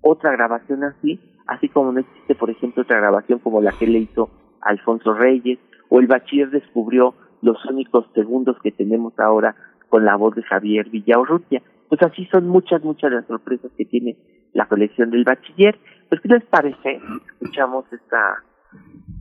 otra 0.00 0.32
grabación 0.32 0.82
así, 0.82 1.20
así 1.46 1.68
como 1.68 1.92
no 1.92 2.00
existe, 2.00 2.34
por 2.34 2.50
ejemplo, 2.50 2.82
otra 2.82 2.96
grabación 2.98 3.38
como 3.38 3.60
la 3.60 3.70
que 3.70 3.86
le 3.86 4.00
hizo 4.00 4.28
Alfonso 4.60 5.14
Reyes, 5.14 5.60
o 5.88 6.00
el 6.00 6.08
bachiller 6.08 6.50
descubrió 6.50 7.14
los 7.42 7.64
únicos 7.66 8.06
segundos 8.12 8.56
que 8.60 8.72
tenemos 8.72 9.16
ahora 9.20 9.54
con 9.88 10.04
la 10.04 10.16
voz 10.16 10.34
de 10.34 10.42
Javier 10.42 10.88
Villaurrutia. 10.90 11.62
Pues 11.88 12.02
así 12.02 12.26
son 12.32 12.48
muchas, 12.48 12.82
muchas 12.82 13.12
las 13.12 13.26
sorpresas 13.26 13.70
que 13.76 13.84
tiene 13.84 14.16
la 14.54 14.66
colección 14.66 15.10
del 15.10 15.24
bachiller. 15.24 15.78
Pues, 16.08 16.20
¿qué 16.22 16.28
les 16.28 16.44
parece? 16.44 17.00
Escuchamos 17.34 17.84
esta, 17.92 18.42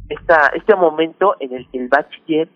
esta, 0.10 0.48
este 0.56 0.76
momento 0.76 1.36
en 1.40 1.54
el 1.54 1.70
que 1.70 1.78
el 1.78 1.90
bachiller 1.90 2.50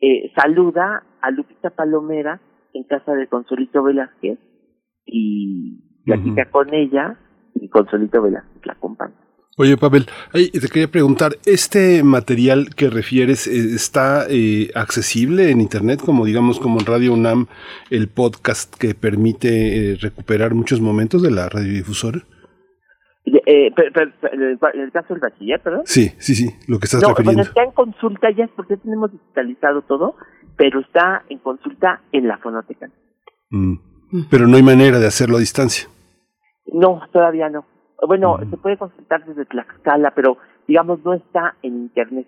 eh, 0.00 0.32
saluda 0.36 1.02
a 1.20 1.30
Lupita 1.30 1.70
Palomera 1.70 2.40
en 2.76 2.84
casa 2.84 3.12
de 3.12 3.26
Consolito 3.26 3.82
Velázquez 3.82 4.38
y 5.04 6.02
platica 6.04 6.50
con 6.50 6.72
ella 6.74 7.18
y 7.54 7.68
Consolito 7.68 8.22
Velázquez 8.22 8.66
la 8.66 8.72
acompaña. 8.74 9.14
Oye, 9.58 9.78
Pavel, 9.78 10.04
te 10.32 10.68
quería 10.68 10.88
preguntar, 10.88 11.32
¿este 11.46 12.02
material 12.02 12.74
que 12.76 12.90
refieres 12.90 13.46
eh, 13.46 13.74
está 13.74 14.26
eh, 14.28 14.70
accesible 14.74 15.50
en 15.50 15.62
Internet, 15.62 16.00
como 16.04 16.26
digamos, 16.26 16.60
como 16.60 16.78
en 16.78 16.84
Radio 16.84 17.14
UNAM, 17.14 17.46
el 17.88 18.08
podcast 18.08 18.76
que 18.76 18.94
permite 18.94 19.92
eh, 19.92 19.96
recuperar 19.98 20.52
muchos 20.52 20.82
momentos 20.82 21.22
de 21.22 21.30
la 21.30 21.48
radiodifusora? 21.48 22.20
Eh, 23.48 23.72
en 23.76 24.80
el 24.80 24.92
caso 24.92 25.14
del 25.14 25.20
bachiller, 25.20 25.60
¿verdad? 25.64 25.82
Sí, 25.84 26.10
sí, 26.18 26.34
sí, 26.34 26.50
lo 26.68 26.78
que 26.78 26.84
estás 26.84 27.02
no, 27.02 27.08
refiriendo. 27.08 27.38
Bueno, 27.38 27.48
está 27.48 27.64
en 27.64 27.72
consulta 27.72 28.30
ya, 28.30 28.48
porque 28.54 28.76
tenemos 28.76 29.10
digitalizado 29.10 29.82
todo, 29.82 30.16
pero 30.56 30.80
está 30.80 31.24
en 31.28 31.38
consulta 31.38 32.00
en 32.12 32.28
la 32.28 32.38
fonoteca. 32.38 32.90
Mm. 33.50 33.74
Pero 34.30 34.46
no 34.46 34.56
hay 34.56 34.62
manera 34.62 34.98
de 34.98 35.06
hacerlo 35.06 35.36
a 35.36 35.40
distancia. 35.40 35.88
No, 36.72 37.02
todavía 37.12 37.48
no. 37.48 37.64
Bueno, 38.06 38.38
se 38.50 38.56
puede 38.56 38.76
consultar 38.76 39.24
desde 39.24 39.44
Tlaxcala, 39.46 40.12
pero 40.14 40.38
digamos 40.66 41.04
no 41.04 41.14
está 41.14 41.56
en 41.62 41.76
internet. 41.76 42.26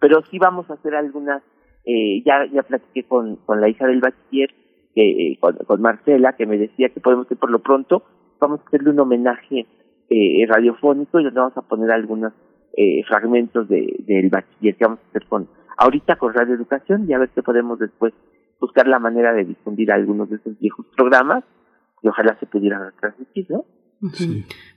Pero 0.00 0.22
sí 0.30 0.38
vamos 0.38 0.68
a 0.70 0.74
hacer 0.74 0.94
algunas, 0.94 1.42
eh, 1.84 2.22
ya 2.24 2.46
ya 2.52 2.62
platiqué 2.62 3.04
con, 3.04 3.36
con 3.36 3.60
la 3.60 3.68
hija 3.68 3.86
del 3.86 4.00
bachiller, 4.00 4.50
que, 4.94 5.36
con, 5.40 5.56
con 5.56 5.80
Marcela, 5.80 6.34
que 6.34 6.46
me 6.46 6.58
decía 6.58 6.88
que 6.88 7.00
podemos 7.00 7.26
hacer 7.26 7.38
por 7.38 7.50
lo 7.50 7.60
pronto, 7.60 8.02
vamos 8.40 8.60
a 8.60 8.66
hacerle 8.66 8.90
un 8.90 9.00
homenaje 9.00 9.66
eh, 10.08 10.46
radiofónico 10.48 11.20
y 11.20 11.24
donde 11.24 11.40
vamos 11.40 11.56
a 11.56 11.62
poner 11.62 11.90
algunos 11.90 12.32
eh, 12.76 13.04
fragmentos 13.04 13.68
de, 13.68 13.96
del 14.06 14.30
bachiller 14.30 14.76
que 14.76 14.84
vamos 14.84 15.00
a 15.00 15.08
hacer 15.10 15.26
con 15.28 15.48
ahorita 15.80 16.16
con 16.16 16.34
Radio 16.34 16.54
Educación 16.54 17.06
y 17.08 17.14
a 17.14 17.18
ver 17.18 17.30
si 17.34 17.40
podemos 17.40 17.78
después 17.78 18.12
buscar 18.60 18.86
la 18.86 18.98
manera 18.98 19.32
de 19.32 19.44
difundir 19.44 19.90
algunos 19.90 20.28
de 20.28 20.36
esos 20.36 20.58
viejos 20.60 20.86
programas 20.94 21.42
y 22.02 22.08
ojalá 22.08 22.38
se 22.38 22.46
pudieran 22.46 22.92
transmitir, 23.00 23.46
¿no? 23.48 23.64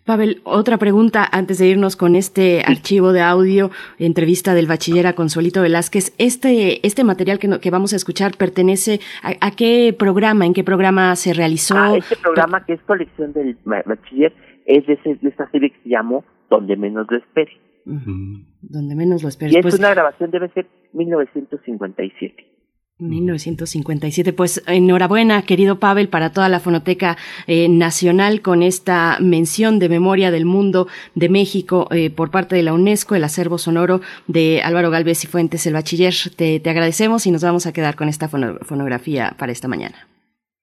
Pavel, 0.05 0.41
otra 0.43 0.77
pregunta 0.77 1.25
antes 1.31 1.57
de 1.57 1.67
irnos 1.67 1.95
con 1.95 2.15
este 2.17 2.61
archivo 2.65 3.13
de 3.13 3.21
audio, 3.21 3.71
entrevista 3.97 4.53
del 4.53 4.67
bachiller 4.67 5.07
a 5.07 5.13
Consuelito 5.13 5.61
Velázquez. 5.61 6.13
Este, 6.17 6.85
este 6.85 7.05
material 7.05 7.39
que, 7.39 7.59
que 7.61 7.71
vamos 7.71 7.93
a 7.93 7.95
escuchar 7.95 8.33
pertenece 8.37 8.99
a, 9.21 9.51
qué 9.51 9.95
programa, 9.97 10.45
en 10.45 10.53
qué 10.53 10.65
programa 10.65 11.15
se 11.15 11.33
realizó. 11.33 11.75
Ah, 11.77 11.95
este 11.95 12.17
programa 12.17 12.65
que 12.65 12.73
es 12.73 12.81
colección 12.81 13.31
del 13.31 13.57
bachiller 13.63 14.33
es 14.65 14.85
de, 14.87 14.93
ese, 14.93 15.15
de 15.15 15.29
esa 15.29 15.49
serie 15.51 15.69
que 15.69 15.81
se 15.83 15.89
llamó 15.89 16.25
Donde 16.49 16.75
menos 16.75 17.07
lo 17.09 17.17
espere. 17.17 17.51
Donde 17.85 18.95
menos 18.95 19.23
lo 19.23 19.29
espere. 19.29 19.53
Y 19.53 19.55
es 19.55 19.61
pues 19.61 19.79
una 19.79 19.91
grabación, 19.91 20.31
debe 20.31 20.49
ser 20.49 20.67
1957. 20.93 22.53
1957. 22.99 24.33
Pues 24.33 24.63
enhorabuena, 24.67 25.41
querido 25.43 25.79
Pavel, 25.79 26.09
para 26.09 26.31
toda 26.31 26.49
la 26.49 26.59
Fonoteca 26.59 27.17
eh, 27.47 27.67
Nacional 27.69 28.41
con 28.41 28.63
esta 28.63 29.17
mención 29.19 29.79
de 29.79 29.89
memoria 29.89 30.31
del 30.31 30.45
mundo 30.45 30.87
de 31.15 31.29
México 31.29 31.87
eh, 31.91 32.09
por 32.09 32.31
parte 32.31 32.55
de 32.55 32.63
la 32.63 32.73
UNESCO, 32.73 33.15
el 33.15 33.23
acervo 33.23 33.57
sonoro 33.57 34.01
de 34.27 34.61
Álvaro 34.63 34.89
Galvez 34.89 35.23
y 35.23 35.27
Fuentes, 35.27 35.65
el 35.65 35.73
bachiller. 35.73 36.13
Te, 36.35 36.59
te 36.59 36.69
agradecemos 36.69 37.25
y 37.27 37.31
nos 37.31 37.43
vamos 37.43 37.65
a 37.65 37.73
quedar 37.73 37.95
con 37.95 38.09
esta 38.09 38.27
fonografía 38.27 39.35
para 39.37 39.51
esta 39.51 39.67
mañana. 39.67 40.07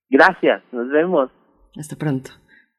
Gracias, 0.09 0.61
nos 0.71 0.89
vemos. 0.89 1.29
Hasta 1.77 1.95
pronto. 1.95 2.31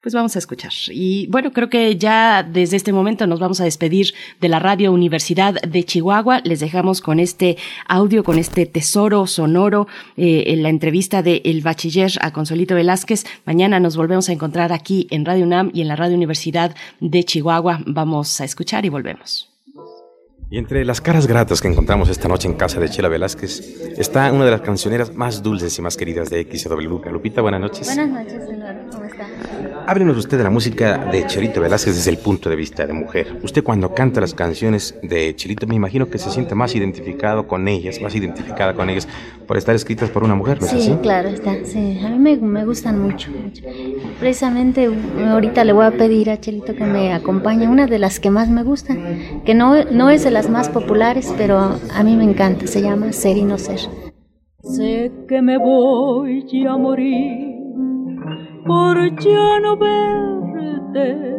Pues 0.02 0.16
vamos 0.16 0.34
a 0.34 0.40
escuchar. 0.40 0.72
Y 0.90 1.28
bueno, 1.28 1.52
creo 1.52 1.70
que 1.70 1.96
ya 1.96 2.42
desde 2.42 2.76
este 2.76 2.92
momento 2.92 3.28
nos 3.28 3.38
vamos 3.38 3.60
a 3.60 3.64
despedir 3.64 4.14
de 4.40 4.48
la 4.48 4.58
Radio 4.58 4.90
Universidad 4.90 5.54
de 5.62 5.84
Chihuahua. 5.84 6.40
Les 6.42 6.58
dejamos 6.58 7.00
con 7.00 7.20
este 7.20 7.56
audio, 7.86 8.24
con 8.24 8.36
este 8.36 8.66
tesoro 8.66 9.28
sonoro, 9.28 9.86
eh, 10.16 10.42
en 10.48 10.64
la 10.64 10.70
entrevista 10.70 11.22
de 11.22 11.40
El 11.44 11.60
Bachiller 11.60 12.10
a 12.20 12.32
Consolito 12.32 12.74
Velázquez. 12.74 13.24
Mañana 13.44 13.78
nos 13.78 13.96
volvemos 13.96 14.28
a 14.28 14.32
encontrar 14.32 14.72
aquí 14.72 15.06
en 15.12 15.24
Radio 15.24 15.44
UNAM 15.44 15.70
y 15.72 15.82
en 15.82 15.88
la 15.88 15.94
Radio 15.94 16.16
Universidad 16.16 16.74
de 16.98 17.22
Chihuahua. 17.22 17.84
Vamos 17.86 18.40
a 18.40 18.44
escuchar 18.44 18.84
y 18.84 18.88
volvemos. 18.88 19.50
Y 20.50 20.58
entre 20.58 20.84
las 20.84 21.00
caras 21.00 21.28
gratas 21.28 21.62
que 21.62 21.68
encontramos 21.68 22.08
esta 22.08 22.26
noche 22.26 22.48
en 22.48 22.54
casa 22.54 22.80
de 22.80 22.88
Chela 22.88 23.08
Velázquez 23.08 23.96
está 23.96 24.30
una 24.32 24.44
de 24.44 24.50
las 24.50 24.62
cancioneras 24.62 25.14
más 25.14 25.44
dulces 25.44 25.78
y 25.78 25.80
más 25.80 25.96
queridas 25.96 26.28
de 26.28 26.42
XW. 26.42 27.08
Lupita, 27.10 27.40
buenas 27.40 27.60
noches. 27.60 27.86
Buenas 27.86 28.10
noches, 28.10 28.48
señor. 28.48 29.01
Háblenos 29.86 30.16
usted 30.16 30.38
de 30.38 30.44
la 30.44 30.50
música 30.50 30.98
de 31.10 31.26
Chelito 31.26 31.60
Velázquez 31.60 31.96
desde 31.96 32.10
el 32.10 32.18
punto 32.18 32.48
de 32.48 32.56
vista 32.56 32.86
de 32.86 32.92
mujer. 32.92 33.38
Usted 33.42 33.64
cuando 33.64 33.94
canta 33.94 34.20
las 34.20 34.32
canciones 34.32 34.94
de 35.02 35.34
Chelito, 35.34 35.66
me 35.66 35.74
imagino 35.74 36.08
que 36.08 36.18
se 36.18 36.30
siente 36.30 36.54
más 36.54 36.74
identificado 36.74 37.48
con 37.48 37.66
ellas, 37.66 38.00
más 38.00 38.14
identificada 38.14 38.74
con 38.74 38.88
ellas, 38.90 39.08
por 39.46 39.56
estar 39.56 39.74
escritas 39.74 40.10
por 40.10 40.22
una 40.22 40.34
mujer, 40.34 40.60
¿no 40.60 40.68
sí, 40.68 40.80
Sí, 40.80 40.96
claro, 41.02 41.28
está. 41.28 41.64
Sí, 41.64 41.98
a 42.04 42.08
mí 42.10 42.18
me, 42.18 42.36
me 42.36 42.64
gustan 42.64 43.00
mucho, 43.00 43.30
Precisamente 44.20 44.88
ahorita 45.26 45.64
le 45.64 45.72
voy 45.72 45.86
a 45.86 45.90
pedir 45.90 46.30
a 46.30 46.40
Chelito 46.40 46.74
que 46.74 46.84
me 46.84 47.12
acompañe, 47.12 47.66
una 47.66 47.86
de 47.86 47.98
las 47.98 48.20
que 48.20 48.30
más 48.30 48.48
me 48.48 48.62
gustan, 48.62 49.42
que 49.44 49.54
no, 49.54 49.84
no 49.84 50.10
es 50.10 50.22
de 50.24 50.30
las 50.30 50.48
más 50.48 50.68
populares, 50.68 51.32
pero 51.36 51.58
a 51.58 52.02
mí 52.02 52.16
me 52.16 52.24
encanta, 52.24 52.66
se 52.66 52.82
llama 52.82 53.12
Ser 53.12 53.36
y 53.36 53.42
no 53.42 53.58
ser. 53.58 53.80
Sé 54.62 55.10
que 55.28 55.42
me 55.42 55.58
voy 55.58 56.46
a 56.68 56.76
morir 56.76 57.51
por 58.66 58.96
ya 59.18 59.60
no 59.60 59.76
verte. 59.76 61.32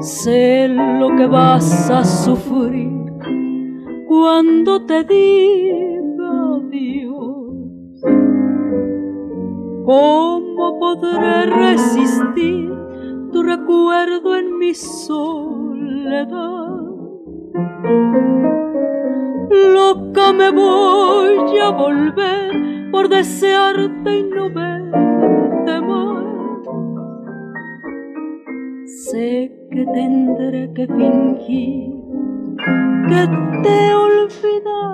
Sé 0.00 0.68
lo 0.68 1.14
que 1.16 1.26
vas 1.26 1.90
a 1.90 2.04
sufrir 2.04 2.90
cuando 4.08 4.84
te 4.86 5.04
diga 5.04 6.56
adiós. 6.56 8.00
¿Cómo 9.84 10.78
podré 10.78 11.46
resistir 11.46 12.72
tu 13.32 13.42
recuerdo 13.42 14.36
en 14.36 14.58
mi 14.58 14.74
soledad? 14.74 16.30
Loca 19.50 20.32
me 20.32 20.50
voy 20.50 21.58
a 21.58 21.70
volver 21.70 22.79
por 22.90 23.08
desearte 23.08 24.18
y 24.18 24.22
no 24.24 24.50
verte 24.50 25.80
más. 25.80 26.24
Sé 28.86 29.52
que 29.70 29.84
tendré 29.86 30.72
que 30.74 30.86
fingir 30.86 31.90
que 33.08 33.28
te 33.62 33.86
he 33.86 33.94
olvidado. 33.94 34.90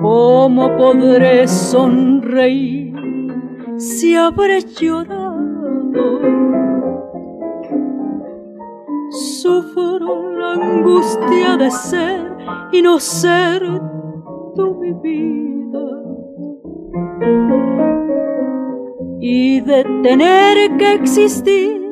¿Cómo 0.00 0.76
podré 0.76 1.48
sonreír 1.48 2.94
si 3.76 4.16
habré 4.16 4.60
llorado? 4.60 5.34
Sufro 9.10 10.32
la 10.32 10.52
angustia 10.52 11.56
de 11.56 11.70
ser 11.70 12.36
y 12.72 12.82
no 12.82 12.98
ser 12.98 13.62
tú 14.54 14.74
mi 14.80 14.92
vida. 14.92 16.02
Y 19.20 19.60
de 19.60 19.84
tener 20.02 20.76
que 20.76 20.94
existir 20.94 21.83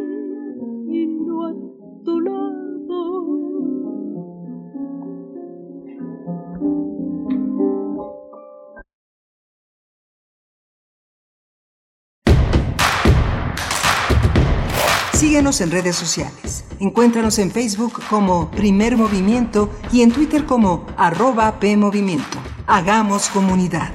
Síguenos 15.42 15.60
en 15.60 15.72
redes 15.72 15.96
sociales. 15.96 16.64
Encuéntranos 16.78 17.36
en 17.40 17.50
Facebook 17.50 18.00
como 18.08 18.48
Primer 18.52 18.96
Movimiento 18.96 19.70
y 19.90 20.02
en 20.02 20.12
Twitter 20.12 20.46
como 20.46 20.86
arroba 20.96 21.58
PMovimiento. 21.58 22.38
Hagamos 22.68 23.28
comunidad. 23.28 23.90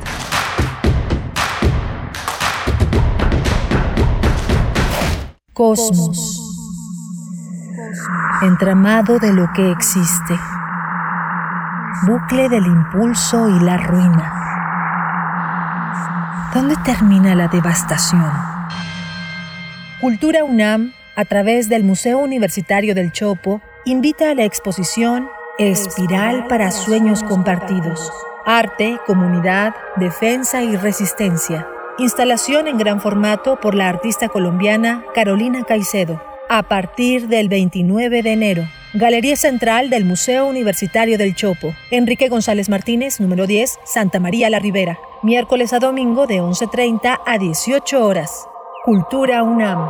Cosmos. 5.54 6.44
Entramado 8.42 9.18
de 9.18 9.32
lo 9.32 9.48
que 9.54 9.72
existe. 9.72 10.38
Bucle 12.08 12.50
del 12.50 12.66
impulso 12.66 13.48
y 13.48 13.58
la 13.62 13.78
ruina. 13.78 14.34
¿Dónde 16.54 16.76
termina 16.84 17.36
la 17.36 17.48
devastación? 17.48 18.34
Cultura 20.02 20.44
UNAM, 20.44 20.92
a 21.18 21.26
través 21.26 21.68
del 21.68 21.84
Museo 21.84 22.20
Universitario 22.20 22.94
del 22.94 23.12
Chopo, 23.12 23.60
invita 23.86 24.30
a 24.30 24.36
la 24.36 24.46
exposición 24.46 25.28
Espiral 25.58 26.46
para 26.46 26.70
Sueños 26.70 27.24
Compartidos. 27.24 28.12
Arte, 28.46 29.00
comunidad, 29.08 29.74
defensa 29.96 30.62
y 30.62 30.78
resistencia. 30.78 31.68
Instalación 31.98 32.68
en 32.68 32.78
gran 32.78 33.02
formato 33.02 33.60
por 33.60 33.74
la 33.74 33.90
artista 33.90 34.30
colombiana 34.30 35.04
Carolina 35.16 35.64
Caicedo. 35.64 36.22
A 36.50 36.62
partir 36.62 37.28
del 37.28 37.50
29 37.50 38.22
de 38.22 38.32
enero. 38.32 38.64
Galería 38.94 39.36
Central 39.36 39.90
del 39.90 40.06
Museo 40.06 40.46
Universitario 40.46 41.18
del 41.18 41.34
Chopo. 41.34 41.74
Enrique 41.90 42.30
González 42.30 42.70
Martínez, 42.70 43.20
número 43.20 43.48
10, 43.48 43.80
Santa 43.86 44.20
María 44.20 44.52
la 44.52 44.60
Ribera. 44.60 45.00
Miércoles 45.24 45.74
a 45.74 45.80
domingo 45.80 46.28
de 46.28 46.44
11.30 46.44 47.20
a 47.26 47.38
18 47.40 48.06
horas. 48.06 48.48
Cultura 48.86 49.42
UNAM. 49.42 49.90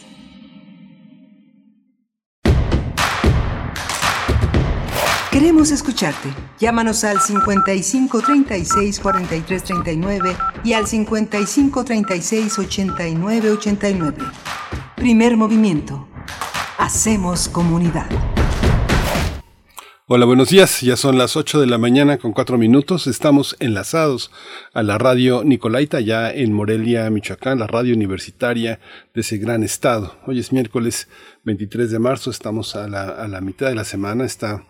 Queremos 5.41 5.71
escucharte. 5.71 6.29
Llámanos 6.59 7.03
al 7.03 7.19
55 7.19 8.21
36 8.21 8.99
43 8.99 9.63
39 9.63 10.37
y 10.63 10.73
al 10.73 10.85
55 10.85 11.83
36 11.83 12.59
89 12.59 13.49
89. 13.49 14.17
Primer 14.95 15.37
movimiento. 15.37 16.07
Hacemos 16.77 17.49
comunidad. 17.49 18.05
Hola, 20.05 20.27
buenos 20.27 20.49
días. 20.49 20.81
Ya 20.81 20.95
son 20.95 21.17
las 21.17 21.35
8 21.35 21.59
de 21.59 21.65
la 21.65 21.79
mañana 21.79 22.19
con 22.19 22.33
4 22.33 22.59
minutos. 22.59 23.07
Estamos 23.07 23.55
enlazados 23.59 24.29
a 24.73 24.83
la 24.83 24.99
radio 24.99 25.43
Nicolaita, 25.43 26.01
ya 26.01 26.31
en 26.31 26.53
Morelia, 26.53 27.09
Michoacán, 27.09 27.57
la 27.57 27.65
radio 27.65 27.95
universitaria 27.95 28.79
de 29.15 29.21
ese 29.21 29.39
gran 29.39 29.63
estado. 29.63 30.17
Hoy 30.27 30.37
es 30.37 30.51
miércoles 30.51 31.07
23 31.45 31.89
de 31.89 31.97
marzo, 31.97 32.29
estamos 32.29 32.75
a 32.75 32.87
la, 32.87 33.05
a 33.05 33.27
la 33.27 33.41
mitad 33.41 33.69
de 33.69 33.75
la 33.75 33.85
semana. 33.85 34.23
Está 34.23 34.65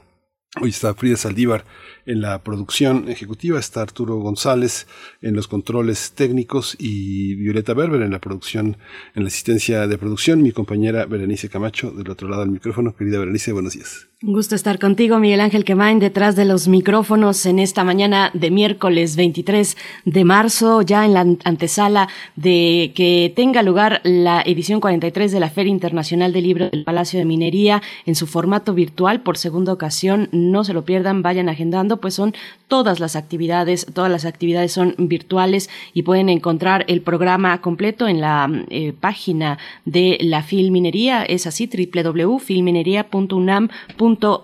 Hoy 0.60 0.72
está 0.72 0.94
Frida 0.94 1.16
Saldívar 1.16 1.64
en 2.06 2.22
la 2.22 2.44
producción 2.44 3.10
ejecutiva, 3.10 3.60
está 3.60 3.82
Arturo 3.82 4.18
González 4.18 4.88
en 5.22 5.36
los 5.36 5.48
controles 5.48 6.14
técnicos 6.14 6.76
y 6.80 7.36
Violeta 7.36 7.74
Berber 7.74 8.02
en 8.02 8.12
la 8.12 8.20
producción, 8.20 8.78
en 9.16 9.24
la 9.24 9.28
asistencia 9.28 9.88
de 9.88 9.98
producción, 9.98 10.42
mi 10.42 10.52
compañera 10.52 11.06
Berenice 11.06 11.50
Camacho 11.50 11.92
del 11.92 12.10
otro 12.10 12.30
lado 12.30 12.42
del 12.42 12.52
micrófono. 12.52 12.96
Querida 12.96 13.20
Berenice, 13.20 13.52
buenos 13.52 13.74
días. 13.74 14.08
Un 14.24 14.34
gusto 14.34 14.54
estar 14.54 14.78
contigo, 14.78 15.18
Miguel 15.18 15.42
Ángel 15.42 15.66
Quemain, 15.66 15.98
detrás 15.98 16.36
de 16.36 16.46
los 16.46 16.68
micrófonos 16.68 17.44
en 17.48 17.58
esta 17.58 17.84
mañana 17.84 18.30
de 18.36 18.52
miércoles 18.52 19.16
23 19.16 19.76
de 20.06 20.24
marzo, 20.24 20.84
ya 20.84 21.06
en 21.06 21.16
la 21.16 21.22
antesala 21.44 22.08
de 22.36 22.92
que 22.94 23.34
tenga 23.36 23.64
lugar 23.64 24.00
la 24.04 24.44
edición 24.44 24.80
43 24.80 25.32
de 25.32 25.40
la 25.40 25.50
Feria 25.50 25.72
Internacional 25.72 26.34
del 26.34 26.44
Libro 26.44 26.70
del 26.70 26.84
Palacio 26.84 27.18
de 27.18 27.26
Minería 27.26 27.82
en 28.06 28.14
su 28.14 28.28
formato 28.28 28.76
virtual 28.76 29.22
por 29.22 29.40
segunda 29.40 29.74
ocasión. 29.74 30.30
No 30.32 30.64
se 30.64 30.74
lo 30.74 30.86
pierdan, 30.86 31.24
vayan 31.24 31.50
agendando, 31.50 31.91
pues 31.98 32.14
son 32.14 32.36
todas 32.68 33.00
las 33.00 33.16
actividades, 33.16 33.88
todas 33.94 34.12
las 34.12 34.26
actividades 34.26 34.72
son 34.72 34.94
virtuales 34.98 35.70
y 35.94 36.04
pueden 36.04 36.30
encontrar 36.30 36.86
el 36.88 37.02
programa 37.02 37.60
completo 37.62 38.08
en 38.08 38.22
la 38.22 38.48
eh, 38.70 38.94
página 38.98 39.58
de 39.86 40.18
la 40.22 40.44
Filminería, 40.44 41.24
es 41.24 41.48
así, 41.48 41.68
www.filminería.unam.com 41.68 43.70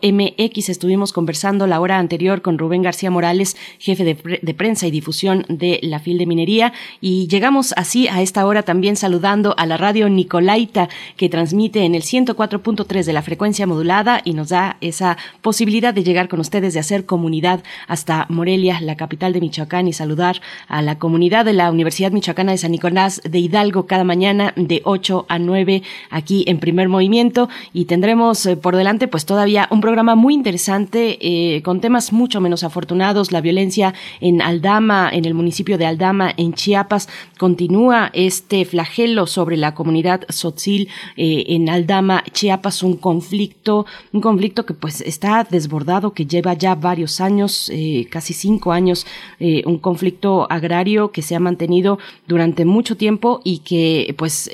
MX 0.02 0.70
estuvimos 0.70 1.14
conversando 1.14 1.68
la 1.68 1.80
hora 1.80 1.98
anterior 1.98 2.42
con 2.42 2.58
Rubén 2.58 2.82
García 2.82 3.12
Morales, 3.12 3.58
jefe 3.80 4.04
de, 4.04 4.54
prensa 4.54 4.88
y 4.88 4.92
difusión 4.92 5.46
de 5.50 5.80
la 5.84 6.00
FIL 6.00 6.18
de 6.18 6.26
Minería, 6.26 6.74
y 7.02 7.28
llegamos 7.28 7.74
así 7.78 8.08
a 8.08 8.22
esta 8.22 8.46
hora 8.46 8.64
también 8.64 8.96
saludando 8.96 9.56
a 9.58 9.66
la 9.66 9.78
radio 9.78 10.10
Nicolaita, 10.10 10.90
que 11.16 11.30
transmite 11.30 11.84
en 11.84 11.96
el 11.96 12.04
104.3 12.04 13.04
de 13.04 13.14
la 13.14 13.22
frecuencia 13.22 13.68
modulada 13.68 14.22
y 14.24 14.34
nos 14.34 14.50
da 14.50 14.78
esa 14.82 15.18
posibilidad 15.42 15.94
de 15.94 16.04
llegar 16.04 16.28
con 16.28 16.40
ustedes, 16.40 16.74
de 16.74 16.80
hacer 16.80 17.06
hasta 17.88 18.26
Morelia, 18.30 18.80
la 18.82 18.96
capital 18.96 19.34
de 19.34 19.42
Michoacán, 19.42 19.88
y 19.88 19.94
saludar 19.94 20.42
a 20.68 20.82
la 20.82 20.98
comunidad 20.98 21.46
de 21.46 21.54
la 21.54 21.72
Universidad 21.72 22.12
Michoacana 22.12 22.52
de 22.52 22.58
San 22.58 22.72
Nicolás 22.72 23.22
de 23.24 23.40
Hidalgo 23.40 23.86
cada 23.86 24.04
mañana 24.04 24.54
de 24.56 24.82
8 24.84 25.26
a 25.30 25.40
9 25.40 25.84
aquí 26.10 26.44
en 26.48 26.60
primer 26.60 26.90
movimiento 26.90 27.50
y 27.74 27.86
tendremos 27.86 28.46
eh, 28.46 28.58
por 28.58 28.76
delante 28.76 29.08
pues 29.08 29.26
todavía 29.26 29.68
un 29.72 29.82
programa 29.82 30.16
muy 30.16 30.34
interesante 30.34 31.18
eh, 31.22 31.62
con 31.62 31.82
temas 31.82 32.14
mucho 32.14 32.42
menos 32.42 32.64
afortunados. 32.64 33.32
La 33.32 33.42
violencia 33.42 33.94
en 34.22 34.42
Aldama, 34.42 35.10
en 35.12 35.26
el 35.26 35.34
municipio 35.34 35.78
de 35.78 35.86
Aldama, 35.86 36.34
en 36.38 36.54
Chiapas, 36.54 37.10
continúa 37.38 38.10
este 38.14 38.66
flagelo 38.66 39.28
sobre 39.28 39.58
la 39.58 39.74
comunidad 39.74 40.22
sotzil 40.30 40.90
eh, 41.16 41.46
en 41.48 41.70
Aldama, 41.70 42.24
Chiapas, 42.32 42.84
un 42.84 42.98
conflicto, 42.98 43.86
un 44.14 44.22
conflicto 44.22 44.66
que 44.66 44.74
pues 44.74 45.02
está 45.02 45.46
desbordado, 45.50 46.14
que 46.14 46.26
lleva 46.26 46.54
ya 46.54 46.76
varios 46.76 47.22
años, 47.22 47.27
eh, 47.28 48.08
casi 48.10 48.34
cinco 48.34 48.72
años, 48.72 49.06
un 49.66 49.78
conflicto 49.78 50.48
agrario 50.52 51.12
que 51.12 51.22
se 51.22 51.36
ha 51.36 51.40
mantenido 51.40 52.00
durante 52.28 52.66
mucho 52.66 52.98
tiempo 52.98 53.42
y 53.44 53.60
que 53.60 54.14
pues 54.18 54.50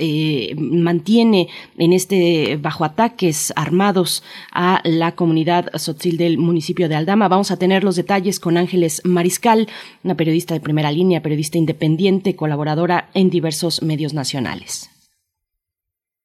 mantiene 0.57 1.47
en 1.77 1.93
este 1.93 2.57
bajo 2.61 2.85
ataques 2.85 3.53
armados 3.55 4.23
a 4.51 4.81
la 4.83 5.13
comunidad 5.13 5.69
sotzil 5.75 6.17
del 6.17 6.37
municipio 6.37 6.89
de 6.89 6.95
Aldama. 6.95 7.27
Vamos 7.27 7.51
a 7.51 7.57
tener 7.57 7.83
los 7.83 7.95
detalles 7.95 8.39
con 8.39 8.57
Ángeles 8.57 9.01
Mariscal, 9.03 9.67
una 10.03 10.15
periodista 10.15 10.53
de 10.53 10.59
primera 10.59 10.91
línea, 10.91 11.21
periodista 11.21 11.57
independiente, 11.57 12.35
colaboradora 12.35 13.09
en 13.13 13.29
diversos 13.29 13.81
medios 13.81 14.13
nacionales. 14.13 14.89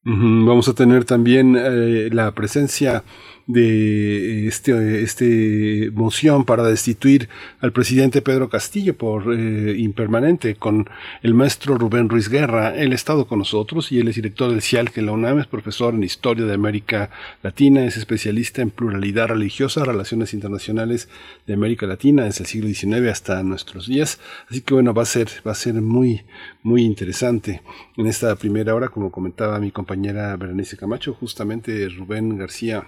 Vamos 0.03 0.67
a 0.67 0.73
tener 0.73 1.05
también 1.05 1.55
eh, 1.55 2.09
la 2.11 2.33
presencia 2.33 3.03
de 3.49 4.47
este, 4.47 5.01
este 5.01 5.89
moción 5.95 6.45
para 6.45 6.61
destituir 6.61 7.29
al 7.61 7.71
presidente 7.71 8.21
Pedro 8.21 8.47
Castillo 8.47 8.95
por 8.95 9.33
eh, 9.33 9.75
impermanente 9.75 10.53
con 10.53 10.87
el 11.23 11.33
maestro 11.33 11.75
Rubén 11.75 12.09
Ruiz 12.09 12.29
Guerra. 12.29 12.75
Él 12.75 12.91
ha 12.91 12.95
estado 12.95 13.25
con 13.25 13.39
nosotros 13.39 13.91
y 13.91 13.97
él 13.99 14.07
es 14.07 14.15
director 14.17 14.51
del 14.51 14.61
CIAL, 14.61 14.91
que 14.91 15.01
la 15.01 15.13
UNAM 15.13 15.39
es 15.39 15.47
profesor 15.47 15.95
en 15.95 16.03
Historia 16.03 16.45
de 16.45 16.53
América 16.53 17.09
Latina, 17.41 17.83
es 17.85 17.97
especialista 17.97 18.61
en 18.61 18.69
pluralidad 18.69 19.29
religiosa, 19.29 19.83
relaciones 19.83 20.35
internacionales 20.35 21.09
de 21.47 21.55
América 21.55 21.87
Latina 21.87 22.25
desde 22.25 22.43
el 22.43 22.47
siglo 22.47 22.69
XIX 22.69 23.09
hasta 23.09 23.41
nuestros 23.41 23.87
días. 23.87 24.19
Así 24.47 24.61
que 24.61 24.75
bueno, 24.75 24.93
va 24.93 25.01
a 25.01 25.07
ser, 25.07 25.27
va 25.45 25.53
a 25.53 25.55
ser 25.55 25.73
muy, 25.81 26.21
muy 26.61 26.83
interesante. 26.83 27.63
En 27.97 28.05
esta 28.05 28.35
primera 28.35 28.75
hora, 28.75 28.89
como 28.89 29.09
comentaba 29.09 29.59
mi 29.59 29.71
compañera 29.71 30.37
Berenice 30.37 30.77
Camacho, 30.77 31.15
justamente 31.15 31.89
Rubén 31.89 32.37
García 32.37 32.85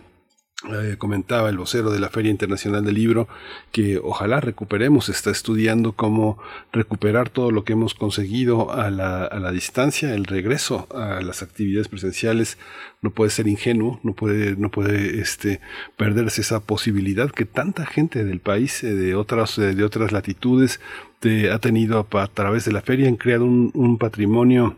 eh, 0.69 0.95
comentaba 0.99 1.49
el 1.49 1.57
vocero 1.57 1.89
de 1.89 1.99
la 1.99 2.09
Feria 2.09 2.29
Internacional 2.29 2.85
del 2.85 2.93
Libro 2.93 3.27
que 3.71 3.97
ojalá 3.97 4.39
recuperemos, 4.41 5.09
está 5.09 5.31
estudiando 5.31 5.93
cómo 5.93 6.37
recuperar 6.71 7.29
todo 7.29 7.49
lo 7.49 7.63
que 7.63 7.73
hemos 7.73 7.95
conseguido 7.95 8.71
a 8.71 8.91
la, 8.91 9.25
a 9.25 9.39
la 9.39 9.51
distancia, 9.51 10.13
el 10.13 10.25
regreso 10.25 10.87
a 10.93 11.19
las 11.21 11.41
actividades 11.41 11.87
presenciales. 11.87 12.59
No 13.01 13.09
puede 13.09 13.31
ser 13.31 13.47
ingenuo, 13.47 13.99
no 14.03 14.13
puede, 14.13 14.55
no 14.55 14.69
puede 14.69 15.19
este, 15.19 15.61
perderse 15.97 16.41
esa 16.41 16.59
posibilidad 16.59 17.31
que 17.31 17.45
tanta 17.45 17.87
gente 17.87 18.23
del 18.23 18.39
país, 18.39 18.83
eh, 18.83 18.93
de 18.93 19.15
otras, 19.15 19.57
eh, 19.57 19.73
de 19.73 19.83
otras 19.83 20.11
latitudes, 20.11 20.79
ha 21.51 21.59
tenido 21.59 22.07
a, 22.11 22.27
través 22.27 22.65
de 22.65 22.71
la 22.71 22.81
feria, 22.81 23.07
han 23.07 23.15
creado 23.15 23.45
un, 23.45 23.71
un 23.73 23.97
patrimonio 23.97 24.75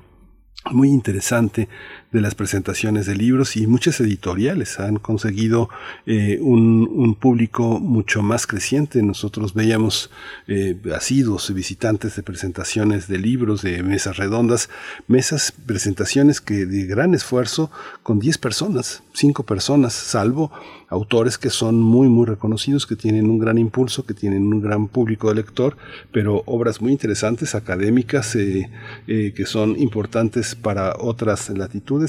muy 0.71 0.89
interesante 0.89 1.67
de 2.13 2.21
las 2.21 2.35
presentaciones 2.35 3.07
de 3.07 3.15
libros 3.15 3.57
y 3.57 3.67
muchas 3.67 3.99
editoriales 3.99 4.79
han 4.79 4.97
conseguido 4.97 5.69
eh, 6.05 6.37
un, 6.39 7.17
público 7.19 7.79
mucho 7.79 8.21
más 8.21 8.47
creciente. 8.47 9.01
Nosotros 9.01 9.53
veíamos 9.53 10.09
eh, 10.47 10.77
asiduos 10.95 11.53
visitantes 11.53 12.15
de 12.15 12.23
presentaciones 12.23 13.07
de 13.07 13.17
libros, 13.17 13.61
de 13.61 13.81
mesas 13.83 14.17
redondas, 14.17 14.69
mesas, 15.07 15.51
presentaciones 15.65 16.39
que 16.39 16.65
de 16.65 16.85
gran 16.85 17.13
esfuerzo 17.13 17.71
con 18.03 18.19
10 18.19 18.37
personas, 18.37 19.03
5 19.13 19.43
personas, 19.43 19.93
salvo 19.93 20.51
autores 20.93 21.37
que 21.39 21.49
son 21.49 21.81
muy, 21.81 22.07
muy 22.07 22.25
reconocidos, 22.27 22.85
que 22.85 22.95
tienen 22.95 23.29
un 23.29 23.39
gran 23.39 23.57
impulso, 23.57 24.05
que 24.05 24.13
tienen 24.13 24.53
un 24.53 24.61
gran 24.61 24.87
público 24.87 25.29
de 25.29 25.35
lector, 25.35 25.75
pero 26.11 26.43
obras 26.45 26.81
muy 26.81 26.91
interesantes, 26.91 27.55
académicas, 27.55 28.35
eh, 28.35 28.69
eh, 29.07 29.33
que 29.35 29.45
son 29.45 29.79
importantes 29.79 30.55
para 30.55 30.95
otras 30.99 31.49
latitudes, 31.49 32.02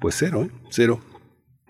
pues 0.00 0.16
cero, 0.18 0.44
¿eh? 0.44 0.50
cero 0.70 1.00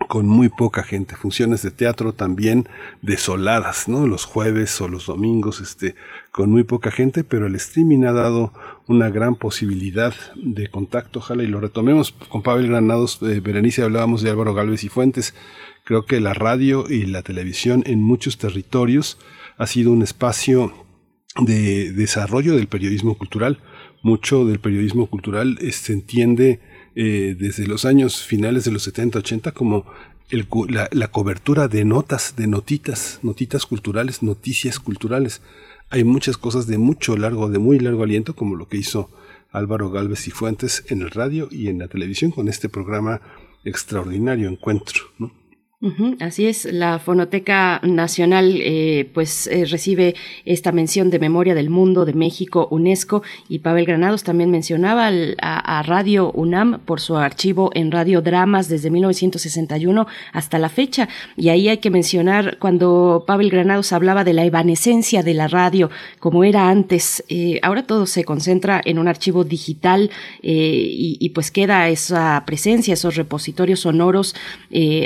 con 0.07 0.27
muy 0.27 0.47
poca 0.47 0.83
gente, 0.83 1.15
funciones 1.15 1.63
de 1.63 1.71
teatro 1.71 2.13
también 2.13 2.69
desoladas, 3.01 3.89
¿no? 3.89 4.07
Los 4.07 4.25
jueves 4.25 4.79
o 4.79 4.87
los 4.87 5.07
domingos, 5.07 5.59
este, 5.59 5.95
con 6.31 6.49
muy 6.49 6.63
poca 6.63 6.91
gente, 6.91 7.23
pero 7.23 7.47
el 7.47 7.55
streaming 7.55 8.03
ha 8.03 8.13
dado 8.13 8.53
una 8.87 9.09
gran 9.09 9.35
posibilidad 9.35 10.13
de 10.35 10.69
contacto, 10.69 11.19
ojalá 11.19 11.43
y 11.43 11.47
lo 11.47 11.59
retomemos. 11.59 12.11
Con 12.29 12.41
Pavel 12.41 12.67
Granados, 12.67 13.19
eh, 13.23 13.41
Berenice 13.41 13.81
hablábamos 13.81 14.21
de 14.21 14.29
Álvaro 14.29 14.53
Galvez 14.53 14.83
y 14.83 14.89
Fuentes, 14.89 15.33
Creo 15.87 16.05
que 16.05 16.19
la 16.19 16.33
radio 16.33 16.83
y 16.89 17.05
la 17.05 17.21
televisión 17.21 17.81
en 17.85 18.03
muchos 18.03 18.37
territorios 18.37 19.17
ha 19.57 19.67
sido 19.67 19.93
un 19.93 20.01
espacio 20.01 20.73
de 21.39 21.93
desarrollo 21.93 22.57
del 22.57 22.67
periodismo 22.67 23.17
cultural. 23.17 23.59
Mucho 24.01 24.43
del 24.43 24.59
periodismo 24.59 25.07
cultural 25.07 25.57
eh, 25.61 25.71
se 25.71 25.93
entiende 25.93 26.59
eh, 26.99 27.35
desde 27.37 27.67
los 27.67 27.85
años 27.85 28.23
finales 28.23 28.63
de 28.63 28.71
los 28.71 28.81
70, 28.81 29.19
80 29.19 29.51
como 29.51 29.85
la, 30.67 30.89
la, 30.91 31.07
cobertura 31.09 31.67
de 31.67 31.85
notas, 31.85 32.35
de 32.35 32.47
notitas, 32.47 33.19
notitas 33.21 33.67
culturales, 33.67 34.23
noticias 34.23 34.79
culturales. 34.79 35.43
Hay 35.91 36.03
muchas 36.03 36.37
cosas 36.37 36.65
de 36.65 36.79
mucho 36.79 37.15
largo, 37.15 37.49
de 37.49 37.59
muy 37.59 37.77
largo 37.77 38.01
aliento, 38.01 38.35
como 38.35 38.55
lo 38.55 38.67
que 38.67 38.77
hizo 38.77 39.11
Álvaro 39.51 39.91
Galvez 39.91 40.27
y 40.27 40.31
Fuentes 40.31 40.85
en 40.87 41.03
el 41.03 41.11
radio 41.11 41.49
y 41.51 41.67
en 41.67 41.77
la 41.77 41.87
televisión 41.87 42.31
con 42.31 42.47
este 42.47 42.67
programa 42.67 43.21
extraordinario 43.63 44.49
encuentro. 44.49 45.03
Así 46.19 46.47
es, 46.47 46.65
la 46.65 46.97
Fonoteca 46.97 47.79
Nacional 47.83 48.59
eh, 48.63 49.07
pues 49.13 49.45
eh, 49.45 49.65
recibe 49.65 50.15
esta 50.43 50.71
mención 50.71 51.11
de 51.11 51.19
Memoria 51.19 51.53
del 51.53 51.69
Mundo 51.69 52.03
de 52.03 52.13
México, 52.13 52.67
UNESCO, 52.71 53.21
y 53.47 53.59
Pavel 53.59 53.85
Granados 53.85 54.23
también 54.23 54.49
mencionaba 54.49 55.11
a, 55.39 55.83
Radio 55.83 56.31
UNAM 56.31 56.79
por 56.79 56.99
su 56.99 57.15
archivo 57.15 57.69
en 57.75 57.91
Radio 57.91 58.21
Dramas 58.21 58.69
desde 58.69 58.89
1961 58.89 60.07
hasta 60.33 60.57
la 60.57 60.69
fecha, 60.69 61.09
y 61.35 61.49
ahí 61.49 61.69
hay 61.69 61.77
que 61.77 61.91
mencionar 61.91 62.57
cuando 62.57 63.23
Pavel 63.27 63.51
Granados 63.51 63.93
hablaba 63.93 64.23
de 64.23 64.33
la 64.33 64.45
evanescencia 64.45 65.21
de 65.21 65.35
la 65.35 65.47
radio, 65.47 65.91
como 66.19 66.43
era 66.43 66.69
antes, 66.69 67.23
eh, 67.29 67.59
ahora 67.61 67.83
todo 67.83 68.07
se 68.07 68.23
concentra 68.23 68.81
en 68.83 68.97
un 68.97 69.07
archivo 69.07 69.43
digital 69.43 70.09
y, 70.41 71.17
y, 71.19 71.29
pues 71.29 71.51
queda 71.51 71.87
esa 71.89 72.43
presencia, 72.47 72.95
esos 72.95 73.15
repositorios 73.15 73.81
sonoros 73.81 74.33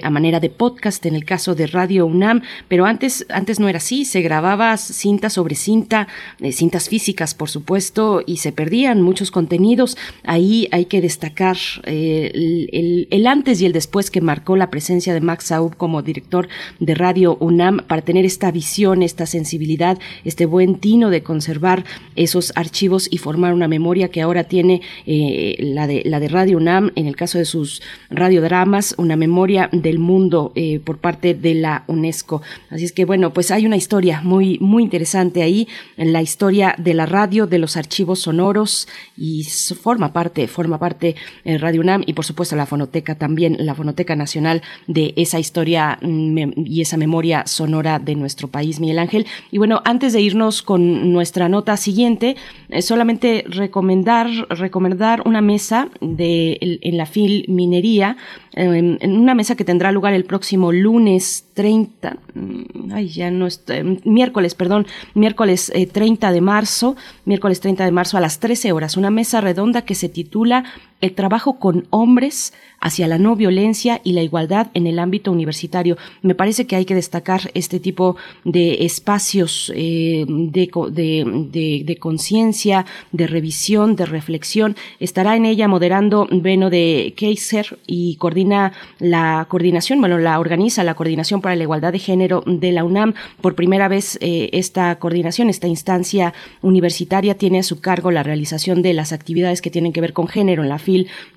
a 0.04 0.10
manera 0.10 0.40
de 0.40 0.50
podcast 0.62 1.04
en 1.08 1.16
el 1.16 1.26
caso 1.26 1.56
de 1.56 1.66
Radio 1.66 2.06
UNAM, 2.06 2.44
pero 2.68 2.86
antes, 2.86 3.26
antes 3.30 3.60
no 3.60 3.68
era 3.68 3.78
así, 3.78 4.06
se 4.06 4.22
grababa 4.22 4.78
cinta 4.78 5.32
sobre 5.32 5.56
cinta, 5.56 6.08
eh, 6.40 6.52
cintas 6.52 6.88
físicas, 6.88 7.34
por 7.34 7.50
supuesto, 7.50 8.22
y 8.28 8.38
se 8.38 8.52
perdían 8.52 9.02
muchos 9.02 9.32
contenidos. 9.32 9.98
Ahí 10.24 10.68
hay 10.72 10.86
que 10.86 11.02
destacar 11.02 11.58
eh, 11.86 13.08
el, 13.10 13.26
antes 13.26 13.60
y 13.60 13.66
el 13.66 13.74
después 13.74 14.12
que 14.12 14.22
marcó 14.22 14.56
la 14.56 14.70
presencia 14.70 15.16
de 15.16 15.22
Max 15.22 15.46
Saub 15.46 15.76
como 15.78 16.04
director 16.04 16.48
de 16.80 16.94
Radio 16.94 17.38
UNAM 17.40 17.78
para 17.88 18.04
tener 18.04 18.24
esta 18.24 18.52
visión, 18.52 19.02
esta 19.02 19.26
sensibilidad, 19.26 19.98
este 20.26 20.46
buen 20.46 20.76
tino 20.76 21.10
de 21.10 21.24
conservar 21.24 21.86
esos 22.16 22.54
archivos 22.56 23.08
y 23.10 23.18
formar 23.18 23.56
una 23.56 23.68
memoria 23.68 24.10
que 24.10 24.22
ahora 24.22 24.44
tiene 24.44 24.84
eh, 25.08 25.56
la, 25.58 25.88
de, 25.88 26.04
la 26.06 26.20
de 26.20 26.28
Radio 26.28 26.58
UNAM, 26.58 26.92
en 26.96 27.08
el 27.08 27.16
caso 27.16 27.40
de 27.40 27.46
sus 27.46 27.82
radiodramas, 28.12 28.94
una 29.00 29.16
memoria 29.16 29.68
del 29.72 29.98
mundo 29.98 30.51
eh, 30.56 30.80
por 30.84 30.98
parte 30.98 31.34
de 31.34 31.56
la 31.56 31.84
UNESCO. 31.88 32.42
Así 32.70 32.86
es 32.86 32.92
que 32.92 33.06
bueno, 33.06 33.34
pues 33.34 33.52
hay 33.52 33.66
una 33.66 33.76
historia 33.76 34.22
muy, 34.24 34.58
muy 34.60 34.84
interesante 34.84 35.42
ahí, 35.42 35.68
en 35.98 36.14
la 36.14 36.22
historia 36.22 36.76
de 36.78 36.94
la 36.94 37.06
radio, 37.06 37.48
de 37.48 37.60
los 37.60 37.78
archivos 37.78 38.20
sonoros 38.22 38.88
y 39.18 39.44
forma 39.44 40.14
parte, 40.14 40.48
forma 40.48 40.78
parte 40.80 41.16
eh, 41.46 41.58
Radio 41.58 41.82
UNAM 41.82 42.04
y 42.06 42.14
por 42.14 42.26
supuesto 42.26 42.56
la 42.56 42.66
fonoteca 42.66 43.16
también, 43.16 43.58
la 43.60 43.76
fonoteca 43.76 44.16
nacional 44.16 44.62
de 44.88 45.14
esa 45.16 45.40
historia 45.40 45.98
mm, 46.02 46.66
y 46.66 46.82
esa 46.82 46.98
memoria 46.98 47.46
sonora 47.46 48.00
de 48.00 48.16
nuestro 48.16 48.48
país, 48.48 48.80
Miguel 48.80 49.00
Ángel. 49.00 49.26
Y 49.52 49.58
bueno, 49.58 49.82
antes 49.86 50.14
de 50.14 50.22
irnos 50.22 50.62
con 50.62 51.12
nuestra 51.14 51.50
nota 51.50 51.78
siguiente, 51.78 52.36
eh, 52.70 52.82
solamente 52.82 53.46
recomendar, 53.48 54.28
recomendar 54.50 55.22
una 55.26 55.42
mesa 55.42 55.90
de, 56.02 56.58
en 56.62 56.98
la 56.98 57.06
FIL 57.06 57.46
Minería, 57.48 58.18
en 58.54 58.98
una 59.04 59.34
mesa 59.34 59.56
que 59.56 59.64
tendrá 59.64 59.92
lugar 59.92 60.14
el 60.14 60.26
próximo 60.26 60.41
lunes 60.72 61.46
30, 61.54 62.18
mm, 62.34 62.92
ay, 62.94 63.08
ya 63.10 63.32
no 63.32 63.48
está, 63.48 63.76
miércoles, 64.04 64.56
perdón, 64.56 64.88
miércoles 65.14 65.72
30 65.92 66.30
eh, 66.30 66.34
de 66.34 66.42
marzo, 66.42 66.96
miércoles 67.26 67.60
30 67.60 67.86
de 67.86 67.92
marzo 67.92 68.18
a 68.18 68.22
las 68.22 68.40
13 68.40 68.72
horas, 68.72 68.98
una 68.98 69.10
mesa 69.10 69.42
redonda 69.42 69.84
que 69.84 69.96
se 69.96 70.10
titula 70.10 70.64
El 71.02 71.14
trabajo 71.14 71.60
con 71.60 71.88
hombres 71.90 72.54
hacia 72.82 73.08
la 73.08 73.20
no 73.20 73.36
violencia 73.36 74.02
y 74.04 74.14
la 74.14 74.24
igualdad 74.24 74.68
en 74.74 74.88
el 74.88 75.00
ámbito 75.00 75.32
universitario. 75.32 75.98
Me 76.24 76.36
parece 76.36 76.66
que 76.66 76.76
hay 76.76 76.86
que 76.86 76.96
destacar 76.96 77.52
este 77.54 77.80
tipo 77.80 78.18
de 78.44 78.84
espacios 78.86 79.72
eh, 79.76 80.26
de, 80.28 80.70
de, 80.92 81.84
de, 81.86 81.98
conciencia, 81.98 82.86
de 83.12 83.28
revisión, 83.28 83.96
de 83.96 84.08
reflexión. 84.08 84.76
Estará 85.00 85.36
en 85.36 85.46
ella 85.46 85.68
moderando 85.68 86.28
Beno 86.32 86.72
de 86.72 87.14
Keiser 87.16 87.78
y 87.86 88.16
coordina 88.16 88.74
la 88.98 89.46
coordinación, 89.48 90.00
bueno, 90.00 90.18
la 90.18 90.40
organiza 90.40 90.84
la 90.84 90.96
Coordinación 90.96 91.42
para 91.42 91.56
la 91.56 91.64
Igualdad 91.64 91.92
de 91.92 92.00
Género 92.00 92.44
de 92.48 92.72
la 92.72 92.84
UNAM. 92.84 93.14
Por 93.42 93.54
primera 93.56 93.88
vez 93.88 94.18
eh, 94.22 94.50
esta 94.54 94.98
coordinación, 94.98 95.50
esta 95.50 95.68
instancia 95.68 96.34
universitaria 96.64 97.38
tiene 97.38 97.60
a 97.60 97.64
su 97.64 97.80
cargo 97.80 98.10
la 98.10 98.24
realización 98.24 98.82
de 98.82 98.94
las 98.94 99.14
actividades 99.14 99.62
que 99.62 99.70
tienen 99.70 99.94
que 99.94 100.02
ver 100.02 100.14
con 100.14 100.28
género 100.28 100.64
en 100.64 100.70
la 100.70 100.80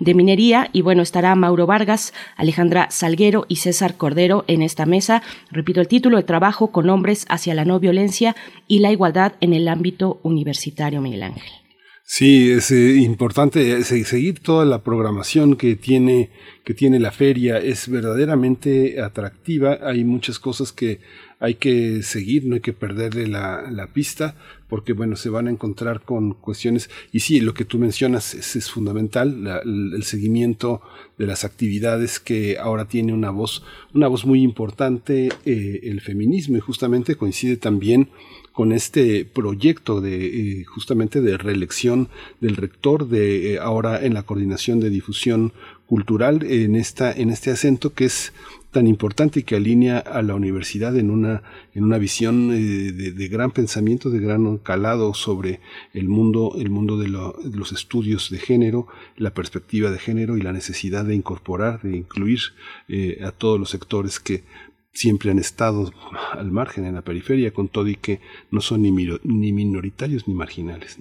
De 0.01 0.15
minería 0.15 0.69
y 0.73 0.83
bueno, 0.83 1.03
estará 1.03 1.35
Mauro 1.35 1.67
Vargas, 1.67 2.13
Alejandra 2.37 2.89
Salguero 2.91 3.47
y 3.49 3.57
César 3.57 3.97
Cordero 3.97 4.45
en 4.47 4.63
esta 4.63 4.87
mesa. 4.87 5.23
Repito 5.51 5.81
el 5.81 5.89
título, 5.89 6.19
el 6.19 6.25
trabajo 6.25 6.73
con 6.73 6.91
hombres 6.91 7.27
hacia 7.29 7.55
la 7.55 7.65
no 7.65 7.81
violencia 7.81 8.37
y 8.69 8.81
la 8.81 8.93
igualdad 8.93 9.35
en 9.41 9.53
el 9.53 9.69
ámbito 9.69 10.21
universitario, 10.23 11.01
Miguel 11.01 11.23
Ángel. 11.23 11.53
Sí, 12.07 12.51
es 12.51 12.71
eh, 12.71 12.97
importante 12.97 13.83
seguir 13.83 14.41
toda 14.41 14.67
la 14.67 14.83
programación 14.83 15.57
que 15.57 15.75
tiene, 15.75 16.31
que 16.63 16.75
tiene 16.75 17.01
la 17.01 17.11
feria. 17.11 17.57
Es 17.57 17.89
verdaderamente 17.89 19.01
atractiva. 19.01 19.79
Hay 19.83 20.05
muchas 20.05 20.39
cosas 20.39 20.71
que 20.71 21.01
hay 21.41 21.55
que 21.55 22.03
seguir, 22.03 22.45
no 22.45 22.57
hay 22.57 22.61
que 22.61 22.75
perderle 22.75 23.27
la 23.27 23.89
pista, 23.95 24.37
porque 24.75 24.93
bueno, 24.93 25.15
se 25.15 25.31
van 25.31 25.47
a 25.47 25.53
encontrar 25.53 26.01
con 26.01 26.35
cuestiones, 26.35 26.91
y 27.13 27.21
sí, 27.21 27.39
lo 27.39 27.55
que 27.55 27.65
tú 27.65 27.79
mencionas 27.79 28.35
es, 28.35 28.69
fundamental, 28.69 29.63
el, 29.65 30.03
seguimiento 30.03 30.83
de 31.17 31.29
las 31.29 31.45
actividades 31.45 32.19
que 32.19 32.59
ahora 32.59 32.87
tiene 32.87 33.13
una 33.13 33.31
voz, 33.31 33.63
una 33.95 34.09
voz 34.09 34.27
muy 34.27 34.43
importante, 34.43 35.29
eh, 35.45 35.81
el 35.85 36.01
feminismo, 36.01 36.57
y 36.57 36.61
justamente 36.61 37.15
coincide 37.15 37.57
también 37.57 38.09
con 38.51 38.73
este 38.73 39.25
proyecto 39.25 40.01
de 40.01 40.27
eh, 40.27 40.65
justamente 40.65 41.21
de 41.21 41.39
reelección 41.39 42.09
del 42.41 42.57
rector 42.57 43.09
de 43.09 43.53
eh, 43.53 43.59
ahora 43.61 44.05
en 44.05 44.13
la 44.13 44.25
coordinación 44.25 44.81
de 44.81 44.91
difusión 44.91 45.53
cultural 45.87 46.43
en 46.43 46.75
esta 46.75 47.13
en 47.13 47.31
este 47.31 47.51
acento 47.51 47.93
que 47.93 48.07
es 48.07 48.33
tan 48.75 48.89
importante 48.89 49.45
que 49.45 49.55
alinea 49.55 49.99
a 49.99 50.21
la 50.21 50.35
universidad 50.35 50.97
en 50.99 51.11
una, 51.11 51.45
en 51.75 51.85
una 51.85 51.97
visión 51.97 52.51
eh, 52.53 52.93
de, 52.93 53.29
gran 53.29 53.53
pensamiento, 53.53 54.11
de 54.11 54.19
gran 54.19 54.59
calado 54.59 55.15
sobre 55.15 55.61
el 55.93 56.09
mundo, 56.09 56.57
el 56.59 56.71
mundo 56.71 56.99
de, 56.99 57.07
los 57.09 57.73
estudios 57.73 58.31
de 58.31 58.39
género, 58.39 58.89
la 59.17 59.33
perspectiva 59.33 59.93
de 59.93 60.01
género 60.01 60.37
y 60.37 60.43
la 60.43 60.53
necesidad 60.53 61.05
de 61.05 61.15
incorporar, 61.15 61.83
de 61.83 61.97
incluir 61.97 62.41
eh, 62.89 63.21
a 63.25 63.31
todos 63.31 63.61
los 63.61 63.71
sectores 63.71 64.19
que 64.19 64.43
siempre 64.93 65.31
han 65.31 65.39
estado 65.39 65.93
al 66.33 66.51
margen 66.51 66.85
en 66.85 66.97
la 66.97 67.03
periferia, 67.03 67.55
con 67.55 67.69
todo 67.69 67.87
y 67.87 67.95
que 67.95 68.21
no 68.51 68.61
son 68.61 68.83
ni, 68.83 68.91
ni 68.91 69.53
minoritarios 69.53 70.27
ni 70.27 70.35
marginales. 70.35 70.99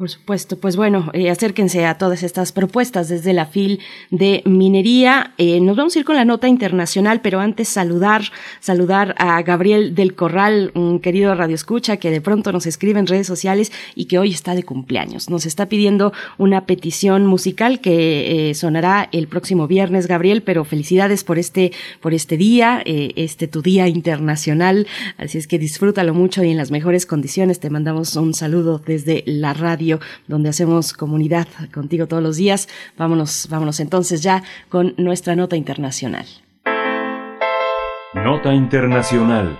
Por 0.00 0.08
supuesto, 0.08 0.58
pues 0.58 0.76
bueno, 0.76 1.10
eh, 1.12 1.28
acérquense 1.28 1.84
a 1.84 1.98
todas 1.98 2.22
estas 2.22 2.52
propuestas 2.52 3.10
desde 3.10 3.34
la 3.34 3.44
FIL 3.44 3.80
de 4.10 4.42
Minería. 4.46 5.34
Eh, 5.36 5.60
nos 5.60 5.76
vamos 5.76 5.94
a 5.94 5.98
ir 5.98 6.06
con 6.06 6.16
la 6.16 6.24
nota 6.24 6.48
internacional, 6.48 7.20
pero 7.20 7.38
antes 7.38 7.68
saludar, 7.68 8.22
saludar 8.60 9.14
a 9.18 9.42
Gabriel 9.42 9.94
del 9.94 10.14
Corral, 10.14 10.72
un 10.74 11.00
querido 11.00 11.34
radio 11.34 11.54
escucha 11.54 11.98
que 11.98 12.10
de 12.10 12.22
pronto 12.22 12.50
nos 12.50 12.64
escribe 12.64 12.98
en 12.98 13.08
redes 13.08 13.26
sociales 13.26 13.72
y 13.94 14.06
que 14.06 14.18
hoy 14.18 14.30
está 14.30 14.54
de 14.54 14.62
cumpleaños. 14.62 15.28
Nos 15.28 15.44
está 15.44 15.66
pidiendo 15.66 16.14
una 16.38 16.64
petición 16.64 17.26
musical 17.26 17.82
que 17.82 18.48
eh, 18.48 18.54
sonará 18.54 19.10
el 19.12 19.28
próximo 19.28 19.66
viernes, 19.66 20.06
Gabriel, 20.06 20.42
pero 20.42 20.64
felicidades 20.64 21.24
por 21.24 21.38
este, 21.38 21.72
por 22.00 22.14
este 22.14 22.38
día, 22.38 22.82
este 22.86 23.48
tu 23.48 23.60
día 23.60 23.86
internacional. 23.86 24.86
Así 25.18 25.36
es 25.36 25.46
que 25.46 25.58
disfrútalo 25.58 26.14
mucho 26.14 26.42
y 26.42 26.48
en 26.48 26.56
las 26.56 26.70
mejores 26.70 27.04
condiciones. 27.04 27.60
Te 27.60 27.68
mandamos 27.68 28.16
un 28.16 28.32
saludo 28.32 28.78
desde 28.78 29.24
la 29.26 29.52
radio 29.52 29.89
donde 30.28 30.50
hacemos 30.50 30.92
comunidad 30.92 31.48
contigo 31.72 32.06
todos 32.06 32.22
los 32.22 32.36
días. 32.36 32.68
Vámonos, 32.96 33.48
vámonos 33.50 33.80
entonces 33.80 34.22
ya 34.22 34.44
con 34.68 34.94
nuestra 34.98 35.34
nota 35.34 35.56
internacional. 35.56 36.26
Nota 38.14 38.54
internacional. 38.54 39.58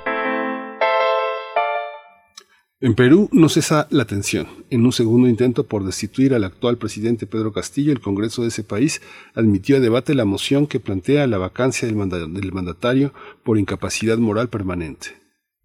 En 2.82 2.94
Perú 2.94 3.28
no 3.30 3.50
cesa 3.50 3.86
la 3.90 4.06
tensión. 4.06 4.48
En 4.70 4.86
un 4.86 4.92
segundo 4.92 5.28
intento 5.28 5.66
por 5.66 5.84
destituir 5.84 6.32
al 6.32 6.44
actual 6.44 6.78
presidente 6.78 7.26
Pedro 7.26 7.52
Castillo, 7.52 7.92
el 7.92 8.00
Congreso 8.00 8.40
de 8.40 8.48
ese 8.48 8.64
país 8.64 9.02
admitió 9.34 9.76
a 9.76 9.80
debate 9.80 10.14
la 10.14 10.24
moción 10.24 10.66
que 10.66 10.80
plantea 10.80 11.26
la 11.26 11.36
vacancia 11.36 11.86
del 11.86 12.52
mandatario 12.52 13.12
por 13.44 13.58
incapacidad 13.58 14.16
moral 14.16 14.48
permanente. 14.48 15.19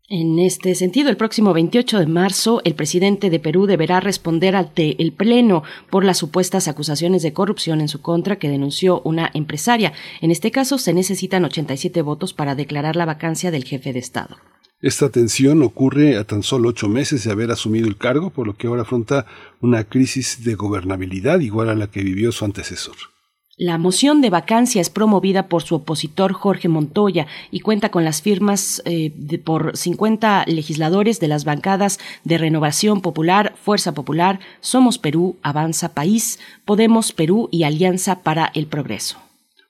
En 0.07 0.37
este 0.37 0.75
sentido, 0.75 1.09
el 1.09 1.17
próximo 1.17 1.51
28 1.51 1.99
de 1.99 2.05
marzo, 2.05 2.61
el 2.63 2.75
presidente 2.75 3.31
de 3.31 3.39
Perú 3.39 3.65
deberá 3.65 3.99
responder 3.99 4.55
ante 4.55 5.01
el 5.01 5.11
Pleno 5.11 5.63
por 5.89 6.05
las 6.05 6.19
supuestas 6.19 6.67
acusaciones 6.67 7.23
de 7.23 7.33
corrupción 7.33 7.81
en 7.81 7.87
su 7.87 8.01
contra 8.01 8.35
que 8.35 8.47
denunció 8.47 9.01
una 9.01 9.31
empresaria. 9.33 9.93
En 10.21 10.29
este 10.29 10.51
caso, 10.51 10.77
se 10.77 10.93
necesitan 10.93 11.43
87 11.43 12.03
votos 12.03 12.33
para 12.33 12.53
declarar 12.53 12.95
la 12.95 13.05
vacancia 13.05 13.49
del 13.49 13.63
jefe 13.63 13.93
de 13.93 13.99
Estado. 13.99 14.37
Esta 14.79 15.09
tensión 15.09 15.63
ocurre 15.63 16.17
a 16.17 16.23
tan 16.23 16.43
solo 16.43 16.69
ocho 16.69 16.87
meses 16.87 17.23
de 17.23 17.31
haber 17.31 17.49
asumido 17.49 17.87
el 17.87 17.97
cargo, 17.97 18.29
por 18.29 18.45
lo 18.45 18.55
que 18.55 18.67
ahora 18.67 18.83
afronta 18.83 19.25
una 19.59 19.85
crisis 19.85 20.43
de 20.43 20.53
gobernabilidad 20.53 21.39
igual 21.39 21.69
a 21.69 21.75
la 21.75 21.89
que 21.89 22.03
vivió 22.03 22.31
su 22.31 22.45
antecesor. 22.45 23.14
La 23.57 23.77
moción 23.77 24.19
de 24.19 24.29
vacancia 24.29 24.81
es 24.81 24.89
promovida 24.89 25.47
por 25.47 25.63
su 25.63 25.75
opositor 25.75 26.33
Jorge 26.33 26.67
Montoya 26.67 27.25
y 27.51 27.61
cuenta 27.61 27.87
con 27.87 28.03
las 28.03 28.21
firmas 28.21 28.81
eh, 28.83 29.13
de, 29.15 29.39
por 29.39 29.77
50 29.77 30.43
legisladores 30.47 31.21
de 31.21 31.29
las 31.29 31.45
bancadas 31.45 31.97
de 32.25 32.37
Renovación 32.37 32.99
Popular, 32.99 33.55
Fuerza 33.55 33.93
Popular, 33.93 34.41
Somos 34.59 34.97
Perú, 34.97 35.37
Avanza 35.41 35.93
País, 35.93 36.37
Podemos 36.65 37.13
Perú 37.13 37.47
y 37.49 37.63
Alianza 37.63 38.23
para 38.23 38.51
el 38.55 38.67
Progreso. 38.67 39.24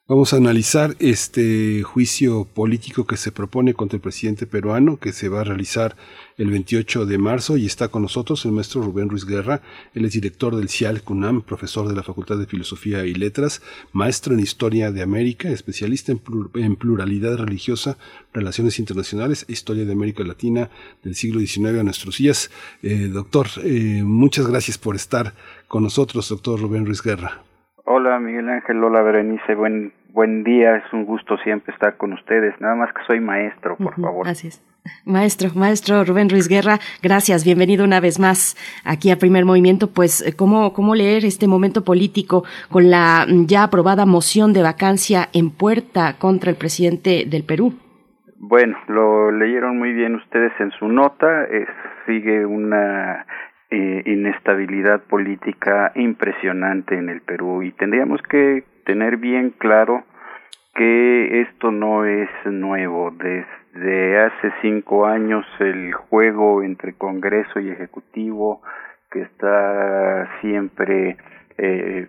Vamos 0.07 0.33
a 0.33 0.37
analizar 0.37 0.95
este 0.99 1.81
juicio 1.81 2.45
político 2.45 3.07
que 3.07 3.17
se 3.17 3.31
propone 3.31 3.73
contra 3.73 3.97
el 3.97 4.03
presidente 4.03 4.45
peruano, 4.45 4.97
que 4.97 5.11
se 5.11 5.29
va 5.29 5.41
a 5.41 5.43
realizar 5.43 5.95
el 6.37 6.51
28 6.51 7.07
de 7.07 7.17
marzo 7.17 7.57
y 7.57 7.65
está 7.65 7.87
con 7.87 8.03
nosotros 8.03 8.45
el 8.45 8.51
maestro 8.51 8.83
Rubén 8.83 9.09
Ruiz 9.09 9.25
Guerra. 9.25 9.63
Él 9.95 10.05
es 10.05 10.13
director 10.13 10.55
del 10.55 10.69
CIAL 10.69 11.01
CUNAM, 11.01 11.41
profesor 11.41 11.87
de 11.87 11.95
la 11.95 12.03
Facultad 12.03 12.37
de 12.37 12.45
Filosofía 12.45 13.03
y 13.03 13.15
Letras, 13.15 13.63
maestro 13.93 14.35
en 14.35 14.41
Historia 14.41 14.91
de 14.91 15.01
América, 15.01 15.49
especialista 15.49 16.11
en, 16.11 16.75
pluralidad 16.75 17.37
religiosa, 17.37 17.97
relaciones 18.31 18.77
internacionales 18.77 19.47
e 19.49 19.53
historia 19.53 19.85
de 19.85 19.93
América 19.93 20.23
Latina 20.23 20.69
del 21.01 21.15
siglo 21.15 21.39
XIX 21.39 21.79
a 21.79 21.83
nuestros 21.83 22.19
días. 22.19 22.51
Eh, 22.83 23.09
doctor, 23.11 23.47
eh, 23.63 24.03
muchas 24.03 24.45
gracias 24.45 24.77
por 24.77 24.95
estar 24.95 25.33
con 25.67 25.81
nosotros, 25.81 26.29
doctor 26.29 26.61
Rubén 26.61 26.85
Ruiz 26.85 27.01
Guerra. 27.01 27.43
Hola 27.87 28.19
Miguel 28.19 28.49
Ángel, 28.49 28.83
hola 28.83 29.03
Berenice, 29.03 29.53
buen 29.53 29.93
buen 30.09 30.43
día, 30.43 30.77
es 30.77 30.91
un 30.91 31.05
gusto 31.05 31.37
siempre 31.37 31.71
estar 31.71 31.97
con 31.97 32.13
ustedes, 32.13 32.59
nada 32.59 32.73
más 32.73 32.91
que 32.91 33.03
soy 33.05 33.19
maestro, 33.19 33.75
por 33.75 33.93
favor. 34.01 34.27
Así 34.27 34.47
es. 34.47 34.63
Maestro, 35.05 35.49
maestro 35.53 36.03
Rubén 36.03 36.29
Ruiz 36.29 36.47
Guerra, 36.47 36.79
gracias, 37.03 37.45
bienvenido 37.45 37.85
una 37.85 37.99
vez 37.99 38.19
más 38.19 38.55
aquí 38.85 39.11
a 39.11 39.17
Primer 39.17 39.45
Movimiento. 39.45 39.91
Pues, 39.93 40.33
¿cómo, 40.35 40.73
cómo 40.73 40.95
leer 40.95 41.25
este 41.25 41.47
momento 41.47 41.83
político 41.83 42.43
con 42.71 42.89
la 42.89 43.27
ya 43.45 43.63
aprobada 43.63 44.07
moción 44.07 44.51
de 44.51 44.63
vacancia 44.63 45.29
en 45.33 45.51
puerta 45.51 46.17
contra 46.17 46.49
el 46.49 46.57
presidente 46.57 47.25
del 47.27 47.43
Perú? 47.43 47.75
Bueno, 48.37 48.77
lo 48.87 49.31
leyeron 49.31 49.77
muy 49.77 49.93
bien 49.93 50.15
ustedes 50.15 50.53
en 50.59 50.71
su 50.71 50.87
nota, 50.87 51.47
sigue 52.07 52.47
una 52.47 53.27
eh, 53.71 54.03
inestabilidad 54.05 55.01
política 55.03 55.91
impresionante 55.95 56.97
en 56.97 57.09
el 57.09 57.21
Perú 57.21 57.63
y 57.63 57.71
tendríamos 57.71 58.21
que 58.23 58.63
tener 58.85 59.17
bien 59.17 59.51
claro 59.57 60.03
que 60.75 61.41
esto 61.41 61.71
no 61.71 62.05
es 62.05 62.29
nuevo. 62.45 63.11
Desde 63.11 64.19
hace 64.19 64.51
cinco 64.61 65.05
años 65.05 65.45
el 65.59 65.93
juego 65.93 66.63
entre 66.63 66.93
Congreso 66.93 67.59
y 67.59 67.69
Ejecutivo 67.69 68.61
que 69.11 69.21
está 69.21 70.29
siempre 70.41 71.17
eh, 71.57 72.07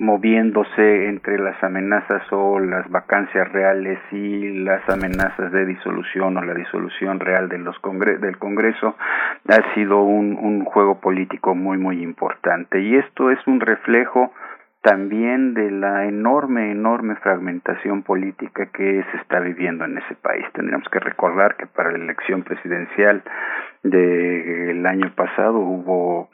moviéndose 0.00 1.08
entre 1.08 1.38
las 1.38 1.62
amenazas 1.62 2.22
o 2.32 2.58
las 2.58 2.90
vacancias 2.90 3.46
reales 3.52 3.98
y 4.10 4.64
las 4.64 4.88
amenazas 4.88 5.52
de 5.52 5.66
disolución 5.66 6.38
o 6.38 6.42
la 6.42 6.54
disolución 6.54 7.20
real 7.20 7.50
de 7.50 7.58
los 7.58 7.76
del 7.82 8.38
Congreso 8.38 8.96
ha 9.46 9.74
sido 9.74 10.02
un, 10.02 10.38
un 10.40 10.64
juego 10.64 11.00
político 11.00 11.54
muy 11.54 11.76
muy 11.76 12.02
importante 12.02 12.80
y 12.80 12.96
esto 12.96 13.30
es 13.30 13.38
un 13.46 13.60
reflejo 13.60 14.32
también 14.80 15.52
de 15.52 15.70
la 15.70 16.06
enorme, 16.06 16.72
enorme 16.72 17.16
fragmentación 17.16 18.02
política 18.02 18.70
que 18.72 19.04
se 19.10 19.16
está 19.18 19.38
viviendo 19.40 19.84
en 19.84 19.98
ese 19.98 20.14
país. 20.14 20.46
Tendríamos 20.54 20.88
que 20.88 21.00
recordar 21.00 21.56
que 21.56 21.66
para 21.66 21.92
la 21.92 21.98
elección 21.98 22.42
presidencial 22.42 23.22
del 23.82 24.86
año 24.86 25.12
pasado 25.14 25.58
hubo 25.58 26.30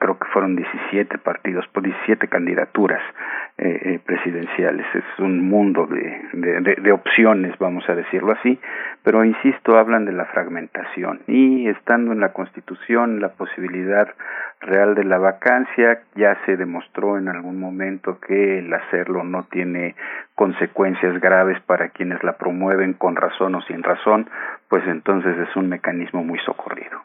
creo 0.00 0.18
que 0.18 0.26
fueron 0.32 0.56
17 0.56 1.18
partidos, 1.18 1.66
por 1.68 1.82
17 1.82 2.26
candidaturas 2.28 3.02
eh, 3.58 3.80
eh, 3.84 4.00
presidenciales. 4.04 4.86
Es 4.94 5.04
un 5.18 5.48
mundo 5.48 5.86
de, 5.86 6.22
de, 6.32 6.74
de, 6.80 6.92
opciones, 6.92 7.56
vamos 7.58 7.84
a 7.88 7.94
decirlo 7.94 8.32
así, 8.32 8.58
pero 9.04 9.24
insisto, 9.24 9.78
hablan 9.78 10.06
de 10.06 10.12
la 10.12 10.24
fragmentación 10.24 11.20
y 11.26 11.68
estando 11.68 12.12
en 12.12 12.20
la 12.20 12.32
Constitución 12.32 13.20
la 13.20 13.34
posibilidad 13.34 14.08
real 14.60 14.94
de 14.94 15.04
la 15.04 15.18
vacancia, 15.18 16.02
ya 16.16 16.38
se 16.46 16.56
demostró 16.56 17.18
en 17.18 17.28
algún 17.28 17.60
momento 17.60 18.18
que 18.20 18.60
el 18.60 18.72
hacerlo 18.72 19.22
no 19.24 19.44
tiene 19.50 19.94
consecuencias 20.34 21.20
graves 21.20 21.60
para 21.66 21.90
quienes 21.90 22.22
la 22.24 22.38
promueven 22.38 22.94
con 22.94 23.16
razón 23.16 23.54
o 23.54 23.60
sin 23.62 23.82
razón, 23.82 24.28
pues 24.68 24.82
entonces 24.86 25.36
es 25.38 25.54
un 25.56 25.68
mecanismo 25.68 26.24
muy 26.24 26.38
socorrido. 26.40 27.02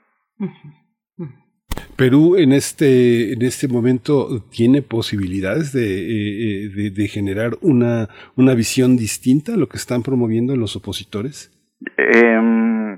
Perú 1.97 2.35
en 2.37 2.51
este, 2.51 3.33
en 3.33 3.41
este 3.41 3.67
momento 3.67 4.41
tiene 4.51 4.81
posibilidades 4.81 5.71
de, 5.71 5.85
eh, 5.85 6.69
de, 6.69 6.91
de, 6.91 7.07
generar 7.07 7.51
una, 7.61 8.07
una 8.35 8.53
visión 8.53 8.97
distinta 8.97 9.53
a 9.53 9.57
lo 9.57 9.67
que 9.67 9.77
están 9.77 10.03
promoviendo 10.03 10.55
los 10.55 10.75
opositores? 10.75 11.51
Eh, 11.97 12.97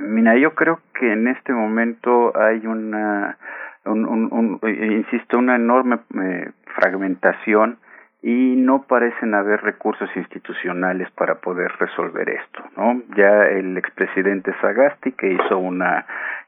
mira, 0.00 0.36
yo 0.38 0.54
creo 0.54 0.80
que 0.98 1.12
en 1.12 1.28
este 1.28 1.52
momento 1.52 2.32
hay 2.36 2.66
una, 2.66 3.38
un, 3.84 4.06
un, 4.06 4.28
un, 4.32 4.60
insisto, 4.68 5.38
una 5.38 5.56
enorme 5.56 5.98
eh, 6.14 6.50
fragmentación 6.76 7.78
y 8.22 8.54
no 8.56 8.84
parecen 8.84 9.34
haber 9.34 9.62
recursos 9.62 10.08
institucionales 10.14 11.10
para 11.12 11.40
poder 11.40 11.72
resolver 11.80 12.28
esto, 12.28 12.62
¿no? 12.76 13.02
Ya 13.16 13.46
el 13.46 13.76
expresidente 13.76 14.54
Sagasti 14.60 15.10
que 15.12 15.32
hizo 15.32 15.58
una 15.58 16.06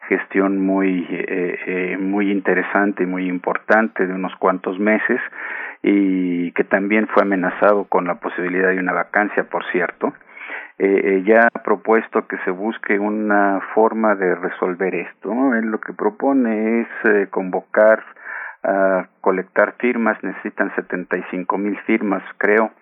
gestión 0.09 0.61
muy 0.61 1.07
eh, 1.11 1.59
eh, 1.67 1.97
muy 1.99 2.31
interesante 2.31 3.03
y 3.05 3.07
muy 3.07 3.29
importante 3.29 4.07
de 4.07 4.13
unos 4.13 4.35
cuantos 4.37 4.79
meses 4.79 5.21
y 5.83 6.53
que 6.53 6.65
también 6.65 7.07
fue 7.09 7.23
amenazado 7.23 7.85
con 7.85 8.07
la 8.07 8.15
posibilidad 8.15 8.71
de 8.71 8.79
una 8.79 8.93
vacancia, 8.93 9.45
por 9.45 9.65
cierto. 9.71 10.13
Eh, 10.77 11.23
ya 11.25 11.47
ha 11.55 11.63
propuesto 11.63 12.27
que 12.27 12.37
se 12.39 12.51
busque 12.51 12.99
una 12.99 13.61
forma 13.75 14.17
de 14.17 14.35
resolver 14.35 14.95
esto. 14.95 15.55
Él 15.55 15.67
lo 15.67 15.79
que 15.79 15.93
propone 15.93 16.81
es 16.81 16.89
eh, 17.05 17.29
convocar 17.31 18.03
a 18.65 19.07
colectar 19.21 19.75
firmas, 19.79 20.17
necesitan 20.23 20.75
75 20.75 21.59
mil 21.59 21.79
firmas, 21.81 22.23
creo, 22.39 22.73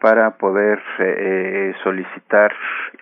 para 0.00 0.30
poder 0.30 0.80
eh, 0.98 1.74
solicitar 1.82 2.52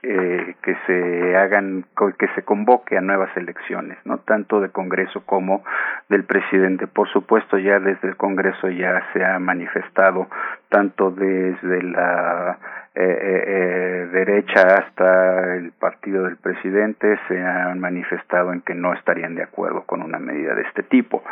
eh, 0.03 0.55
que 0.62 0.77
se 0.87 1.37
hagan 1.37 1.85
que 2.19 2.29
se 2.35 2.43
convoque 2.43 2.99
a 2.99 3.01
nuevas 3.01 3.35
elecciones 3.37 3.99
no 4.05 4.19
tanto 4.19 4.61
de 4.61 4.70
Congreso 4.70 5.23
como 5.25 5.65
del 6.09 6.25
presidente. 6.25 6.87
Por 6.87 7.09
supuesto 7.09 7.59
ya 7.59 7.79
desde 7.79 8.09
el 8.09 8.16
Congreso 8.16 8.69
ya 8.69 9.03
se 9.12 9.25
ha 9.25 9.39
manifestado 9.39 10.27
tanto 10.69 11.11
desde 11.11 11.83
la 11.83 12.59
eh, 12.59 12.59
eh, 12.59 12.88
eh, 13.01 14.09
derecha 14.12 14.79
hasta 14.79 15.55
el 15.55 15.73
partido 15.73 16.25
del 16.25 16.37
presidente 16.37 17.19
se 17.29 17.41
han 17.41 17.79
manifestado 17.79 18.53
en 18.53 18.61
que 18.62 18.75
no 18.75 18.93
estarían 18.93 19.35
de 19.35 19.43
acuerdo 19.43 19.83
con 19.83 20.03
una 20.03 20.19
medida 20.19 20.55
de 20.55 20.62
este 20.62 20.83
tipo. 20.83 21.23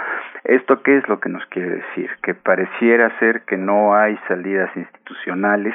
¿Esto 0.45 0.83
qué 0.83 0.99
es 0.99 1.09
lo 1.09 1.19
que 1.19 1.29
nos 1.29 1.45
quiere 1.47 1.71
decir? 1.71 2.11
Que 2.23 2.35
pareciera 2.35 3.19
ser 3.19 3.43
que 3.43 3.57
no 3.57 3.97
hay 3.97 4.17
salidas 4.29 4.71
institucionales 4.77 5.75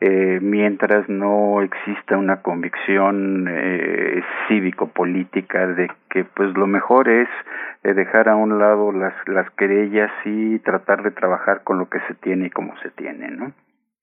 eh, 0.00 0.38
mientras 0.42 1.08
no 1.08 1.62
exista 1.62 2.16
una 2.16 2.42
convicción 2.42 3.46
eh, 3.48 4.22
cívico-política 4.48 5.66
de 5.68 5.88
que 6.10 6.24
pues 6.24 6.54
lo 6.56 6.66
mejor 6.66 7.08
es 7.08 7.28
eh, 7.84 7.94
dejar 7.94 8.28
a 8.28 8.36
un 8.36 8.58
lado 8.58 8.92
las, 8.92 9.14
las 9.26 9.48
querellas 9.52 10.10
y 10.24 10.58
tratar 10.58 11.02
de 11.02 11.10
trabajar 11.10 11.62
con 11.64 11.78
lo 11.78 11.88
que 11.88 12.00
se 12.08 12.14
tiene 12.14 12.46
y 12.46 12.50
como 12.50 12.76
se 12.78 12.90
tiene, 12.90 13.30
¿no? 13.30 13.52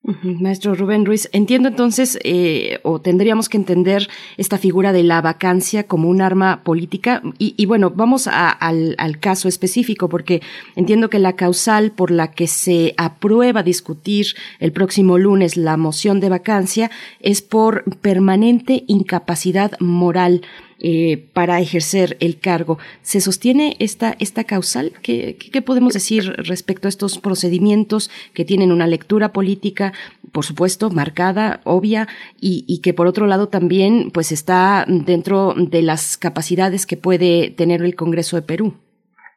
Maestro 0.03 0.73
Rubén 0.73 1.05
Ruiz, 1.05 1.29
entiendo 1.31 1.67
entonces, 1.69 2.17
eh, 2.23 2.79
o 2.81 3.01
tendríamos 3.01 3.49
que 3.49 3.57
entender 3.57 4.09
esta 4.37 4.57
figura 4.57 4.93
de 4.93 5.03
la 5.03 5.21
vacancia 5.21 5.83
como 5.83 6.09
un 6.09 6.21
arma 6.21 6.63
política. 6.63 7.21
Y, 7.37 7.53
y 7.55 7.67
bueno, 7.67 7.91
vamos 7.91 8.25
al, 8.25 8.95
al, 8.97 9.19
caso 9.19 9.47
específico, 9.47 10.09
porque 10.09 10.41
entiendo 10.75 11.11
que 11.11 11.19
la 11.19 11.33
causal 11.33 11.91
por 11.91 12.09
la 12.09 12.31
que 12.31 12.47
se 12.47 12.95
aprueba 12.97 13.61
discutir 13.61 14.27
el 14.59 14.71
próximo 14.71 15.19
lunes 15.19 15.55
la 15.55 15.77
moción 15.77 16.19
de 16.19 16.29
vacancia 16.29 16.89
es 17.19 17.43
por 17.43 17.83
permanente 18.01 18.83
incapacidad 18.87 19.79
moral 19.79 20.41
eh, 20.81 21.29
para 21.33 21.59
ejercer 21.59 22.17
el 22.19 22.39
cargo. 22.39 22.79
¿Se 23.01 23.21
sostiene 23.21 23.75
esta, 23.79 24.13
esta 24.19 24.43
causal? 24.43 24.91
¿Qué, 25.03 25.37
¿Qué, 25.37 25.61
podemos 25.61 25.93
decir 25.93 26.33
respecto 26.37 26.87
a 26.87 26.89
estos 26.89 27.19
procedimientos 27.19 28.09
que 28.33 28.45
tienen 28.45 28.71
una 28.71 28.87
lectura 28.87 29.29
política, 29.29 29.93
por 30.31 30.43
supuesto, 30.43 30.89
marcada, 30.89 31.61
obvia, 31.65 32.07
y, 32.39 32.65
y 32.67 32.81
que 32.81 32.93
por 32.93 33.07
otro 33.07 33.27
lado 33.27 33.47
también 33.47 34.09
pues 34.11 34.31
está 34.31 34.85
dentro 34.87 35.53
de 35.55 35.83
las 35.83 36.17
capacidades 36.17 36.85
que 36.85 36.97
puede 36.97 37.51
tener 37.51 37.81
el 37.83 37.95
Congreso 37.95 38.35
de 38.35 38.41
Perú? 38.41 38.73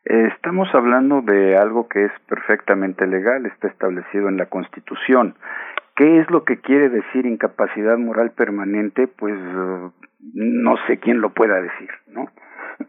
Estamos 0.05 0.69
hablando 0.75 1.23
de 1.23 1.57
algo 1.57 1.89
que 1.89 2.05
es 2.05 2.12
perfectamente 2.29 3.07
legal, 3.07 3.47
está 3.47 3.69
establecido 3.69 4.29
en 4.29 4.37
la 4.37 4.47
Constitución. 4.47 5.35
¿Qué 5.97 6.21
es 6.21 6.31
lo 6.31 6.45
que 6.45 6.59
quiere 6.59 6.89
decir 6.89 7.25
incapacidad 7.25 7.97
moral 7.97 8.33
permanente? 8.33 9.07
Pues 9.07 9.35
no 10.33 10.77
sé 10.87 10.99
quién 10.99 11.21
lo 11.21 11.35
pueda 11.35 11.61
decir, 11.61 11.91
¿no? 12.09 12.29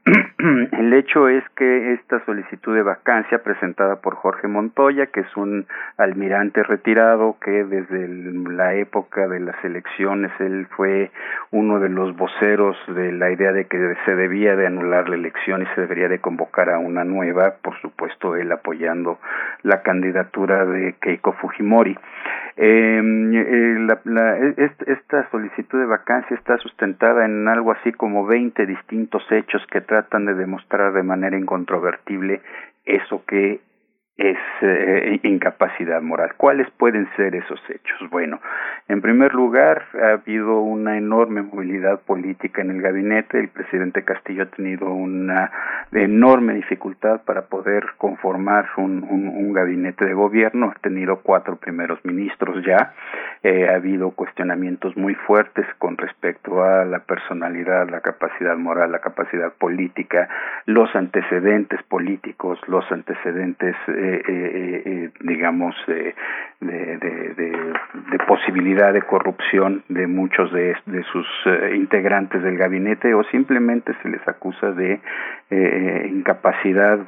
El 0.71 0.93
hecho 0.93 1.27
es 1.27 1.43
que 1.55 1.93
esta 1.93 2.23
solicitud 2.25 2.75
de 2.75 2.83
vacancia 2.83 3.39
presentada 3.39 3.97
por 3.97 4.15
Jorge 4.15 4.47
Montoya, 4.47 5.07
que 5.07 5.21
es 5.21 5.37
un 5.37 5.65
almirante 5.97 6.63
retirado 6.63 7.37
que 7.41 7.63
desde 7.63 8.07
la 8.07 8.75
época 8.75 9.27
de 9.27 9.39
las 9.39 9.55
elecciones 9.63 10.31
él 10.39 10.67
fue 10.75 11.11
uno 11.51 11.79
de 11.79 11.89
los 11.89 12.15
voceros 12.15 12.77
de 12.87 13.11
la 13.11 13.31
idea 13.31 13.51
de 13.51 13.65
que 13.65 13.95
se 14.05 14.15
debía 14.15 14.55
de 14.55 14.67
anular 14.67 15.09
la 15.09 15.15
elección 15.15 15.63
y 15.63 15.65
se 15.73 15.81
debería 15.81 16.07
de 16.07 16.19
convocar 16.19 16.69
a 16.69 16.79
una 16.79 17.03
nueva, 17.03 17.55
por 17.61 17.79
supuesto 17.81 18.35
él 18.35 18.51
apoyando 18.51 19.19
la 19.63 19.81
candidatura 19.81 20.65
de 20.65 20.95
Keiko 21.01 21.33
Fujimori. 21.33 21.97
Em, 22.57 23.33
eh, 23.35 24.71
esta 24.87 25.29
solicitud 25.29 25.77
de 25.77 25.85
vacancia 25.85 26.37
está 26.37 26.57
sustentada 26.57 27.25
en 27.25 27.47
algo 27.49 27.73
así 27.73 27.91
como 27.91 28.25
20 28.25 28.65
distintos 28.65 29.23
hechos 29.29 29.61
que 29.75 29.81
tratan 29.81 30.23
de 30.25 30.35
demostrar 30.35 30.93
de 30.93 31.03
manera 31.03 31.37
incontrovertible 31.37 32.41
eso 32.85 33.25
que 33.27 33.59
es 34.17 34.37
eh, 34.61 35.19
incapacidad 35.23 36.01
moral. 36.01 36.35
¿Cuáles 36.37 36.69
pueden 36.71 37.07
ser 37.17 37.35
esos 37.35 37.59
hechos? 37.69 38.09
Bueno, 38.09 38.39
en 38.87 39.01
primer 39.01 39.33
lugar, 39.33 39.83
ha 40.01 40.13
habido 40.13 40.61
una 40.61 40.97
enorme 40.97 41.41
movilidad 41.41 41.99
política 41.99 42.61
en 42.61 42.71
el 42.71 42.81
gabinete. 42.81 43.39
El 43.39 43.49
presidente 43.49 44.03
Castillo 44.03 44.43
ha 44.43 44.55
tenido 44.55 44.87
una 44.93 45.51
enorme 45.91 46.53
dificultad 46.53 47.21
para 47.25 47.47
poder 47.47 47.83
conformar 47.97 48.69
un, 48.77 49.03
un, 49.03 49.53
gabinete 49.53 50.05
de 50.05 50.13
gobierno. 50.13 50.71
Ha 50.75 50.79
tenido 50.79 51.21
cuatro 51.21 51.57
primeros 51.57 52.03
ministros 52.05 52.63
ya. 52.65 52.93
Eh, 53.43 53.67
ha 53.69 53.75
habido 53.75 54.11
cuestionamientos 54.11 54.95
muy 54.97 55.13
fuertes 55.15 55.65
con 55.77 55.97
respecto 55.97 56.63
a 56.63 56.85
la 56.85 56.99
personalidad, 56.99 57.89
la 57.89 58.01
capacidad 58.01 58.57
moral, 58.57 58.91
la 58.91 58.99
capacidad 58.99 59.51
política, 59.53 60.29
los 60.65 60.93
antecedentes 60.95 61.81
políticos, 61.83 62.59
los 62.67 62.89
antecedentes 62.91 63.75
eh, 63.87 64.04
eh, 64.05 64.21
eh, 64.27 64.81
eh, 64.85 65.09
digamos, 65.21 65.75
de, 65.87 66.13
de, 66.61 66.97
de, 66.97 68.19
posibilidad 68.27 68.93
de 68.93 69.01
corrupción 69.01 69.83
de 69.89 70.07
muchos 70.07 70.51
de, 70.51 70.75
sus 71.11 71.27
integrantes 71.75 72.41
del 72.43 72.57
gabinete 72.57 73.13
o 73.13 73.23
simplemente 73.25 73.93
se 74.01 74.09
les 74.09 74.27
acusa 74.27 74.71
de 74.71 74.99
incapacidad 76.09 76.99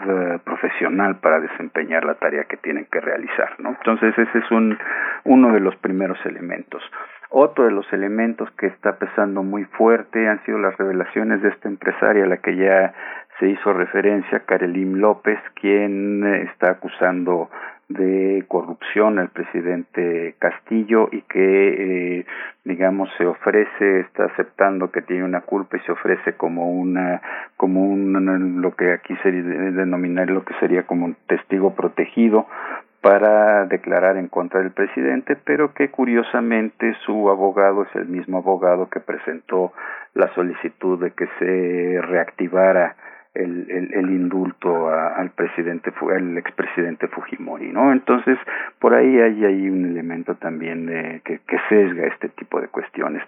profesional 0.43 1.17
para 1.19 1.39
desempeñar 1.39 2.05
la 2.05 2.15
tarea 2.15 2.43
que 2.43 2.57
tienen 2.57 2.85
que 2.91 2.99
realizar, 2.99 3.55
¿no? 3.59 3.69
Entonces 3.69 4.17
ese 4.17 4.37
es 4.37 4.51
un, 4.51 4.77
uno 5.23 5.53
de 5.53 5.59
los 5.59 5.75
primeros 5.77 6.23
elementos. 6.25 6.83
Otro 7.29 7.65
de 7.65 7.71
los 7.71 7.91
elementos 7.91 8.49
que 8.51 8.67
está 8.67 8.97
pesando 8.97 9.43
muy 9.43 9.65
fuerte 9.65 10.27
han 10.29 10.41
sido 10.45 10.59
las 10.59 10.77
revelaciones 10.77 11.41
de 11.41 11.49
esta 11.49 11.67
empresaria, 11.67 12.25
la 12.25 12.37
que 12.37 12.55
ya 12.55 12.93
se 13.39 13.47
hizo 13.47 13.73
referencia 13.73 14.39
Karelim 14.45 14.95
López, 14.95 15.39
quien 15.55 16.25
está 16.47 16.71
acusando 16.71 17.49
de 17.89 18.43
corrupción 18.49 19.17
al 19.17 19.29
presidente 19.29 20.35
Castillo 20.39 21.07
y 21.11 21.21
que, 21.21 22.19
eh, 22.19 22.25
digamos, 22.65 23.09
se 23.17 23.25
ofrece, 23.25 24.01
está 24.01 24.25
aceptando 24.25 24.91
que 24.91 25.01
tiene 25.01 25.23
una 25.23 25.41
culpa 25.41 25.77
y 25.77 25.79
se 25.81 25.93
ofrece 25.93 26.33
como 26.33 26.69
una, 26.69 27.21
como 27.55 27.85
un, 27.85 28.61
lo 28.61 28.75
que 28.75 28.91
aquí 28.91 29.15
se 29.23 29.31
denominar 29.31 30.29
lo 30.29 30.43
que 30.43 30.53
sería 30.55 30.83
como 30.83 31.05
un 31.05 31.15
testigo 31.27 31.75
protegido 31.75 32.47
para 32.99 33.65
declarar 33.67 34.17
en 34.17 34.27
contra 34.27 34.59
del 34.59 34.71
presidente, 34.71 35.37
pero 35.45 35.73
que 35.73 35.89
curiosamente 35.89 36.93
su 37.05 37.29
abogado 37.29 37.83
es 37.83 37.95
el 37.95 38.07
mismo 38.07 38.39
abogado 38.39 38.89
que 38.89 38.99
presentó 38.99 39.71
la 40.13 40.27
solicitud 40.33 40.99
de 41.01 41.11
que 41.11 41.27
se 41.39 42.01
reactivara 42.01 42.97
el, 43.37 43.69
el, 43.69 43.93
el 43.93 44.09
indulto 44.09 44.89
al 44.89 45.29
presidente, 45.31 45.93
al 46.13 46.37
expresidente 46.37 47.07
Fujimori, 47.07 47.71
¿no? 47.71 47.91
Entonces, 47.91 48.37
por 48.79 48.93
ahí 48.93 49.19
hay, 49.19 49.45
hay 49.45 49.69
un 49.69 49.85
elemento 49.85 50.35
también 50.35 50.85
de, 50.85 51.21
que, 51.23 51.39
que 51.47 51.57
sesga 51.69 52.07
este 52.07 52.29
tipo 52.29 52.59
de 52.59 52.67
cuestiones. 52.67 53.23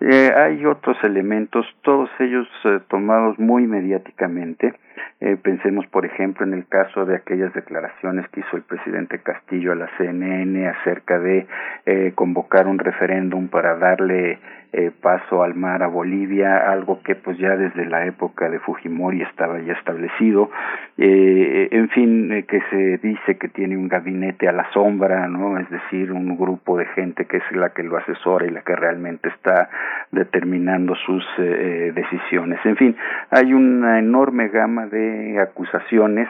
Eh, 0.00 0.32
hay 0.34 0.64
otros 0.66 0.96
elementos, 1.04 1.66
todos 1.82 2.10
ellos 2.18 2.48
eh, 2.64 2.80
tomados 2.88 3.38
muy 3.38 3.66
mediáticamente. 3.66 4.74
Eh, 5.20 5.36
pensemos, 5.40 5.86
por 5.86 6.04
ejemplo, 6.04 6.44
en 6.44 6.52
el 6.52 6.66
caso 6.66 7.04
de 7.04 7.16
aquellas 7.16 7.52
declaraciones 7.54 8.28
que 8.30 8.40
hizo 8.40 8.56
el 8.56 8.62
presidente 8.62 9.20
Castillo 9.20 9.72
a 9.72 9.76
la 9.76 9.88
CNN 9.96 10.66
acerca 10.68 11.18
de 11.20 11.46
eh, 11.86 12.12
convocar 12.14 12.66
un 12.66 12.78
referéndum 12.78 13.48
para 13.48 13.76
darle 13.76 14.38
eh, 14.72 14.90
paso 15.02 15.42
al 15.42 15.54
mar 15.54 15.82
a 15.82 15.86
Bolivia, 15.86 16.70
algo 16.70 17.02
que 17.02 17.14
pues 17.14 17.36
ya 17.36 17.56
desde 17.56 17.84
la 17.84 18.06
época 18.06 18.48
de 18.48 18.58
Fujimori 18.58 19.20
estaba 19.22 19.60
ya 19.60 19.74
establecido, 19.74 20.50
eh, 20.96 21.68
en 21.70 21.88
fin, 21.90 22.32
eh, 22.32 22.44
que 22.44 22.60
se 22.70 22.98
dice 22.98 23.36
que 23.36 23.48
tiene 23.48 23.76
un 23.76 23.88
gabinete 23.88 24.48
a 24.48 24.52
la 24.52 24.70
sombra, 24.72 25.28
¿no? 25.28 25.58
Es 25.58 25.68
decir, 25.68 26.12
un 26.12 26.36
grupo 26.38 26.78
de 26.78 26.86
gente 26.86 27.26
que 27.26 27.38
es 27.38 27.52
la 27.52 27.70
que 27.70 27.82
lo 27.82 27.98
asesora 27.98 28.46
y 28.46 28.50
la 28.50 28.62
que 28.62 28.74
realmente 28.74 29.28
está 29.28 29.68
determinando 30.10 30.94
sus 30.94 31.24
eh, 31.38 31.92
decisiones. 31.94 32.58
En 32.64 32.76
fin, 32.76 32.96
hay 33.30 33.52
una 33.52 33.98
enorme 33.98 34.48
gama 34.48 34.86
de 34.86 35.38
acusaciones, 35.38 36.28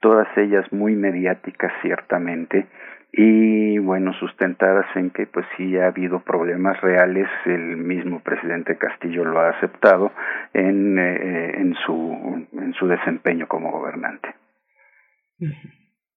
todas 0.00 0.28
ellas 0.36 0.64
muy 0.72 0.94
mediáticas 0.94 1.72
ciertamente, 1.82 2.66
y 3.12 3.78
bueno 3.78 4.12
sustentadas 4.14 4.86
en 4.94 5.10
que 5.10 5.26
pues 5.26 5.46
sí 5.56 5.76
ha 5.76 5.86
habido 5.86 6.20
problemas 6.20 6.80
reales 6.80 7.28
el 7.46 7.76
mismo 7.76 8.20
presidente 8.20 8.76
Castillo 8.78 9.24
lo 9.24 9.40
ha 9.40 9.50
aceptado 9.50 10.12
en 10.54 10.98
eh, 10.98 11.60
en 11.60 11.74
su 11.86 12.46
en 12.52 12.72
su 12.74 12.86
desempeño 12.86 13.48
como 13.48 13.72
gobernante 13.72 14.34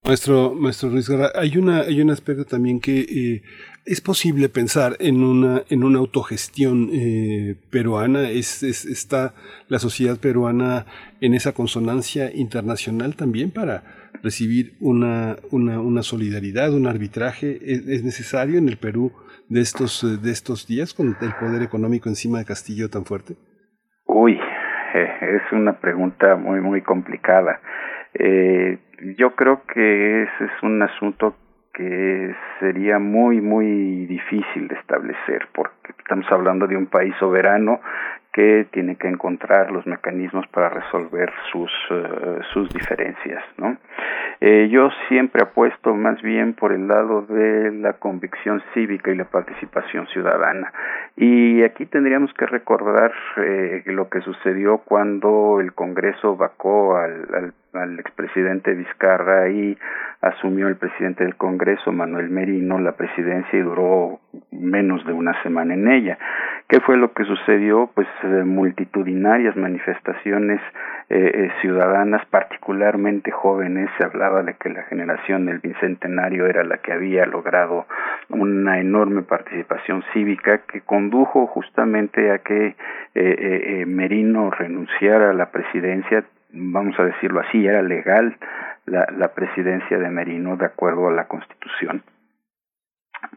Maestro, 0.06 0.54
maestro 0.54 0.90
Ruiz 0.90 1.08
Garra, 1.08 1.32
hay 1.34 1.56
una, 1.56 1.80
hay 1.84 2.02
un 2.02 2.10
aspecto 2.10 2.44
también 2.44 2.82
que 2.82 3.00
eh, 3.00 3.42
es 3.86 4.02
posible 4.02 4.50
pensar 4.50 4.98
en 5.00 5.24
una, 5.24 5.64
en 5.70 5.82
una 5.86 6.00
autogestión 6.00 6.90
eh, 6.92 7.56
peruana. 7.70 8.30
Es, 8.30 8.64
es, 8.64 8.84
está 8.84 9.34
la 9.70 9.80
sociedad 9.80 10.20
peruana 10.20 10.86
en 11.22 11.34
esa 11.34 11.54
consonancia 11.54 12.30
internacional 12.36 13.16
también 13.16 13.52
para 13.52 14.03
recibir 14.24 14.78
una, 14.80 15.36
una, 15.52 15.82
una 15.82 16.02
solidaridad, 16.02 16.74
un 16.74 16.88
arbitraje, 16.88 17.58
¿Es, 17.62 18.04
necesario 18.04 18.58
en 18.58 18.70
el 18.70 18.78
Perú 18.78 19.12
de 19.50 19.60
estos, 19.60 20.02
de 20.24 20.32
estos 20.32 20.66
días 20.66 20.94
con 20.94 21.08
el 21.08 21.34
poder 21.40 21.62
económico 21.62 22.08
encima 22.08 22.40
de 22.40 22.46
Castillo 22.46 22.90
tan 22.90 23.04
fuerte? 23.04 23.36
Uy, 24.06 24.40
eh, 24.94 25.10
es 25.22 25.52
una 25.52 25.74
pregunta 25.74 26.36
muy, 26.36 26.62
muy 26.62 26.82
complicada. 26.82 27.60
Eh, 28.14 28.80
yo 29.18 29.36
creo 29.36 29.64
que 29.74 30.24
ese 30.24 30.46
es 30.46 30.64
un 30.64 30.82
asunto 30.82 31.36
que 31.74 32.36
sería 32.60 33.00
muy, 33.00 33.42
muy 33.42 34.06
difícil 34.06 34.68
de 34.68 34.76
establecer, 34.76 35.48
porque 35.54 35.94
estamos 35.98 36.26
hablando 36.32 36.68
de 36.68 36.78
un 36.78 36.86
país 36.86 37.14
soberano 37.20 37.82
que 38.34 38.66
tiene 38.72 38.96
que 38.96 39.08
encontrar 39.08 39.72
los 39.72 39.86
mecanismos 39.86 40.48
para 40.48 40.70
resolver 40.70 41.32
sus, 41.52 41.72
uh, 41.92 42.42
sus 42.52 42.68
diferencias, 42.70 43.44
¿no? 43.58 43.78
Eh, 44.42 44.68
yo 44.70 44.90
siempre 45.08 45.44
apuesto 45.44 45.94
más 45.94 46.22
bien 46.22 46.54
por 46.54 46.74
el 46.74 46.88
lado 46.88 47.22
de 47.22 47.72
la 47.72 47.94
convicción 47.94 48.62
cívica 48.74 49.12
y 49.12 49.16
la 49.16 49.26
participación 49.26 50.08
ciudadana. 50.08 50.74
Y 51.16 51.62
aquí 51.64 51.86
tendríamos 51.86 52.34
que 52.34 52.48
recordar 52.48 53.14
eh, 53.38 53.84
lo 53.86 54.10
que 54.10 54.22
sucedió 54.22 54.80
cuando 54.80 55.62
el 55.62 55.74
Congreso 55.74 56.36
vacó 56.36 56.98
al, 56.98 57.28
al 57.34 57.54
al 57.74 58.00
expresidente 58.00 58.74
Vizcarra 58.74 59.50
y 59.50 59.78
asumió 60.22 60.68
el 60.68 60.78
presidente 60.78 61.24
del 61.24 61.36
Congreso, 61.36 61.92
Manuel 61.92 62.30
Merino, 62.30 62.80
la 62.80 62.94
presidencia 62.94 63.60
y 63.60 63.62
duró 63.62 64.20
menos 64.52 65.06
de 65.06 65.14
una 65.14 65.42
semana 65.44 65.74
en 65.74 65.92
ella. 65.92 66.18
¿Qué 66.68 66.80
fue 66.80 66.98
lo 66.98 67.14
que 67.14 67.26
sucedió? 67.26 67.90
Pues 67.94 68.08
eh, 68.24 68.44
multitudinarias 68.46 69.56
manifestaciones 69.58 70.62
eh, 71.10 71.32
eh, 71.34 71.52
ciudadanas, 71.62 72.26
particularmente 72.28 73.32
jóvenes. 73.32 73.90
Se 73.98 74.06
hablaba 74.06 74.44
de 74.44 74.54
que 74.54 74.70
la 74.70 74.84
generación 74.84 75.46
del 75.46 75.60
Bicentenario 75.60 76.48
era 76.48 76.64
la 76.64 76.78
que 76.78 76.94
había 76.94 77.26
logrado 77.26 77.86
una 78.30 78.80
enorme 78.80 79.24
participación 79.24 80.04
cívica 80.14 80.60
que 80.60 80.82
condujo 80.82 81.48
justamente 81.48 82.32
a 82.32 82.40
que 82.40 82.76
Merino 83.86 84.50
renunciara 84.50 85.32
a 85.32 85.34
la 85.34 85.52
presidencia 85.52 86.24
vamos 86.54 86.98
a 87.00 87.04
decirlo 87.04 87.42
así, 87.42 87.66
era 87.66 87.82
legal 87.82 88.38
la, 88.86 89.08
la 89.18 89.34
presidencia 89.34 89.98
de 89.98 90.10
Merino 90.10 90.56
de 90.56 90.66
acuerdo 90.66 91.08
a 91.08 91.12
la 91.12 91.28
Constitución 91.28 92.04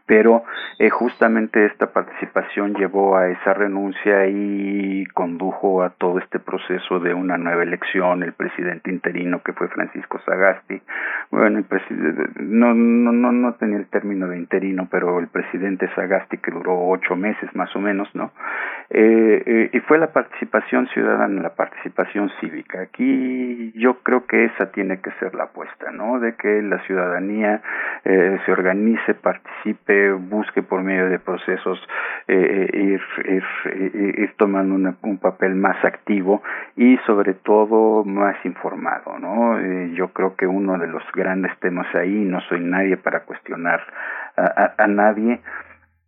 pero 0.05 0.43
eh, 0.79 0.89
justamente 0.89 1.65
esta 1.65 1.87
participación 1.87 2.75
llevó 2.75 3.17
a 3.17 3.29
esa 3.29 3.53
renuncia 3.53 4.27
y 4.27 5.05
condujo 5.13 5.83
a 5.83 5.89
todo 5.91 6.19
este 6.19 6.39
proceso 6.39 6.99
de 6.99 7.13
una 7.13 7.37
nueva 7.37 7.63
elección, 7.63 8.23
el 8.23 8.33
presidente 8.33 8.91
interino 8.91 9.41
que 9.43 9.53
fue 9.53 9.67
Francisco 9.67 10.19
Sagasti, 10.25 10.81
bueno, 11.31 11.59
el 11.59 11.65
no, 12.39 12.73
no, 12.73 13.11
no, 13.11 13.31
no 13.31 13.53
tenía 13.55 13.77
el 13.77 13.87
término 13.87 14.27
de 14.27 14.37
interino, 14.37 14.87
pero 14.89 15.19
el 15.19 15.27
presidente 15.27 15.89
Sagasti 15.95 16.37
que 16.37 16.51
duró 16.51 16.87
ocho 16.89 17.15
meses 17.15 17.53
más 17.55 17.75
o 17.75 17.79
menos, 17.79 18.09
¿no? 18.13 18.31
Eh, 18.89 19.43
eh, 19.45 19.69
y 19.73 19.79
fue 19.81 19.97
la 19.97 20.13
participación 20.13 20.87
ciudadana, 20.93 21.41
la 21.41 21.55
participación 21.55 22.31
cívica. 22.39 22.81
Aquí 22.81 23.73
yo 23.75 23.99
creo 23.99 24.25
que 24.25 24.45
esa 24.45 24.71
tiene 24.71 25.01
que 25.01 25.11
ser 25.19 25.35
la 25.35 25.45
apuesta, 25.45 25.91
¿no? 25.91 26.19
De 26.19 26.35
que 26.35 26.61
la 26.61 26.79
ciudadanía 26.85 27.61
eh, 28.05 28.39
se 28.45 28.51
organice, 28.51 29.13
participe, 29.13 29.76
busque 30.19 30.63
por 30.63 30.81
medio 30.83 31.09
de 31.09 31.19
procesos 31.19 31.79
eh, 32.27 32.69
eh 32.73 32.77
ir, 32.77 33.01
ir, 33.25 34.19
ir, 34.19 34.33
tomando 34.37 34.95
un 35.01 35.17
papel 35.17 35.55
más 35.55 35.83
activo 35.83 36.41
y 36.75 36.97
sobre 37.05 37.33
todo 37.33 38.03
más 38.03 38.35
informado, 38.45 39.17
¿no? 39.19 39.59
Eh, 39.59 39.91
yo 39.95 40.09
creo 40.09 40.35
que 40.35 40.47
uno 40.47 40.77
de 40.77 40.87
los 40.87 41.03
grandes 41.13 41.57
temas 41.59 41.93
ahí, 41.95 42.23
no 42.25 42.41
soy 42.41 42.59
nadie 42.59 42.97
para 42.97 43.21
cuestionar 43.21 43.81
a, 44.37 44.87
nadie, 44.87 45.39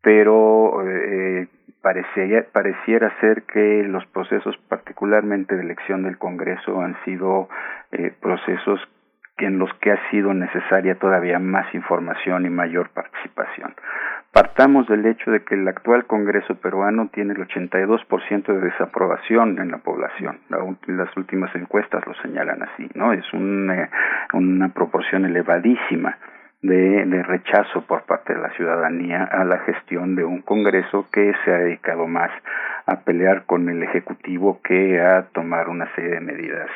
pero 0.02 0.84
eh, 0.88 1.48
pareciera, 1.82 2.46
pareciera 2.52 3.12
ser 3.20 3.44
que 3.44 3.84
los 3.84 4.06
procesos, 4.08 4.56
particularmente 4.68 5.56
de 5.56 5.64
elección 5.64 6.04
del 6.04 6.18
Congreso, 6.18 6.80
han 6.82 6.96
sido 7.06 7.50
eh, 7.92 8.14
procesos 8.22 8.80
en 9.46 9.60
los 9.60 9.74
que 9.76 9.92
ha 9.92 10.10
sido 10.10 10.34
necesaria 10.34 10.96
todavía 10.96 11.40
más 11.40 11.74
información 11.74 12.46
y 12.46 12.50
mayor 12.50 12.90
participación. 12.90 13.74
Partamos 14.32 14.88
del 14.88 15.06
hecho 15.06 15.32
de 15.32 15.44
que 15.44 15.56
el 15.56 15.68
actual 15.68 16.06
Congreso 16.06 16.56
peruano 16.56 17.10
tiene 17.12 17.34
el 17.34 17.48
82% 17.48 18.46
de 18.46 18.60
desaprobación 18.60 19.58
en 19.60 19.72
la 19.72 19.80
población. 19.80 20.40
las 20.86 21.18
últimas 21.18 21.54
encuestas 21.56 22.06
lo 22.06 22.14
señalan 22.22 22.62
así, 22.62 22.90
¿no? 22.94 23.12
Es 23.12 23.26
una 23.34 24.70
proporción 24.70 25.26
elevadísima 25.26 26.18
de, 26.62 27.24
rechazo 27.24 27.82
por 27.82 28.04
parte 28.04 28.34
de 28.34 28.42
la 28.42 28.50
ciudadanía 28.52 29.24
a 29.24 29.44
la 29.46 29.60
gestión 29.60 30.16
de 30.16 30.24
un 30.26 30.42
Congreso 30.42 31.08
que 31.12 31.34
se 31.44 31.54
ha 31.54 31.58
dedicado 31.58 32.08
más 32.08 32.32
a 32.86 33.02
pelear 33.02 33.44
con 33.46 33.70
el 33.70 33.84
Ejecutivo 33.84 34.60
que 34.64 35.00
a 35.00 35.28
tomar 35.34 35.70
una 35.70 35.94
serie 35.96 36.12
de 36.12 36.22
medidas 36.22 36.70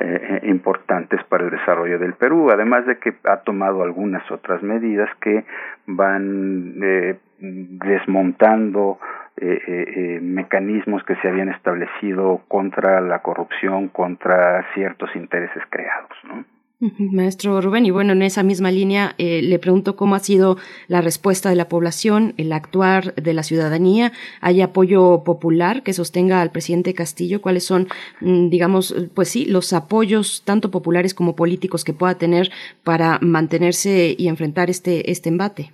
eh, 0.00 0.40
importantes 0.44 1.22
para 1.24 1.44
el 1.44 1.50
desarrollo 1.50 1.98
del 1.98 2.14
Perú, 2.14 2.50
además 2.50 2.86
de 2.86 2.98
que 2.98 3.14
ha 3.24 3.38
tomado 3.38 3.82
algunas 3.82 4.30
otras 4.30 4.62
medidas 4.62 5.08
que 5.20 5.44
van 5.86 6.74
eh, 6.82 7.18
desmontando 7.38 8.98
eh, 9.38 9.62
eh, 9.66 10.20
mecanismos 10.22 11.04
que 11.04 11.14
se 11.16 11.28
habían 11.28 11.50
establecido 11.50 12.40
contra 12.48 13.00
la 13.02 13.18
corrupción, 13.20 13.88
contra 13.88 14.64
ciertos 14.72 15.14
intereses 15.14 15.62
creados, 15.68 16.16
¿no? 16.24 16.55
Maestro 16.78 17.62
Rubén, 17.62 17.86
y 17.86 17.90
bueno, 17.90 18.12
en 18.12 18.20
esa 18.20 18.42
misma 18.42 18.70
línea 18.70 19.14
eh, 19.16 19.40
le 19.42 19.58
pregunto 19.58 19.96
cómo 19.96 20.14
ha 20.14 20.18
sido 20.18 20.56
la 20.88 21.00
respuesta 21.00 21.48
de 21.48 21.56
la 21.56 21.70
población, 21.70 22.34
el 22.36 22.52
actuar 22.52 23.14
de 23.14 23.32
la 23.32 23.42
ciudadanía. 23.42 24.12
¿Hay 24.42 24.60
apoyo 24.60 25.24
popular 25.24 25.82
que 25.82 25.94
sostenga 25.94 26.42
al 26.42 26.50
presidente 26.50 26.92
Castillo? 26.92 27.40
¿Cuáles 27.40 27.64
son, 27.64 27.86
mm, 28.20 28.50
digamos, 28.50 28.94
pues 29.14 29.30
sí, 29.30 29.46
los 29.46 29.72
apoyos 29.72 30.44
tanto 30.44 30.70
populares 30.70 31.14
como 31.14 31.34
políticos 31.34 31.82
que 31.82 31.94
pueda 31.94 32.18
tener 32.18 32.50
para 32.84 33.18
mantenerse 33.22 34.14
y 34.16 34.28
enfrentar 34.28 34.68
este, 34.68 35.10
este 35.10 35.30
embate? 35.30 35.72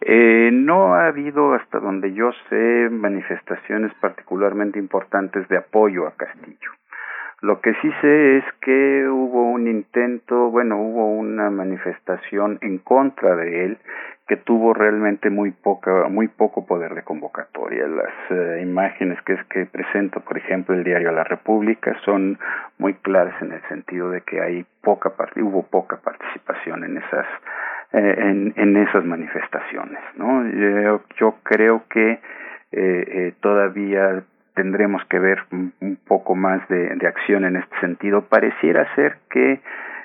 Eh, 0.00 0.50
no 0.52 0.94
ha 0.94 1.08
habido, 1.08 1.54
hasta 1.54 1.80
donde 1.80 2.14
yo 2.14 2.30
sé, 2.48 2.88
manifestaciones 2.88 3.92
particularmente 4.00 4.78
importantes 4.78 5.48
de 5.48 5.58
apoyo 5.58 6.06
a 6.06 6.12
Castillo. 6.12 6.70
Lo 7.42 7.60
que 7.60 7.72
sí 7.80 7.90
sé 8.02 8.38
es 8.38 8.44
que 8.60 9.08
hubo 9.08 9.50
un 9.50 9.66
intento, 9.66 10.50
bueno, 10.50 10.76
hubo 10.76 11.10
una 11.10 11.50
manifestación 11.50 12.58
en 12.60 12.78
contra 12.78 13.34
de 13.36 13.64
él 13.64 13.78
que 14.28 14.36
tuvo 14.36 14.74
realmente 14.74 15.28
muy 15.28 15.50
poca, 15.50 16.08
muy 16.08 16.28
poco 16.28 16.66
poder 16.66 16.94
de 16.94 17.02
convocatoria. 17.02 17.86
Las 17.88 18.12
eh, 18.30 18.60
imágenes 18.62 19.20
que 19.22 19.32
es 19.32 19.44
que 19.46 19.66
presenta, 19.66 20.20
por 20.20 20.38
ejemplo, 20.38 20.74
el 20.74 20.84
diario 20.84 21.10
La 21.10 21.24
República 21.24 21.96
son 22.04 22.38
muy 22.78 22.94
claras 22.94 23.34
en 23.42 23.52
el 23.52 23.62
sentido 23.68 24.10
de 24.10 24.20
que 24.20 24.40
hay 24.40 24.64
poca 24.82 25.12
hubo 25.36 25.64
poca 25.64 25.96
participación 25.96 26.84
en 26.84 26.98
esas 26.98 27.26
eh, 27.92 28.14
en, 28.18 28.54
en 28.56 28.76
esas 28.76 29.04
manifestaciones, 29.04 29.98
¿no? 30.14 30.46
Yo, 30.48 31.02
yo 31.18 31.34
creo 31.42 31.82
que 31.90 32.12
eh, 32.12 32.20
eh, 32.72 33.34
todavía 33.40 34.22
tendremos 34.54 35.04
que 35.06 35.18
ver 35.18 35.42
un 35.50 35.98
poco 36.06 36.34
más 36.34 36.66
de, 36.68 37.06
acción 37.06 37.44
en 37.44 37.56
este 37.56 37.78
sentido. 37.80 38.22
Pareciera 38.22 38.94
ser 38.94 39.16
que 39.30 39.60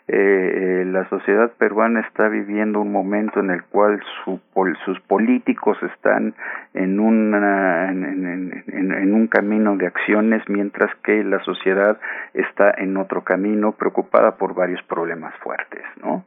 eh, 0.07 0.13
eh, 0.17 0.85
la 0.85 1.09
sociedad 1.09 1.51
peruana 1.57 2.01
está 2.01 2.27
viviendo 2.27 2.79
un 2.79 2.91
momento 2.91 3.39
en 3.39 3.49
el 3.49 3.63
cual 3.63 3.99
su, 4.23 4.39
sus 4.85 4.99
políticos 5.01 5.77
están 5.81 6.35
en, 6.75 6.99
una, 6.99 7.89
en, 7.89 9.13
un 9.13 9.27
camino 9.27 9.75
de 9.77 9.87
acciones, 9.87 10.43
mientras 10.47 10.93
que 11.03 11.23
la 11.23 11.39
sociedad 11.43 11.97
está 12.35 12.71
en 12.77 12.97
otro 12.97 13.23
camino, 13.23 13.71
preocupada 13.71 14.37
por 14.37 14.53
varios 14.53 14.83
problemas 14.83 15.33
fuertes, 15.37 15.83
¿no? 16.03 16.23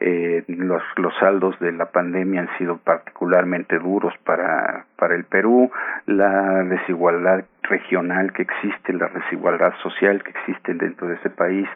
Eh, 0.00 0.44
los, 0.48 0.82
los 0.96 1.14
saldos 1.20 1.58
de 1.60 1.72
la 1.72 1.90
pandemia 1.90 2.42
han 2.42 2.58
sido 2.58 2.78
particularmente 2.78 3.78
duros 3.78 4.12
para, 4.24 4.86
para 4.96 5.14
el 5.14 5.24
Perú, 5.24 5.70
la 6.06 6.64
desigualdad 6.64 7.44
regional 7.62 8.32
que 8.32 8.42
existe, 8.42 8.92
la 8.92 9.08
desigualdad 9.08 9.72
social 9.82 10.22
que 10.22 10.30
existe 10.30 10.74
dentro 10.74 11.06
de 11.08 11.14
ese 11.14 11.30
país 11.30 11.66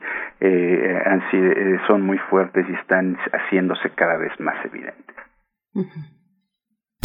eh, 0.40 1.00
han 1.06 1.30
sido, 1.30 1.46
eh, 1.46 1.80
son 1.86 2.02
muy 2.02 2.18
fuertes 2.30 2.66
y 2.68 2.74
están 2.74 3.16
haciéndose 3.32 3.90
cada 3.90 4.16
vez 4.16 4.32
más 4.40 4.56
evidentes. 4.64 5.16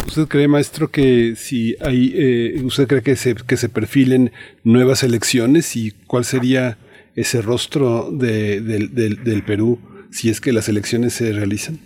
¿Usted 0.06 0.28
cree, 0.28 0.48
maestro, 0.48 0.88
que 0.88 1.34
si 1.36 1.76
hay, 1.80 2.12
eh, 2.16 2.62
usted 2.64 2.86
cree 2.88 3.02
que 3.02 3.16
se, 3.16 3.34
que 3.34 3.56
se 3.56 3.68
perfilen 3.68 4.32
nuevas 4.64 5.02
elecciones 5.04 5.76
y 5.76 5.92
cuál 6.06 6.24
sería 6.24 6.76
ese 7.14 7.40
rostro 7.40 8.10
de, 8.10 8.60
del, 8.60 8.92
del 8.92 9.42
Perú 9.44 9.78
si 10.14 10.30
es 10.30 10.40
que 10.40 10.52
las 10.52 10.68
elecciones 10.68 11.14
se 11.14 11.32
realizan? 11.32 11.76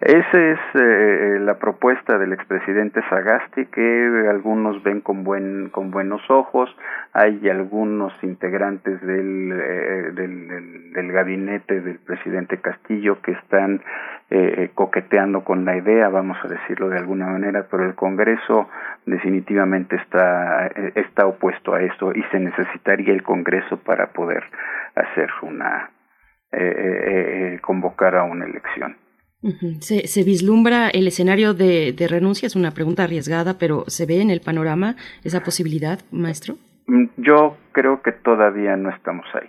Esa 0.00 0.38
es 0.38 0.58
eh, 0.74 1.38
la 1.40 1.58
propuesta 1.58 2.18
del 2.18 2.32
expresidente 2.32 3.02
Sagasti 3.10 3.66
que 3.66 4.26
algunos 4.30 4.80
ven 4.84 5.00
con 5.00 5.24
buen 5.24 5.70
con 5.70 5.90
buenos 5.90 6.22
ojos. 6.30 6.70
Hay 7.12 7.48
algunos 7.48 8.12
integrantes 8.22 9.00
del, 9.02 9.52
eh, 9.52 10.12
del, 10.14 11.12
gabinete 11.12 11.80
del 11.80 11.98
presidente 11.98 12.58
Castillo 12.58 13.20
que 13.22 13.32
están 13.32 13.82
eh, 14.30 14.70
coqueteando 14.74 15.42
con 15.42 15.64
la 15.64 15.76
idea, 15.76 16.08
vamos 16.08 16.38
a 16.44 16.48
decirlo 16.48 16.88
de 16.88 16.98
alguna 16.98 17.26
manera, 17.26 17.66
pero 17.68 17.84
el 17.84 17.94
Congreso 17.96 18.68
definitivamente 19.04 19.96
está 19.96 20.68
está 20.94 21.26
opuesto 21.26 21.74
a 21.74 21.82
esto 21.82 22.12
y 22.14 22.22
se 22.30 22.38
necesitaría 22.38 23.12
el 23.12 23.24
Congreso 23.24 23.78
para 23.78 24.06
poder 24.06 24.44
hacer 24.94 25.28
una 25.42 25.90
eh, 26.52 26.58
eh, 26.58 27.54
eh, 27.54 27.60
convocar 27.60 28.16
a 28.16 28.24
una 28.24 28.46
elección. 28.46 28.96
¿Se, 29.80 30.08
¿Se, 30.08 30.24
vislumbra 30.24 30.88
el 30.88 31.06
escenario 31.06 31.54
de, 31.54 31.92
de, 31.92 32.08
renuncia? 32.08 32.46
Es 32.46 32.56
una 32.56 32.72
pregunta 32.72 33.04
arriesgada, 33.04 33.56
pero 33.56 33.84
¿se 33.86 34.04
ve 34.04 34.20
en 34.20 34.30
el 34.30 34.40
panorama 34.40 34.96
esa 35.22 35.44
posibilidad, 35.44 36.00
maestro? 36.10 36.56
Mm, 36.88 37.04
yo 37.18 37.56
creo 37.70 38.02
que 38.02 38.10
todavía 38.10 38.76
no 38.76 38.90
estamos 38.90 39.26
ahí. 39.34 39.48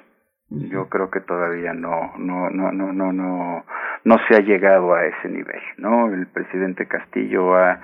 Yo 0.51 0.89
creo 0.89 1.11
que 1.11 1.21
todavía 1.21 1.73
no, 1.73 2.11
no, 2.17 2.49
no, 2.49 2.71
no, 2.71 2.91
no, 2.91 3.13
no, 3.13 3.65
no 4.03 4.17
se 4.27 4.35
ha 4.35 4.39
llegado 4.39 4.95
a 4.95 5.05
ese 5.05 5.29
nivel, 5.29 5.61
¿no? 5.77 6.11
El 6.11 6.25
presidente 6.25 6.87
Castillo 6.87 7.55
ha 7.55 7.79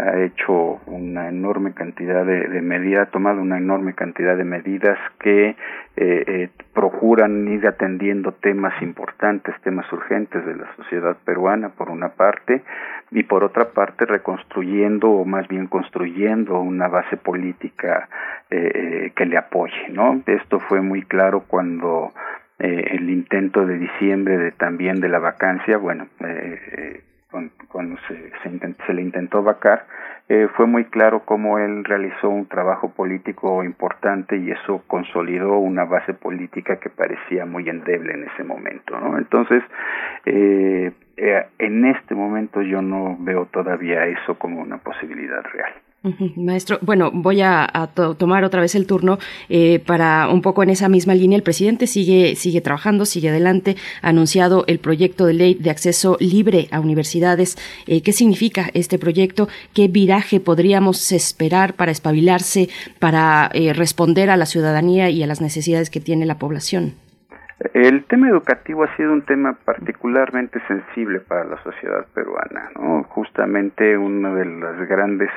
ha 0.00 0.22
hecho 0.22 0.80
una 0.86 1.28
enorme 1.28 1.72
cantidad 1.72 2.24
de, 2.24 2.60
medidas, 2.62 3.08
ha 3.08 3.10
tomado 3.10 3.40
una 3.40 3.58
enorme 3.58 3.94
cantidad 3.94 4.36
de 4.36 4.44
medidas 4.44 4.98
que 5.18 5.50
eh, 5.50 5.56
eh, 5.96 6.48
procuran 6.72 7.46
ir 7.48 7.66
atendiendo 7.66 8.32
temas 8.32 8.80
importantes, 8.82 9.54
temas 9.62 9.90
urgentes 9.92 10.44
de 10.44 10.56
la 10.56 10.74
sociedad 10.76 11.16
peruana, 11.24 11.70
por 11.70 11.90
una 11.90 12.10
parte, 12.10 12.62
y 13.10 13.24
por 13.24 13.44
otra 13.44 13.70
parte 13.70 14.06
reconstruyendo 14.06 15.10
o 15.10 15.24
más 15.24 15.48
bien 15.48 15.66
construyendo 15.66 16.60
una 16.60 16.88
base 16.88 17.16
política 17.16 18.08
eh, 18.50 18.70
eh 18.74 19.12
que 19.14 19.26
le 19.26 19.36
apoye, 19.36 19.88
¿no? 19.90 20.22
Esto 20.26 20.60
fue 20.60 20.80
muy 20.80 21.02
claro 21.02 21.44
cuando 21.46 22.12
eh, 22.58 22.88
el 22.92 23.08
intento 23.08 23.64
de 23.64 23.78
diciembre 23.78 24.36
de 24.36 24.52
también 24.52 25.00
de 25.00 25.08
la 25.08 25.18
vacancia, 25.18 25.78
bueno, 25.78 26.08
eh, 26.20 27.00
cuando 27.68 27.96
se, 28.08 28.32
se, 28.86 28.94
le 28.94 29.02
intentó 29.02 29.42
vacar, 29.42 29.86
eh, 30.28 30.48
fue 30.56 30.66
muy 30.66 30.84
claro 30.86 31.24
cómo 31.24 31.58
él 31.58 31.84
realizó 31.84 32.28
un 32.28 32.46
trabajo 32.46 32.90
político 32.90 33.62
importante 33.64 34.36
y 34.36 34.50
eso 34.50 34.82
consolidó 34.86 35.58
una 35.58 35.84
base 35.84 36.14
política 36.14 36.78
que 36.78 36.90
parecía 36.90 37.46
muy 37.46 37.68
endeble 37.68 38.14
en 38.14 38.24
ese 38.24 38.44
momento, 38.44 38.98
¿no? 38.98 39.18
Entonces, 39.18 39.62
eh, 40.26 40.92
eh 41.16 41.46
en 41.58 41.86
este 41.86 42.14
momento 42.14 42.62
yo 42.62 42.82
no 42.82 43.16
veo 43.20 43.46
todavía 43.46 44.06
eso 44.06 44.38
como 44.38 44.60
una 44.60 44.78
posibilidad 44.78 45.42
real. 45.44 45.72
Maestro, 46.02 46.78
bueno, 46.80 47.10
voy 47.12 47.42
a, 47.42 47.90
tomar 48.16 48.44
otra 48.44 48.62
vez 48.62 48.74
el 48.74 48.86
turno 48.86 49.18
eh, 49.50 49.80
para 49.84 50.30
un 50.30 50.40
poco 50.40 50.62
en 50.62 50.70
esa 50.70 50.88
misma 50.88 51.14
línea. 51.14 51.36
El 51.36 51.42
presidente 51.42 51.86
sigue, 51.86 52.36
sigue 52.36 52.62
trabajando, 52.62 53.04
sigue 53.04 53.28
adelante. 53.28 53.76
Ha 54.00 54.08
anunciado 54.08 54.64
el 54.66 54.78
proyecto 54.78 55.26
de 55.26 55.34
ley 55.34 55.54
de 55.54 55.68
acceso 55.68 56.16
libre 56.18 56.68
a 56.70 56.80
universidades. 56.80 57.58
Eh, 57.86 58.00
¿Qué 58.00 58.12
significa 58.12 58.70
este 58.72 58.98
proyecto? 58.98 59.48
¿Qué 59.74 59.88
viraje 59.88 60.40
podríamos 60.40 61.12
esperar 61.12 61.74
para 61.74 61.92
espabilarse, 61.92 62.70
para 62.98 63.50
eh, 63.52 63.74
responder 63.74 64.30
a 64.30 64.38
la 64.38 64.46
ciudadanía 64.46 65.10
y 65.10 65.22
a 65.22 65.26
las 65.26 65.42
necesidades 65.42 65.90
que 65.90 66.00
tiene 66.00 66.24
la 66.24 66.38
población? 66.38 66.94
El 67.74 68.04
tema 68.04 68.28
educativo 68.28 68.84
ha 68.84 68.96
sido 68.96 69.12
un 69.12 69.22
tema 69.22 69.52
particularmente 69.64 70.60
sensible 70.66 71.20
para 71.20 71.44
la 71.44 71.62
sociedad 71.62 72.06
peruana, 72.14 72.70
¿no? 72.74 73.02
Justamente 73.04 73.98
una 73.98 74.32
de 74.34 74.46
las 74.46 74.88
grandes 74.88 75.28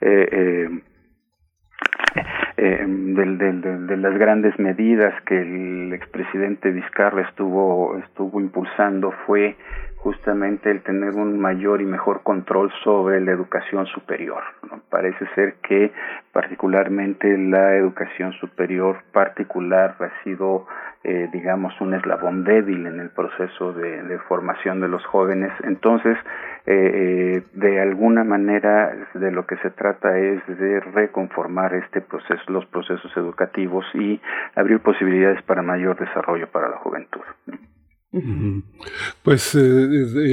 eh, 0.00 0.28
eh, 0.32 0.80
eh 2.56 2.84
de, 2.86 3.96
las 3.98 4.16
grandes 4.16 4.58
medidas 4.58 5.12
que 5.24 5.42
el 5.42 5.92
expresidente 5.92 6.70
Vizcarra 6.70 7.22
estuvo 7.28 7.98
estuvo 7.98 8.40
impulsando 8.40 9.12
fue 9.26 9.56
justamente 10.02 10.70
el 10.70 10.82
tener 10.82 11.14
un 11.14 11.38
mayor 11.40 11.80
y 11.82 11.84
mejor 11.84 12.22
control 12.22 12.72
sobre 12.84 13.20
la 13.20 13.32
educación 13.32 13.86
superior. 13.86 14.42
Parece 14.90 15.26
ser 15.34 15.54
que 15.62 15.92
particularmente 16.32 17.36
la 17.36 17.74
educación 17.74 18.32
superior 18.32 18.98
particular 19.12 19.96
ha 19.98 20.24
sido 20.24 20.66
eh, 21.04 21.28
digamos, 21.32 21.72
un 21.80 21.94
eslabón 21.94 22.42
débil 22.42 22.84
en 22.86 22.98
el 22.98 23.10
proceso 23.10 23.72
de, 23.72 24.18
formación 24.28 24.80
de 24.80 24.88
los 24.88 25.04
jóvenes. 25.06 25.52
Entonces, 25.62 26.18
eh, 26.66 26.74
eh, 26.74 27.42
de 27.54 27.80
alguna 27.80 28.24
manera, 28.24 28.92
de 29.14 29.30
lo 29.30 29.46
que 29.46 29.56
se 29.58 29.70
trata 29.70 30.18
es 30.18 30.44
de 30.46 30.80
reconformar 30.80 31.72
este 31.74 32.00
proceso, 32.00 32.42
los 32.48 32.66
procesos 32.66 33.16
educativos 33.16 33.86
y 33.94 34.20
abrir 34.56 34.80
posibilidades 34.80 35.40
para 35.42 35.62
mayor 35.62 35.96
desarrollo 35.98 36.48
para 36.48 36.68
la 36.68 36.78
juventud. 36.78 37.22
Pues, 39.22 39.54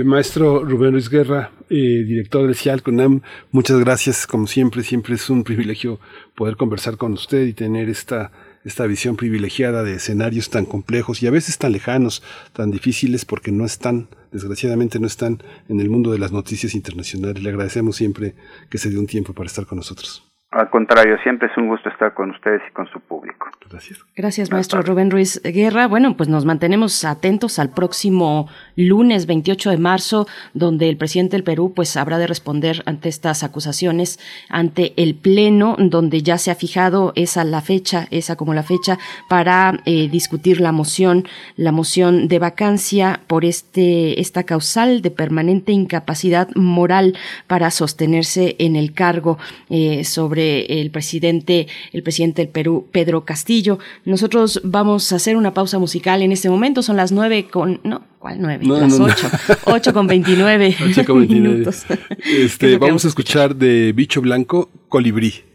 maestro 0.05 0.63
Rubén 0.63 0.91
Luis 0.93 1.09
Guerra, 1.09 1.51
director 1.69 2.45
del 2.45 2.55
CIAL 2.55 2.81
CONAM, 2.81 3.21
muchas 3.51 3.79
gracias. 3.79 4.25
Como 4.25 4.47
siempre, 4.47 4.83
siempre 4.83 5.15
es 5.15 5.29
un 5.29 5.43
privilegio 5.43 5.99
poder 6.35 6.55
conversar 6.55 6.97
con 6.97 7.13
usted 7.13 7.45
y 7.45 7.53
tener 7.53 7.89
esta 7.89 8.31
esta 8.65 8.87
visión 8.87 9.15
privilegiada 9.15 9.83
de 9.83 9.93
escenarios 9.93 10.49
tan 10.49 10.65
complejos 10.65 11.21
y 11.21 11.27
a 11.27 11.31
veces 11.31 11.59
tan 11.59 11.71
lejanos, 11.71 12.23
tan 12.51 12.71
difíciles 12.71 13.23
porque 13.23 13.51
no 13.51 13.63
están, 13.63 14.09
desgraciadamente 14.31 14.99
no 14.99 15.05
están 15.05 15.43
en 15.69 15.79
el 15.79 15.89
mundo 15.91 16.11
de 16.11 16.17
las 16.17 16.31
noticias 16.31 16.73
internacionales. 16.73 17.43
Le 17.43 17.49
agradecemos 17.49 17.95
siempre 17.95 18.33
que 18.69 18.79
se 18.79 18.89
dé 18.89 18.97
un 18.97 19.05
tiempo 19.05 19.33
para 19.33 19.47
estar 19.47 19.67
con 19.67 19.77
nosotros. 19.77 20.34
Al 20.55 20.69
contrario, 20.69 21.17
siempre 21.21 21.49
es 21.51 21.57
un 21.57 21.67
gusto 21.67 21.89
estar 21.89 22.13
con 22.13 22.31
ustedes 22.31 22.61
y 22.69 22.71
con 22.71 22.87
su 22.87 23.01
público. 23.01 23.49
Gracias. 23.69 24.05
Gracias, 24.15 24.51
maestro 24.51 24.81
Rubén 24.81 25.11
Ruiz 25.11 25.41
Guerra. 25.43 25.85
Bueno, 25.85 26.15
pues 26.15 26.29
nos 26.29 26.45
mantenemos 26.45 27.03
atentos 27.03 27.59
al 27.59 27.71
próximo 27.71 28.47
lunes 28.77 29.25
28 29.25 29.71
de 29.71 29.77
marzo, 29.77 30.27
donde 30.53 30.87
el 30.87 30.95
presidente 30.95 31.35
del 31.35 31.43
Perú 31.43 31.73
pues 31.75 31.97
habrá 31.97 32.17
de 32.19 32.27
responder 32.27 32.83
ante 32.85 33.09
estas 33.09 33.43
acusaciones 33.43 34.17
ante 34.47 34.93
el 34.95 35.15
Pleno, 35.15 35.75
donde 35.77 36.21
ya 36.21 36.37
se 36.37 36.51
ha 36.51 36.55
fijado 36.55 37.11
esa 37.17 37.43
la 37.43 37.59
fecha, 37.59 38.07
esa 38.09 38.37
como 38.37 38.53
la 38.53 38.63
fecha 38.63 38.97
para 39.27 39.81
eh, 39.85 40.07
discutir 40.07 40.61
la 40.61 40.71
moción, 40.71 41.25
la 41.57 41.73
moción 41.73 42.29
de 42.29 42.39
vacancia 42.39 43.19
por 43.27 43.43
este 43.43 44.21
esta 44.21 44.43
causal 44.43 45.01
de 45.01 45.11
permanente 45.11 45.73
incapacidad 45.73 46.47
moral 46.55 47.17
para 47.47 47.71
sostenerse 47.71 48.55
en 48.59 48.77
el 48.77 48.93
cargo 48.93 49.37
eh, 49.69 50.05
sobre 50.05 50.44
el 50.81 50.91
presidente, 50.91 51.67
el 51.93 52.03
presidente 52.03 52.41
del 52.41 52.51
Perú, 52.51 52.87
Pedro 52.91 53.25
Castillo. 53.25 53.79
Nosotros 54.05 54.61
vamos 54.63 55.11
a 55.11 55.17
hacer 55.17 55.37
una 55.37 55.53
pausa 55.53 55.79
musical 55.79 56.21
en 56.21 56.31
este 56.31 56.49
momento, 56.49 56.81
son 56.81 56.97
las 56.97 57.11
nueve 57.11 57.47
con, 57.49 57.79
no, 57.83 58.03
¿cuál 58.19 58.41
nueve? 58.41 58.65
las 58.65 58.99
ocho, 58.99 59.29
ocho 59.65 59.93
con 59.93 60.07
veintinueve 60.07 60.75
minutos. 61.29 61.85
Este, 62.25 62.77
vamos 62.77 63.05
a 63.05 63.07
escuchar 63.07 63.55
de 63.55 63.93
Bicho 63.93 64.21
Blanco, 64.21 64.69
Colibrí. 64.89 65.54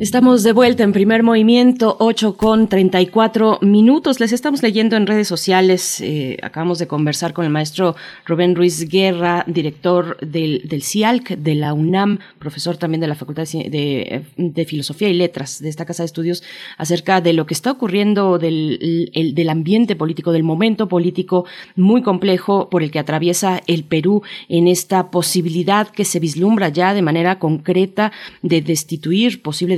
Estamos 0.00 0.44
de 0.44 0.52
vuelta 0.52 0.84
en 0.84 0.92
primer 0.92 1.24
movimiento, 1.24 1.96
8 1.98 2.36
con 2.36 2.68
34 2.68 3.58
minutos. 3.62 4.20
Les 4.20 4.32
estamos 4.32 4.62
leyendo 4.62 4.94
en 4.94 5.08
redes 5.08 5.26
sociales. 5.26 6.00
Eh, 6.00 6.36
acabamos 6.40 6.78
de 6.78 6.86
conversar 6.86 7.32
con 7.32 7.44
el 7.44 7.50
maestro 7.50 7.96
Rubén 8.24 8.54
Ruiz 8.54 8.88
Guerra, 8.88 9.42
director 9.48 10.16
del, 10.20 10.62
del 10.68 10.84
CIALC, 10.84 11.30
de 11.30 11.56
la 11.56 11.74
UNAM, 11.74 12.20
profesor 12.38 12.76
también 12.76 13.00
de 13.00 13.08
la 13.08 13.16
Facultad 13.16 13.42
de, 13.42 14.24
de, 14.36 14.64
Filosofía 14.66 15.08
y 15.08 15.14
Letras 15.14 15.60
de 15.60 15.68
esta 15.68 15.84
Casa 15.84 16.04
de 16.04 16.06
Estudios, 16.06 16.44
acerca 16.76 17.20
de 17.20 17.32
lo 17.32 17.46
que 17.46 17.54
está 17.54 17.72
ocurriendo 17.72 18.38
del, 18.38 19.10
el, 19.14 19.34
del 19.34 19.48
ambiente 19.48 19.96
político, 19.96 20.30
del 20.30 20.44
momento 20.44 20.86
político 20.86 21.44
muy 21.74 22.02
complejo 22.02 22.70
por 22.70 22.84
el 22.84 22.92
que 22.92 23.00
atraviesa 23.00 23.62
el 23.66 23.82
Perú 23.82 24.22
en 24.48 24.68
esta 24.68 25.10
posibilidad 25.10 25.88
que 25.88 26.04
se 26.04 26.20
vislumbra 26.20 26.68
ya 26.68 26.94
de 26.94 27.02
manera 27.02 27.40
concreta 27.40 28.12
de 28.42 28.62
destituir 28.62 29.42
posible 29.42 29.76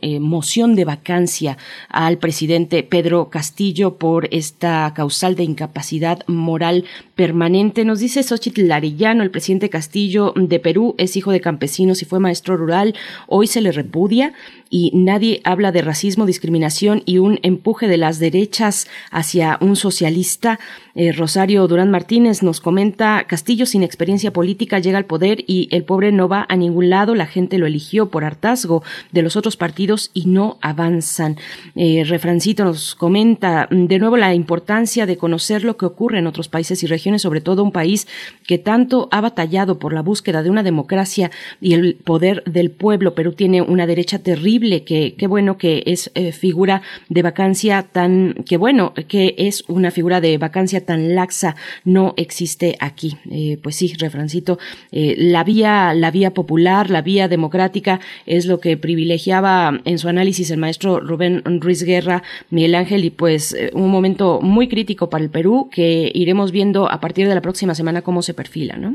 eh, 0.00 0.20
moción 0.20 0.74
de 0.74 0.84
vacancia 0.84 1.58
al 1.88 2.18
presidente 2.18 2.82
Pedro 2.82 3.30
Castillo 3.30 3.96
por 3.96 4.28
esta 4.30 4.92
causal 4.94 5.34
de 5.36 5.44
incapacidad 5.44 6.26
moral 6.26 6.84
permanente. 7.14 7.84
Nos 7.84 8.00
dice 8.00 8.22
Xochitl 8.22 8.70
Arellano, 8.70 9.22
el 9.22 9.30
presidente 9.30 9.70
Castillo 9.70 10.32
de 10.36 10.58
Perú 10.58 10.94
es 10.98 11.16
hijo 11.16 11.32
de 11.32 11.40
campesinos 11.40 12.02
y 12.02 12.04
fue 12.04 12.20
maestro 12.20 12.56
rural. 12.56 12.94
Hoy 13.26 13.46
se 13.46 13.60
le 13.60 13.72
repudia 13.72 14.32
y 14.70 14.92
nadie 14.94 15.40
habla 15.44 15.72
de 15.72 15.82
racismo, 15.82 16.26
discriminación 16.26 17.02
y 17.04 17.18
un 17.18 17.40
empuje 17.42 17.88
de 17.88 17.96
las 17.96 18.18
derechas 18.20 18.86
hacia 19.10 19.58
un 19.60 19.76
socialista. 19.76 20.60
Eh, 21.02 21.12
Rosario 21.12 21.66
Durán 21.66 21.90
Martínez 21.90 22.42
nos 22.42 22.60
comenta, 22.60 23.24
Castillo 23.26 23.64
sin 23.64 23.82
experiencia 23.82 24.34
política 24.34 24.80
llega 24.80 24.98
al 24.98 25.06
poder 25.06 25.44
y 25.46 25.66
el 25.74 25.82
pobre 25.82 26.12
no 26.12 26.28
va 26.28 26.44
a 26.46 26.56
ningún 26.56 26.90
lado, 26.90 27.14
la 27.14 27.24
gente 27.24 27.56
lo 27.56 27.64
eligió 27.64 28.10
por 28.10 28.22
hartazgo 28.22 28.82
de 29.10 29.22
los 29.22 29.34
otros 29.34 29.56
partidos 29.56 30.10
y 30.12 30.26
no 30.26 30.58
avanzan. 30.60 31.38
Eh, 31.74 32.04
Refrancito 32.06 32.66
nos 32.66 32.94
comenta 32.94 33.66
de 33.70 33.98
nuevo 33.98 34.18
la 34.18 34.34
importancia 34.34 35.06
de 35.06 35.16
conocer 35.16 35.64
lo 35.64 35.78
que 35.78 35.86
ocurre 35.86 36.18
en 36.18 36.26
otros 36.26 36.50
países 36.50 36.82
y 36.82 36.86
regiones, 36.86 37.22
sobre 37.22 37.40
todo 37.40 37.64
un 37.64 37.72
país 37.72 38.06
que 38.46 38.58
tanto 38.58 39.08
ha 39.10 39.22
batallado 39.22 39.78
por 39.78 39.94
la 39.94 40.02
búsqueda 40.02 40.42
de 40.42 40.50
una 40.50 40.62
democracia 40.62 41.30
y 41.62 41.72
el 41.72 41.94
poder 41.94 42.44
del 42.44 42.70
pueblo. 42.70 43.14
Perú 43.14 43.32
tiene 43.32 43.62
una 43.62 43.86
derecha 43.86 44.18
terrible 44.18 44.84
que 44.84 45.14
qué 45.16 45.26
bueno 45.26 45.56
que 45.56 45.82
es 45.86 46.10
eh, 46.14 46.32
figura 46.32 46.82
de 47.08 47.22
vacancia 47.22 47.84
tan, 47.90 48.34
que 48.44 48.58
bueno, 48.58 48.92
que 49.08 49.34
es 49.38 49.64
una 49.66 49.90
figura 49.90 50.20
de 50.20 50.36
vacancia 50.36 50.84
tan 50.84 50.89
laxa, 50.96 51.56
no 51.84 52.14
existe 52.16 52.76
aquí. 52.80 53.16
Eh, 53.30 53.58
pues 53.62 53.76
sí, 53.76 53.92
refrancito, 53.98 54.58
eh, 54.92 55.14
la 55.18 55.44
vía, 55.44 55.94
la 55.94 56.10
vía 56.10 56.32
popular, 56.32 56.90
la 56.90 57.02
vía 57.02 57.28
democrática 57.28 58.00
es 58.26 58.46
lo 58.46 58.60
que 58.60 58.76
privilegiaba 58.76 59.80
en 59.84 59.98
su 59.98 60.08
análisis 60.08 60.50
el 60.50 60.58
maestro 60.58 61.00
Rubén 61.00 61.42
Ruiz 61.60 61.82
Guerra, 61.82 62.22
Miguel 62.50 62.74
Ángel, 62.74 63.04
y 63.04 63.10
pues 63.10 63.56
un 63.72 63.90
momento 63.90 64.40
muy 64.40 64.68
crítico 64.68 65.10
para 65.10 65.24
el 65.24 65.30
Perú 65.30 65.68
que 65.70 66.10
iremos 66.14 66.52
viendo 66.52 66.90
a 66.90 67.00
partir 67.00 67.28
de 67.28 67.34
la 67.34 67.40
próxima 67.40 67.74
semana 67.74 68.02
cómo 68.02 68.22
se 68.22 68.34
perfila, 68.34 68.76
¿no? 68.76 68.94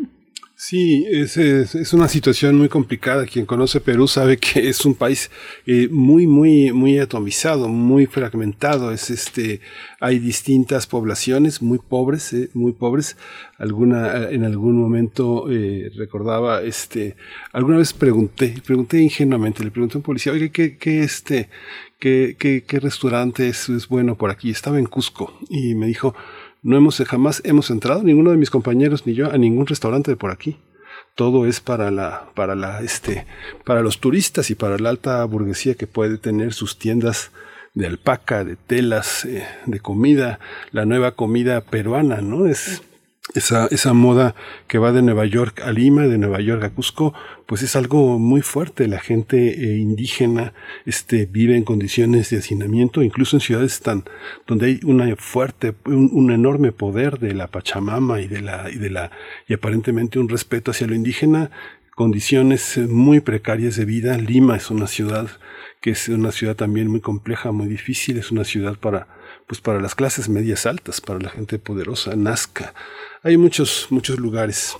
Sí, 0.57 1.05
es, 1.09 1.35
es, 1.35 1.91
una 1.93 2.07
situación 2.07 2.57
muy 2.57 2.69
complicada. 2.69 3.25
Quien 3.25 3.45
conoce 3.45 3.81
Perú 3.81 4.07
sabe 4.07 4.37
que 4.39 4.69
es 4.69 4.85
un 4.85 4.95
país 4.95 5.29
eh, 5.65 5.89
muy, 5.91 6.27
muy, 6.27 6.71
muy 6.71 6.97
atomizado, 6.97 7.67
muy 7.67 8.05
fragmentado. 8.05 8.91
Es 8.93 9.09
este, 9.09 9.59
hay 9.99 10.17
distintas 10.19 10.87
poblaciones 10.87 11.61
muy 11.61 11.79
pobres, 11.79 12.31
eh, 12.31 12.49
muy 12.53 12.71
pobres. 12.71 13.17
Alguna, 13.57 14.29
en 14.29 14.45
algún 14.45 14.79
momento 14.79 15.51
eh, 15.51 15.91
recordaba, 15.97 16.61
este, 16.61 17.17
alguna 17.51 17.77
vez 17.77 17.91
pregunté, 17.91 18.55
pregunté 18.65 18.99
ingenuamente, 18.99 19.63
le 19.63 19.71
pregunté 19.71 19.95
a 19.95 19.99
un 19.99 20.03
policía, 20.03 20.31
oye, 20.31 20.51
¿qué, 20.51 20.77
qué 20.77 21.03
este, 21.03 21.49
qué, 21.99 22.37
qué, 22.39 22.63
qué 22.65 22.79
restaurante 22.79 23.49
es, 23.49 23.67
es 23.67 23.89
bueno 23.89 24.15
por 24.15 24.29
aquí? 24.29 24.51
Estaba 24.51 24.79
en 24.79 24.85
Cusco 24.85 25.37
y 25.49 25.75
me 25.75 25.87
dijo, 25.87 26.15
no 26.65 26.75
hemos 26.75 26.97
jamás 26.97 27.43
hemos 27.45 27.69
entrado, 27.69 28.01
ninguno 28.01 28.31
de 28.31 28.37
mis 28.37 28.49
compañeros 28.49 29.05
ni 29.05 29.13
yo, 29.13 29.31
a 29.31 29.37
ningún 29.37 29.67
restaurante 29.67 30.09
de 30.09 30.17
por 30.17 30.31
aquí. 30.31 30.57
Todo 31.13 31.45
es 31.45 31.59
para 31.59 31.91
la, 31.91 32.31
para 32.33 32.55
la, 32.55 32.81
este, 32.81 33.27
para 33.63 33.81
los 33.81 33.99
turistas 33.99 34.49
y 34.49 34.55
para 34.55 34.79
la 34.79 34.89
alta 34.89 35.23
burguesía 35.25 35.75
que 35.75 35.85
puede 35.85 36.17
tener 36.17 36.53
sus 36.53 36.79
tiendas 36.79 37.31
de 37.75 37.85
alpaca, 37.85 38.43
de 38.43 38.55
telas, 38.55 39.25
eh, 39.25 39.45
de 39.67 39.79
comida, 39.79 40.39
la 40.71 40.85
nueva 40.85 41.11
comida 41.11 41.61
peruana, 41.61 42.21
¿no? 42.21 42.47
Es, 42.47 42.81
esa, 43.33 43.67
esa 43.67 43.93
moda 43.93 44.35
que 44.67 44.77
va 44.77 44.91
de 44.91 45.01
Nueva 45.01 45.25
York 45.25 45.61
a 45.61 45.71
Lima, 45.71 46.03
de 46.03 46.17
Nueva 46.17 46.41
York 46.41 46.63
a 46.63 46.69
Cusco, 46.69 47.13
pues 47.45 47.63
es 47.63 47.75
algo 47.75 48.19
muy 48.19 48.41
fuerte. 48.41 48.87
La 48.87 48.99
gente 48.99 49.37
eh, 49.49 49.77
indígena 49.77 50.53
este, 50.85 51.25
vive 51.25 51.57
en 51.57 51.63
condiciones 51.63 52.29
de 52.29 52.37
hacinamiento, 52.37 53.01
incluso 53.01 53.37
en 53.37 53.41
ciudades 53.41 53.81
tan, 53.81 54.03
donde 54.47 54.67
hay 54.67 54.79
una 54.83 55.15
fuerte, 55.15 55.73
un, 55.85 56.31
enorme 56.31 56.71
poder 56.71 57.19
de 57.19 57.33
la 57.33 57.47
Pachamama 57.47 58.21
y 58.21 58.27
de 58.27 58.41
la, 58.41 58.69
y 58.69 58.77
de 58.77 58.89
la, 58.89 59.11
y 59.47 59.53
aparentemente 59.53 60.19
un 60.19 60.29
respeto 60.29 60.71
hacia 60.71 60.87
lo 60.87 60.95
indígena, 60.95 61.51
condiciones 61.95 62.77
muy 62.77 63.21
precarias 63.21 63.75
de 63.75 63.85
vida. 63.85 64.17
Lima 64.17 64.57
es 64.57 64.69
una 64.69 64.87
ciudad 64.87 65.29
que 65.81 65.91
es 65.91 66.09
una 66.09 66.31
ciudad 66.31 66.55
también 66.55 66.87
muy 66.87 66.99
compleja, 66.99 67.51
muy 67.51 67.67
difícil, 67.67 68.17
es 68.17 68.31
una 68.31 68.43
ciudad 68.43 68.75
para, 68.79 69.07
pues 69.45 69.61
para 69.61 69.79
las 69.79 69.93
clases 69.93 70.29
medias 70.29 70.65
altas, 70.65 70.99
para 70.99 71.19
la 71.19 71.29
gente 71.29 71.59
poderosa, 71.59 72.15
Nazca, 72.15 72.73
hay 73.25 73.37
muchos, 73.37 73.87
muchos 73.89 74.19
lugares 74.19 74.77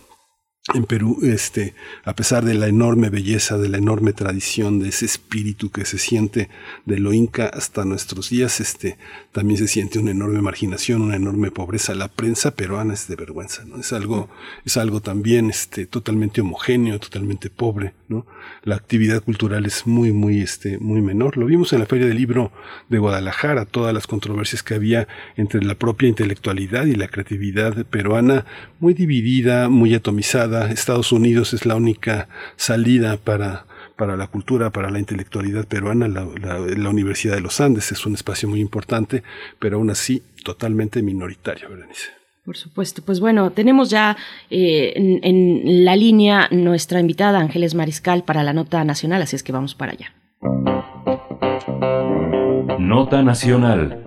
en 0.74 0.86
Perú, 0.86 1.20
este, 1.22 1.76
a 2.06 2.16
pesar 2.16 2.44
de 2.44 2.56
la 2.56 2.68
enorme 2.68 3.12
belleza, 3.12 3.60
de 3.60 3.70
la 3.70 3.78
enorme 3.78 4.14
tradición, 4.14 4.80
de 4.80 4.90
ese 4.90 5.06
espíritu 5.06 5.70
que 5.70 5.86
se 5.86 6.00
siente 6.00 6.50
de 6.86 6.98
lo 6.98 7.14
inca 7.14 7.46
hasta 7.46 7.86
nuestros 7.86 8.32
días, 8.32 8.60
este, 8.60 8.98
también 9.32 9.60
se 9.60 9.68
siente 9.68 10.00
una 10.00 10.10
enorme 10.10 10.42
marginación, 10.42 11.04
una 11.04 11.18
enorme 11.18 11.52
pobreza. 11.52 11.94
La 11.94 12.08
prensa 12.08 12.56
peruana 12.56 12.96
es 12.96 13.08
de 13.08 13.16
vergüenza, 13.16 13.64
¿no? 13.64 13.78
Es 13.78 13.94
algo, 13.94 14.28
es 14.66 14.76
algo 14.78 15.02
también, 15.02 15.52
este, 15.52 15.86
totalmente 15.86 16.42
homogéneo, 16.42 17.00
totalmente 17.00 17.52
pobre, 17.52 17.94
¿no? 18.08 18.26
La 18.64 18.76
actividad 18.76 19.22
cultural 19.22 19.68
es 19.68 19.86
muy, 19.86 20.14
muy, 20.14 20.42
este, 20.42 20.80
muy 20.80 21.02
menor. 21.02 21.38
Lo 21.38 21.46
vimos 21.46 21.74
en 21.74 21.80
la 21.80 21.86
Feria 21.86 22.08
del 22.08 22.18
Libro 22.18 22.52
de 22.90 22.98
Guadalajara, 22.98 23.66
todas 23.66 23.94
las 23.94 24.08
controversias 24.08 24.64
que 24.64 24.74
había 24.74 25.08
entre 25.38 25.64
la 25.64 25.76
propia 25.76 26.10
intelectualidad 26.10 26.86
y 26.86 26.96
la 26.96 27.08
creatividad 27.08 27.86
peruana, 27.86 28.46
muy 28.80 28.96
dividida, 28.96 29.70
muy 29.70 29.94
atomizada, 29.94 30.55
Estados 30.72 31.12
Unidos 31.12 31.54
es 31.54 31.66
la 31.66 31.76
única 31.76 32.28
salida 32.56 33.18
para, 33.18 33.66
para 33.96 34.16
la 34.18 34.28
cultura, 34.28 34.70
para 34.70 34.90
la 34.90 35.00
intelectualidad 35.00 35.66
peruana. 35.66 36.08
La, 36.08 36.90
Universidad 36.90 37.36
de 37.36 37.42
los 37.42 37.60
Andes 37.62 37.92
es 37.92 38.06
un 38.06 38.14
espacio 38.14 38.48
muy 38.48 38.60
importante, 38.60 39.24
pero 39.60 39.78
aún 39.78 39.90
así 39.90 40.24
totalmente 40.44 41.02
minoritario, 41.02 41.70
Berenice. 41.70 42.10
Por 42.46 42.58
supuesto. 42.58 43.02
Pues 43.04 43.20
bueno, 43.20 43.52
tenemos 43.52 43.90
ya 43.90 44.16
eh, 44.50 44.94
en, 44.96 45.20
en, 45.24 45.84
la 45.84 45.96
línea 45.96 46.48
nuestra 46.52 47.00
invitada 47.00 47.40
Ángeles 47.40 47.74
Mariscal 47.74 48.24
para 48.24 48.44
la 48.44 48.54
nota 48.54 48.84
nacional, 48.84 49.24
así 49.24 49.36
es 49.36 49.44
que 49.44 49.52
vamos 49.52 49.74
para 49.74 49.94
allá. 49.94 50.14
Nota 52.80 53.24
nacional. 53.24 54.05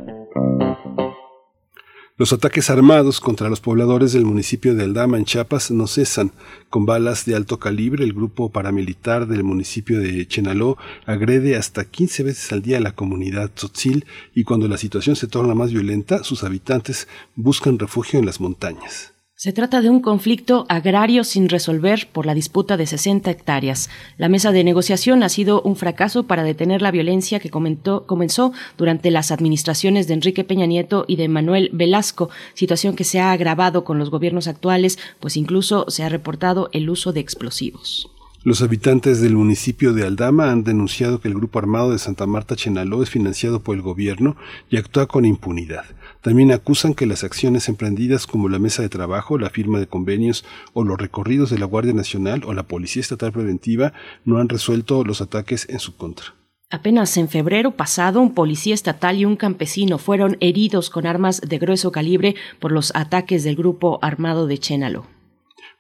Los 2.19 2.33
ataques 2.33 2.69
armados 2.69 3.21
contra 3.21 3.49
los 3.49 3.61
pobladores 3.61 4.13
del 4.13 4.25
municipio 4.25 4.75
de 4.75 4.83
Aldama, 4.83 5.19
en 5.19 5.25
Chiapas, 5.25 5.71
no 5.71 5.87
cesan. 5.87 6.33
Con 6.69 6.85
balas 6.85 7.25
de 7.27 7.37
alto 7.37 7.61
calibre, 7.61 8.03
el 8.03 8.13
grupo 8.13 8.51
paramilitar 8.51 9.29
del 9.29 9.45
municipio 9.45 10.01
de 10.01 10.27
Chenaló 10.27 10.77
agrede 11.07 11.55
hasta 11.55 11.85
15 11.85 12.25
veces 12.25 12.51
al 12.51 12.63
día 12.63 12.79
a 12.79 12.81
la 12.81 12.97
comunidad 12.97 13.53
tzotzil 13.55 14.05
y 14.35 14.43
cuando 14.43 14.67
la 14.67 14.79
situación 14.79 15.15
se 15.15 15.29
torna 15.29 15.55
más 15.55 15.71
violenta, 15.71 16.25
sus 16.25 16.43
habitantes 16.43 17.07
buscan 17.37 17.79
refugio 17.79 18.19
en 18.19 18.27
las 18.27 18.41
montañas. 18.41 19.13
Se 19.41 19.53
trata 19.53 19.83
de 19.83 19.89
un 19.89 20.01
conflicto 20.01 20.67
agrario 20.69 21.23
sin 21.23 21.49
resolver 21.49 22.09
por 22.11 22.27
la 22.27 22.35
disputa 22.35 22.77
de 22.77 22.89
60 22.89 23.31
hectáreas. 23.31 23.89
La 24.17 24.29
mesa 24.29 24.51
de 24.51 24.65
negociación 24.65 25.23
ha 25.23 25.29
sido 25.29 25.63
un 25.63 25.77
fracaso 25.77 26.25
para 26.25 26.43
detener 26.43 26.83
la 26.83 26.91
violencia 26.91 27.39
que 27.39 27.49
comenzó 27.49 28.53
durante 28.77 29.13
las 29.13 29.31
administraciones 29.31 30.09
de 30.09 30.15
Enrique 30.15 30.43
Peña 30.43 30.67
Nieto 30.67 31.05
y 31.07 31.15
de 31.15 31.29
Manuel 31.29 31.71
Velasco, 31.73 32.31
situación 32.55 32.97
que 32.97 33.05
se 33.05 33.21
ha 33.21 33.31
agravado 33.31 33.85
con 33.85 34.01
los 34.01 34.11
gobiernos 34.11 34.49
actuales, 34.49 34.99
pues 35.21 35.37
incluso 35.37 35.85
se 35.87 36.03
ha 36.03 36.09
reportado 36.09 36.69
el 36.73 36.91
uso 36.91 37.13
de 37.13 37.21
explosivos. 37.21 38.11
Los 38.49 38.63
habitantes 38.63 39.21
del 39.21 39.37
municipio 39.37 39.93
de 39.93 40.07
Aldama 40.07 40.51
han 40.51 40.65
denunciado 40.65 41.21
que 41.21 41.29
el 41.29 41.35
grupo 41.35 41.59
armado 41.59 41.93
de 41.93 41.99
Santa 41.99 42.25
Marta 42.25 42.57
Chenaló 42.57 43.03
es 43.03 43.11
financiado 43.11 43.61
por 43.61 43.77
el 43.77 43.83
gobierno 43.83 44.39
y 44.71 44.79
actúa 44.79 45.07
con 45.07 45.27
impunidad. 45.27 45.85
También 46.23 46.51
acusan 46.51 46.95
que 46.95 47.05
las 47.05 47.25
acciones 47.25 47.69
emprendidas 47.69 48.27
como 48.27 48.49
la 48.49 48.59
mesa 48.59 48.81
de 48.81 48.89
trabajo, 48.89 49.37
la 49.37 49.51
firma 49.51 49.79
de 49.79 49.87
convenios 49.87 50.47
o 50.73 50.83
los 50.83 50.97
recorridos 50.97 51.51
de 51.51 51.59
la 51.59 51.67
Guardia 51.67 51.93
Nacional 51.93 52.43
o 52.47 52.55
la 52.55 52.63
Policía 52.63 53.03
Estatal 53.03 53.33
Preventiva 53.33 53.93
no 54.25 54.39
han 54.39 54.49
resuelto 54.49 55.05
los 55.05 55.21
ataques 55.21 55.69
en 55.69 55.79
su 55.79 55.95
contra. 55.99 56.35
Apenas 56.71 57.19
en 57.19 57.29
febrero 57.29 57.73
pasado, 57.73 58.19
un 58.23 58.33
policía 58.33 58.73
estatal 58.73 59.19
y 59.19 59.27
un 59.27 59.37
campesino 59.37 59.99
fueron 59.99 60.39
heridos 60.41 60.89
con 60.89 61.07
armas 61.07 61.43
de 61.43 61.59
grueso 61.59 61.93
calibre 61.93 62.35
por 62.61 62.73
los 62.73 62.93
ataques 62.95 63.45
del 63.45 63.57
grupo 63.57 63.99
armado 64.01 64.47
de 64.47 64.57
Chénalo. 64.57 65.18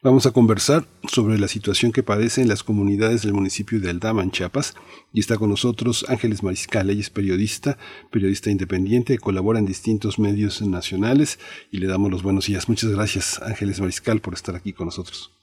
Vamos 0.00 0.26
a 0.26 0.32
conversar 0.32 0.82
sobre 1.08 1.40
la 1.40 1.48
situación 1.48 1.90
que 1.90 2.04
padecen 2.04 2.46
las 2.46 2.62
comunidades 2.62 3.22
del 3.22 3.34
municipio 3.34 3.80
de 3.80 3.90
Aldama, 3.90 4.22
en 4.22 4.30
Chiapas, 4.30 4.76
y 5.12 5.18
está 5.18 5.38
con 5.38 5.50
nosotros 5.50 6.06
Ángeles 6.08 6.44
Mariscal. 6.44 6.88
Ella 6.88 7.00
es 7.00 7.10
periodista, 7.10 7.78
periodista 8.12 8.48
independiente, 8.48 9.18
colabora 9.18 9.58
en 9.58 9.66
distintos 9.66 10.20
medios 10.20 10.62
nacionales 10.62 11.40
y 11.72 11.78
le 11.78 11.88
damos 11.88 12.12
los 12.12 12.22
buenos 12.22 12.46
días. 12.46 12.68
Muchas 12.68 12.94
gracias, 12.94 13.42
Ángeles 13.42 13.80
Mariscal, 13.80 14.20
por 14.20 14.34
estar 14.34 14.54
aquí 14.54 14.72
con 14.72 14.86
nosotros. 14.86 15.34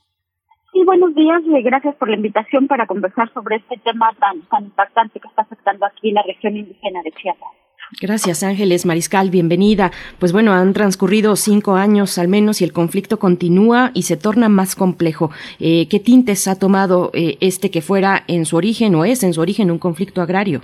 Sí, 0.71 0.85
buenos 0.85 1.13
días 1.15 1.41
y 1.43 1.61
gracias 1.61 1.93
por 1.95 2.07
la 2.07 2.15
invitación 2.15 2.67
para 2.67 2.87
conversar 2.87 3.33
sobre 3.33 3.57
este 3.57 3.75
tema 3.79 4.15
tan, 4.21 4.41
tan 4.43 4.63
impactante 4.63 5.19
que 5.19 5.27
está 5.27 5.41
afectando 5.41 5.85
aquí 5.85 6.11
la 6.13 6.23
región 6.23 6.55
indígena 6.55 7.01
de 7.03 7.11
Chiapas. 7.11 7.64
Gracias, 8.01 8.41
Ángeles 8.41 8.85
Mariscal, 8.85 9.29
bienvenida. 9.29 9.91
Pues 10.19 10.33
bueno, 10.33 10.53
han 10.53 10.73
transcurrido 10.73 11.35
cinco 11.35 11.75
años 11.75 12.17
al 12.17 12.27
menos 12.27 12.61
y 12.61 12.63
el 12.63 12.73
conflicto 12.73 13.19
continúa 13.19 13.91
y 13.93 14.03
se 14.03 14.17
torna 14.17 14.49
más 14.49 14.75
complejo. 14.75 15.29
Eh, 15.59 15.87
¿Qué 15.87 15.99
tintes 15.99 16.47
ha 16.47 16.57
tomado 16.57 17.11
eh, 17.13 17.37
este 17.41 17.69
que 17.69 17.81
fuera 17.81 18.23
en 18.27 18.45
su 18.45 18.57
origen 18.57 18.95
o 18.95 19.05
es 19.05 19.23
en 19.23 19.33
su 19.33 19.41
origen 19.41 19.69
un 19.69 19.77
conflicto 19.77 20.21
agrario? 20.21 20.61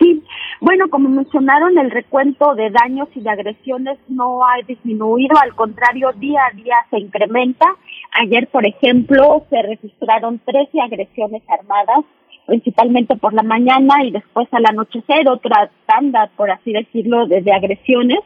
Sí, 0.00 0.20
bueno, 0.60 0.90
como 0.90 1.08
mencionaron, 1.08 1.78
el 1.78 1.92
recuento 1.92 2.56
de 2.56 2.70
daños 2.70 3.08
y 3.14 3.20
de 3.20 3.30
agresiones 3.30 3.98
no 4.08 4.44
ha 4.44 4.60
disminuido, 4.66 5.38
al 5.40 5.54
contrario, 5.54 6.10
día 6.16 6.40
a 6.52 6.56
día 6.56 6.74
se 6.90 6.98
incrementa. 6.98 7.66
Ayer, 8.20 8.48
por 8.48 8.66
ejemplo, 8.66 9.46
se 9.48 9.62
registraron 9.62 10.40
13 10.44 10.80
agresiones 10.80 11.42
armadas, 11.48 12.04
principalmente 12.46 13.16
por 13.16 13.32
la 13.32 13.42
mañana 13.42 14.04
y 14.04 14.10
después 14.10 14.48
al 14.52 14.66
anochecer, 14.66 15.28
otra 15.28 15.70
tanda, 15.86 16.30
por 16.36 16.50
así 16.50 16.72
decirlo, 16.72 17.26
de, 17.26 17.52
agresiones. 17.52 18.18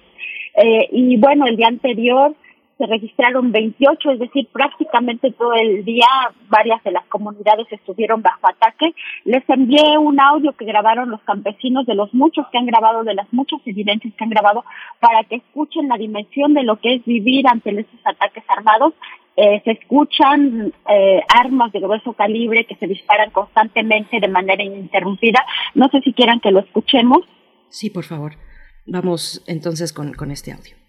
Eh, 0.57 0.89
y 0.93 1.17
bueno, 1.19 1.47
el 1.47 1.57
día 1.57 1.69
anterior 1.69 2.35
se 2.79 2.87
registraron 2.87 3.53
28, 3.53 4.11
es 4.11 4.19
decir, 4.19 4.49
prácticamente 4.53 5.33
todo 5.33 5.55
el 5.55 5.85
día 5.85 6.07
varias 6.49 6.83
de 6.85 6.91
las 6.91 7.07
comunidades 7.07 7.67
estuvieron 7.71 8.21
bajo 8.21 8.49
ataque. 8.49 8.95
Les 9.25 9.49
envié 9.49 9.97
un 9.97 10.21
audio 10.21 10.53
que 10.53 10.67
grabaron 10.67 11.11
los 11.11 11.23
campesinos 11.23 11.87
de 11.87 11.95
los 11.95 12.13
muchos 12.13 12.47
que 12.49 12.59
han 12.59 12.67
grabado, 12.67 13.03
de 13.03 13.15
las 13.15 13.33
muchas 13.33 13.61
evidencias 13.65 14.13
que 14.15 14.25
han 14.25 14.31
grabado, 14.31 14.65
para 15.01 15.25
que 15.25 15.37
escuchen 15.37 15.89
la 15.89 15.97
dimensión 15.97 16.53
de 16.53 16.65
lo 16.65 16.77
que 16.77 16.97
es 16.97 17.05
vivir 17.05 17.49
ante 17.49 17.71
esos 17.71 18.01
ataques 18.05 18.45
armados. 18.49 18.93
Eh, 19.37 19.61
se 19.65 19.73
escuchan 19.73 20.73
eh, 20.89 21.21
armas 21.29 21.71
de 21.73 21.81
grueso 21.81 22.15
calibre 22.15 22.65
que 22.65 22.77
se 22.77 22.87
disparan 22.87 23.31
constantemente 23.31 24.19
de 24.19 24.29
manera 24.29 24.63
ininterrumpida. 24.63 25.45
No 25.75 25.89
sé 25.89 26.01
si 26.01 26.13
quieran 26.15 26.41
que 26.41 26.51
lo 26.51 26.61
escuchemos. 26.61 27.19
Sí, 27.69 27.91
por 27.91 28.05
favor. 28.05 28.37
Vamos 28.87 29.45
entonces 29.47 29.93
con, 29.93 30.15
con 30.15 30.31
este 30.31 30.53
audio. 30.53 30.86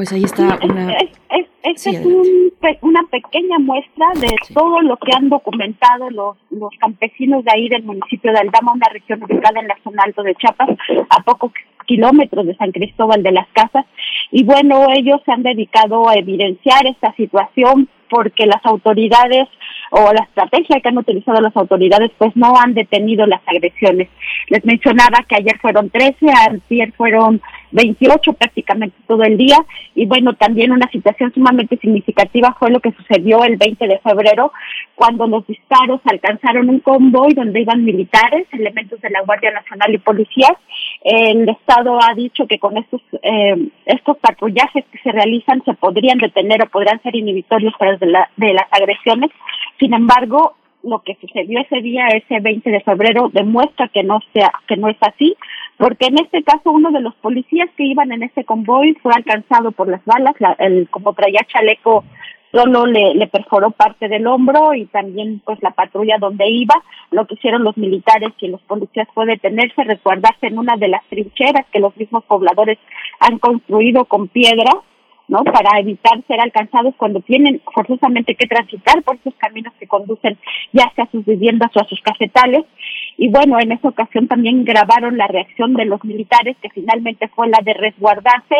Pues 0.00 0.14
ahí 0.14 0.24
está 0.24 0.58
una... 0.62 0.94
Es, 0.94 1.86
es, 1.86 2.06
una 2.80 3.02
pequeña 3.10 3.58
muestra 3.58 4.06
de 4.18 4.34
todo 4.54 4.80
lo 4.80 4.96
que 4.96 5.12
han 5.14 5.28
documentado 5.28 6.08
los, 6.08 6.38
los 6.48 6.70
campesinos 6.78 7.44
de 7.44 7.50
ahí 7.54 7.68
del 7.68 7.82
municipio 7.82 8.32
de 8.32 8.38
Aldama, 8.38 8.72
una 8.72 8.88
región 8.88 9.22
ubicada 9.22 9.60
en 9.60 9.68
la 9.68 9.76
zona 9.84 10.04
alto 10.04 10.22
de 10.22 10.34
Chiapas, 10.36 10.70
a 11.10 11.22
pocos 11.22 11.52
kilómetros 11.84 12.46
de 12.46 12.56
San 12.56 12.72
Cristóbal 12.72 13.22
de 13.22 13.32
las 13.32 13.46
Casas. 13.48 13.84
Y 14.30 14.44
bueno, 14.44 14.86
ellos 14.94 15.20
se 15.24 15.32
han 15.32 15.42
dedicado 15.42 16.08
a 16.08 16.14
evidenciar 16.14 16.86
esta 16.86 17.12
situación 17.14 17.88
porque 18.10 18.44
las 18.44 18.64
autoridades 18.64 19.48
o 19.92 20.12
la 20.12 20.24
estrategia 20.24 20.80
que 20.80 20.88
han 20.88 20.98
utilizado 20.98 21.40
las 21.40 21.56
autoridades 21.56 22.10
pues 22.18 22.34
no 22.36 22.54
han 22.56 22.74
detenido 22.74 23.26
las 23.26 23.40
agresiones. 23.46 24.08
Les 24.48 24.64
mencionaba 24.64 25.24
que 25.28 25.36
ayer 25.36 25.58
fueron 25.58 25.90
13, 25.90 26.16
ayer 26.70 26.92
fueron 26.92 27.40
28 27.72 28.32
prácticamente 28.34 28.96
todo 29.06 29.22
el 29.22 29.36
día 29.36 29.56
y 29.94 30.06
bueno, 30.06 30.34
también 30.34 30.72
una 30.72 30.90
situación 30.90 31.32
sumamente 31.32 31.76
significativa 31.76 32.56
fue 32.58 32.70
lo 32.70 32.80
que 32.80 32.92
sucedió 32.92 33.44
el 33.44 33.56
20 33.56 33.86
de 33.86 33.98
febrero 33.98 34.52
cuando 34.94 35.26
los 35.26 35.46
disparos 35.46 36.00
alcanzaron 36.04 36.68
un 36.68 36.80
convoy 36.80 37.32
donde 37.34 37.60
iban 37.60 37.84
militares, 37.84 38.46
elementos 38.52 39.00
de 39.00 39.10
la 39.10 39.22
Guardia 39.22 39.52
Nacional 39.52 39.94
y 39.94 39.98
policías. 39.98 40.52
El 41.02 41.48
Estado 41.48 41.98
ha 42.02 42.12
dicho 42.14 42.46
que 42.46 42.58
con 42.58 42.76
estos 42.76 43.00
eh, 43.22 43.56
estos 43.86 44.16
patrullajes 44.20 44.84
que 44.86 44.98
se 44.98 45.12
realizan 45.12 45.62
se 45.64 45.74
podrían 45.74 46.18
detener 46.18 46.62
o 46.62 46.70
podrían 46.70 47.02
ser 47.02 47.16
inhibitorios 47.16 47.74
para 47.78 47.96
de, 47.96 48.06
de 48.36 48.54
las 48.54 48.66
agresiones. 48.70 49.30
Sin 49.78 49.94
embargo, 49.94 50.54
lo 50.82 51.00
que 51.00 51.16
sucedió 51.20 51.60
ese 51.60 51.80
día, 51.80 52.06
ese 52.08 52.40
20 52.40 52.70
de 52.70 52.80
febrero, 52.80 53.30
demuestra 53.32 53.88
que 53.88 54.02
no 54.02 54.20
sea, 54.32 54.52
que 54.66 54.76
no 54.76 54.88
es 54.88 54.96
así, 55.00 55.36
porque 55.76 56.06
en 56.06 56.18
este 56.18 56.42
caso 56.42 56.70
uno 56.70 56.90
de 56.90 57.00
los 57.00 57.14
policías 57.16 57.68
que 57.76 57.84
iban 57.84 58.12
en 58.12 58.22
ese 58.22 58.44
convoy 58.44 58.94
fue 59.02 59.12
alcanzado 59.14 59.72
por 59.72 59.88
las 59.88 60.04
balas, 60.04 60.34
el, 60.58 60.88
como 60.90 61.12
traía 61.14 61.40
chaleco 61.48 62.04
solo 62.52 62.86
le, 62.86 63.26
perforó 63.28 63.70
parte 63.70 64.08
del 64.08 64.26
hombro 64.26 64.74
y 64.74 64.86
también 64.86 65.40
pues 65.44 65.62
la 65.62 65.70
patrulla 65.70 66.16
donde 66.18 66.48
iba, 66.48 66.74
lo 67.10 67.26
que 67.26 67.34
hicieron 67.34 67.64
los 67.64 67.76
militares 67.76 68.30
y 68.40 68.48
los 68.48 68.60
policías 68.62 69.08
fue 69.14 69.26
detenerse, 69.26 69.84
resguardarse 69.84 70.46
en 70.46 70.58
una 70.58 70.76
de 70.76 70.88
las 70.88 71.04
trincheras 71.08 71.66
que 71.72 71.80
los 71.80 71.96
mismos 71.96 72.24
pobladores 72.24 72.78
han 73.20 73.38
construido 73.38 74.04
con 74.04 74.28
piedra 74.28 74.72
¿no? 75.30 75.44
Para 75.44 75.78
evitar 75.78 76.20
ser 76.26 76.40
alcanzados 76.40 76.92
cuando 76.96 77.20
tienen 77.20 77.62
forzosamente 77.72 78.34
que 78.34 78.48
transitar 78.48 79.00
por 79.04 79.14
esos 79.14 79.32
caminos 79.36 79.72
que 79.78 79.86
conducen 79.86 80.36
ya 80.72 80.90
sea 80.96 81.04
a 81.04 81.10
sus 81.12 81.24
viviendas 81.24 81.70
o 81.76 81.80
a 81.80 81.84
sus 81.84 82.00
cafetales. 82.00 82.64
Y 83.16 83.28
bueno, 83.28 83.60
en 83.60 83.70
esa 83.70 83.88
ocasión 83.88 84.26
también 84.26 84.64
grabaron 84.64 85.16
la 85.16 85.28
reacción 85.28 85.74
de 85.74 85.84
los 85.84 86.02
militares, 86.04 86.56
que 86.60 86.70
finalmente 86.70 87.28
fue 87.28 87.48
la 87.48 87.60
de 87.62 87.74
resguardarse 87.74 88.56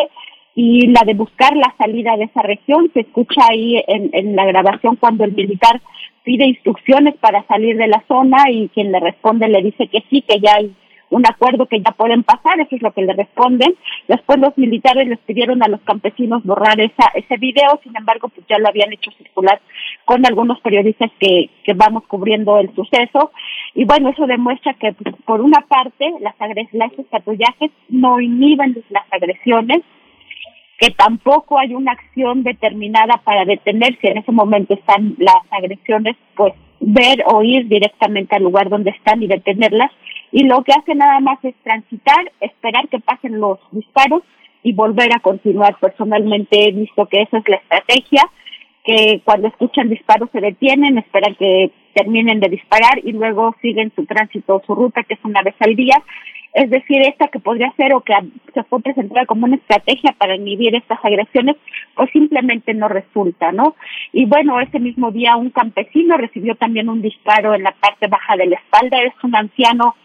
y 0.55 0.87
la 0.87 1.01
de 1.05 1.13
buscar 1.13 1.55
la 1.55 1.73
salida 1.77 2.17
de 2.17 2.25
esa 2.25 2.41
región. 2.41 2.89
Se 2.93 3.01
escucha 3.01 3.41
ahí 3.49 3.81
en, 3.87 4.09
en 4.13 4.35
la 4.35 4.45
grabación 4.45 4.95
cuando 4.95 5.23
el 5.23 5.33
militar 5.33 5.81
pide 6.23 6.45
instrucciones 6.45 7.15
para 7.15 7.43
salir 7.47 7.77
de 7.77 7.87
la 7.87 8.03
zona 8.07 8.49
y 8.49 8.69
quien 8.69 8.91
le 8.91 8.99
responde 8.99 9.47
le 9.47 9.61
dice 9.61 9.87
que 9.87 10.03
sí, 10.09 10.21
que 10.21 10.39
ya 10.39 10.55
hay 10.55 10.73
un 11.11 11.25
acuerdo 11.27 11.65
que 11.65 11.81
ya 11.81 11.91
pueden 11.91 12.23
pasar, 12.23 12.59
eso 12.59 12.75
es 12.75 12.81
lo 12.81 12.93
que 12.93 13.01
le 13.01 13.13
responden. 13.13 13.75
Después 14.07 14.39
los 14.39 14.57
militares 14.57 15.07
les 15.07 15.19
pidieron 15.19 15.61
a 15.61 15.67
los 15.67 15.81
campesinos 15.81 16.43
borrar 16.43 16.79
esa, 16.79 17.11
ese 17.13 17.37
video, 17.37 17.79
sin 17.83 17.95
embargo, 17.95 18.29
pues 18.29 18.47
ya 18.47 18.57
lo 18.57 18.69
habían 18.69 18.93
hecho 18.93 19.11
circular 19.11 19.59
con 20.05 20.25
algunos 20.25 20.59
periodistas 20.61 21.11
que, 21.19 21.49
que 21.63 21.73
vamos 21.73 22.03
cubriendo 22.07 22.57
el 22.59 22.73
suceso. 22.73 23.31
Y 23.75 23.83
bueno, 23.83 24.09
eso 24.09 24.25
demuestra 24.25 24.73
que 24.75 24.93
pues, 24.93 25.13
por 25.25 25.41
una 25.41 25.61
parte 25.67 26.13
las 26.21 26.39
agresiones, 26.39 26.93
esos 26.93 27.07
patrullajes 27.07 27.71
no 27.89 28.21
inhiben 28.21 28.81
las 28.89 29.03
agresiones, 29.11 29.81
que 30.81 30.89
tampoco 30.89 31.59
hay 31.59 31.75
una 31.75 31.91
acción 31.91 32.41
determinada 32.41 33.21
para 33.23 33.45
detenerse. 33.45 34.09
En 34.09 34.17
ese 34.17 34.31
momento 34.31 34.73
están 34.73 35.15
las 35.19 35.35
agresiones, 35.51 36.17
pues 36.35 36.53
ver 36.79 37.23
o 37.27 37.43
ir 37.43 37.67
directamente 37.67 38.35
al 38.35 38.41
lugar 38.43 38.67
donde 38.67 38.89
están 38.89 39.21
y 39.21 39.27
detenerlas 39.27 39.91
y 40.31 40.45
lo 40.45 40.63
que 40.63 40.71
hace 40.71 40.95
nada 40.95 41.19
más 41.19 41.37
es 41.43 41.53
transitar, 41.63 42.31
esperar 42.39 42.87
que 42.87 42.99
pasen 42.99 43.39
los 43.39 43.59
disparos 43.71 44.23
y 44.63 44.73
volver 44.73 45.13
a 45.13 45.19
continuar. 45.19 45.77
Personalmente 45.79 46.67
he 46.67 46.71
visto 46.71 47.05
que 47.07 47.21
esa 47.21 47.39
es 47.39 47.47
la 47.47 47.57
estrategia, 47.57 48.23
que 48.83 49.21
cuando 49.25 49.49
escuchan 49.49 49.89
disparos 49.89 50.29
se 50.31 50.39
detienen, 50.39 50.97
esperan 50.97 51.35
que 51.35 51.71
terminen 51.93 52.39
de 52.39 52.49
disparar 52.49 52.99
y 53.03 53.11
luego 53.11 53.55
siguen 53.61 53.91
su 53.95 54.05
tránsito, 54.05 54.61
su 54.65 54.73
ruta, 54.73 55.03
que 55.03 55.15
es 55.15 55.19
una 55.23 55.41
vez 55.41 55.55
al 55.59 55.75
día. 55.75 56.01
Es 56.53 56.69
decir, 56.69 57.01
esta 57.01 57.29
que 57.29 57.39
podría 57.39 57.71
ser 57.77 57.93
o 57.93 58.01
que 58.01 58.13
se 58.53 58.63
fue 58.63 58.81
presentada 58.81 59.25
como 59.25 59.45
una 59.45 59.55
estrategia 59.55 60.13
para 60.17 60.35
inhibir 60.35 60.75
estas 60.75 60.99
agresiones, 61.03 61.55
pues 61.95 62.09
simplemente 62.11 62.73
no 62.73 62.89
resulta, 62.89 63.51
¿no? 63.51 63.75
Y 64.11 64.25
bueno, 64.25 64.59
ese 64.59 64.79
mismo 64.79 65.11
día 65.11 65.37
un 65.37 65.51
campesino 65.51 66.17
recibió 66.17 66.55
también 66.55 66.89
un 66.89 67.01
disparo 67.01 67.53
en 67.53 67.63
la 67.63 67.71
parte 67.71 68.07
baja 68.07 68.35
de 68.35 68.47
la 68.47 68.57
espalda. 68.57 69.01
Es 69.01 69.13
un 69.23 69.35
anciano 69.35 69.95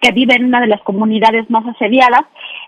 que 0.00 0.12
vive 0.12 0.34
en 0.34 0.46
una 0.46 0.60
de 0.60 0.66
las 0.66 0.80
comunidades 0.82 1.48
más 1.50 1.66
asediadas, 1.66 2.22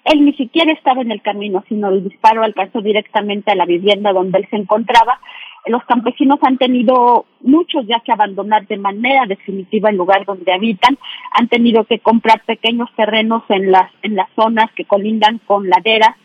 él 0.05 0.25
ni 0.25 0.35
siquiera 0.35 0.73
estaba 0.73 1.01
en 1.01 1.11
el 1.11 1.23
camino, 1.23 1.65
sino 1.69 1.89
el 1.89 2.05
disparo 2.05 2.43
alcanzó 2.43 2.83
directamente 2.83 3.51
a 3.51 3.55
la 3.55 3.65
vivienda 3.65 4.13
donde 4.13 4.39
él 4.39 4.47
se 4.51 4.57
encontraba. 4.57 5.19
Los 5.67 5.85
campesinos 5.85 6.41
han 6.43 6.59
tenido 6.59 7.25
muchos 7.41 7.87
ya 7.87 8.01
que 8.01 8.13
abandonar 8.13 8.67
de 8.67 8.77
manera 8.77 9.27
definitiva 9.27 9.91
el 9.91 9.97
lugar 9.97 10.25
donde 10.25 10.53
habitan, 10.53 10.99
han 11.33 11.49
tenido 11.49 11.85
que 11.85 12.01
comprar 12.01 12.43
pequeños 12.45 12.91
terrenos 12.97 13.45
en 13.49 13.71
las 13.71 13.91
en 14.03 14.17
las 14.17 14.29
zonas 14.35 14.71
que 14.75 14.85
colindan 14.85 15.39
con 15.47 15.71
laderas 15.71 16.17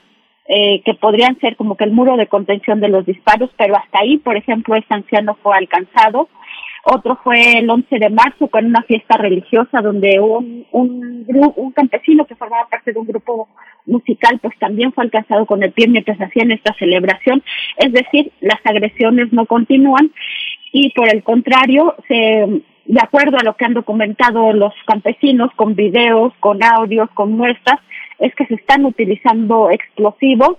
eh, 0.50 0.82
que 0.86 0.94
podrían 0.94 1.38
ser 1.40 1.58
como 1.58 1.76
que 1.76 1.84
el 1.84 1.92
muro 1.92 2.16
de 2.16 2.28
contención 2.28 2.80
de 2.80 2.88
los 2.88 3.06
disparos, 3.06 3.50
pero 3.58 3.76
hasta 3.76 4.00
ahí, 4.00 4.16
por 4.18 4.38
ejemplo, 4.38 4.76
este 4.76 4.94
anciano 4.94 5.38
fue 5.44 5.58
alcanzado. 5.58 6.30
Otro 6.90 7.20
fue 7.22 7.58
el 7.60 7.70
11 7.70 8.00
de 8.00 8.10
marzo 8.10 8.48
con 8.48 8.66
una 8.66 8.82
fiesta 8.84 9.18
religiosa 9.18 9.82
donde 9.82 10.22
un, 10.22 10.66
un, 10.72 11.26
un 11.56 11.72
campesino 11.74 12.26
que 12.26 12.36
formaba 12.36 12.70
parte 12.70 12.94
de 12.94 13.00
un 13.00 13.06
grupo 13.06 13.50
musical 13.86 14.40
pues 14.42 14.58
también 14.58 14.94
fue 14.94 15.04
alcanzado 15.04 15.46
con 15.46 15.62
el 15.64 15.74
pie 15.74 15.90
mientras 15.90 16.18
hacían 16.22 16.52
esta 16.52 16.74
celebración. 16.76 17.44
Es 17.76 17.92
decir, 17.92 18.32
las 18.40 18.60
agresiones 18.64 19.34
no 19.34 19.46
continúan 19.46 20.12
y 20.72 20.92
por 20.92 21.14
el 21.14 21.24
contrario, 21.24 21.94
se, 22.08 22.16
de 22.86 23.02
acuerdo 23.02 23.38
a 23.38 23.44
lo 23.44 23.58
que 23.58 23.66
han 23.66 23.74
documentado 23.74 24.54
los 24.54 24.74
campesinos 24.86 25.52
con 25.58 25.76
videos, 25.76 26.34
con 26.40 26.64
audios, 26.64 27.10
con 27.16 27.34
muestras, 27.34 27.82
es 28.20 28.34
que 28.36 28.46
se 28.46 28.56
están 28.56 28.86
utilizando 28.86 29.70
explosivos. 29.72 30.58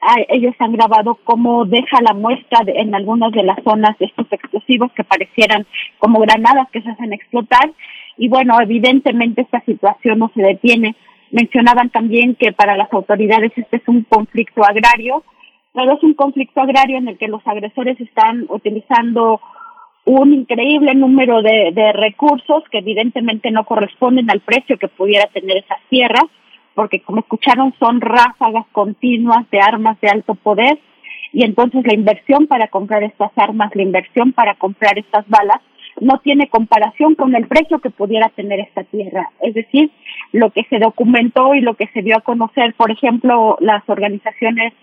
Ah, 0.00 0.16
ellos 0.28 0.54
han 0.58 0.72
grabado 0.72 1.18
cómo 1.24 1.64
deja 1.64 2.00
la 2.02 2.12
muestra 2.12 2.60
en 2.66 2.94
algunas 2.94 3.32
de 3.32 3.42
las 3.42 3.62
zonas 3.64 3.98
de 3.98 4.06
estos 4.06 4.26
explosivos 4.30 4.92
que 4.92 5.04
parecieran 5.04 5.66
como 5.98 6.20
granadas 6.20 6.68
que 6.70 6.82
se 6.82 6.90
hacen 6.90 7.12
explotar. 7.12 7.72
Y 8.18 8.28
bueno, 8.28 8.60
evidentemente 8.60 9.42
esta 9.42 9.60
situación 9.62 10.18
no 10.18 10.30
se 10.34 10.42
detiene. 10.42 10.94
Mencionaban 11.30 11.90
también 11.90 12.34
que 12.34 12.52
para 12.52 12.76
las 12.76 12.92
autoridades 12.92 13.52
este 13.56 13.78
es 13.78 13.88
un 13.88 14.02
conflicto 14.02 14.64
agrario, 14.64 15.24
pero 15.72 15.94
es 15.94 16.02
un 16.02 16.14
conflicto 16.14 16.60
agrario 16.60 16.98
en 16.98 17.08
el 17.08 17.18
que 17.18 17.28
los 17.28 17.46
agresores 17.46 18.00
están 18.00 18.46
utilizando 18.48 19.40
un 20.04 20.32
increíble 20.32 20.94
número 20.94 21.42
de, 21.42 21.72
de 21.74 21.92
recursos 21.92 22.62
que 22.70 22.78
evidentemente 22.78 23.50
no 23.50 23.64
corresponden 23.64 24.30
al 24.30 24.40
precio 24.40 24.78
que 24.78 24.88
pudiera 24.88 25.26
tener 25.26 25.56
esas 25.56 25.78
tierras 25.88 26.24
porque 26.76 27.00
como 27.00 27.20
escucharon 27.20 27.74
son 27.80 28.00
ráfagas 28.00 28.66
continuas 28.70 29.50
de 29.50 29.60
armas 29.60 29.98
de 30.00 30.10
alto 30.10 30.34
poder 30.36 30.78
y 31.32 31.42
entonces 31.42 31.84
la 31.84 31.94
inversión 31.94 32.46
para 32.46 32.68
comprar 32.68 33.02
estas 33.02 33.32
armas, 33.36 33.74
la 33.74 33.82
inversión 33.82 34.32
para 34.32 34.54
comprar 34.54 34.98
estas 34.98 35.26
balas, 35.28 35.60
no 36.00 36.18
tiene 36.18 36.48
comparación 36.48 37.14
con 37.14 37.34
el 37.34 37.46
precio 37.48 37.78
que 37.78 37.88
pudiera 37.88 38.28
tener 38.28 38.60
esta 38.60 38.84
tierra. 38.84 39.30
Es 39.40 39.54
decir, 39.54 39.90
lo 40.32 40.50
que 40.50 40.64
se 40.64 40.78
documentó 40.78 41.54
y 41.54 41.62
lo 41.62 41.74
que 41.74 41.88
se 41.88 42.02
dio 42.02 42.18
a 42.18 42.20
conocer, 42.20 42.74
por 42.74 42.90
ejemplo, 42.90 43.56
las 43.60 43.82
organizaciones 43.88 44.74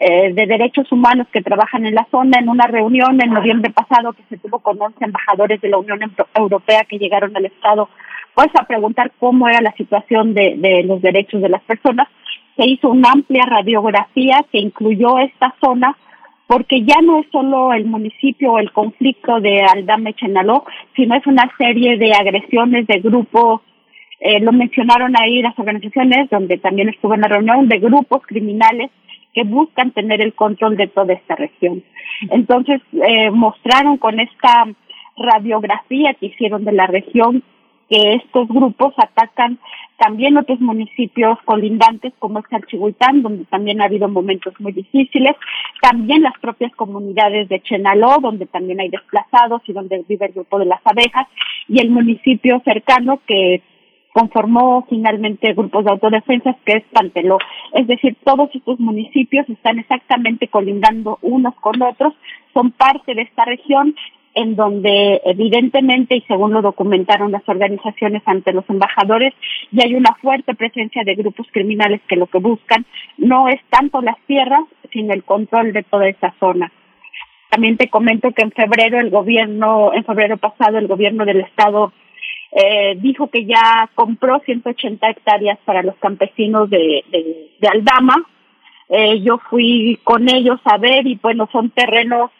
eh, 0.00 0.32
de 0.32 0.46
derechos 0.46 0.90
humanos 0.92 1.26
que 1.32 1.42
trabajan 1.42 1.86
en 1.86 1.94
la 1.94 2.06
zona, 2.10 2.38
en 2.38 2.48
una 2.48 2.66
reunión 2.66 3.20
en 3.22 3.30
noviembre 3.30 3.70
pasado 3.70 4.12
que 4.12 4.22
se 4.28 4.36
tuvo 4.36 4.58
con 4.60 4.80
11 4.80 5.02
embajadores 5.02 5.60
de 5.62 5.68
la 5.68 5.78
Unión 5.78 6.00
Europea 6.34 6.84
que 6.84 6.98
llegaron 6.98 7.34
al 7.36 7.46
Estado 7.46 7.88
pues 8.38 8.50
a 8.54 8.66
preguntar 8.66 9.10
cómo 9.18 9.48
era 9.48 9.60
la 9.60 9.72
situación 9.72 10.32
de, 10.32 10.84
los 10.84 11.02
derechos 11.02 11.42
de 11.42 11.48
las 11.48 11.60
personas. 11.62 12.06
Se 12.56 12.68
hizo 12.68 12.88
una 12.88 13.10
amplia 13.10 13.44
radiografía 13.44 14.44
que 14.52 14.60
incluyó 14.60 15.18
esta 15.18 15.56
zona 15.60 15.98
porque 16.46 16.84
ya 16.84 17.00
no 17.02 17.18
es 17.18 17.26
solo 17.32 17.72
el 17.72 17.86
municipio 17.86 18.52
o 18.52 18.60
el 18.60 18.70
conflicto 18.70 19.40
de 19.40 19.62
Aldame 19.62 20.14
Chenaló, 20.14 20.64
sino 20.94 21.16
es 21.16 21.26
una 21.26 21.50
serie 21.58 21.98
de 21.98 22.12
agresiones 22.12 22.86
de 22.86 23.00
grupos, 23.00 23.62
eh, 24.20 24.38
lo 24.38 24.52
mencionaron 24.52 25.20
ahí 25.20 25.42
las 25.42 25.58
organizaciones, 25.58 26.30
donde 26.30 26.58
también 26.58 26.90
estuve 26.90 27.16
en 27.16 27.22
la 27.22 27.28
reunión, 27.28 27.68
de 27.68 27.80
grupos 27.80 28.22
criminales 28.24 28.92
que 29.34 29.42
buscan 29.42 29.90
tener 29.90 30.20
el 30.20 30.34
control 30.34 30.76
de 30.76 30.86
toda 30.86 31.12
esta 31.12 31.34
región. 31.34 31.82
Entonces, 32.30 32.80
eh, 33.04 33.32
mostraron 33.32 33.96
con 33.96 34.20
esta 34.20 34.68
radiografía 35.16 36.14
que 36.14 36.26
hicieron 36.26 36.64
de 36.64 36.70
la 36.70 36.86
región 36.86 37.42
que 37.88 38.14
estos 38.14 38.48
grupos 38.48 38.94
atacan 38.98 39.58
también 39.96 40.36
otros 40.36 40.60
municipios 40.60 41.38
colindantes 41.44 42.12
como 42.18 42.38
es 42.38 42.46
Calchihuitán, 42.46 43.22
donde 43.22 43.44
también 43.46 43.80
ha 43.80 43.86
habido 43.86 44.08
momentos 44.08 44.54
muy 44.60 44.72
difíciles, 44.72 45.34
también 45.82 46.22
las 46.22 46.38
propias 46.38 46.74
comunidades 46.76 47.48
de 47.48 47.60
Chenaló, 47.60 48.18
donde 48.20 48.46
también 48.46 48.80
hay 48.80 48.90
desplazados 48.90 49.62
y 49.66 49.72
donde 49.72 50.04
vive 50.08 50.26
el 50.26 50.32
grupo 50.32 50.58
de 50.58 50.66
las 50.66 50.80
abejas, 50.84 51.26
y 51.66 51.80
el 51.80 51.90
municipio 51.90 52.62
cercano 52.64 53.20
que 53.26 53.62
conformó 54.12 54.86
finalmente 54.88 55.52
grupos 55.52 55.84
de 55.84 55.90
autodefensas 55.90 56.56
que 56.64 56.78
es 56.78 56.84
Panteló. 56.92 57.38
Es 57.72 57.86
decir, 57.86 58.16
todos 58.24 58.50
estos 58.54 58.80
municipios 58.80 59.48
están 59.48 59.78
exactamente 59.78 60.48
colindando 60.48 61.18
unos 61.22 61.54
con 61.56 61.80
otros, 61.82 62.14
son 62.52 62.72
parte 62.72 63.14
de 63.14 63.22
esta 63.22 63.44
región 63.44 63.94
en 64.34 64.56
donde 64.56 65.20
evidentemente, 65.24 66.16
y 66.16 66.20
según 66.22 66.52
lo 66.52 66.62
documentaron 66.62 67.32
las 67.32 67.48
organizaciones 67.48 68.22
ante 68.26 68.52
los 68.52 68.68
embajadores, 68.68 69.34
ya 69.70 69.84
hay 69.84 69.94
una 69.94 70.14
fuerte 70.20 70.54
presencia 70.54 71.02
de 71.04 71.14
grupos 71.14 71.46
criminales 71.50 72.00
que 72.08 72.16
lo 72.16 72.26
que 72.26 72.38
buscan 72.38 72.86
no 73.16 73.48
es 73.48 73.60
tanto 73.70 74.00
las 74.00 74.18
tierras, 74.26 74.64
sino 74.92 75.12
el 75.12 75.24
control 75.24 75.72
de 75.72 75.82
toda 75.82 76.08
esa 76.08 76.34
zona. 76.38 76.70
También 77.50 77.76
te 77.76 77.88
comento 77.88 78.30
que 78.32 78.42
en 78.42 78.52
febrero 78.52 79.00
el 79.00 79.10
gobierno, 79.10 79.92
en 79.94 80.04
febrero 80.04 80.36
pasado 80.36 80.78
el 80.78 80.86
gobierno 80.86 81.24
del 81.24 81.40
estado 81.40 81.92
eh, 82.52 82.96
dijo 82.96 83.28
que 83.28 83.44
ya 83.44 83.90
compró 83.94 84.40
180 84.40 85.10
hectáreas 85.10 85.58
para 85.64 85.82
los 85.82 85.96
campesinos 85.96 86.70
de, 86.70 87.04
de, 87.10 87.68
Aldama. 87.68 88.16
Eh, 88.88 89.20
yo 89.20 89.38
fui 89.50 89.98
con 90.02 90.28
ellos 90.28 90.60
a 90.64 90.78
ver 90.78 91.06
y 91.06 91.16
bueno, 91.16 91.48
son 91.52 91.70
terrenos 91.70 92.30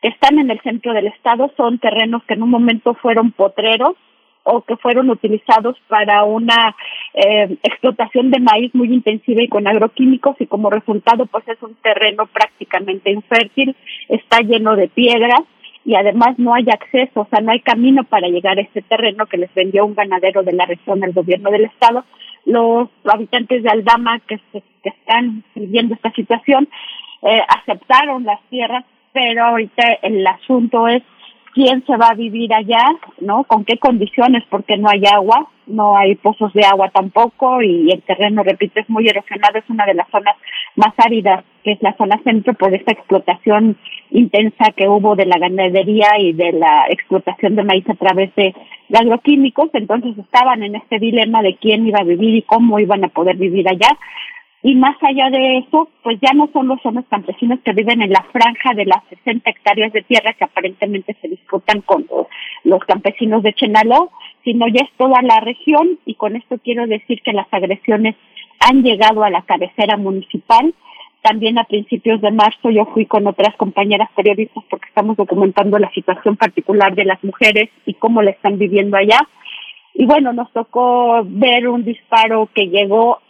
que 0.00 0.08
están 0.08 0.38
en 0.38 0.50
el 0.50 0.60
centro 0.60 0.92
del 0.92 1.06
estado 1.06 1.50
son 1.56 1.78
terrenos 1.78 2.22
que 2.24 2.34
en 2.34 2.42
un 2.42 2.50
momento 2.50 2.94
fueron 2.94 3.32
potreros 3.32 3.96
o 4.42 4.62
que 4.62 4.76
fueron 4.76 5.10
utilizados 5.10 5.76
para 5.88 6.24
una 6.24 6.74
eh, 7.14 7.56
explotación 7.62 8.30
de 8.30 8.40
maíz 8.40 8.74
muy 8.74 8.92
intensiva 8.92 9.42
y 9.42 9.48
con 9.48 9.66
agroquímicos 9.66 10.36
y 10.40 10.46
como 10.46 10.70
resultado 10.70 11.26
pues 11.26 11.46
es 11.48 11.62
un 11.62 11.74
terreno 11.76 12.26
prácticamente 12.26 13.10
infértil, 13.10 13.76
está 14.08 14.40
lleno 14.40 14.76
de 14.76 14.88
piedras 14.88 15.40
y 15.84 15.94
además 15.94 16.38
no 16.38 16.54
hay 16.54 16.66
acceso, 16.70 17.22
o 17.22 17.28
sea, 17.30 17.40
no 17.40 17.52
hay 17.52 17.60
camino 17.60 18.04
para 18.04 18.28
llegar 18.28 18.58
a 18.58 18.62
este 18.62 18.82
terreno 18.82 19.26
que 19.26 19.38
les 19.38 19.52
vendió 19.54 19.84
un 19.84 19.94
ganadero 19.94 20.42
de 20.42 20.52
la 20.52 20.66
región 20.66 21.02
al 21.02 21.12
gobierno 21.12 21.50
del 21.50 21.64
estado. 21.64 22.04
Los 22.44 22.88
habitantes 23.04 23.62
de 23.62 23.70
Aldama 23.70 24.20
que, 24.20 24.38
que 24.52 24.88
están 24.88 25.42
viviendo 25.54 25.94
esta 25.94 26.12
situación 26.12 26.68
eh, 27.22 27.42
aceptaron 27.48 28.24
las 28.24 28.40
tierras 28.50 28.84
pero 29.12 29.44
ahorita 29.44 29.98
el 30.02 30.26
asunto 30.26 30.88
es 30.88 31.02
quién 31.54 31.84
se 31.86 31.96
va 31.96 32.08
a 32.08 32.14
vivir 32.14 32.52
allá, 32.54 32.84
¿no? 33.20 33.44
Con 33.44 33.64
qué 33.64 33.78
condiciones, 33.78 34.44
porque 34.48 34.76
no 34.76 34.88
hay 34.88 35.02
agua, 35.12 35.48
no 35.66 35.96
hay 35.96 36.14
pozos 36.16 36.52
de 36.52 36.64
agua 36.64 36.90
tampoco 36.90 37.62
y 37.62 37.90
el 37.90 38.02
terreno, 38.02 38.42
repito, 38.42 38.80
es 38.80 38.88
muy 38.88 39.08
erosionado, 39.08 39.58
es 39.58 39.68
una 39.68 39.86
de 39.86 39.94
las 39.94 40.08
zonas 40.10 40.36
más 40.76 40.92
áridas, 40.98 41.44
que 41.64 41.72
es 41.72 41.82
la 41.82 41.96
zona 41.96 42.20
centro 42.24 42.54
por 42.54 42.74
esta 42.74 42.92
explotación 42.92 43.76
intensa 44.10 44.72
que 44.76 44.88
hubo 44.88 45.14
de 45.14 45.26
la 45.26 45.38
ganadería 45.38 46.18
y 46.18 46.32
de 46.32 46.52
la 46.52 46.86
explotación 46.88 47.56
de 47.56 47.64
maíz 47.64 47.88
a 47.88 47.94
través 47.94 48.34
de 48.34 48.54
agroquímicos, 48.92 49.70
entonces 49.74 50.16
estaban 50.18 50.62
en 50.62 50.74
este 50.74 50.98
dilema 50.98 51.42
de 51.42 51.56
quién 51.56 51.86
iba 51.86 52.00
a 52.00 52.04
vivir 52.04 52.34
y 52.34 52.42
cómo 52.42 52.78
iban 52.80 53.04
a 53.04 53.08
poder 53.08 53.36
vivir 53.36 53.68
allá. 53.68 53.88
Y 54.62 54.74
más 54.74 54.96
allá 55.02 55.30
de 55.30 55.58
eso, 55.58 55.88
pues 56.02 56.18
ya 56.20 56.32
no 56.34 56.50
son 56.52 56.68
los 56.68 56.80
campesinos 57.08 57.60
que 57.64 57.72
viven 57.72 58.02
en 58.02 58.10
la 58.10 58.26
franja 58.30 58.74
de 58.74 58.84
las 58.84 59.02
60 59.08 59.48
hectáreas 59.48 59.92
de 59.92 60.02
tierra 60.02 60.34
que 60.34 60.44
aparentemente 60.44 61.16
se 61.20 61.28
disputan 61.28 61.80
con 61.80 62.06
los 62.64 62.80
campesinos 62.84 63.42
de 63.42 63.54
Chenaló, 63.54 64.10
sino 64.44 64.66
ya 64.68 64.82
es 64.84 64.92
toda 64.98 65.22
la 65.22 65.40
región 65.40 65.98
y 66.04 66.14
con 66.14 66.36
esto 66.36 66.58
quiero 66.62 66.86
decir 66.86 67.22
que 67.22 67.32
las 67.32 67.46
agresiones 67.52 68.16
han 68.60 68.82
llegado 68.82 69.24
a 69.24 69.30
la 69.30 69.42
cabecera 69.42 69.96
municipal. 69.96 70.74
También 71.22 71.58
a 71.58 71.64
principios 71.64 72.20
de 72.20 72.30
marzo 72.30 72.70
yo 72.70 72.84
fui 72.92 73.06
con 73.06 73.26
otras 73.26 73.54
compañeras 73.56 74.10
periodistas 74.14 74.64
porque 74.68 74.88
estamos 74.88 75.16
documentando 75.16 75.78
la 75.78 75.90
situación 75.92 76.36
particular 76.36 76.94
de 76.94 77.06
las 77.06 77.22
mujeres 77.24 77.70
y 77.86 77.94
cómo 77.94 78.20
la 78.20 78.32
están 78.32 78.58
viviendo 78.58 78.98
allá. 78.98 79.20
Y 79.94 80.04
bueno, 80.04 80.34
nos 80.34 80.52
tocó 80.52 81.22
ver 81.24 81.68
un 81.68 81.84
disparo 81.84 82.48
que 82.54 82.68
llegó 82.68 83.20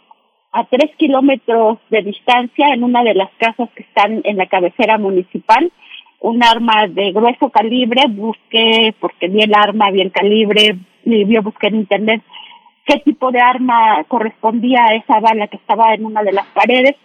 a 0.51 0.65
tres 0.65 0.91
kilómetros 0.97 1.79
de 1.89 2.01
distancia 2.01 2.73
en 2.73 2.83
una 2.83 3.03
de 3.03 3.13
las 3.13 3.29
casas 3.37 3.69
que 3.75 3.83
están 3.83 4.21
en 4.23 4.37
la 4.37 4.47
cabecera 4.47 4.97
municipal, 4.97 5.71
un 6.19 6.43
arma 6.43 6.87
de 6.87 7.11
grueso 7.11 7.49
calibre, 7.49 8.03
busqué, 8.09 8.93
porque 8.99 9.27
vi 9.27 9.41
el 9.41 9.53
arma, 9.55 9.91
vi 9.91 10.01
el 10.01 10.11
calibre, 10.11 10.77
y 11.05 11.25
yo 11.25 11.41
busqué 11.41 11.67
en 11.67 11.75
internet 11.75 12.21
qué 12.85 12.99
tipo 12.99 13.31
de 13.31 13.39
arma 13.39 14.03
correspondía 14.07 14.85
a 14.85 14.95
esa 14.95 15.19
bala 15.19 15.47
que 15.47 15.57
estaba 15.57 15.93
en 15.93 16.05
una 16.05 16.23
de 16.23 16.33
las 16.33 16.45
paredes 16.47 16.95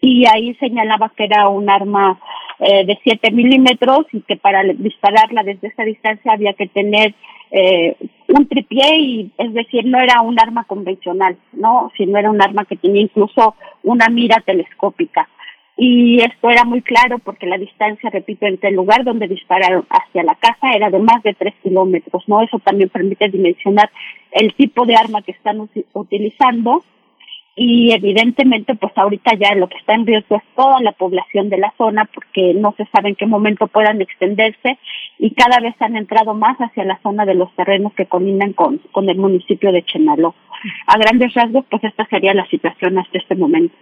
y 0.00 0.24
ahí 0.26 0.54
señalaba 0.54 1.12
que 1.14 1.24
era 1.24 1.48
un 1.48 1.68
arma 1.68 2.18
eh, 2.60 2.84
de 2.84 2.98
7 3.02 3.30
milímetros 3.30 4.06
y 4.12 4.20
que 4.20 4.36
para 4.36 4.62
dispararla 4.62 5.42
desde 5.42 5.68
esa 5.68 5.82
distancia 5.82 6.32
había 6.32 6.52
que 6.52 6.66
tener 6.66 7.14
eh, 7.50 7.96
un 8.28 8.46
tripié 8.46 8.98
y 8.98 9.32
es 9.38 9.54
decir 9.54 9.86
no 9.86 9.98
era 9.98 10.20
un 10.20 10.38
arma 10.38 10.64
convencional 10.64 11.38
no 11.52 11.90
sino 11.96 12.18
era 12.18 12.30
un 12.30 12.42
arma 12.42 12.66
que 12.66 12.76
tenía 12.76 13.00
incluso 13.00 13.54
una 13.82 14.08
mira 14.08 14.42
telescópica. 14.44 15.28
Y 15.82 16.20
esto 16.20 16.50
era 16.50 16.64
muy 16.64 16.82
claro 16.82 17.18
porque 17.18 17.46
la 17.46 17.56
distancia 17.56 18.10
repito 18.10 18.44
entre 18.44 18.68
el 18.68 18.74
lugar 18.74 19.04
donde 19.04 19.26
dispararon 19.26 19.86
hacia 19.88 20.22
la 20.22 20.34
casa 20.34 20.74
era 20.74 20.90
de 20.90 20.98
más 20.98 21.22
de 21.22 21.32
tres 21.32 21.54
kilómetros 21.62 22.22
no 22.28 22.42
eso 22.42 22.58
también 22.58 22.90
permite 22.90 23.30
dimensionar 23.30 23.90
el 24.32 24.52
tipo 24.52 24.84
de 24.84 24.96
arma 24.96 25.22
que 25.22 25.32
están 25.32 25.66
utilizando 25.94 26.84
y 27.56 27.92
evidentemente 27.92 28.74
pues 28.74 28.92
ahorita 28.96 29.32
ya 29.34 29.54
lo 29.54 29.68
que 29.68 29.78
está 29.78 29.94
en 29.94 30.06
riesgo 30.06 30.36
es 30.36 30.42
toda 30.56 30.80
la 30.80 30.92
población 30.92 31.50
de 31.50 31.58
la 31.58 31.72
zona 31.76 32.04
porque 32.06 32.54
no 32.54 32.74
se 32.76 32.86
sabe 32.86 33.10
en 33.10 33.16
qué 33.16 33.26
momento 33.26 33.66
puedan 33.66 34.00
extenderse 34.00 34.78
y 35.18 35.32
cada 35.32 35.60
vez 35.60 35.74
han 35.80 35.96
entrado 35.96 36.34
más 36.34 36.56
hacia 36.58 36.84
la 36.84 36.98
zona 37.02 37.26
de 37.26 37.34
los 37.34 37.54
terrenos 37.56 37.92
que 37.94 38.06
colindan 38.06 38.52
con, 38.52 38.78
con 38.92 39.08
el 39.08 39.18
municipio 39.18 39.72
de 39.72 39.82
Chenaló. 39.82 40.34
A 40.86 40.98
grandes 40.98 41.34
rasgos 41.34 41.64
pues 41.70 41.82
esta 41.84 42.06
sería 42.06 42.34
la 42.34 42.46
situación 42.46 42.98
hasta 42.98 43.18
este 43.18 43.34
momento. 43.34 43.74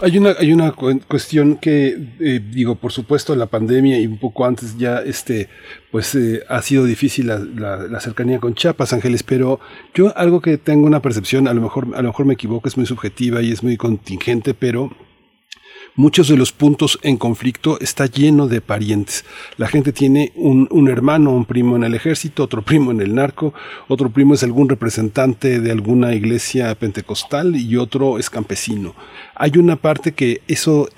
Hay 0.00 0.18
una, 0.18 0.34
hay 0.38 0.52
una 0.52 0.72
cuestión 0.72 1.56
que, 1.56 1.96
eh, 2.20 2.40
digo, 2.50 2.74
por 2.74 2.92
supuesto, 2.92 3.36
la 3.36 3.46
pandemia 3.46 3.98
y 3.98 4.06
un 4.06 4.18
poco 4.18 4.44
antes 4.44 4.76
ya, 4.76 4.98
este, 4.98 5.48
pues 5.90 6.14
eh, 6.14 6.42
ha 6.48 6.60
sido 6.62 6.84
difícil 6.84 7.28
la, 7.28 7.38
la, 7.38 8.00
cercanía 8.00 8.40
con 8.40 8.54
Chiapas, 8.54 8.92
Ángeles, 8.92 9.22
pero 9.22 9.60
yo 9.94 10.16
algo 10.16 10.40
que 10.40 10.58
tengo 10.58 10.86
una 10.86 11.00
percepción, 11.00 11.46
a 11.46 11.54
lo 11.54 11.60
mejor, 11.60 11.88
a 11.94 12.02
lo 12.02 12.08
mejor 12.08 12.26
me 12.26 12.34
equivoco, 12.34 12.66
es 12.68 12.76
muy 12.76 12.86
subjetiva 12.86 13.42
y 13.42 13.52
es 13.52 13.62
muy 13.62 13.76
contingente, 13.76 14.54
pero 14.54 14.90
muchos 15.96 16.28
de 16.28 16.36
los 16.36 16.52
puntos 16.52 16.98
en 17.02 17.16
conflicto 17.16 17.78
está 17.80 18.06
lleno 18.06 18.48
de 18.48 18.60
parientes. 18.60 19.24
La 19.56 19.68
gente 19.68 19.92
tiene 19.92 20.32
un, 20.34 20.88
hermano, 20.88 21.32
un 21.32 21.44
primo 21.44 21.76
en 21.76 21.84
el 21.84 21.94
ejército, 21.94 22.42
otro 22.42 22.62
primo 22.62 22.90
en 22.90 23.00
el 23.00 23.14
narco, 23.14 23.54
otro 23.88 24.10
primo 24.10 24.34
es 24.34 24.42
algún 24.42 24.68
representante 24.68 25.60
de 25.60 25.70
alguna 25.70 26.14
iglesia 26.14 26.74
pentecostal 26.74 27.56
y 27.56 27.76
otro 27.76 28.18
es 28.18 28.30
campesino. 28.30 28.94
Hay 29.34 29.52
una 29.56 29.76
parte 29.76 30.12
que 30.12 30.42
eso, 30.48 30.88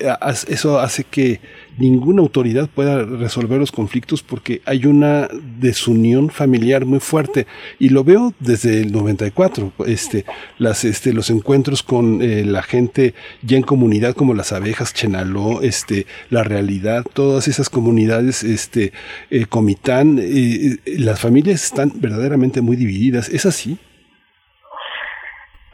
eso 0.47 0.79
hace 0.79 1.03
que 1.03 1.39
ninguna 1.77 2.21
autoridad 2.21 2.69
pueda 2.69 3.03
resolver 3.03 3.59
los 3.59 3.71
conflictos 3.71 4.23
porque 4.23 4.61
hay 4.65 4.85
una 4.85 5.27
desunión 5.59 6.29
familiar 6.29 6.85
muy 6.85 6.99
fuerte. 6.99 7.47
Y 7.79 7.89
lo 7.89 8.03
veo 8.03 8.33
desde 8.39 8.81
el 8.81 8.91
94 8.91 9.73
este 9.85 10.25
las 10.57 10.83
este 10.83 11.13
los 11.13 11.29
encuentros 11.29 11.83
con 11.83 12.21
eh, 12.21 12.43
la 12.45 12.63
gente 12.63 13.13
ya 13.41 13.57
en 13.57 13.63
comunidad 13.63 14.15
como 14.15 14.33
las 14.33 14.51
abejas 14.51 14.93
Chenaló 14.93 15.61
este 15.61 16.05
la 16.29 16.43
realidad 16.43 17.05
todas 17.13 17.47
esas 17.47 17.69
comunidades 17.69 18.43
este 18.43 18.93
eh, 19.29 19.45
Comitán 19.45 20.19
eh, 20.21 20.77
las 20.85 21.19
familias 21.19 21.63
están 21.63 21.93
verdaderamente 21.95 22.61
muy 22.61 22.75
divididas. 22.75 23.29
Es 23.29 23.45
así 23.45 23.77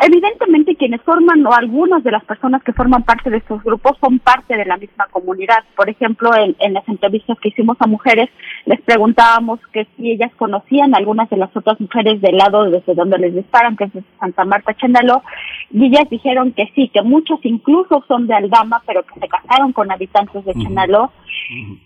Evidentemente 0.05 0.75
quienes 0.75 1.01
forman 1.03 1.45
o 1.47 1.53
algunas 1.53 2.03
de 2.03 2.11
las 2.11 2.25
personas 2.25 2.61
que 2.61 2.73
forman 2.73 3.03
parte 3.03 3.29
de 3.29 3.37
estos 3.37 3.63
grupos 3.63 3.97
son 4.01 4.19
parte 4.19 4.57
de 4.57 4.65
la 4.65 4.75
misma 4.75 5.05
comunidad. 5.09 5.63
Por 5.77 5.89
ejemplo, 5.89 6.29
en, 6.35 6.73
las 6.73 6.85
entrevistas 6.89 7.39
que 7.39 7.47
hicimos 7.47 7.77
a 7.79 7.87
mujeres, 7.87 8.29
les 8.65 8.81
preguntábamos 8.81 9.61
que 9.71 9.87
si 9.95 10.11
ellas 10.11 10.31
conocían 10.35 10.93
algunas 10.93 11.29
de 11.29 11.37
las 11.37 11.55
otras 11.55 11.79
mujeres 11.79 12.19
del 12.19 12.35
lado 12.35 12.69
desde 12.69 12.95
donde 12.95 13.17
les 13.17 13.33
disparan, 13.33 13.77
que 13.77 13.85
es 13.85 13.93
de 13.93 14.03
Santa 14.19 14.43
Marta 14.43 14.73
Chendaló, 14.73 15.23
y 15.71 15.85
ellas 15.85 16.09
dijeron 16.09 16.51
que 16.51 16.69
sí, 16.75 16.89
que 16.89 17.01
muchos 17.01 17.39
incluso 17.43 18.03
son 18.05 18.27
de 18.27 18.33
Aldama, 18.33 18.81
pero 18.85 19.03
que 19.03 19.17
se 19.21 19.29
casaron 19.29 19.71
con 19.71 19.89
habitantes 19.89 20.43
de 20.43 20.53
Chendaló, 20.53 21.13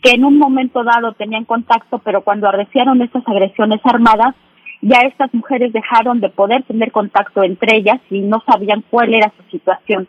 que 0.02 0.12
en 0.12 0.26
un 0.26 0.40
momento 0.40 0.84
dado 0.84 1.12
tenían 1.14 1.46
contacto, 1.46 2.00
pero 2.00 2.22
cuando 2.22 2.48
arreciaron 2.48 3.00
estas 3.04 3.28
agresiones 3.28 3.80
armadas, 3.84 4.34
ya 4.82 5.00
estas 5.02 5.34
mujeres 5.34 5.74
dejaron 5.74 6.20
de 6.20 6.30
poder 6.30 6.64
tener 6.64 6.92
contacto 6.92 7.44
entre 7.44 7.78
ellas 7.78 8.00
y 8.10 8.20
no 8.20 8.44
sabían 8.46 8.84
cuál 8.90 9.14
era 9.14 9.32
su 9.38 9.44
situación. 9.52 10.08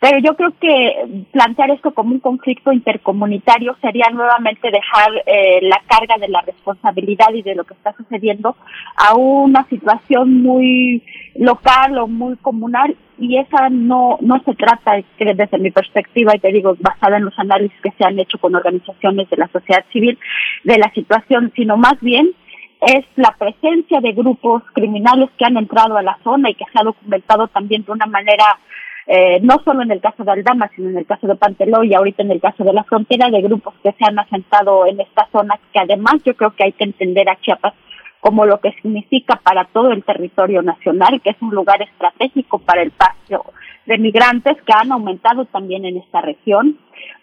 Pero 0.00 0.18
yo 0.20 0.36
creo 0.36 0.52
que 0.60 1.24
plantear 1.32 1.72
esto 1.72 1.92
como 1.92 2.12
un 2.12 2.20
conflicto 2.20 2.72
intercomunitario 2.72 3.76
sería 3.80 4.06
nuevamente 4.12 4.70
dejar 4.70 5.10
eh, 5.26 5.58
la 5.62 5.82
carga 5.88 6.16
de 6.20 6.28
la 6.28 6.40
responsabilidad 6.42 7.32
y 7.34 7.42
de 7.42 7.56
lo 7.56 7.64
que 7.64 7.74
está 7.74 7.92
sucediendo 7.94 8.56
a 8.94 9.16
una 9.16 9.66
situación 9.68 10.40
muy 10.40 11.02
local 11.34 11.98
o 11.98 12.06
muy 12.06 12.36
comunal 12.36 12.96
y 13.18 13.38
esa 13.38 13.68
no 13.70 14.18
no 14.20 14.40
se 14.44 14.54
trata 14.54 15.02
desde 15.18 15.58
mi 15.58 15.72
perspectiva 15.72 16.32
y 16.36 16.38
te 16.38 16.52
digo 16.52 16.76
basada 16.78 17.16
en 17.16 17.24
los 17.24 17.36
análisis 17.36 17.76
que 17.82 17.90
se 17.98 18.04
han 18.04 18.18
hecho 18.20 18.38
con 18.38 18.54
organizaciones 18.54 19.28
de 19.28 19.36
la 19.36 19.48
sociedad 19.48 19.84
civil 19.92 20.16
de 20.62 20.78
la 20.78 20.92
situación 20.92 21.52
sino 21.56 21.76
más 21.76 22.00
bien 22.00 22.30
es 22.80 23.04
la 23.16 23.34
presencia 23.38 24.00
de 24.00 24.12
grupos 24.12 24.62
criminales 24.72 25.30
que 25.36 25.44
han 25.44 25.56
entrado 25.56 25.96
a 25.96 26.02
la 26.02 26.18
zona 26.22 26.50
y 26.50 26.54
que 26.54 26.64
se 26.72 26.78
ha 26.78 26.84
documentado 26.84 27.48
también 27.48 27.84
de 27.84 27.92
una 27.92 28.06
manera, 28.06 28.58
eh, 29.06 29.40
no 29.42 29.60
solo 29.64 29.82
en 29.82 29.90
el 29.90 30.00
caso 30.00 30.24
de 30.24 30.30
Aldama, 30.30 30.70
sino 30.74 30.90
en 30.90 30.98
el 30.98 31.06
caso 31.06 31.26
de 31.26 31.34
Panteló 31.34 31.82
y 31.82 31.94
ahorita 31.94 32.22
en 32.22 32.30
el 32.30 32.40
caso 32.40 32.62
de 32.62 32.72
la 32.72 32.84
frontera, 32.84 33.30
de 33.30 33.42
grupos 33.42 33.74
que 33.82 33.92
se 33.92 34.04
han 34.04 34.18
asentado 34.18 34.86
en 34.86 35.00
esta 35.00 35.28
zona, 35.32 35.58
que 35.72 35.80
además 35.80 36.16
yo 36.24 36.34
creo 36.36 36.54
que 36.54 36.64
hay 36.64 36.72
que 36.72 36.84
entender 36.84 37.28
a 37.28 37.40
Chiapas 37.40 37.74
como 38.20 38.46
lo 38.46 38.60
que 38.60 38.72
significa 38.82 39.36
para 39.36 39.64
todo 39.66 39.92
el 39.92 40.02
territorio 40.04 40.62
nacional, 40.62 41.20
que 41.22 41.30
es 41.30 41.36
un 41.40 41.54
lugar 41.54 41.80
estratégico 41.82 42.58
para 42.58 42.82
el 42.82 42.90
paso 42.90 43.44
de 43.86 43.98
migrantes 43.98 44.56
que 44.62 44.72
han 44.74 44.92
aumentado 44.92 45.44
también 45.46 45.84
en 45.84 45.96
esta 45.96 46.20
región 46.20 46.78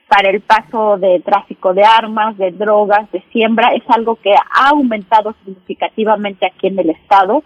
para 0.08 0.30
el 0.30 0.42
paso 0.42 0.98
de 0.98 1.20
tráfico 1.22 1.74
de 1.74 1.84
armas, 1.84 2.38
de 2.38 2.52
drogas, 2.52 3.12
de 3.12 3.24
siembra, 3.32 3.70
es 3.74 3.84
algo 3.88 4.16
que 4.18 4.34
ha 4.34 4.70
aumentado 4.70 5.36
significativamente 5.44 6.46
aquí 6.46 6.68
en 6.68 6.80
el 6.80 6.92
estado. 6.92 7.44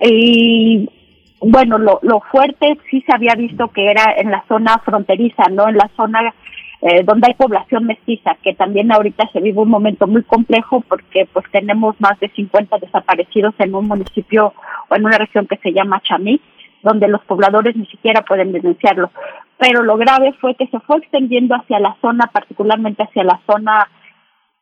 Y 0.00 0.88
bueno, 1.40 1.78
lo, 1.78 1.98
lo 2.02 2.20
fuerte 2.20 2.78
sí 2.90 3.02
se 3.06 3.14
había 3.14 3.34
visto 3.34 3.68
que 3.68 3.90
era 3.90 4.14
en 4.16 4.30
la 4.30 4.44
zona 4.46 4.78
fronteriza, 4.84 5.44
¿no? 5.50 5.68
En 5.68 5.76
la 5.76 5.90
zona 5.96 6.34
eh, 6.82 7.02
donde 7.04 7.28
hay 7.28 7.34
población 7.34 7.86
mestiza, 7.86 8.36
que 8.42 8.54
también 8.54 8.92
ahorita 8.92 9.28
se 9.32 9.40
vive 9.40 9.60
un 9.60 9.70
momento 9.70 10.06
muy 10.06 10.22
complejo 10.22 10.82
porque 10.86 11.26
pues 11.32 11.46
tenemos 11.50 11.98
más 12.00 12.20
de 12.20 12.28
50 12.28 12.78
desaparecidos 12.78 13.54
en 13.58 13.74
un 13.74 13.88
municipio 13.88 14.52
o 14.88 14.94
en 14.94 15.06
una 15.06 15.16
región 15.16 15.46
que 15.46 15.56
se 15.56 15.72
llama 15.72 16.02
Chamí 16.06 16.40
donde 16.86 17.08
los 17.08 17.22
pobladores 17.24 17.74
ni 17.76 17.86
siquiera 17.86 18.22
pueden 18.22 18.52
denunciarlo. 18.52 19.10
Pero 19.58 19.82
lo 19.82 19.96
grave 19.96 20.32
fue 20.40 20.54
que 20.54 20.68
se 20.68 20.78
fue 20.80 20.98
extendiendo 20.98 21.56
hacia 21.56 21.80
la 21.80 21.96
zona, 22.00 22.30
particularmente 22.32 23.02
hacia 23.02 23.24
la 23.24 23.40
zona 23.44 23.88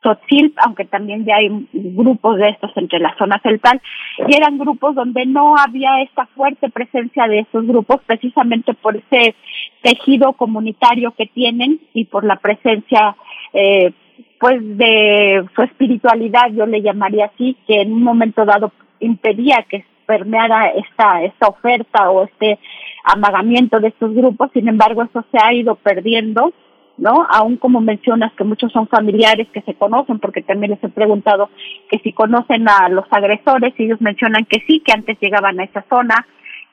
Tzotzil, 0.00 0.54
aunque 0.56 0.84
también 0.84 1.24
ya 1.24 1.36
hay 1.36 1.48
grupos 1.72 2.38
de 2.38 2.48
estos 2.50 2.70
entre 2.76 2.98
la 2.98 3.14
zona 3.16 3.40
celtal, 3.42 3.80
y 4.26 4.34
eran 4.34 4.58
grupos 4.58 4.94
donde 4.94 5.26
no 5.26 5.56
había 5.56 6.02
esta 6.02 6.26
fuerte 6.26 6.70
presencia 6.70 7.26
de 7.26 7.40
esos 7.40 7.66
grupos, 7.66 8.00
precisamente 8.06 8.74
por 8.74 8.96
ese 8.96 9.34
tejido 9.82 10.32
comunitario 10.34 11.12
que 11.12 11.26
tienen 11.26 11.80
y 11.92 12.04
por 12.06 12.24
la 12.24 12.36
presencia 12.36 13.16
eh, 13.52 13.92
pues 14.38 14.60
de 14.60 15.44
su 15.54 15.62
espiritualidad, 15.62 16.50
yo 16.52 16.66
le 16.66 16.82
llamaría 16.82 17.26
así, 17.26 17.56
que 17.66 17.80
en 17.80 17.92
un 17.92 18.02
momento 18.02 18.44
dado 18.44 18.72
impedía 19.00 19.64
que 19.68 19.84
permeara 20.06 20.68
esta, 20.68 21.22
esta 21.22 21.48
oferta 21.48 22.10
o 22.10 22.24
este 22.24 22.58
amagamiento 23.04 23.80
de 23.80 23.88
estos 23.88 24.14
grupos, 24.14 24.50
sin 24.52 24.68
embargo 24.68 25.02
eso 25.02 25.24
se 25.30 25.38
ha 25.42 25.52
ido 25.52 25.74
perdiendo, 25.76 26.52
¿no? 26.96 27.26
Aún 27.28 27.56
como 27.56 27.80
mencionas 27.80 28.32
que 28.34 28.44
muchos 28.44 28.72
son 28.72 28.88
familiares 28.88 29.48
que 29.52 29.62
se 29.62 29.74
conocen, 29.74 30.18
porque 30.18 30.42
también 30.42 30.72
les 30.72 30.84
he 30.84 30.88
preguntado 30.88 31.50
que 31.90 31.98
si 31.98 32.12
conocen 32.12 32.68
a 32.68 32.88
los 32.88 33.06
agresores, 33.10 33.74
y 33.78 33.84
ellos 33.84 34.00
mencionan 34.00 34.44
que 34.44 34.62
sí, 34.66 34.80
que 34.80 34.92
antes 34.92 35.18
llegaban 35.20 35.60
a 35.60 35.64
esa 35.64 35.84
zona, 35.88 36.26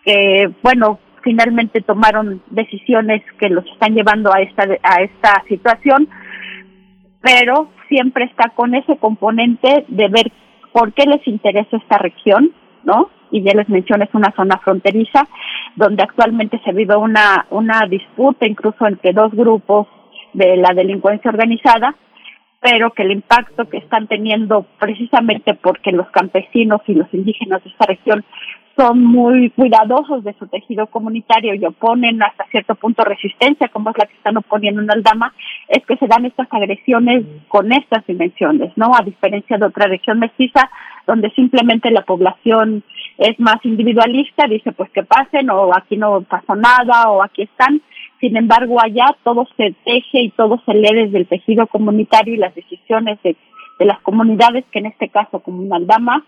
que 0.03 0.49
bueno, 0.61 0.99
finalmente 1.23 1.81
tomaron 1.81 2.41
decisiones 2.49 3.21
que 3.39 3.49
los 3.49 3.65
están 3.67 3.93
llevando 3.93 4.33
a 4.33 4.41
esta, 4.41 4.63
a 4.83 5.01
esta 5.01 5.43
situación, 5.47 6.07
pero 7.21 7.69
siempre 7.87 8.25
está 8.25 8.49
con 8.49 8.73
ese 8.73 8.97
componente 8.97 9.85
de 9.87 10.07
ver 10.07 10.31
por 10.71 10.93
qué 10.93 11.05
les 11.05 11.25
interesa 11.27 11.77
esta 11.77 11.97
región, 11.97 12.51
¿no? 12.83 13.09
Y 13.31 13.41
ya 13.41 13.53
les 13.53 13.69
mencioné, 13.69 14.05
es 14.05 14.13
una 14.13 14.33
zona 14.35 14.57
fronteriza 14.59 15.27
donde 15.75 16.03
actualmente 16.03 16.59
se 16.63 16.73
vive 16.73 16.95
una, 16.95 17.45
una 17.49 17.81
disputa 17.89 18.45
incluso 18.45 18.85
entre 18.85 19.13
dos 19.13 19.31
grupos 19.31 19.87
de 20.33 20.57
la 20.57 20.73
delincuencia 20.73 21.31
organizada, 21.31 21.95
pero 22.59 22.91
que 22.91 23.03
el 23.03 23.11
impacto 23.11 23.67
que 23.69 23.77
están 23.77 24.07
teniendo 24.07 24.65
precisamente 24.79 25.55
porque 25.55 25.91
los 25.91 26.09
campesinos 26.11 26.81
y 26.87 26.93
los 26.93 27.11
indígenas 27.13 27.63
de 27.63 27.69
esta 27.71 27.85
región 27.87 28.23
son 28.77 29.03
muy 29.03 29.49
cuidadosos 29.51 30.23
de 30.23 30.33
su 30.39 30.47
tejido 30.47 30.87
comunitario 30.87 31.53
y 31.53 31.65
oponen 31.65 32.21
hasta 32.23 32.45
cierto 32.45 32.75
punto 32.75 33.03
resistencia, 33.03 33.67
como 33.67 33.89
es 33.89 33.97
la 33.97 34.05
que 34.05 34.15
están 34.15 34.37
oponiendo 34.37 34.81
en 34.81 34.91
Aldama, 34.91 35.33
es 35.67 35.85
que 35.85 35.97
se 35.97 36.07
dan 36.07 36.25
estas 36.25 36.47
agresiones 36.51 37.25
con 37.47 37.71
estas 37.71 38.05
dimensiones, 38.07 38.71
¿no? 38.77 38.91
A 38.97 39.03
diferencia 39.03 39.57
de 39.57 39.65
otra 39.65 39.87
región 39.87 40.19
mestiza, 40.19 40.69
donde 41.05 41.31
simplemente 41.31 41.91
la 41.91 42.03
población 42.03 42.83
es 43.17 43.39
más 43.39 43.57
individualista, 43.63 44.47
dice 44.47 44.71
pues 44.71 44.89
que 44.91 45.03
pasen, 45.03 45.49
o 45.49 45.75
aquí 45.75 45.97
no 45.97 46.21
pasó 46.21 46.55
nada, 46.55 47.09
o 47.09 47.23
aquí 47.23 47.43
están. 47.43 47.81
Sin 48.19 48.37
embargo, 48.37 48.79
allá 48.79 49.15
todo 49.23 49.47
se 49.57 49.73
teje 49.83 50.21
y 50.21 50.29
todo 50.29 50.61
se 50.65 50.73
lee 50.73 50.93
desde 50.93 51.17
el 51.17 51.27
tejido 51.27 51.67
comunitario 51.67 52.33
y 52.33 52.37
las 52.37 52.53
decisiones 52.55 53.21
de, 53.23 53.35
de 53.79 53.85
las 53.85 53.99
comunidades, 54.01 54.65
que 54.71 54.79
en 54.79 54.87
este 54.87 55.09
caso, 55.09 55.39
como 55.39 55.73
Aldama, 55.73 56.23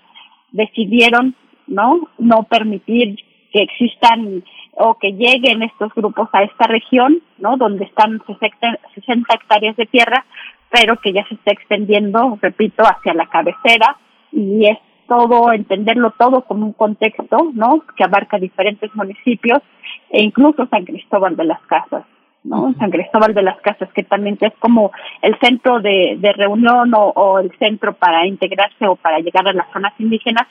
decidieron 0.51 1.35
¿no? 1.68 2.10
No 2.18 2.43
permitir 2.43 3.18
que 3.51 3.61
existan 3.61 4.43
o 4.72 4.95
que 4.95 5.11
lleguen 5.11 5.61
estos 5.61 5.93
grupos 5.93 6.27
a 6.34 6.43
esta 6.43 6.65
región, 6.68 7.22
¿no? 7.38 7.57
Donde 7.57 7.85
están 7.85 8.22
60 8.26 9.34
hectáreas 9.34 9.76
de 9.76 9.85
tierra, 9.85 10.26
pero 10.69 10.97
que 10.97 11.14
ya 11.14 11.26
se 11.27 11.35
está 11.35 11.51
extendiendo, 11.51 12.38
repito, 12.41 12.84
hacia 12.84 13.14
la 13.14 13.27
cabecera 13.27 13.97
y 14.31 14.65
es 14.65 14.77
todo, 15.07 15.51
entenderlo 15.51 16.11
todo 16.17 16.41
como 16.41 16.65
un 16.65 16.73
contexto, 16.73 17.51
¿no? 17.53 17.84
Que 17.95 18.03
abarca 18.03 18.38
diferentes 18.38 18.93
municipios 18.95 19.61
e 20.09 20.23
incluso 20.23 20.67
San 20.67 20.85
Cristóbal 20.85 21.35
de 21.35 21.45
las 21.45 21.61
Casas, 21.61 22.03
¿no? 22.43 22.73
San 22.80 22.91
Cristóbal 22.91 23.34
de 23.34 23.43
las 23.43 23.59
Casas, 23.61 23.89
que 23.93 24.03
también 24.03 24.38
es 24.41 24.53
como 24.59 24.91
el 25.21 25.38
centro 25.39 25.80
de, 25.80 26.17
de 26.19 26.34
reunión 26.34 26.93
o, 26.93 27.09
o 27.09 27.39
el 27.39 27.51
centro 27.57 27.93
para 27.93 28.25
integrarse 28.25 28.88
o 28.88 28.95
para 28.95 29.19
llegar 29.19 29.47
a 29.47 29.53
las 29.53 29.71
zonas 29.71 29.93
indígenas. 29.99 30.47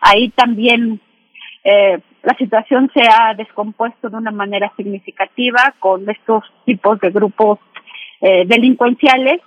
Ahí 0.00 0.30
también 0.30 1.00
eh, 1.64 1.98
la 2.22 2.34
situación 2.36 2.90
se 2.94 3.02
ha 3.02 3.34
descompuesto 3.34 4.10
de 4.10 4.16
una 4.16 4.30
manera 4.30 4.72
significativa 4.76 5.74
con 5.78 6.08
estos 6.08 6.44
tipos 6.64 6.98
de 7.00 7.10
grupos 7.10 7.58
eh, 8.20 8.44
delincuenciales 8.46 9.40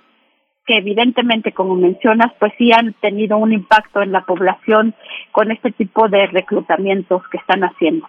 que 0.66 0.78
evidentemente, 0.78 1.52
como 1.52 1.76
mencionas, 1.76 2.32
pues 2.38 2.52
sí 2.58 2.72
han 2.72 2.92
tenido 2.94 3.38
un 3.38 3.52
impacto 3.52 4.02
en 4.02 4.12
la 4.12 4.24
población 4.24 4.94
con 5.32 5.50
este 5.50 5.70
tipo 5.72 6.08
de 6.08 6.26
reclutamientos 6.26 7.22
que 7.30 7.38
están 7.38 7.62
haciendo. 7.62 8.08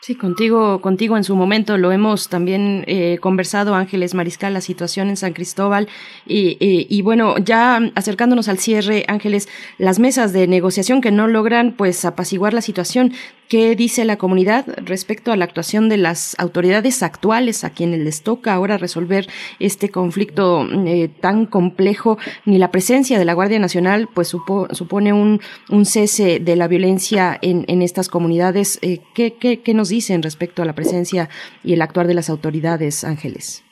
Sí, 0.00 0.14
contigo, 0.14 0.80
contigo 0.82 1.16
en 1.16 1.24
su 1.24 1.34
momento 1.34 1.78
lo 1.78 1.90
hemos 1.90 2.28
también 2.28 2.84
eh, 2.86 3.18
conversado, 3.20 3.74
Ángeles 3.74 4.14
Mariscal, 4.14 4.54
la 4.54 4.60
situación 4.60 5.08
en 5.08 5.16
San 5.16 5.32
Cristóbal. 5.32 5.88
Y, 6.26 6.56
y, 6.60 7.02
bueno, 7.02 7.36
ya 7.38 7.80
acercándonos 7.96 8.48
al 8.48 8.58
cierre, 8.58 9.04
Ángeles, 9.08 9.48
las 9.78 9.98
mesas 9.98 10.32
de 10.32 10.46
negociación 10.46 11.00
que 11.00 11.10
no 11.10 11.26
logran 11.26 11.72
pues 11.72 12.04
apaciguar 12.04 12.54
la 12.54 12.60
situación. 12.60 13.14
¿Qué 13.48 13.76
dice 13.76 14.04
la 14.04 14.16
comunidad 14.16 14.66
respecto 14.78 15.30
a 15.30 15.36
la 15.36 15.44
actuación 15.44 15.88
de 15.88 15.98
las 15.98 16.36
autoridades 16.40 17.04
actuales 17.04 17.62
a 17.62 17.70
quienes 17.70 18.00
les 18.00 18.24
toca 18.24 18.52
ahora 18.52 18.76
resolver 18.76 19.26
este 19.60 19.88
conflicto 19.88 20.66
eh, 20.84 21.08
tan 21.20 21.46
complejo? 21.46 22.18
Ni 22.44 22.58
la 22.58 22.72
presencia 22.72 23.20
de 23.20 23.24
la 23.24 23.34
Guardia 23.34 23.60
Nacional 23.60 24.08
pues 24.12 24.28
supone 24.28 25.12
un, 25.12 25.40
un 25.70 25.84
cese 25.84 26.40
de 26.40 26.56
la 26.56 26.66
violencia 26.66 27.38
en, 27.40 27.64
en 27.68 27.82
estas 27.82 28.08
comunidades. 28.08 28.80
Eh, 28.82 28.98
¿qué, 29.14 29.34
qué, 29.34 29.60
¿Qué 29.60 29.74
nos 29.74 29.90
dicen 29.90 30.24
respecto 30.24 30.62
a 30.62 30.64
la 30.64 30.74
presencia 30.74 31.28
y 31.62 31.74
el 31.74 31.82
actuar 31.82 32.08
de 32.08 32.14
las 32.14 32.28
autoridades, 32.28 33.04
Ángeles? 33.04 33.62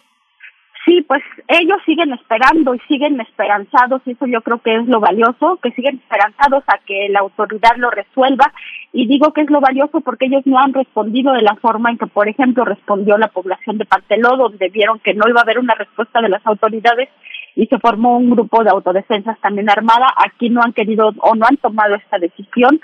Sí, 0.85 1.01
pues 1.09 1.23
ellos 1.49 1.79
siguen 1.87 2.13
esperando 2.13 2.75
y 2.75 2.79
siguen 2.81 3.19
esperanzados, 3.21 4.03
y 4.05 4.13
eso 4.13 4.27
yo 4.27 4.43
creo 4.43 4.59
que 4.59 4.77
es 4.77 4.87
lo 4.87 5.01
valioso, 5.01 5.59
que 5.63 5.71
siguen 5.71 5.97
esperanzados 5.97 6.63
a 6.67 6.79
que 6.87 7.09
la 7.09 7.21
autoridad 7.21 7.77
lo 7.77 7.91
resuelva. 7.91 8.53
Y 8.97 9.09
digo 9.09 9.33
que 9.33 9.41
es 9.41 9.51
lo 9.51 9.61
valioso 9.61 10.01
porque 10.03 10.27
ellos 10.27 10.47
no 10.47 10.57
han 10.57 10.73
respondido 10.73 11.33
de 11.33 11.43
la 11.43 11.57
forma 11.57 11.91
en 11.91 11.99
que, 11.99 12.07
por 12.07 12.29
ejemplo, 12.29 12.65
respondió 12.65 13.19
la 13.19 13.27
población 13.27 13.77
de 13.77 13.87
Panteló, 13.87 14.37
donde 14.37 14.69
vieron 14.69 15.01
que 15.01 15.15
no 15.15 15.29
iba 15.29 15.41
a 15.41 15.43
haber 15.43 15.59
una 15.59 15.75
respuesta 15.75 16.21
de 16.21 16.29
las 16.29 16.47
autoridades 16.47 17.09
y 17.57 17.67
se 17.67 17.81
formó 17.81 18.17
un 18.17 18.31
grupo 18.31 18.63
de 18.63 18.71
autodefensas 18.71 19.37
también 19.41 19.69
armada. 19.69 20.07
Aquí 20.25 20.49
no 20.49 20.63
han 20.63 20.73
querido 20.73 21.13
o 21.19 21.35
no 21.35 21.45
han 21.45 21.57
tomado 21.57 21.97
esta 21.97 22.19
decisión 22.19 22.81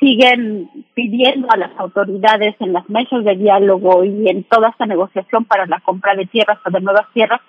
siguen 0.00 0.68
pidiendo 0.94 1.46
a 1.48 1.56
las 1.56 1.70
autoridades 1.78 2.56
en 2.58 2.72
las 2.72 2.88
mesas 2.90 3.22
de 3.22 3.36
diálogo 3.36 4.02
y 4.02 4.28
en 4.28 4.42
toda 4.42 4.70
esta 4.70 4.84
negociación 4.84 5.44
para 5.44 5.66
la 5.66 5.78
compra 5.78 6.16
de 6.16 6.26
tierras 6.26 6.58
o 6.66 6.70
de 6.70 6.80
nuevas 6.80 7.06
tierras 7.14 7.40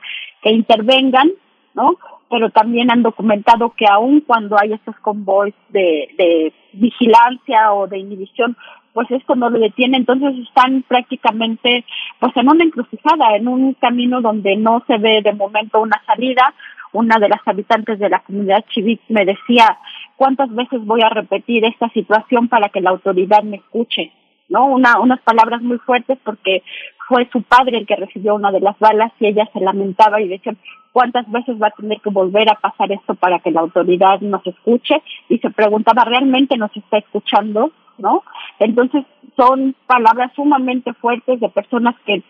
que 0.43 0.51
intervengan, 0.51 1.31
¿no? 1.73 1.97
Pero 2.33 2.49
también 2.49 2.89
han 2.89 3.03
documentado 3.03 3.75
que 3.77 3.85
aun 3.85 4.21
cuando 4.21 4.57
hay 4.59 4.73
estos 4.73 4.95
convoys 5.01 5.53
de, 5.69 6.09
de 6.17 6.51
vigilancia 6.73 7.71
o 7.73 7.85
de 7.85 7.99
inhibición, 7.99 8.57
pues 8.91 9.11
esto 9.11 9.35
no 9.35 9.51
lo 9.51 9.59
detiene, 9.59 9.97
entonces 9.97 10.33
están 10.47 10.83
prácticamente 10.87 11.85
pues 12.19 12.35
en 12.35 12.49
una 12.49 12.63
encrucijada, 12.63 13.35
en 13.35 13.47
un 13.47 13.75
camino 13.75 14.19
donde 14.19 14.55
no 14.55 14.83
se 14.87 14.97
ve 14.97 15.21
de 15.21 15.33
momento 15.33 15.79
una 15.79 16.01
salida, 16.07 16.55
una 16.91 17.19
de 17.19 17.29
las 17.29 17.39
habitantes 17.45 17.99
de 17.99 18.09
la 18.09 18.23
comunidad 18.23 18.65
chivit 18.73 19.01
me 19.09 19.25
decía, 19.25 19.77
¿cuántas 20.15 20.49
veces 20.55 20.83
voy 20.83 21.01
a 21.03 21.09
repetir 21.09 21.63
esta 21.65 21.87
situación 21.89 22.47
para 22.47 22.69
que 22.69 22.81
la 22.81 22.89
autoridad 22.89 23.43
me 23.43 23.57
escuche? 23.57 24.11
¿No? 24.49 24.65
Una, 24.65 24.99
unas 24.99 25.21
palabras 25.21 25.61
muy 25.61 25.77
fuertes 25.77 26.17
porque 26.23 26.63
fue 27.07 27.29
su 27.31 27.43
padre 27.43 27.77
el 27.77 27.85
que 27.85 27.95
recibió 27.95 28.33
una 28.33 28.51
de 28.51 28.59
las 28.59 28.77
balas 28.79 29.11
y 29.19 29.27
ella 29.27 29.47
se 29.53 29.59
lamentaba 29.59 30.19
y 30.19 30.27
decía, 30.27 30.55
¿cuántas 30.93 31.29
veces 31.29 31.61
va 31.61 31.67
a 31.67 31.71
tener 31.71 31.99
que 31.99 32.09
volver 32.09 32.49
a 32.49 32.55
pasar 32.55 32.91
esto 32.91 33.15
para 33.15 33.39
que 33.39 33.51
la 33.51 33.61
autoridad 33.61 34.21
nos 34.21 34.45
escuche? 34.47 35.01
Y 35.27 35.39
se 35.39 35.49
preguntaba, 35.49 36.05
¿realmente 36.05 36.55
nos 36.57 36.75
está 36.77 36.99
escuchando? 36.99 37.71
¿No? 37.97 38.23
Entonces 38.59 39.03
son 39.35 39.75
palabras 39.85 40.31
sumamente 40.35 40.93
fuertes 40.93 41.39
de 41.39 41.49
personas 41.49 41.95
que 42.05 42.23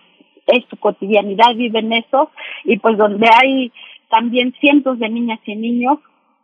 en 0.48 0.70
su 0.70 0.78
cotidianidad 0.78 1.56
viven 1.56 1.94
eso 1.94 2.32
y 2.66 2.78
pues 2.80 2.98
donde 2.98 3.30
hay 3.32 3.72
también 4.10 4.54
cientos 4.60 5.00
de 5.00 5.10
niñas 5.10 5.40
y 5.46 5.56
niños 5.56 6.00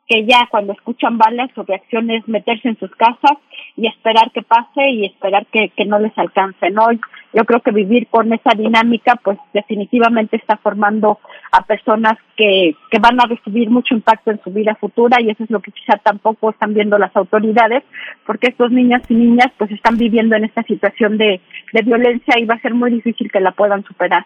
que 0.10 0.26
ya 0.26 0.48
cuando 0.50 0.74
escuchan 0.74 1.20
balas 1.20 1.52
su 1.54 1.62
reacción 1.64 2.10
es 2.10 2.28
meterse 2.28 2.68
en 2.68 2.80
sus 2.80 2.90
casas 2.96 3.38
y 3.78 3.88
esperar 3.88 4.32
que 4.32 4.42
pase 4.42 4.90
y 4.90 5.06
esperar 5.06 5.46
que, 5.46 5.70
que 5.70 5.86
no 5.86 6.00
les 6.00 6.18
alcance, 6.18 6.72
¿no? 6.72 6.88
Yo 7.32 7.46
creo 7.46 7.62
que 7.62 7.72
vivir 7.72 8.08
con 8.08 8.34
esa 8.34 8.58
dinámica 8.58 9.20
pues 9.24 9.38
definitivamente 9.54 10.38
está 10.38 10.58
formando 10.58 11.20
a 11.52 11.62
personas 11.62 12.18
que, 12.36 12.76
que 12.90 12.98
van 12.98 13.22
a 13.22 13.28
recibir 13.28 13.70
mucho 13.70 13.94
impacto 13.94 14.32
en 14.32 14.42
su 14.44 14.52
vida 14.52 14.76
futura 14.82 15.22
y 15.22 15.30
eso 15.30 15.44
es 15.44 15.52
lo 15.52 15.60
que 15.60 15.72
quizá 15.72 15.98
tampoco 15.98 16.50
están 16.50 16.74
viendo 16.74 16.98
las 16.98 17.16
autoridades 17.16 17.84
porque 18.26 18.48
estos 18.48 18.72
niños 18.72 19.04
y 19.10 19.14
niñas 19.14 19.52
pues 19.60 19.70
están 19.72 19.98
viviendo 19.98 20.36
en 20.36 20.46
esta 20.46 20.64
situación 20.64 21.20
de, 21.20 21.40
de 21.72 21.82
violencia 21.84 22.40
y 22.40 22.46
va 22.46 22.56
a 22.56 22.62
ser 22.62 22.74
muy 22.74 22.90
difícil 22.90 23.32
que 23.32 23.40
la 23.40 23.52
puedan 23.52 23.84
superar. 23.84 24.26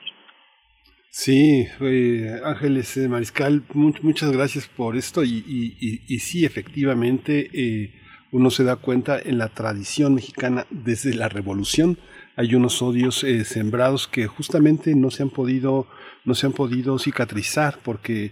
Sí, 1.15 1.67
eh, 1.79 2.41
Ángeles 2.43 2.97
eh, 2.97 3.07
Mariscal, 3.07 3.63
muchas 3.75 4.31
gracias 4.31 4.65
por 4.65 4.97
esto 4.97 5.23
y, 5.23 5.43
y, 5.47 6.01
y, 6.07 6.19
sí, 6.19 6.43
efectivamente, 6.43 7.51
eh, 7.53 7.93
uno 8.31 8.49
se 8.49 8.63
da 8.63 8.77
cuenta 8.77 9.19
en 9.19 9.37
la 9.37 9.49
tradición 9.49 10.15
mexicana 10.15 10.65
desde 10.71 11.13
la 11.13 11.29
revolución. 11.29 11.99
Hay 12.35 12.55
unos 12.55 12.81
odios 12.81 13.23
eh, 13.23 13.45
sembrados 13.45 14.07
que 14.07 14.25
justamente 14.25 14.95
no 14.95 15.11
se 15.11 15.21
han 15.21 15.29
podido 15.29 15.87
no 16.25 16.33
se 16.33 16.47
han 16.47 16.53
podido 16.53 16.97
cicatrizar 16.97 17.77
porque 17.83 18.31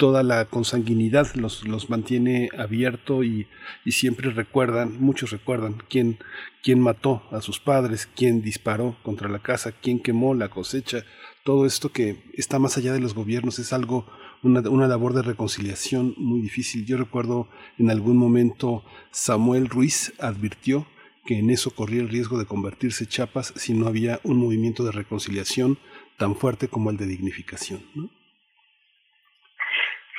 toda 0.00 0.22
la 0.22 0.46
consanguinidad 0.46 1.34
los, 1.34 1.68
los 1.68 1.90
mantiene 1.90 2.48
abierto 2.56 3.22
y, 3.22 3.48
y, 3.84 3.92
siempre 3.92 4.30
recuerdan, 4.30 4.96
muchos 4.98 5.30
recuerdan 5.30 5.82
quién, 5.90 6.18
quién 6.62 6.80
mató 6.80 7.22
a 7.30 7.42
sus 7.42 7.60
padres, 7.60 8.08
quién 8.16 8.40
disparó 8.40 8.96
contra 9.02 9.28
la 9.28 9.40
casa, 9.40 9.72
quién 9.72 10.00
quemó 10.00 10.32
la 10.32 10.48
cosecha, 10.48 11.04
todo 11.44 11.66
esto 11.66 11.92
que 11.92 12.24
está 12.32 12.58
más 12.58 12.78
allá 12.78 12.94
de 12.94 13.00
los 13.00 13.12
gobiernos 13.12 13.58
es 13.58 13.74
algo, 13.74 14.06
una, 14.42 14.60
una 14.70 14.88
labor 14.88 15.12
de 15.12 15.20
reconciliación 15.20 16.14
muy 16.16 16.40
difícil. 16.40 16.86
Yo 16.86 16.96
recuerdo 16.96 17.50
en 17.76 17.90
algún 17.90 18.16
momento 18.16 18.82
Samuel 19.10 19.68
Ruiz 19.68 20.14
advirtió 20.18 20.86
que 21.26 21.40
en 21.40 21.50
eso 21.50 21.72
corría 21.72 22.00
el 22.00 22.08
riesgo 22.08 22.38
de 22.38 22.46
convertirse 22.46 23.06
Chiapas 23.06 23.52
si 23.54 23.74
no 23.74 23.86
había 23.86 24.18
un 24.24 24.38
movimiento 24.38 24.82
de 24.82 24.92
reconciliación 24.92 25.76
tan 26.16 26.36
fuerte 26.36 26.68
como 26.68 26.88
el 26.88 26.96
de 26.96 27.06
dignificación. 27.06 27.82
¿no? 27.94 28.08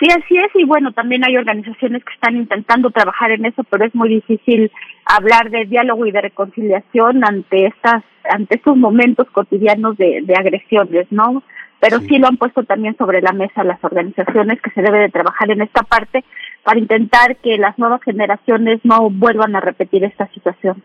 Sí, 0.02 0.07
así 0.10 0.36
es, 0.36 0.49
y 0.56 0.65
bueno, 0.65 0.91
también 0.94 1.23
hay 1.23 1.38
organizaciones 1.38 2.03
que 2.03 2.14
están 2.14 2.36
intentando 2.36 2.90
trabajar 2.90 3.30
en 3.30 3.45
eso, 3.45 3.64
pero 3.65 3.86
es 3.86 3.94
muy 3.94 4.10
difícil 4.10 4.72
hablar 5.06 5.52
de 5.52 5.65
diálogo 5.65 6.07
y 6.07 6.11
de 6.11 6.22
reconciliación 6.22 7.23
ante 7.23 7.68
estas, 7.68 8.03
ante 8.28 8.56
estos 8.56 8.76
momentos 8.78 9.28
cotidianos 9.30 9.95
de, 9.98 10.22
de 10.23 10.34
agresiones, 10.34 11.06
¿no? 11.11 11.44
Pero 11.80 11.99
sí. 11.99 12.07
sí. 12.07 12.18
lo 12.18 12.28
han 12.28 12.38
puesto 12.38 12.64
también 12.64 12.98
sobre 12.98 13.22
la 13.22 13.32
mesa 13.32 13.64
las 13.64 13.84
organizaciones 13.84 14.60
que 14.64 14.72
se 14.72 14.82
debe 14.82 14.98
de 15.02 15.10
trabajar 15.10 15.52
en 15.52 15.61
esta 15.61 15.84
parte 15.84 16.26
para 16.64 16.80
intentar 16.80 17.38
que 17.38 17.60
las 17.60 17.78
nuevas 17.78 18.02
generaciones 18.02 18.80
no 18.84 19.07
vuelvan 19.11 19.56
a 19.56 19.60
repetir 19.60 20.03
esta 20.03 20.28
situación. 20.34 20.82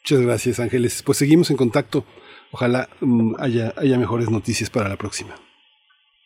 Muchas 0.00 0.22
gracias, 0.22 0.58
Ángeles. 0.58 1.02
Pues 1.04 1.18
seguimos 1.18 1.50
en 1.50 1.58
contacto. 1.58 2.04
Ojalá 2.50 2.88
um, 3.02 3.34
haya, 3.38 3.74
haya 3.76 3.98
mejores 3.98 4.30
noticias 4.30 4.70
para 4.70 4.88
la 4.88 4.96
próxima. 4.96 5.34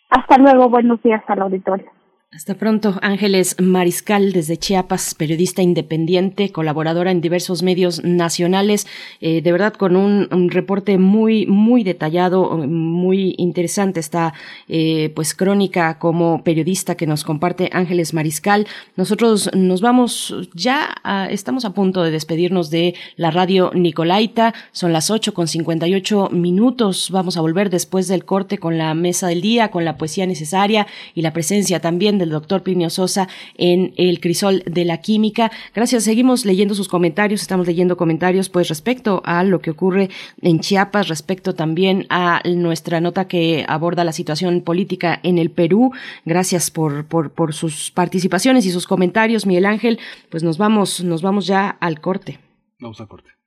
Hasta 0.08 0.38
luego, 0.38 0.68
buenos 0.68 1.02
días 1.02 1.22
al 1.26 1.42
auditorio. 1.42 1.97
Hasta 2.30 2.56
pronto, 2.56 2.98
Ángeles 3.00 3.56
Mariscal 3.58 4.32
desde 4.32 4.58
Chiapas, 4.58 5.14
periodista 5.14 5.62
independiente, 5.62 6.52
colaboradora 6.52 7.10
en 7.10 7.22
diversos 7.22 7.62
medios 7.62 8.04
nacionales, 8.04 8.86
eh, 9.22 9.40
de 9.40 9.50
verdad 9.50 9.72
con 9.72 9.96
un, 9.96 10.28
reporte 10.50 10.98
muy, 10.98 11.46
muy 11.46 11.84
detallado, 11.84 12.58
muy 12.58 13.34
interesante 13.38 13.98
esta 13.98 14.34
eh, 14.68 15.10
pues 15.16 15.32
crónica 15.32 15.98
como 15.98 16.44
periodista 16.44 16.96
que 16.96 17.06
nos 17.06 17.24
comparte 17.24 17.70
Ángeles 17.72 18.12
Mariscal. 18.12 18.66
Nosotros 18.94 19.48
nos 19.54 19.80
vamos 19.80 20.50
ya, 20.52 20.96
a, 21.04 21.30
estamos 21.30 21.64
a 21.64 21.72
punto 21.72 22.02
de 22.02 22.10
despedirnos 22.10 22.68
de 22.68 22.94
la 23.16 23.30
radio 23.30 23.70
Nicolaita, 23.72 24.52
son 24.72 24.92
las 24.92 25.10
ocho 25.10 25.32
con 25.32 25.48
cincuenta 25.48 25.88
y 25.88 25.94
ocho 25.94 26.28
minutos, 26.30 27.08
vamos 27.10 27.38
a 27.38 27.40
volver 27.40 27.70
después 27.70 28.06
del 28.06 28.26
corte 28.26 28.58
con 28.58 28.76
la 28.76 28.92
mesa 28.92 29.28
del 29.28 29.40
día, 29.40 29.70
con 29.70 29.86
la 29.86 29.96
poesía 29.96 30.26
necesaria 30.26 30.86
y 31.14 31.22
la 31.22 31.32
presencia 31.32 31.80
también 31.80 32.17
del 32.18 32.30
doctor 32.30 32.62
Plinio 32.62 32.90
Sosa 32.90 33.28
en 33.56 33.92
El 33.96 34.20
Crisol 34.20 34.62
de 34.66 34.84
la 34.84 35.00
Química. 35.00 35.50
Gracias, 35.74 36.04
seguimos 36.04 36.44
leyendo 36.44 36.74
sus 36.74 36.88
comentarios, 36.88 37.40
estamos 37.40 37.66
leyendo 37.66 37.96
comentarios 37.96 38.48
pues 38.48 38.68
respecto 38.68 39.22
a 39.24 39.44
lo 39.44 39.60
que 39.60 39.70
ocurre 39.70 40.10
en 40.42 40.60
Chiapas, 40.60 41.08
respecto 41.08 41.54
también 41.54 42.06
a 42.10 42.42
nuestra 42.44 43.00
nota 43.00 43.28
que 43.28 43.64
aborda 43.68 44.04
la 44.04 44.12
situación 44.12 44.60
política 44.62 45.20
en 45.22 45.38
el 45.38 45.50
Perú. 45.50 45.92
Gracias 46.24 46.70
por, 46.70 47.06
por, 47.06 47.30
por 47.30 47.54
sus 47.54 47.90
participaciones 47.90 48.66
y 48.66 48.70
sus 48.70 48.86
comentarios, 48.86 49.46
Miguel 49.46 49.66
Ángel. 49.66 49.98
Pues 50.30 50.42
nos 50.42 50.58
vamos, 50.58 51.02
nos 51.02 51.22
vamos 51.22 51.46
ya 51.46 51.68
al 51.68 52.00
corte. 52.00 52.38
Vamos 52.80 53.00
al 53.00 53.08
corte. 53.08 53.37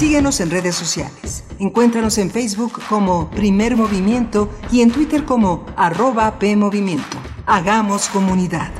Síguenos 0.00 0.40
en 0.40 0.48
redes 0.50 0.76
sociales. 0.76 1.44
Encuéntranos 1.58 2.16
en 2.16 2.30
Facebook 2.30 2.80
como 2.88 3.28
Primer 3.28 3.76
Movimiento 3.76 4.48
y 4.72 4.80
en 4.80 4.90
Twitter 4.90 5.24
como 5.24 5.66
arroba 5.76 6.38
PMovimiento. 6.38 7.18
Hagamos 7.44 8.08
comunidad. 8.08 8.70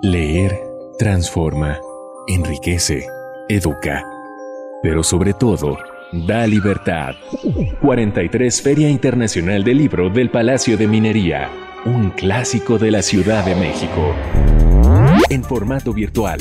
Leer 0.00 0.58
transforma, 0.98 1.78
enriquece, 2.26 3.06
educa, 3.50 4.02
pero 4.82 5.02
sobre 5.02 5.34
todo, 5.34 5.76
da 6.26 6.46
libertad. 6.46 7.16
43 7.82 8.62
Feria 8.62 8.88
Internacional 8.88 9.62
del 9.62 9.76
Libro 9.76 10.08
del 10.08 10.30
Palacio 10.30 10.78
de 10.78 10.88
Minería, 10.88 11.50
un 11.84 12.10
clásico 12.10 12.78
de 12.78 12.90
la 12.90 13.02
Ciudad 13.02 13.44
de 13.44 13.54
México. 13.54 14.14
En 15.30 15.44
formato 15.44 15.92
virtual. 15.92 16.40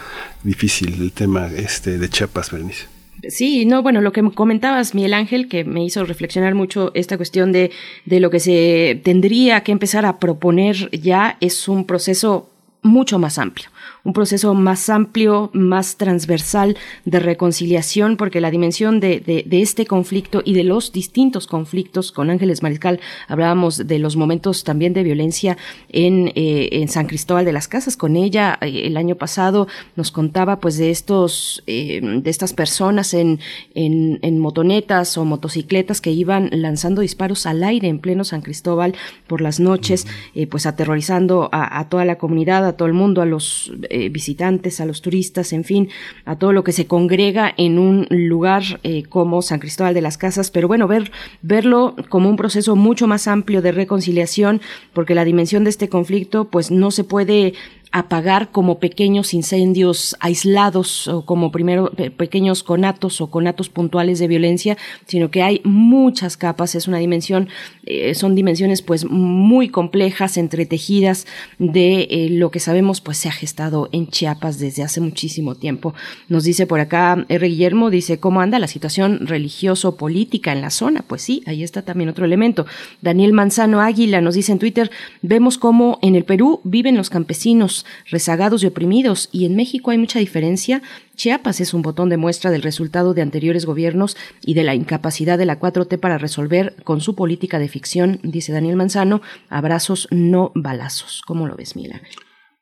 Difícil 0.43 1.01
el 1.01 1.11
tema 1.11 1.47
este 1.47 1.97
de 1.97 2.09
Chiapas, 2.09 2.51
Bernice. 2.51 2.98
Sí, 3.27 3.65
no, 3.65 3.83
bueno, 3.83 4.01
lo 4.01 4.11
que 4.11 4.21
comentabas, 4.31 4.95
Miguel 4.95 5.13
Ángel, 5.13 5.47
que 5.47 5.63
me 5.63 5.83
hizo 5.83 6.03
reflexionar 6.05 6.55
mucho 6.55 6.91
esta 6.93 7.17
cuestión 7.17 7.51
de, 7.51 7.71
de 8.05 8.19
lo 8.19 8.29
que 8.29 8.39
se 8.39 9.01
tendría 9.03 9.61
que 9.61 9.71
empezar 9.71 10.05
a 10.05 10.19
proponer 10.19 10.89
ya 10.91 11.37
es 11.41 11.67
un 11.67 11.85
proceso 11.85 12.49
mucho 12.81 13.19
más 13.19 13.37
amplio 13.37 13.69
un 14.03 14.13
proceso 14.13 14.53
más 14.53 14.89
amplio, 14.89 15.49
más 15.53 15.97
transversal 15.97 16.77
de 17.05 17.19
reconciliación, 17.19 18.17
porque 18.17 18.41
la 18.41 18.51
dimensión 18.51 18.99
de, 18.99 19.19
de, 19.19 19.61
este 19.61 19.85
conflicto 19.85 20.41
y 20.45 20.53
de 20.53 20.63
los 20.63 20.91
distintos 20.91 21.47
conflictos, 21.47 22.11
con 22.11 22.29
Ángeles 22.29 22.63
Mariscal 22.63 22.99
hablábamos 23.27 23.87
de 23.87 23.99
los 23.99 24.15
momentos 24.15 24.63
también 24.63 24.93
de 24.93 25.03
violencia 25.03 25.57
en, 25.89 26.31
eh, 26.35 26.69
en 26.71 26.87
San 26.87 27.07
Cristóbal 27.07 27.45
de 27.45 27.51
las 27.51 27.67
Casas, 27.67 27.97
con 27.97 28.15
ella 28.15 28.57
eh, 28.61 28.83
el 28.85 28.97
año 28.97 29.15
pasado 29.15 29.67
nos 29.95 30.11
contaba 30.11 30.59
pues 30.59 30.77
de 30.77 30.91
estos, 30.91 31.63
eh, 31.67 31.99
de 32.01 32.29
estas 32.29 32.53
personas 32.53 33.13
en, 33.13 33.39
en, 33.75 34.19
en 34.21 34.39
motonetas 34.39 35.17
o 35.17 35.25
motocicletas 35.25 35.99
que 36.01 36.11
iban 36.11 36.49
lanzando 36.51 37.01
disparos 37.01 37.45
al 37.45 37.63
aire 37.63 37.89
en 37.89 37.99
pleno 37.99 38.23
San 38.23 38.41
Cristóbal 38.41 38.95
por 39.27 39.41
las 39.41 39.59
noches, 39.59 40.07
pues 40.49 40.65
aterrorizando 40.65 41.49
a, 41.51 41.79
a, 41.79 41.89
toda 41.89 42.05
la 42.05 42.17
comunidad, 42.17 42.65
a 42.65 42.73
todo 42.73 42.87
el 42.87 42.93
mundo, 42.93 43.21
a 43.21 43.25
los 43.25 43.71
eh, 43.89 44.09
visitantes, 44.09 44.79
a 44.79 44.85
los 44.85 45.01
turistas, 45.01 45.53
en 45.53 45.63
fin, 45.63 45.89
a 46.25 46.37
todo 46.37 46.53
lo 46.53 46.63
que 46.63 46.71
se 46.71 46.87
congrega 46.87 47.53
en 47.57 47.79
un 47.79 48.07
lugar 48.09 48.63
eh, 48.83 49.03
como 49.03 49.41
San 49.41 49.59
Cristóbal 49.59 49.93
de 49.93 50.01
las 50.01 50.17
Casas, 50.17 50.51
pero 50.51 50.67
bueno, 50.67 50.87
ver, 50.87 51.11
verlo 51.41 51.95
como 52.09 52.29
un 52.29 52.35
proceso 52.35 52.75
mucho 52.75 53.07
más 53.07 53.27
amplio 53.27 53.61
de 53.61 53.71
reconciliación, 53.71 54.61
porque 54.93 55.15
la 55.15 55.25
dimensión 55.25 55.63
de 55.63 55.69
este 55.69 55.89
conflicto 55.89 56.45
pues 56.45 56.71
no 56.71 56.91
se 56.91 57.03
puede 57.03 57.53
apagar 57.91 58.51
como 58.51 58.79
pequeños 58.79 59.33
incendios 59.33 60.15
aislados 60.19 61.07
o 61.07 61.25
como 61.25 61.51
primero 61.51 61.91
pequeños 62.17 62.61
conatos 62.63 63.19
o 63.19 63.31
conatos 63.31 63.69
puntuales 63.69 64.19
de 64.19 64.27
violencia, 64.27 64.77
sino 65.05 65.31
que 65.31 65.41
hay 65.41 65.61
muchas 65.63 66.37
capas, 66.37 66.75
es 66.75 66.87
una 66.87 66.99
dimensión, 66.99 67.49
eh, 67.85 68.13
son 68.13 68.35
dimensiones 68.35 68.83
pues 68.83 69.05
muy 69.05 69.69
complejas, 69.69 70.37
entretejidas 70.37 71.25
de 71.57 72.07
eh, 72.09 72.29
lo 72.29 72.51
que 72.51 72.59
sabemos 72.59 73.01
pues 73.01 73.17
se 73.17 73.29
ha 73.29 73.31
gestado 73.31 73.89
en 73.91 74.07
Chiapas 74.07 74.59
desde 74.59 74.83
hace 74.83 75.01
muchísimo 75.01 75.55
tiempo. 75.55 75.95
Nos 76.27 76.43
dice 76.43 76.67
por 76.67 76.79
acá 76.79 77.25
R. 77.27 77.47
Guillermo, 77.47 77.89
dice, 77.89 78.19
¿cómo 78.19 78.41
anda 78.41 78.59
la 78.59 78.67
situación 78.67 79.25
religioso-política 79.25 80.51
en 80.51 80.61
la 80.61 80.69
zona? 80.69 81.03
Pues 81.07 81.23
sí, 81.23 81.41
ahí 81.47 81.63
está 81.63 81.81
también 81.81 82.09
otro 82.09 82.25
elemento. 82.25 82.67
Daniel 83.01 83.33
Manzano 83.33 83.81
Águila 83.81 84.21
nos 84.21 84.35
dice 84.35 84.51
en 84.51 84.59
Twitter, 84.59 84.91
vemos 85.23 85.57
cómo 85.57 85.97
en 86.03 86.15
el 86.15 86.23
Perú 86.23 86.61
viven 86.63 86.95
los 86.95 87.09
campesinos 87.09 87.78
rezagados 88.09 88.63
y 88.63 88.67
oprimidos, 88.67 89.29
y 89.31 89.45
en 89.45 89.55
México 89.55 89.91
hay 89.91 89.97
mucha 89.97 90.19
diferencia. 90.19 90.81
Chiapas 91.15 91.61
es 91.61 91.73
un 91.73 91.81
botón 91.81 92.09
de 92.09 92.17
muestra 92.17 92.51
del 92.51 92.61
resultado 92.61 93.13
de 93.13 93.21
anteriores 93.21 93.65
gobiernos 93.65 94.17
y 94.41 94.53
de 94.53 94.63
la 94.63 94.75
incapacidad 94.75 95.37
de 95.37 95.45
la 95.45 95.59
4T 95.59 95.99
para 95.99 96.17
resolver 96.17 96.75
con 96.83 97.01
su 97.01 97.15
política 97.15 97.59
de 97.59 97.67
ficción, 97.67 98.19
dice 98.23 98.51
Daniel 98.51 98.75
Manzano, 98.75 99.21
abrazos 99.49 100.07
no 100.11 100.51
balazos. 100.55 101.21
¿Cómo 101.25 101.47
lo 101.47 101.55
ves, 101.55 101.75
Mila? 101.75 102.01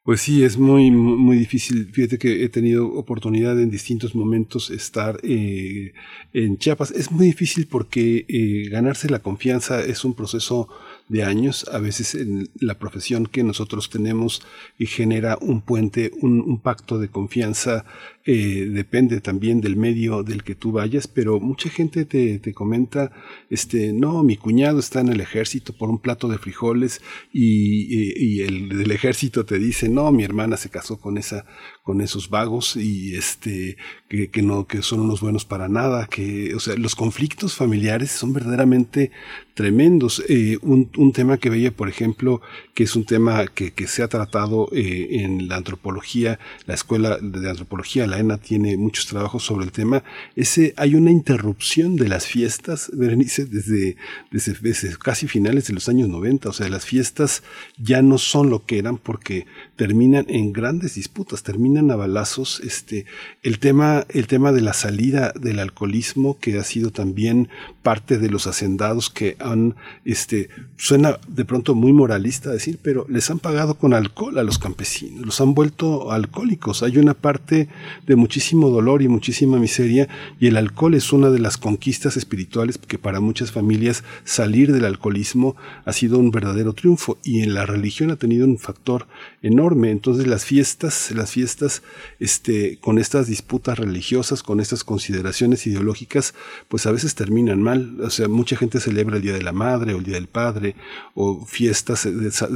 Pues 0.08 0.22
sí, 0.22 0.46
es 0.46 0.58
muy, 0.58 0.90
muy 0.90 1.36
difícil. 1.36 1.90
Fíjate 1.92 2.18
que 2.18 2.46
he 2.46 2.48
tenido 2.48 2.88
oportunidad 2.94 3.60
en 3.60 3.70
distintos 3.70 4.16
momentos 4.16 4.70
estar 4.70 5.20
eh, 5.22 5.92
en 6.32 6.58
Chiapas. 6.58 6.92
Es 6.92 7.12
muy 7.12 7.26
difícil 7.26 7.68
porque 7.68 8.26
eh, 8.30 8.70
ganarse 8.70 9.10
la 9.10 9.20
confianza 9.20 9.84
es 9.84 10.06
un 10.06 10.14
proceso 10.14 10.70
de 11.10 11.24
años, 11.24 11.66
a 11.72 11.80
veces 11.80 12.16
en 12.16 12.50
la 12.60 12.78
profesión 12.78 13.26
que 13.26 13.44
nosotros 13.44 13.90
tenemos 13.90 14.42
y 14.78 14.88
genera 14.88 15.38
un 15.40 15.62
puente, 15.62 16.12
un, 16.22 16.60
pacto 16.60 17.00
de 17.00 17.10
confianza 17.10 17.86
eh, 18.30 18.68
depende 18.70 19.22
también 19.22 19.62
del 19.62 19.78
medio 19.78 20.22
del 20.22 20.44
que 20.44 20.54
tú 20.54 20.74
vayas, 20.74 21.08
pero 21.08 21.40
mucha 21.40 21.70
gente 21.70 22.04
te, 22.04 22.40
te, 22.40 22.54
comenta, 22.54 23.14
este, 23.50 23.94
no, 23.94 24.22
mi 24.22 24.36
cuñado 24.36 24.80
está 24.80 25.00
en 25.00 25.08
el 25.08 25.22
ejército 25.22 25.72
por 25.72 25.90
un 25.90 25.98
plato 25.98 26.28
de 26.28 26.38
frijoles 26.38 27.02
y, 27.32 27.86
y, 28.18 28.42
el 28.42 28.68
del 28.68 28.92
ejército 28.92 29.46
te 29.46 29.58
dice, 29.58 29.88
no, 29.88 30.12
mi 30.12 30.26
hermana 30.26 30.58
se 30.58 30.70
casó 30.70 31.00
con 31.00 31.18
esa, 31.18 31.46
con 31.84 32.02
esos 32.02 32.30
vagos 32.30 32.76
y 32.76 33.16
este, 33.16 33.78
que, 34.10 34.42
no, 34.42 34.68
que 34.68 34.82
son 34.82 35.00
unos 35.00 35.22
buenos 35.22 35.46
para 35.46 35.70
nada, 35.70 36.08
que, 36.08 36.54
o 36.54 36.60
sea, 36.60 36.76
los 36.76 36.96
conflictos 36.96 37.56
familiares 37.56 38.12
son 38.12 38.34
verdaderamente 38.34 39.12
tremendos. 39.54 40.22
Eh, 40.28 40.58
un, 40.62 40.92
un, 40.98 41.14
tema 41.14 41.38
que 41.38 41.50
veía, 41.50 41.72
por 41.72 41.88
ejemplo, 41.88 42.42
que 42.74 42.84
es 42.84 42.96
un 42.96 43.06
tema 43.06 43.48
que, 43.48 43.72
que 43.72 43.88
se 43.88 44.04
ha 44.04 44.08
tratado 44.08 44.70
eh, 44.74 45.24
en 45.24 45.48
la 45.48 45.56
antropología, 45.56 46.40
la 46.66 46.74
escuela 46.76 47.18
de 47.22 47.50
antropología, 47.50 48.06
la 48.06 48.17
tiene 48.38 48.78
muchos 48.78 49.08
trabajos 49.08 49.44
sobre 49.44 49.66
el 49.66 49.72
tema, 49.72 50.04
ese, 50.36 50.74
hay 50.78 50.96
una 50.96 51.12
interrupción 51.12 51.96
de 51.96 52.08
las 52.08 52.26
fiestas, 52.26 52.90
Berenice, 52.94 53.46
desde, 53.46 53.98
desde, 54.32 54.98
casi 54.98 55.28
finales 55.28 55.68
de 55.68 55.74
los 55.74 55.90
años 55.90 56.10
90, 56.10 56.50
o 56.50 56.54
sea, 56.54 56.70
las 56.70 56.86
fiestas 56.86 57.44
ya 57.78 58.02
no 58.02 58.18
son 58.18 58.50
lo 58.50 58.66
que 58.66 58.80
eran 58.80 58.98
porque 58.98 59.46
terminan 59.78 60.26
en 60.28 60.52
grandes 60.52 60.96
disputas, 60.96 61.44
terminan 61.44 61.92
a 61.92 61.96
balazos, 61.96 62.60
este, 62.66 63.06
el 63.44 63.60
tema, 63.60 64.06
el 64.10 64.28
tema 64.28 64.52
de 64.52 64.62
la 64.62 64.74
salida 64.74 65.32
del 65.40 65.60
alcoholismo, 65.60 66.38
que 66.40 66.58
ha 66.58 66.64
sido 66.64 66.92
también 66.92 67.48
parte 67.84 68.18
de 68.18 68.30
los 68.30 68.48
hacendados 68.48 69.10
que 69.10 69.38
han, 69.40 69.76
este, 70.04 70.50
suena 70.76 71.20
de 71.28 71.46
pronto 71.46 71.76
muy 71.76 71.94
moralista 71.94 72.52
decir, 72.52 72.80
pero 72.82 73.06
les 73.08 73.30
han 73.30 73.40
pagado 73.40 73.76
con 73.76 73.94
alcohol 73.94 74.38
a 74.38 74.44
los 74.44 74.60
campesinos, 74.60 75.26
los 75.26 75.40
han 75.40 75.54
vuelto 75.54 76.12
alcohólicos. 76.12 76.84
Hay 76.84 76.98
una 76.98 77.14
parte 77.14 77.70
de 78.06 78.16
muchísimo 78.16 78.70
dolor 78.70 79.02
y 79.02 79.08
muchísima 79.08 79.60
miseria 79.60 80.08
y 80.40 80.48
el 80.48 80.58
alcohol 80.58 80.96
es 80.96 81.14
una 81.14 81.30
de 81.30 81.40
las 81.40 81.58
conquistas 81.58 82.18
espirituales 82.18 82.78
que 82.78 82.98
para 82.98 83.20
muchas 83.20 83.52
familias 83.52 84.04
salir 84.24 84.74
del 84.74 84.86
alcoholismo 84.86 85.56
ha 85.86 85.94
sido 85.94 86.18
un 86.18 86.32
verdadero 86.32 86.74
triunfo 86.74 87.20
y 87.24 87.42
en 87.42 87.54
la 87.54 87.66
religión 87.66 88.12
ha 88.12 88.16
tenido 88.16 88.46
un 88.46 88.58
factor 88.58 89.08
enorme. 89.48 89.92
Entonces 89.92 90.28
las 90.28 90.46
fiestas, 90.46 91.12
las 91.12 91.32
fiestas 91.32 91.84
este, 92.20 92.78
con 92.80 93.00
estas 93.00 93.28
disputas 93.28 93.78
religiosas, 93.78 94.44
con 94.44 94.60
estas 94.60 94.84
consideraciones 94.84 95.68
ideológicas, 95.68 96.34
pues 96.70 96.86
a 96.86 96.92
veces 96.92 97.16
terminan 97.16 97.62
mal. 97.62 98.00
O 98.02 98.10
sea, 98.10 98.28
mucha 98.28 98.56
gente 98.56 98.80
celebra 98.80 99.18
el 99.18 99.22
Día 99.22 99.34
de 99.34 99.44
la 99.44 99.52
Madre 99.52 99.94
o 99.94 99.98
el 99.98 100.04
Día 100.04 100.16
del 100.16 100.28
Padre 100.28 100.76
o 101.14 101.46
fiestas 101.46 102.08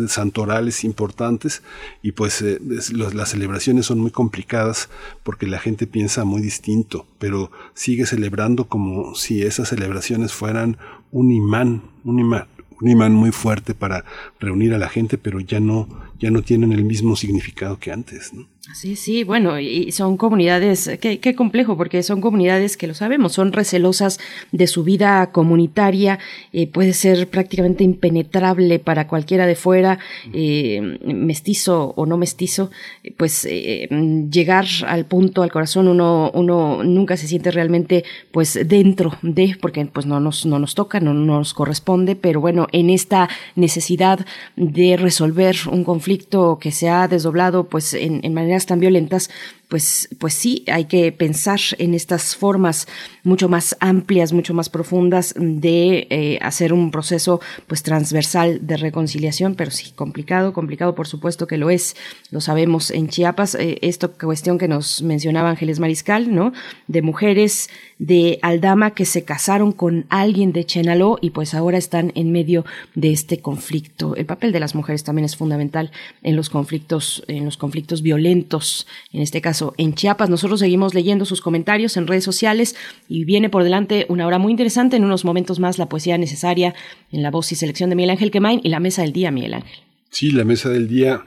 santorales 0.07 0.83
importantes 0.83 1.61
y 2.01 2.13
pues 2.13 2.41
eh, 2.41 2.59
las 2.61 3.29
celebraciones 3.29 3.85
son 3.85 3.99
muy 3.99 4.11
complicadas 4.11 4.89
porque 5.23 5.41
que 5.41 5.47
la 5.47 5.57
gente 5.57 5.87
piensa 5.87 6.23
muy 6.23 6.39
distinto, 6.39 7.07
pero 7.17 7.49
sigue 7.73 8.05
celebrando 8.05 8.65
como 8.65 9.15
si 9.15 9.41
esas 9.41 9.69
celebraciones 9.69 10.33
fueran 10.33 10.77
un 11.11 11.31
imán, 11.31 11.81
un 12.03 12.19
imán, 12.19 12.45
un 12.79 12.89
imán 12.89 13.15
muy 13.15 13.31
fuerte 13.31 13.73
para 13.73 14.05
reunir 14.39 14.75
a 14.75 14.77
la 14.77 14.87
gente, 14.87 15.17
pero 15.17 15.39
ya 15.39 15.59
no, 15.59 15.89
ya 16.21 16.29
no 16.29 16.43
tienen 16.43 16.71
el 16.71 16.83
mismo 16.83 17.15
significado 17.15 17.79
que 17.79 17.91
antes, 17.91 18.31
¿no? 18.33 18.47
Sí, 18.75 18.95
sí, 18.95 19.23
bueno, 19.23 19.59
y 19.59 19.91
son 19.91 20.17
comunidades, 20.17 20.89
qué, 21.01 21.19
qué, 21.19 21.33
complejo, 21.33 21.75
porque 21.77 22.03
son 22.03 22.21
comunidades 22.21 22.77
que 22.77 22.85
lo 22.85 22.93
sabemos, 22.93 23.33
son 23.33 23.53
recelosas 23.53 24.19
de 24.51 24.67
su 24.67 24.83
vida 24.83 25.31
comunitaria, 25.31 26.19
eh, 26.53 26.67
puede 26.67 26.93
ser 26.93 27.27
prácticamente 27.27 27.83
impenetrable 27.83 28.77
para 28.77 29.07
cualquiera 29.07 29.47
de 29.47 29.55
fuera, 29.55 29.97
eh, 30.31 30.99
mestizo 31.03 31.93
o 31.97 32.05
no 32.05 32.17
mestizo, 32.17 32.69
pues 33.17 33.47
eh, 33.49 33.89
llegar 34.31 34.67
al 34.85 35.05
punto, 35.05 35.41
al 35.41 35.51
corazón, 35.51 35.87
uno, 35.87 36.29
uno 36.35 36.83
nunca 36.83 37.17
se 37.17 37.27
siente 37.27 37.49
realmente 37.49 38.05
pues 38.31 38.59
dentro 38.65 39.17
de, 39.23 39.57
porque 39.59 39.83
pues 39.87 40.05
no 40.05 40.19
nos, 40.19 40.45
no 40.45 40.59
nos 40.59 40.75
toca, 40.75 40.99
no 40.99 41.15
nos 41.15 41.55
corresponde, 41.55 42.15
pero 42.15 42.39
bueno, 42.39 42.67
en 42.71 42.91
esta 42.91 43.27
necesidad 43.55 44.23
de 44.55 44.97
resolver 44.97 45.55
un 45.69 45.83
conflicto 45.83 46.10
que 46.59 46.71
se 46.71 46.89
ha 46.89 47.07
desdoblado 47.07 47.65
pues 47.65 47.93
en, 47.93 48.23
en 48.23 48.33
manera 48.33 48.51
maneras 48.51 48.65
tan 48.65 48.79
violentas, 48.79 49.29
pues, 49.71 50.09
pues 50.19 50.33
sí, 50.33 50.65
hay 50.67 50.83
que 50.83 51.13
pensar 51.13 51.61
en 51.77 51.93
estas 51.93 52.35
formas 52.35 52.89
mucho 53.23 53.47
más 53.47 53.77
amplias, 53.79 54.33
mucho 54.33 54.53
más 54.53 54.67
profundas 54.67 55.33
de 55.37 56.07
eh, 56.09 56.39
hacer 56.41 56.73
un 56.73 56.91
proceso 56.91 57.39
pues 57.67 57.81
transversal 57.81 58.67
de 58.67 58.75
reconciliación, 58.75 59.55
pero 59.55 59.71
sí, 59.71 59.93
complicado, 59.95 60.51
complicado 60.51 60.93
por 60.93 61.07
supuesto 61.07 61.47
que 61.47 61.57
lo 61.57 61.69
es, 61.69 61.95
lo 62.31 62.41
sabemos 62.41 62.91
en 62.91 63.07
Chiapas, 63.07 63.55
eh, 63.55 63.77
esta 63.81 64.09
cuestión 64.09 64.57
que 64.57 64.67
nos 64.67 65.03
mencionaba 65.03 65.49
Ángeles 65.49 65.79
Mariscal, 65.79 66.35
¿no? 66.35 66.51
De 66.87 67.01
mujeres 67.01 67.69
de 67.97 68.39
Aldama 68.41 68.91
que 68.91 69.05
se 69.05 69.23
casaron 69.23 69.71
con 69.71 70.05
alguien 70.09 70.51
de 70.51 70.65
Chenaló 70.65 71.17
y 71.21 71.29
pues 71.29 71.53
ahora 71.53 71.77
están 71.77 72.11
en 72.15 72.33
medio 72.33 72.65
de 72.95 73.13
este 73.13 73.39
conflicto. 73.39 74.17
El 74.17 74.25
papel 74.25 74.51
de 74.51 74.59
las 74.59 74.75
mujeres 74.75 75.05
también 75.05 75.23
es 75.23 75.37
fundamental 75.37 75.91
en 76.23 76.35
los 76.35 76.49
conflictos, 76.49 77.23
en 77.29 77.45
los 77.45 77.55
conflictos 77.55 78.01
violentos, 78.01 78.85
en 79.13 79.21
este 79.21 79.39
caso 79.39 79.60
en 79.77 79.93
Chiapas. 79.93 80.29
Nosotros 80.29 80.59
seguimos 80.59 80.93
leyendo 80.93 81.25
sus 81.25 81.41
comentarios 81.41 81.97
en 81.97 82.07
redes 82.07 82.23
sociales 82.23 82.75
y 83.07 83.25
viene 83.25 83.49
por 83.49 83.63
delante 83.63 84.05
una 84.09 84.27
hora 84.27 84.39
muy 84.39 84.51
interesante. 84.51 84.97
En 84.97 85.05
unos 85.05 85.25
momentos 85.25 85.59
más 85.59 85.77
la 85.77 85.89
poesía 85.89 86.17
necesaria 86.17 86.73
en 87.11 87.23
la 87.23 87.31
voz 87.31 87.51
y 87.51 87.55
selección 87.55 87.89
de 87.89 87.95
Miguel 87.95 88.11
Ángel 88.11 88.31
Quemain 88.31 88.61
y 88.63 88.69
la 88.69 88.79
mesa 88.79 89.01
del 89.01 89.13
día, 89.13 89.31
Miguel 89.31 89.55
Ángel. 89.55 89.79
Sí, 90.09 90.31
la 90.31 90.43
mesa 90.43 90.69
del 90.69 90.87
día 90.87 91.23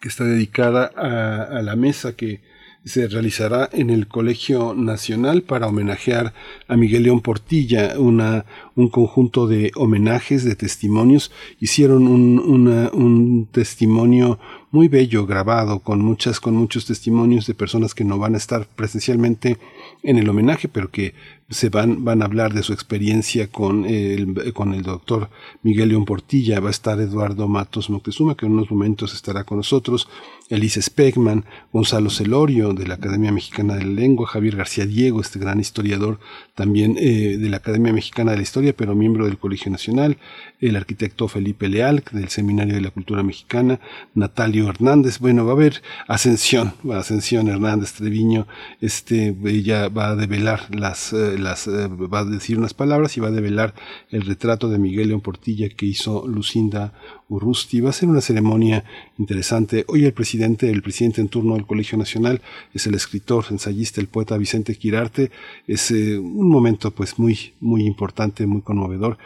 que 0.00 0.08
está 0.08 0.24
dedicada 0.24 0.84
a, 0.84 1.62
la 1.62 1.76
mesa 1.76 2.14
que 2.14 2.42
se 2.84 3.08
realizará 3.08 3.70
en 3.72 3.88
el 3.88 4.06
Colegio 4.06 4.74
Nacional 4.74 5.42
para 5.42 5.66
homenajear 5.66 6.34
a 6.68 6.76
Miguel 6.76 7.04
León 7.04 7.22
Portilla, 7.22 7.98
una, 7.98 8.44
un 8.76 8.90
conjunto 8.90 9.46
de 9.46 9.72
homenajes, 9.74 10.44
de 10.44 10.54
testimonios. 10.56 11.32
Hicieron 11.58 12.06
un, 12.06 12.38
un 12.38 13.48
testimonio 13.50 14.38
muy 14.74 14.88
bello 14.88 15.24
grabado 15.24 15.78
con 15.78 16.00
muchas 16.00 16.40
con 16.40 16.56
muchos 16.56 16.84
testimonios 16.84 17.46
de 17.46 17.54
personas 17.54 17.94
que 17.94 18.02
no 18.02 18.18
van 18.18 18.34
a 18.34 18.38
estar 18.38 18.66
presencialmente 18.66 19.56
en 20.02 20.18
el 20.18 20.28
homenaje 20.28 20.66
pero 20.66 20.90
que 20.90 21.14
se 21.48 21.68
van, 21.68 22.04
van 22.04 22.22
a 22.22 22.24
hablar 22.24 22.52
de 22.54 22.64
su 22.64 22.72
experiencia 22.72 23.46
con 23.46 23.84
el, 23.84 24.52
con 24.52 24.74
el 24.74 24.82
doctor 24.82 25.30
Miguel 25.62 25.90
León 25.90 26.04
Portilla, 26.04 26.58
va 26.58 26.68
a 26.68 26.70
estar 26.70 26.98
Eduardo 27.00 27.46
Matos 27.46 27.88
Moctezuma, 27.88 28.34
que 28.34 28.46
en 28.46 28.52
unos 28.52 28.70
momentos 28.70 29.14
estará 29.14 29.44
con 29.44 29.58
nosotros, 29.58 30.08
Elise 30.48 30.82
Spegman, 30.82 31.44
Gonzalo 31.72 32.10
Celorio 32.10 32.72
de 32.74 32.86
la 32.86 32.94
Academia 32.94 33.32
Mexicana 33.32 33.76
de 33.76 33.84
la 33.84 33.92
Lengua, 33.92 34.26
Javier 34.26 34.56
García 34.56 34.86
Diego, 34.86 35.20
este 35.20 35.38
gran 35.38 35.60
historiador 35.60 36.18
también 36.54 36.96
eh, 36.98 37.36
de 37.38 37.48
la 37.48 37.58
Academia 37.58 37.92
Mexicana 37.92 38.32
de 38.32 38.38
la 38.38 38.42
Historia, 38.42 38.74
pero 38.76 38.94
miembro 38.94 39.26
del 39.26 39.38
Colegio 39.38 39.70
Nacional, 39.70 40.18
el 40.60 40.76
arquitecto 40.76 41.28
Felipe 41.28 41.68
Leal, 41.68 42.04
del 42.12 42.28
Seminario 42.28 42.74
de 42.74 42.80
la 42.80 42.90
Cultura 42.90 43.22
Mexicana, 43.22 43.80
Natalio 44.14 44.68
Hernández, 44.68 45.18
bueno, 45.18 45.44
va 45.44 45.52
a 45.52 45.54
haber 45.54 45.82
Ascensión, 46.08 46.74
Ascensión 46.92 47.48
Hernández 47.48 47.92
Treviño, 47.94 48.46
este, 48.80 49.36
ella 49.44 49.88
va 49.88 50.08
a 50.08 50.16
develar 50.16 50.74
las... 50.74 51.12
Eh, 51.12 51.38
las, 51.38 51.66
eh, 51.66 51.88
va 51.88 52.20
a 52.20 52.24
decir 52.24 52.58
unas 52.58 52.74
palabras 52.74 53.16
y 53.16 53.20
va 53.20 53.28
a 53.28 53.32
develar 53.32 53.74
el 54.10 54.22
retrato 54.22 54.68
de 54.68 54.78
Miguel 54.78 55.08
León 55.08 55.20
Portilla 55.20 55.68
que 55.68 55.86
hizo 55.86 56.26
Lucinda 56.26 56.92
Urrusti. 57.28 57.80
Va 57.80 57.90
a 57.90 57.92
ser 57.92 58.08
una 58.08 58.20
ceremonia 58.20 58.84
interesante. 59.18 59.84
Hoy 59.88 60.04
el 60.04 60.12
presidente, 60.12 60.70
el 60.70 60.82
presidente 60.82 61.20
en 61.20 61.28
turno 61.28 61.54
del 61.54 61.66
Colegio 61.66 61.98
Nacional 61.98 62.42
es 62.72 62.86
el 62.86 62.94
escritor, 62.94 63.46
ensayista, 63.50 64.00
el 64.00 64.08
poeta 64.08 64.36
Vicente 64.36 64.76
Quirarte. 64.76 65.30
Es 65.66 65.90
eh, 65.90 66.18
un 66.18 66.48
momento 66.48 66.90
pues 66.90 67.18
muy, 67.18 67.54
muy 67.60 67.84
importante, 67.84 68.46
muy 68.46 68.62
conmovedor. 68.62 69.18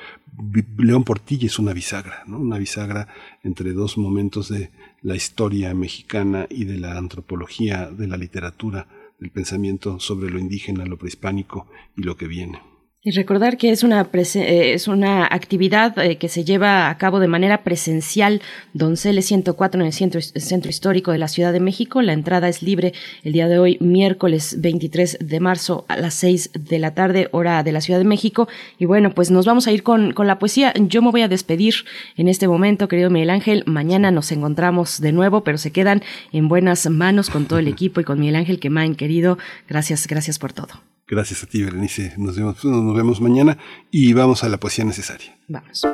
León 0.76 1.02
Portilla 1.02 1.46
es 1.46 1.58
una 1.58 1.72
bisagra, 1.72 2.22
¿no? 2.26 2.38
una 2.38 2.58
bisagra 2.58 3.08
entre 3.42 3.72
dos 3.72 3.98
momentos 3.98 4.48
de 4.48 4.70
la 5.02 5.16
historia 5.16 5.74
mexicana 5.74 6.46
y 6.48 6.64
de 6.64 6.78
la 6.78 6.96
antropología 6.96 7.90
de 7.90 8.06
la 8.06 8.16
literatura 8.16 8.86
el 9.20 9.30
pensamiento 9.30 9.98
sobre 9.98 10.30
lo 10.30 10.38
indígena, 10.38 10.84
lo 10.86 10.96
prehispánico 10.96 11.66
y 11.96 12.02
lo 12.02 12.16
que 12.16 12.28
viene. 12.28 12.60
Y 13.00 13.12
recordar 13.12 13.58
que 13.58 13.70
es 13.70 13.84
una, 13.84 14.08
eh, 14.12 14.72
es 14.74 14.88
una 14.88 15.24
actividad 15.24 15.96
eh, 16.00 16.16
que 16.16 16.28
se 16.28 16.44
lleva 16.44 16.90
a 16.90 16.98
cabo 16.98 17.20
de 17.20 17.28
manera 17.28 17.62
presencial, 17.62 18.42
Donceles 18.72 19.26
104 19.26 19.80
en 19.80 19.86
el 19.86 19.92
centro, 19.92 20.20
centro, 20.20 20.68
Histórico 20.68 21.12
de 21.12 21.18
la 21.18 21.28
Ciudad 21.28 21.52
de 21.52 21.60
México. 21.60 22.02
La 22.02 22.12
entrada 22.12 22.48
es 22.48 22.60
libre 22.60 22.92
el 23.22 23.32
día 23.32 23.46
de 23.46 23.60
hoy, 23.60 23.78
miércoles 23.80 24.56
23 24.58 25.18
de 25.20 25.38
marzo 25.38 25.84
a 25.86 25.96
las 25.96 26.14
6 26.14 26.50
de 26.54 26.78
la 26.80 26.94
tarde, 26.94 27.28
hora 27.30 27.62
de 27.62 27.70
la 27.70 27.80
Ciudad 27.80 28.00
de 28.00 28.04
México. 28.04 28.48
Y 28.80 28.86
bueno, 28.86 29.14
pues 29.14 29.30
nos 29.30 29.46
vamos 29.46 29.68
a 29.68 29.72
ir 29.72 29.84
con, 29.84 30.12
con 30.12 30.26
la 30.26 30.40
poesía. 30.40 30.74
Yo 30.74 31.00
me 31.00 31.12
voy 31.12 31.22
a 31.22 31.28
despedir 31.28 31.74
en 32.16 32.26
este 32.26 32.48
momento, 32.48 32.88
querido 32.88 33.10
Miguel 33.10 33.30
Ángel. 33.30 33.62
Mañana 33.66 34.10
nos 34.10 34.32
encontramos 34.32 35.00
de 35.00 35.12
nuevo, 35.12 35.44
pero 35.44 35.56
se 35.56 35.70
quedan 35.70 36.02
en 36.32 36.48
buenas 36.48 36.90
manos 36.90 37.30
con 37.30 37.46
todo 37.46 37.60
el 37.60 37.68
equipo 37.68 38.00
y 38.00 38.04
con 38.04 38.18
Miguel 38.18 38.34
Ángel 38.34 38.58
Quemain, 38.58 38.96
querido. 38.96 39.38
Gracias, 39.68 40.08
gracias 40.08 40.40
por 40.40 40.52
todo. 40.52 40.97
Gracias 41.08 41.42
a 41.42 41.46
ti, 41.46 41.62
Berenice. 41.62 42.12
Nos 42.18 42.36
vemos, 42.36 42.62
nos 42.64 42.94
vemos 42.94 43.20
mañana 43.20 43.56
y 43.90 44.12
vamos 44.12 44.44
a 44.44 44.48
la 44.48 44.58
poesía 44.58 44.84
necesaria. 44.84 45.38
Vamos. 45.48 45.86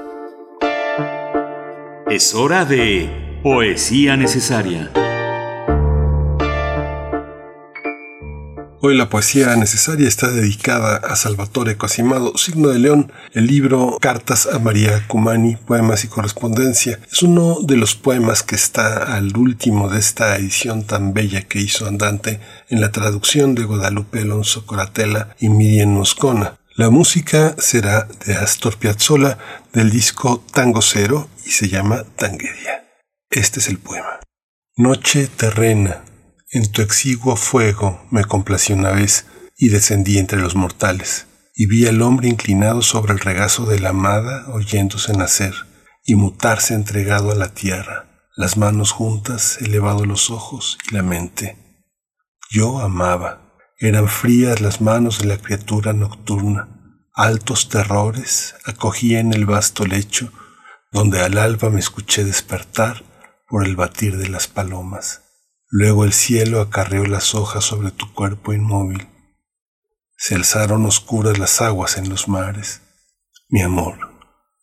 Es 2.11 2.35
hora 2.35 2.65
de 2.65 3.41
poesía 3.43 4.16
necesaria. 4.16 4.91
Hoy 8.86 8.94
la 8.94 9.09
poesía 9.09 9.56
necesaria 9.56 10.06
está 10.06 10.28
dedicada 10.28 10.97
a 10.97 11.16
Salvatore 11.16 11.78
Cosimado, 11.78 12.36
signo 12.36 12.69
de 12.69 12.78
león. 12.78 13.11
El 13.32 13.47
libro 13.47 13.97
Cartas 13.98 14.47
a 14.47 14.59
María 14.59 15.09
Cumani, 15.09 15.56
Poemas 15.56 16.05
y 16.05 16.09
Correspondencia, 16.09 17.01
es 17.11 17.23
uno 17.23 17.61
de 17.62 17.78
los 17.78 17.94
poemas 17.94 18.43
que 18.43 18.56
está 18.56 19.16
al 19.16 19.35
último 19.39 19.89
de 19.89 19.98
esta 19.98 20.36
edición 20.36 20.85
tan 20.85 21.15
bella 21.15 21.40
que 21.48 21.61
hizo 21.61 21.86
Andante 21.86 22.40
en 22.69 22.82
la 22.82 22.93
traducción 22.93 23.55
de 23.55 23.65
Guadalupe 23.65 24.20
Alonso 24.20 24.66
Coratela 24.66 25.35
y 25.40 25.48
Miriam 25.48 25.89
Moscona. 25.89 26.59
La 26.77 26.90
música 26.90 27.56
será 27.56 28.06
de 28.27 28.35
Astor 28.35 28.77
Piazzolla 28.77 29.39
del 29.73 29.90
disco 29.90 30.44
Tango 30.52 30.82
Cero 30.82 31.31
y 31.47 31.52
se 31.52 31.70
llama 31.70 32.05
Tanguedia. 32.16 32.85
Este 33.31 33.61
es 33.61 33.69
el 33.69 33.78
poema. 33.78 34.20
Noche 34.77 35.27
terrena 35.28 36.02
en 36.51 36.71
tu 36.71 36.83
exiguo 36.83 37.37
fuego 37.37 38.01
me 38.11 38.25
complací 38.25 38.73
una 38.73 38.91
vez 38.91 39.27
y 39.57 39.69
descendí 39.69 40.19
entre 40.19 40.41
los 40.41 40.55
mortales, 40.55 41.27
y 41.55 41.66
vi 41.66 41.87
al 41.87 42.03
hombre 42.03 42.29
inclinado 42.29 42.83
sobre 42.83 43.12
el 43.12 43.21
regazo 43.21 43.66
de 43.66 43.81
la 43.81 43.91
amada 43.91 44.47
oyéndose 44.53 45.12
nacer 45.12 45.55
y 46.05 46.16
mutarse 46.16 46.75
entregado 46.75 47.31
a 47.31 47.35
la 47.35 47.55
tierra, 47.55 48.07
las 48.37 48.57
manos 48.57 48.91
juntas, 48.91 49.59
elevado 49.61 50.05
los 50.05 50.31
ojos 50.31 50.79
y 50.91 50.95
la 50.95 51.03
mente. 51.03 51.57
Yo 52.51 52.81
amaba, 52.81 53.57
eran 53.79 54.09
frías 54.09 54.61
las 54.61 54.81
manos 54.81 55.21
de 55.21 55.27
la 55.27 55.39
criatura 55.39 55.93
nocturna, 55.93 56.69
altos 57.15 57.69
terrores 57.69 58.57
acogía 58.65 59.21
en 59.21 59.33
el 59.33 59.47
vasto 59.47 59.87
lecho, 59.87 60.33
donde 60.93 61.21
al 61.21 61.39
alba 61.39 61.71
me 61.71 61.81
escuché 61.81 62.25
despertar 62.25 63.03
por 63.49 63.65
el 63.65 63.77
batir 63.77 64.16
de 64.16 64.29
las 64.29 64.49
palomas. 64.49 65.23
Luego 65.76 66.05
el 66.05 66.12
cielo 66.12 66.60
acarreó 66.60 67.05
las 67.05 67.34
hojas 67.34 67.64
sobre 67.64 67.90
tu 67.90 68.14
cuerpo 68.14 68.52
inmóvil. 68.52 69.09
Se 70.16 70.36
alzaron 70.36 70.86
oscuras 70.86 71.36
las 71.36 71.60
aguas 71.60 71.98
en 71.98 72.09
los 72.09 72.28
mares. 72.28 72.80
Mi 73.48 73.60
amor, 73.60 73.98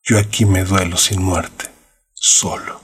yo 0.03 0.17
aquí 0.17 0.45
me 0.45 0.63
duelo 0.63 0.95
sin 0.95 1.21
muerte, 1.21 1.65
solo. 2.13 2.79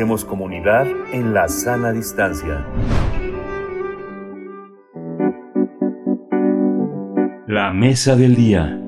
Hacemos 0.00 0.24
comunidad 0.24 0.86
en 1.12 1.34
la 1.34 1.46
sana 1.46 1.92
distancia. 1.92 2.66
La 7.46 7.74
mesa 7.74 8.16
del 8.16 8.34
día. 8.34 8.80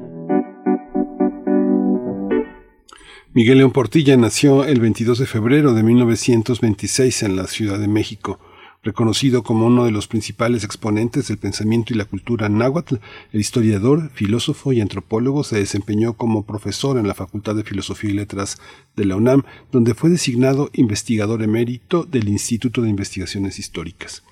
Miguel 3.34 3.58
León 3.58 3.72
Portilla 3.72 4.16
nació 4.16 4.64
el 4.64 4.80
22 4.80 5.18
de 5.18 5.26
febrero 5.26 5.74
de 5.74 5.82
1926 5.82 7.24
en 7.24 7.36
la 7.36 7.46
Ciudad 7.46 7.78
de 7.78 7.88
México. 7.88 8.38
Reconocido 8.92 9.42
como 9.42 9.68
uno 9.68 9.86
de 9.86 9.90
los 9.90 10.06
principales 10.06 10.64
exponentes 10.64 11.28
del 11.28 11.38
pensamiento 11.38 11.94
y 11.94 11.96
la 11.96 12.04
cultura 12.04 12.50
náhuatl, 12.50 12.96
el 13.32 13.40
historiador, 13.40 14.10
filósofo 14.12 14.70
y 14.74 14.82
antropólogo 14.82 15.44
se 15.44 15.56
desempeñó 15.56 16.12
como 16.12 16.44
profesor 16.44 16.98
en 16.98 17.08
la 17.08 17.14
Facultad 17.14 17.54
de 17.54 17.64
Filosofía 17.64 18.10
y 18.10 18.12
Letras 18.12 18.60
de 18.94 19.06
la 19.06 19.16
UNAM, 19.16 19.44
donde 19.70 19.94
fue 19.94 20.10
designado 20.10 20.68
investigador 20.74 21.42
emérito 21.42 22.04
del 22.04 22.28
Instituto 22.28 22.82
de 22.82 22.90
Investigaciones 22.90 23.58
Históricas. 23.58 24.24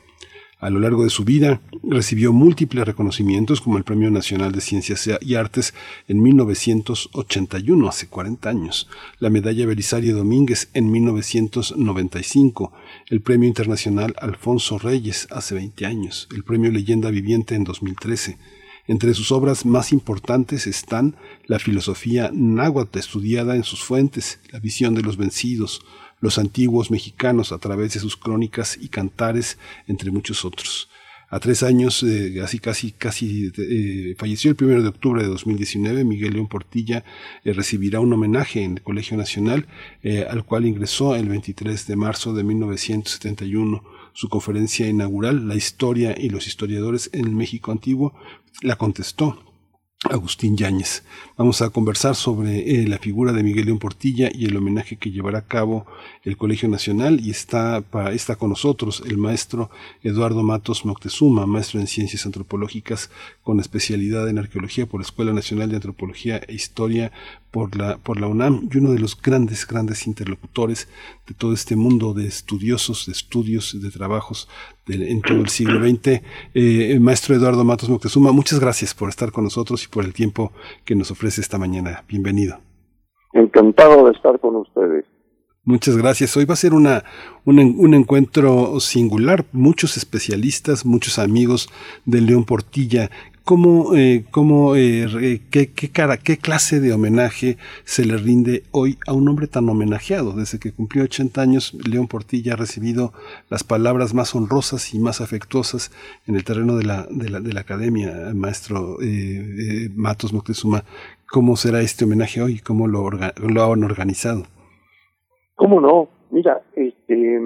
A 0.61 0.69
lo 0.69 0.79
largo 0.79 1.05
de 1.05 1.11
su 1.11 1.25
vida 1.25 1.63
recibió 1.83 2.35
múltiples 2.35 2.85
reconocimientos 2.85 3.63
como 3.63 3.79
el 3.79 3.85
Premio 3.85 4.11
Nacional 4.11 4.53
de 4.53 4.61
Ciencias 4.61 5.09
y 5.23 5.35
Artes 5.35 5.73
en 6.07 6.21
1981, 6.23 7.89
hace 7.89 8.09
40 8.09 8.51
años, 8.51 8.87
la 9.21 9.31
Medalla 9.31 9.65
Belisario 9.65 10.15
Domínguez 10.15 10.69
en 10.75 10.91
1995, 10.91 12.75
el 13.11 13.23
Premio 13.23 13.49
Internacional 13.49 14.15
Alfonso 14.21 14.79
Reyes 14.79 15.27
hace 15.33 15.57
20 15.57 15.85
años, 15.85 16.29
el 16.33 16.45
Premio 16.45 16.71
Leyenda 16.71 17.11
Viviente 17.11 17.57
en 17.57 17.65
2013. 17.65 18.39
Entre 18.87 19.15
sus 19.15 19.33
obras 19.33 19.67
más 19.67 19.93
importantes 19.93 20.69
están 20.69 21.17
la 21.47 21.59
filosofía 21.59 22.31
náhuatl 22.33 23.01
estudiada 23.01 23.57
en 23.57 23.65
sus 23.65 23.83
fuentes, 23.83 24.39
la 24.53 24.61
visión 24.61 24.95
de 24.95 25.03
los 25.03 25.17
vencidos, 25.17 25.85
los 26.21 26.39
antiguos 26.39 26.93
mexicanos 26.93 27.51
a 27.51 27.59
través 27.59 27.95
de 27.95 28.01
sus 28.01 28.17
crónicas 28.17 28.79
y 28.81 28.89
cantares, 28.89 29.59
entre 29.89 30.13
muchos 30.13 30.45
otros. 30.45 30.89
A 31.33 31.39
tres 31.39 31.63
años, 31.63 32.03
eh, 32.03 32.35
casi, 32.61 32.91
casi 32.91 33.53
eh, 33.57 34.17
falleció 34.19 34.51
el 34.51 34.57
primero 34.57 34.83
de 34.83 34.89
octubre 34.89 35.23
de 35.23 35.29
2019. 35.29 36.05
Miguel 36.05 36.33
León 36.35 36.49
Portilla 36.49 37.05
eh, 37.45 37.53
recibirá 37.53 38.01
un 38.01 38.13
homenaje 38.13 38.65
en 38.65 38.73
el 38.73 38.83
Colegio 38.83 39.17
Nacional, 39.17 39.69
al 40.29 40.45
cual 40.45 40.67
ingresó 40.67 41.15
el 41.15 41.29
23 41.29 41.87
de 41.87 41.95
marzo 41.95 42.35
de 42.35 42.43
1971. 42.43 43.85
Su 44.13 44.29
conferencia 44.29 44.89
inaugural, 44.89 45.47
La 45.47 45.55
historia 45.55 46.17
y 46.19 46.31
los 46.31 46.49
historiadores 46.49 47.11
en 47.13 47.27
el 47.27 47.33
México 47.33 47.71
antiguo, 47.71 48.13
la 48.63 48.75
contestó 48.75 49.50
Agustín 50.09 50.57
Yáñez. 50.57 51.03
Vamos 51.37 51.61
a 51.61 51.69
conversar 51.69 52.15
sobre 52.15 52.83
eh, 52.83 52.89
la 52.89 52.97
figura 52.97 53.35
de 53.35 53.43
Miguel 53.43 53.67
León 53.67 53.79
Portilla 53.79 54.31
y 54.33 54.47
el 54.47 54.57
homenaje 54.57 54.97
que 54.97 55.11
llevará 55.11 55.41
a 55.41 55.47
cabo 55.47 55.85
el 56.25 56.39
Colegio 56.39 56.71
Nacional 56.71 57.21
y 57.21 57.31
está, 57.31 57.83
para, 57.83 58.13
está 58.13 58.37
con 58.37 58.49
nosotros 58.49 59.03
el 59.07 59.19
maestro 59.19 59.69
Eduardo 60.03 60.43
Matos 60.43 60.87
Moctezuma, 60.87 61.45
maestro 61.45 61.81
en 61.81 61.87
Ciencias 61.87 62.25
Antropológicas 62.25 63.11
con 63.43 63.61
especialidad 63.61 64.27
en 64.31 64.39
Arqueología 64.39 64.87
por 64.87 65.01
la 65.01 65.05
Escuela 65.05 65.35
Nacional 65.35 65.69
de 65.69 65.77
Antropología 65.77 66.41
e 66.49 66.55
Historia 66.55 67.13
por 67.51 67.77
la, 67.77 67.99
por 67.99 68.19
la 68.19 68.27
UNAM 68.27 68.71
y 68.73 68.79
uno 68.79 68.93
de 68.93 69.01
los 69.01 69.21
grandes, 69.21 69.67
grandes 69.67 70.07
interlocutores 70.07 70.89
de 71.27 71.35
todo 71.35 71.53
este 71.53 71.77
mundo 71.77 72.15
de 72.15 72.27
estudiosos, 72.27 73.05
de 73.05 73.13
estudios, 73.13 73.79
de 73.79 73.91
trabajos 73.91 74.49
en 74.87 75.21
todo 75.23 75.39
el 75.39 75.49
siglo 75.49 75.81
XX. 75.81 76.23
Eh, 76.55 76.99
maestro 77.01 77.35
Eduardo 77.35 77.65
Matos 77.65 77.89
Moctezuma, 77.89 78.33
muchas 78.33 78.61
gracias 78.61 78.95
por 78.95 79.09
estar 79.09 79.33
con 79.33 79.45
nosotros 79.45 79.85
y 79.85 79.89
por 79.89 80.05
el 80.05 80.13
tiempo 80.13 80.53
que 80.85 80.95
nos 80.95 81.11
ofrece 81.11 81.41
esta 81.41 81.59
mañana. 81.59 82.05
Bienvenido. 82.09 82.59
Encantado 83.33 84.07
de 84.07 84.13
estar 84.13 84.39
con 84.41 84.57
ustedes. 84.57 85.05
Muchas 85.63 85.97
gracias. 85.97 86.35
Hoy 86.37 86.47
va 86.47 86.55
a 86.55 86.57
ser 86.57 86.73
una, 86.73 87.05
un, 87.45 87.95
encuentro 87.95 88.81
singular. 88.81 89.45
Muchos 89.53 89.99
especialistas, 89.99 90.87
muchos 90.87 91.19
amigos 91.19 91.69
de 92.07 92.23
León 92.23 92.45
Portilla 92.45 93.11
¿Cómo, 93.45 93.97
eh, 93.97 94.25
cómo 94.31 94.77
eh, 94.77 95.41
qué, 95.51 95.69
cara, 95.93 96.19
qué 96.19 96.37
clase 96.37 96.79
de 96.79 96.93
homenaje 96.93 97.57
se 97.85 98.05
le 98.05 98.17
rinde 98.17 98.63
hoy 98.71 98.99
a 99.07 99.13
un 99.13 99.29
hombre 99.29 99.47
tan 99.47 99.69
homenajeado? 99.69 100.33
Desde 100.33 100.59
que 100.59 100.73
cumplió 100.73 101.05
80 101.05 101.41
años, 101.41 101.75
León 101.75 102.07
Portilla 102.07 102.53
ha 102.53 102.57
recibido 102.57 103.13
las 103.49 103.65
palabras 103.65 104.15
más 104.15 104.35
honrosas 104.35 104.95
y 104.95 105.01
más 105.01 105.21
afectuosas 105.21 105.91
en 106.27 106.37
el 106.37 106.45
terreno 106.45 106.77
de 106.77 106.85
la, 106.85 107.07
de 107.11 107.29
la, 107.29 107.41
de 107.41 107.53
la 107.53 107.61
academia, 107.61 108.13
maestro 108.35 108.99
eh, 109.03 109.89
Matos 109.97 110.33
Moctezuma. 110.33 110.85
¿Cómo 111.29 111.57
será 111.57 111.81
este 111.81 112.05
homenaje 112.05 112.43
hoy? 112.43 112.61
¿Cómo 112.61 112.87
lo, 112.87 113.11
lo 113.11 113.73
han 113.73 113.85
organizado? 113.85 114.45
¿Cómo 115.57 115.81
no? 115.81 116.09
Mira, 116.31 116.63
este, 116.77 117.41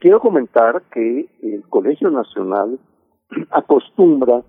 quiero 0.00 0.20
comentar 0.20 0.82
que 0.92 1.28
el 1.42 1.62
Colegio 1.68 2.10
Nacional 2.10 2.78
acostumbra 3.50 4.42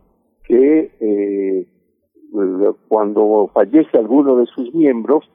que 0.47 0.91
eh, 0.99 1.67
cuando 2.87 3.49
fallece 3.53 3.97
alguno 3.97 4.37
de 4.37 4.45
sus 4.47 4.73
miembros, 4.73 5.29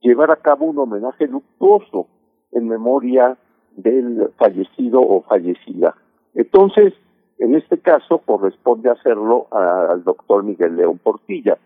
llevar 0.00 0.30
a 0.30 0.36
cabo 0.36 0.66
un 0.66 0.78
homenaje 0.78 1.26
luctuoso 1.26 2.08
en 2.52 2.68
memoria 2.68 3.36
del 3.76 4.30
fallecido 4.36 5.00
o 5.00 5.22
fallecida. 5.22 5.94
Entonces, 6.34 6.94
en 7.38 7.54
este 7.54 7.78
caso 7.78 8.18
corresponde 8.18 8.90
hacerlo 8.90 9.46
al 9.50 10.02
doctor 10.04 10.42
Miguel 10.42 10.76
León 10.76 10.98
Portilla. 11.02 11.58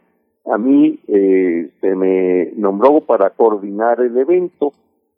A 0.50 0.58
mí 0.58 0.98
eh, 1.06 1.70
se 1.80 1.94
me 1.94 2.52
nombró 2.56 3.00
para 3.02 3.30
coordinar 3.30 4.00
el 4.00 4.16
evento 4.16 4.72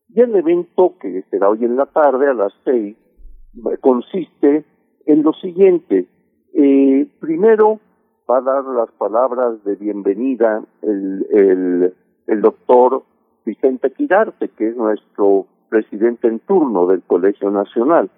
y 0.09 0.21
el 0.21 0.35
evento 0.35 0.95
que 1.01 1.23
será 1.31 1.49
hoy 1.49 1.65
en 1.65 1.77
la 1.77 1.87
tarde 1.87 2.29
a 2.29 2.35
las 2.35 2.53
seis 2.65 2.97
consiste 3.81 4.65
en 5.07 5.23
lo 5.23 5.33
siguiente. 5.35 6.07
Eh, 6.55 7.07
primero 7.21 7.81
va 8.31 8.39
a 8.39 8.41
dar 8.43 8.65
las 8.65 8.91
palabras 8.93 9.63
de 9.65 9.75
bienvenida 9.77 10.63
el, 10.83 11.27
el, 11.31 11.95
el 12.27 12.41
doctor 12.41 13.03
Vicente 13.45 13.91
Quirarte, 13.91 14.49
que 14.49 14.69
es 14.69 14.77
nuestro 14.77 15.47
presidente 15.69 16.29
en 16.29 16.39
turno 16.41 16.87
del 16.87 17.03
Colegio 17.03 17.51
Nacional. 17.51 18.11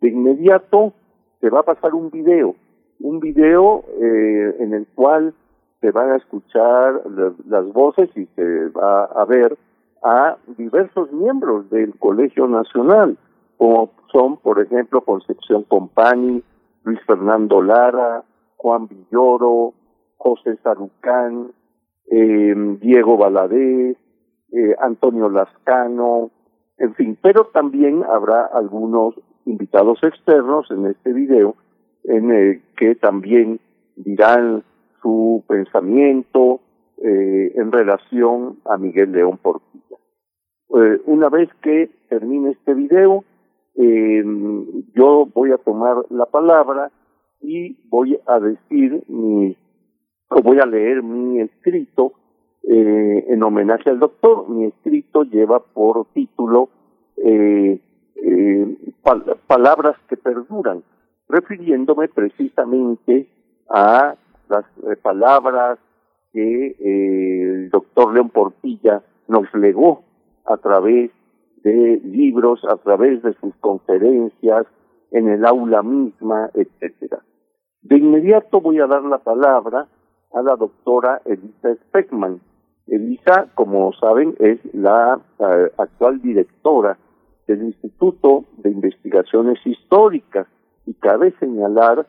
De 0.00 0.08
inmediato 0.08 0.92
se 1.40 1.50
va 1.50 1.60
a 1.60 1.64
pasar 1.64 1.94
un 1.94 2.10
video, 2.10 2.54
un 3.00 3.18
video 3.20 3.84
eh, 4.00 4.56
en 4.60 4.74
el 4.74 4.86
cual 4.94 5.34
se 5.80 5.90
van 5.90 6.10
a 6.12 6.16
escuchar 6.16 7.02
las 7.48 7.72
voces 7.72 8.08
y 8.16 8.26
se 8.36 8.68
va 8.68 9.04
a 9.04 9.24
ver 9.24 9.58
a 10.04 10.36
diversos 10.56 11.10
miembros 11.12 11.68
del 11.70 11.98
Colegio 11.98 12.46
Nacional, 12.46 13.18
como 13.56 13.90
son, 14.12 14.36
por 14.36 14.60
ejemplo, 14.60 15.00
Concepción 15.00 15.64
Compani, 15.64 16.42
Luis 16.84 17.00
Fernando 17.06 17.62
Lara, 17.62 18.24
Juan 18.56 18.88
Villoro, 18.88 19.74
José 20.16 20.56
Sarucán, 20.62 21.52
eh, 22.10 22.54
Diego 22.80 23.16
Valadez, 23.16 23.96
eh, 24.52 24.76
Antonio 24.78 25.28
Lascano, 25.28 26.30
en 26.78 26.94
fin, 26.94 27.18
pero 27.20 27.46
también 27.46 28.04
habrá 28.04 28.46
algunos 28.46 29.14
invitados 29.46 29.98
externos 30.02 30.70
en 30.70 30.86
este 30.86 31.12
video 31.12 31.56
en 32.04 32.30
el 32.30 32.62
que 32.76 32.94
también 32.94 33.60
dirán 33.96 34.64
su 35.00 35.44
pensamiento 35.48 36.60
eh, 36.98 37.52
en 37.56 37.72
relación 37.72 38.58
a 38.64 38.76
Miguel 38.76 39.12
León 39.12 39.38
Portilla. 39.38 39.96
una 41.06 41.28
vez 41.28 41.48
que 41.62 41.90
termine 42.08 42.50
este 42.50 42.74
video, 42.74 43.24
yo 43.74 45.26
voy 45.34 45.52
a 45.52 45.58
tomar 45.58 45.96
la 46.10 46.26
palabra 46.26 46.90
y 47.40 47.76
voy 47.88 48.18
a 48.26 48.38
decir 48.38 49.02
mi, 49.08 49.56
o 50.28 50.42
voy 50.42 50.58
a 50.60 50.66
leer 50.66 51.02
mi 51.02 51.40
escrito 51.40 52.12
eh, 52.62 53.24
en 53.28 53.42
homenaje 53.42 53.90
al 53.90 53.98
doctor. 53.98 54.48
Mi 54.48 54.66
escrito 54.66 55.24
lleva 55.24 55.60
por 55.60 56.06
título 56.14 56.68
eh, 57.16 57.80
eh, 58.16 58.76
Palabras 59.46 59.96
que 60.08 60.16
perduran, 60.16 60.82
refiriéndome 61.28 62.08
precisamente 62.08 63.28
a 63.68 64.14
las 64.48 64.64
palabras 65.02 65.78
que 66.32 66.76
el 66.78 67.70
doctor 67.70 68.14
León 68.14 68.30
Portilla 68.30 69.02
nos 69.28 69.52
legó 69.54 70.02
a 70.46 70.56
través 70.56 71.10
de 71.62 72.00
libros, 72.04 72.60
a 72.68 72.76
través 72.76 73.22
de 73.22 73.34
sus 73.34 73.54
conferencias, 73.56 74.66
en 75.10 75.28
el 75.28 75.44
aula 75.44 75.82
misma, 75.82 76.50
etcétera. 76.54 77.22
De 77.82 77.98
inmediato 77.98 78.60
voy 78.60 78.78
a 78.80 78.86
dar 78.86 79.02
la 79.04 79.18
palabra 79.18 79.88
a 80.32 80.42
la 80.42 80.56
doctora 80.56 81.20
Elisa 81.24 81.74
Speckman. 81.88 82.40
Elisa, 82.86 83.48
como 83.54 83.92
saben, 83.94 84.34
es 84.38 84.58
la 84.74 85.20
eh, 85.38 85.72
actual 85.78 86.20
directora 86.22 86.98
del 87.46 87.64
Instituto 87.64 88.44
de 88.58 88.70
Investigaciones 88.70 89.58
Históricas 89.64 90.46
y 90.86 90.94
cabe 90.94 91.32
señalar 91.38 92.06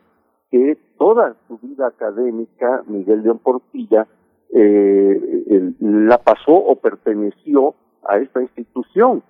que 0.50 0.78
toda 0.98 1.36
su 1.48 1.58
vida 1.58 1.88
académica, 1.88 2.82
Miguel 2.86 3.22
León 3.22 3.40
Portilla, 3.40 4.06
eh, 4.54 5.74
la 5.80 6.18
pasó 6.18 6.54
o 6.54 6.76
perteneció 6.76 7.74
a 8.08 8.18
esta 8.18 8.40
institución, 8.40 9.22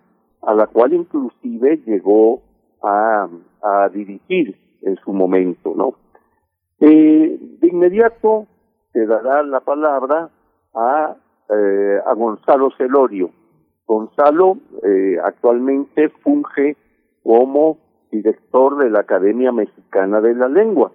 a 0.47 0.55
la 0.55 0.66
cual 0.66 0.94
inclusive 0.94 1.82
llegó 1.86 2.42
a, 2.82 3.28
dirigir 3.92 4.56
en 4.82 4.97
su 4.97 5.12
momento, 5.12 5.73
¿no? 5.74 5.94
Eh, 6.81 7.39
de 7.60 7.66
inmediato 7.66 8.47
se 8.92 9.06
dará 9.06 9.42
la 9.42 9.60
palabra 9.60 10.28
a, 10.74 11.16
eh, 11.48 11.98
a 12.05 12.12
Gonzalo 12.14 12.70
Celorio. 12.76 13.31
Gonzalo 13.86 14.58
eh, 14.82 15.16
actualmente 15.23 16.10
funge 16.23 16.76
como 17.23 17.78
director 18.10 18.76
de 18.78 18.90
la 18.90 19.00
Academia 19.00 19.50
Mexicana 19.50 20.20
de 20.20 20.34
la 20.34 20.48
Lengua, 20.48 20.92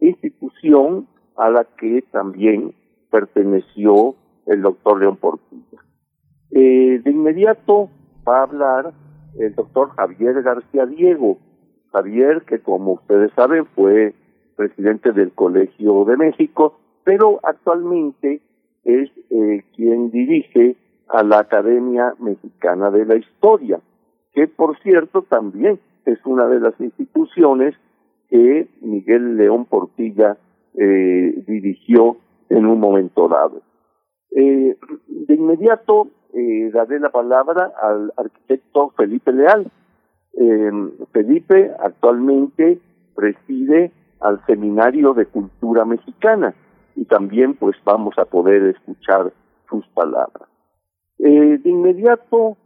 institución 0.00 1.06
a 1.36 1.50
la 1.50 1.64
que 1.64 2.02
también 2.10 2.74
perteneció 3.10 4.14
el 4.46 4.62
doctor 4.62 5.00
León 5.00 5.16
Portilla. 5.16 5.82
Eh, 6.50 7.00
de 7.02 7.10
inmediato 7.10 7.90
va 8.26 8.38
a 8.38 8.42
hablar 8.42 8.92
el 9.38 9.54
doctor 9.54 9.90
Javier 9.90 10.42
García 10.42 10.86
Diego. 10.86 11.38
Javier, 11.92 12.42
que 12.42 12.60
como 12.60 12.92
ustedes 12.92 13.32
saben 13.34 13.66
fue 13.66 14.14
presidente 14.56 15.12
del 15.12 15.32
Colegio 15.32 16.04
de 16.04 16.16
México, 16.16 16.78
pero 17.04 17.40
actualmente 17.42 18.40
es 18.84 19.10
eh, 19.30 19.64
quien 19.74 20.10
dirige 20.10 20.76
a 21.08 21.22
la 21.22 21.40
Academia 21.40 22.14
Mexicana 22.18 22.90
de 22.90 23.04
la 23.04 23.16
Historia, 23.16 23.80
que 24.32 24.46
por 24.46 24.78
cierto 24.80 25.22
también 25.22 25.78
es 26.06 26.18
una 26.24 26.46
de 26.46 26.60
las 26.60 26.78
instituciones 26.80 27.74
que 28.28 28.68
Miguel 28.80 29.36
León 29.36 29.66
Portilla 29.66 30.38
eh, 30.74 31.44
dirigió 31.46 32.16
en 32.48 32.66
un 32.66 32.80
momento 32.80 33.28
dado. 33.28 33.60
Eh, 34.34 34.76
de 35.08 35.34
inmediato 35.34 36.08
eh, 36.32 36.70
daré 36.72 36.98
la 36.98 37.10
palabra 37.10 37.72
al 37.82 38.12
arquitecto 38.16 38.90
Felipe 38.96 39.32
Leal. 39.32 39.70
Eh, 40.34 40.70
Felipe 41.12 41.70
actualmente 41.78 42.80
preside 43.14 43.92
al 44.20 44.44
Seminario 44.46 45.12
de 45.12 45.26
Cultura 45.26 45.84
Mexicana 45.84 46.54
y 46.96 47.04
también 47.04 47.54
pues 47.54 47.76
vamos 47.84 48.16
a 48.18 48.24
poder 48.24 48.62
escuchar 48.68 49.32
sus 49.68 49.86
palabras. 49.88 50.48
De 51.18 51.60
inmediato 51.64 52.56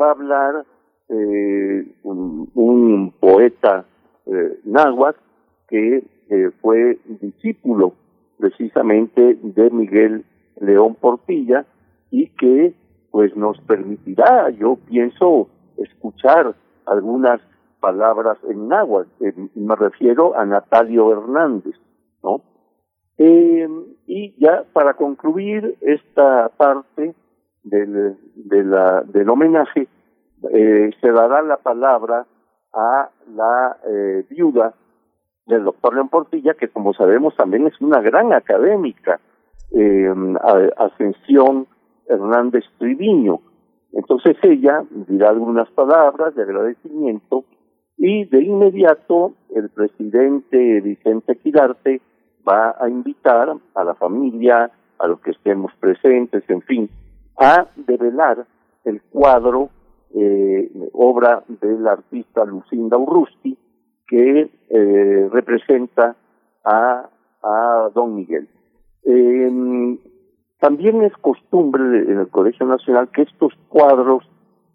va 0.00 0.06
a 0.06 0.10
hablar 0.12 0.64
un, 2.04 3.12
poeta 3.20 3.84
náhuatl 4.64 5.20
que 5.68 6.02
fue 6.60 6.98
discípulo 7.20 7.92
precisamente 8.38 9.38
de 9.42 9.70
Miguel 9.70 10.24
León 10.62 10.94
Portilla 10.94 11.66
y 12.10 12.28
que 12.30 12.74
pues 13.10 13.36
nos 13.36 13.60
permitirá, 13.62 14.48
yo 14.50 14.76
pienso, 14.88 15.48
escuchar 15.76 16.54
algunas 16.86 17.40
palabras 17.80 18.38
en 18.48 18.68
náhuatl. 18.68 19.10
Eh, 19.20 19.34
me 19.54 19.76
refiero 19.76 20.36
a 20.36 20.46
Natalio 20.46 21.12
Hernández, 21.12 21.74
¿no? 22.22 22.40
Eh, 23.18 23.68
y 24.06 24.34
ya 24.40 24.64
para 24.72 24.94
concluir 24.94 25.76
esta 25.82 26.48
parte 26.56 27.14
del, 27.62 28.16
de 28.34 28.64
la, 28.64 29.02
del 29.02 29.28
homenaje, 29.28 29.88
eh, 30.50 30.90
se 31.00 31.12
dará 31.12 31.42
la 31.42 31.58
palabra 31.58 32.26
a 32.72 33.10
la 33.34 33.76
eh, 33.86 34.24
viuda 34.30 34.74
del 35.46 35.64
doctor 35.64 35.94
León 35.94 36.08
Portilla, 36.08 36.54
que 36.54 36.68
como 36.68 36.94
sabemos 36.94 37.36
también 37.36 37.66
es 37.66 37.80
una 37.80 38.00
gran 38.00 38.32
académica, 38.32 39.20
eh, 39.74 40.14
Ascensión 40.76 41.66
Hernández 42.06 42.64
Triviño. 42.78 43.40
Entonces 43.92 44.36
ella 44.42 44.84
dirá 45.08 45.30
algunas 45.30 45.70
palabras 45.70 46.34
de 46.34 46.42
agradecimiento 46.42 47.44
y 47.96 48.24
de 48.24 48.42
inmediato 48.42 49.34
el 49.54 49.68
presidente 49.70 50.80
Vicente 50.80 51.36
Quirarte 51.36 52.00
va 52.46 52.74
a 52.80 52.88
invitar 52.88 53.54
a 53.74 53.84
la 53.84 53.94
familia, 53.94 54.70
a 54.98 55.06
los 55.06 55.20
que 55.20 55.30
estemos 55.30 55.72
presentes, 55.78 56.42
en 56.48 56.62
fin, 56.62 56.90
a 57.38 57.66
develar 57.76 58.46
el 58.84 59.00
cuadro, 59.02 59.70
eh, 60.14 60.70
obra 60.92 61.44
del 61.60 61.86
artista 61.86 62.44
Lucinda 62.44 62.96
Urrusti, 62.96 63.56
que 64.06 64.50
eh, 64.68 65.28
representa 65.30 66.16
a, 66.64 67.08
a 67.42 67.90
Don 67.94 68.16
Miguel. 68.16 68.48
Eh, 69.04 69.98
también 70.60 71.02
es 71.02 71.12
costumbre 71.18 71.82
en 71.82 72.18
el 72.18 72.28
Colegio 72.28 72.66
Nacional 72.66 73.08
que 73.10 73.22
estos 73.22 73.52
cuadros 73.68 74.24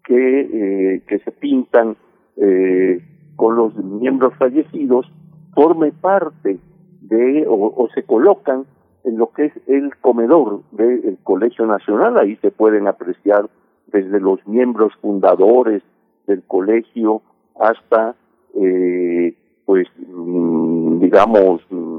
que, 0.04 0.40
eh, 0.40 1.02
que 1.06 1.18
se 1.20 1.32
pintan 1.32 1.96
eh, 2.36 3.02
con 3.36 3.56
los 3.56 3.74
miembros 3.74 4.34
fallecidos 4.38 5.10
forme 5.54 5.92
parte 5.92 6.58
de 7.00 7.46
o, 7.46 7.72
o, 7.74 7.88
se 7.94 8.02
colocan 8.02 8.66
en 9.04 9.16
lo 9.16 9.30
que 9.32 9.46
es 9.46 9.52
el 9.66 9.96
comedor 9.96 10.60
del 10.72 11.18
Colegio 11.22 11.66
Nacional. 11.66 12.18
Ahí 12.18 12.36
se 12.36 12.50
pueden 12.50 12.86
apreciar 12.86 13.48
desde 13.86 14.20
los 14.20 14.46
miembros 14.46 14.92
fundadores 15.00 15.82
del 16.26 16.42
colegio 16.42 17.22
hasta, 17.58 18.14
eh, 18.54 19.34
pues, 19.64 19.88
mm, 20.06 21.00
digamos, 21.00 21.62
mm, 21.70 21.97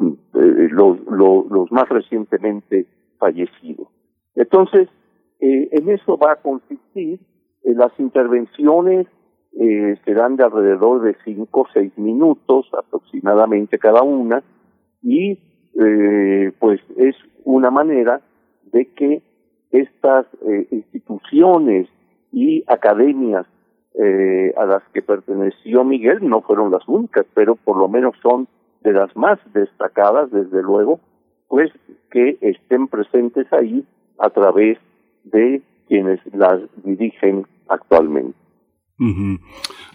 eh, 0.00 0.68
los, 0.70 0.98
los, 1.06 1.50
los 1.50 1.72
más 1.72 1.88
recientemente 1.88 2.86
fallecidos. 3.18 3.88
Entonces, 4.34 4.88
eh, 5.40 5.68
en 5.72 5.88
eso 5.90 6.16
va 6.16 6.32
a 6.32 6.36
consistir 6.36 7.20
eh, 7.62 7.74
las 7.74 7.92
intervenciones 7.98 9.06
eh, 9.58 9.96
serán 10.04 10.36
de 10.36 10.44
alrededor 10.44 11.02
de 11.02 11.16
cinco 11.24 11.62
o 11.62 11.66
seis 11.72 11.92
minutos 11.98 12.70
aproximadamente 12.78 13.78
cada 13.78 14.02
una 14.02 14.42
y 15.02 15.38
eh, 15.80 16.52
pues 16.58 16.80
es 16.96 17.16
una 17.44 17.70
manera 17.70 18.20
de 18.72 18.86
que 18.94 19.22
estas 19.72 20.26
eh, 20.46 20.66
instituciones 20.70 21.88
y 22.32 22.62
academias 22.68 23.46
eh, 23.94 24.52
a 24.56 24.66
las 24.66 24.82
que 24.92 25.02
perteneció 25.02 25.84
Miguel 25.84 26.18
no 26.28 26.42
fueron 26.42 26.70
las 26.70 26.86
únicas, 26.86 27.26
pero 27.34 27.56
por 27.56 27.76
lo 27.76 27.88
menos 27.88 28.14
son 28.22 28.46
de 28.82 28.92
las 28.92 29.14
más 29.16 29.38
destacadas, 29.52 30.30
desde 30.30 30.62
luego, 30.62 31.00
pues 31.48 31.70
que 32.10 32.38
estén 32.40 32.88
presentes 32.88 33.52
ahí 33.52 33.84
a 34.18 34.30
través 34.30 34.78
de 35.24 35.62
quienes 35.88 36.20
las 36.32 36.60
dirigen 36.84 37.46
actualmente. 37.68 38.40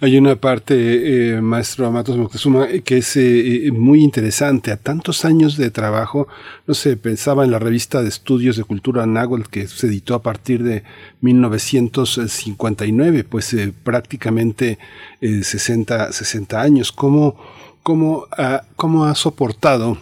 Hay 0.02 0.18
una 0.18 0.36
parte, 0.36 1.36
eh, 1.36 1.40
maestro 1.40 1.86
Amatos 1.86 2.18
Moctezuma, 2.18 2.68
que 2.84 2.98
es 2.98 3.16
eh, 3.18 3.70
muy 3.72 4.04
interesante. 4.04 4.72
A 4.72 4.78
tantos 4.78 5.26
años 5.26 5.58
de 5.58 5.70
trabajo, 5.70 6.28
no 6.66 6.74
sé, 6.74 6.98
pensaba 6.98 7.46
en 7.46 7.52
la 7.52 7.60
revista 7.60 8.02
de 8.02 8.10
estudios 8.10 8.58
de 8.58 8.64
cultura 8.64 9.06
náhuatl 9.06 9.48
que 9.48 9.68
se 9.68 9.86
editó 9.86 10.16
a 10.16 10.24
partir 10.24 10.64
de 10.64 10.82
1959, 11.22 13.26
pues 13.26 13.54
eh, 13.54 13.72
prácticamente 13.84 14.80
60, 15.22 16.12
60 16.12 16.60
años. 16.60 16.92
¿Cómo, 16.92 17.36
cómo, 17.86 18.26
ha, 18.36 18.64
¿Cómo 18.76 19.06
ha 19.06 19.14
soportado 19.14 20.00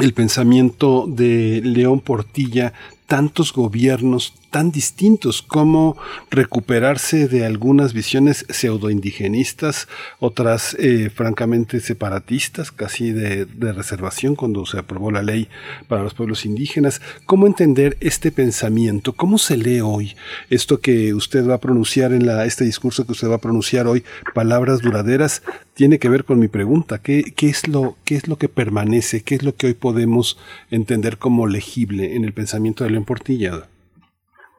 el 0.00 0.14
pensamiento 0.14 1.04
de 1.06 1.60
León 1.62 2.00
Portilla 2.00 2.72
tantos 3.06 3.52
gobiernos 3.52 4.32
tan 4.50 4.72
distintos, 4.72 5.42
como 5.42 5.96
recuperarse 6.30 7.28
de 7.28 7.46
algunas 7.46 7.92
visiones 7.92 8.44
pseudoindigenistas, 8.48 9.88
otras 10.18 10.76
eh, 10.78 11.10
francamente 11.14 11.80
separatistas, 11.80 12.72
casi 12.72 13.12
de, 13.12 13.46
reservación 13.72 14.34
cuando 14.34 14.66
se 14.66 14.78
aprobó 14.78 15.10
la 15.12 15.22
ley 15.22 15.48
para 15.88 16.02
los 16.02 16.14
pueblos 16.14 16.44
indígenas. 16.44 17.00
¿Cómo 17.26 17.46
entender 17.46 17.96
este 18.00 18.32
pensamiento? 18.32 19.12
¿Cómo 19.12 19.38
se 19.38 19.56
lee 19.56 19.80
hoy 19.80 20.16
esto 20.50 20.80
que 20.80 21.14
usted 21.14 21.48
va 21.48 21.54
a 21.54 21.60
pronunciar 21.60 22.12
en 22.12 22.26
la, 22.26 22.44
este 22.44 22.64
discurso 22.64 23.06
que 23.06 23.12
usted 23.12 23.30
va 23.30 23.36
a 23.36 23.40
pronunciar 23.40 23.86
hoy, 23.86 24.04
palabras 24.34 24.80
duraderas? 24.80 25.42
Tiene 25.74 25.98
que 25.98 26.08
ver 26.08 26.24
con 26.24 26.38
mi 26.38 26.48
pregunta, 26.48 26.98
¿qué, 26.98 27.32
qué, 27.36 27.48
es 27.48 27.68
lo, 27.68 27.96
¿qué 28.04 28.16
es 28.16 28.26
lo 28.26 28.36
que 28.36 28.48
permanece? 28.48 29.22
¿Qué 29.22 29.36
es 29.36 29.42
lo 29.42 29.54
que 29.54 29.68
hoy 29.68 29.74
podemos 29.74 30.36
entender 30.70 31.18
como 31.18 31.46
legible 31.46 32.16
en 32.16 32.24
el 32.24 32.32
pensamiento 32.32 32.84
de 32.84 32.90
León 32.90 33.04
Portilla? 33.04 33.69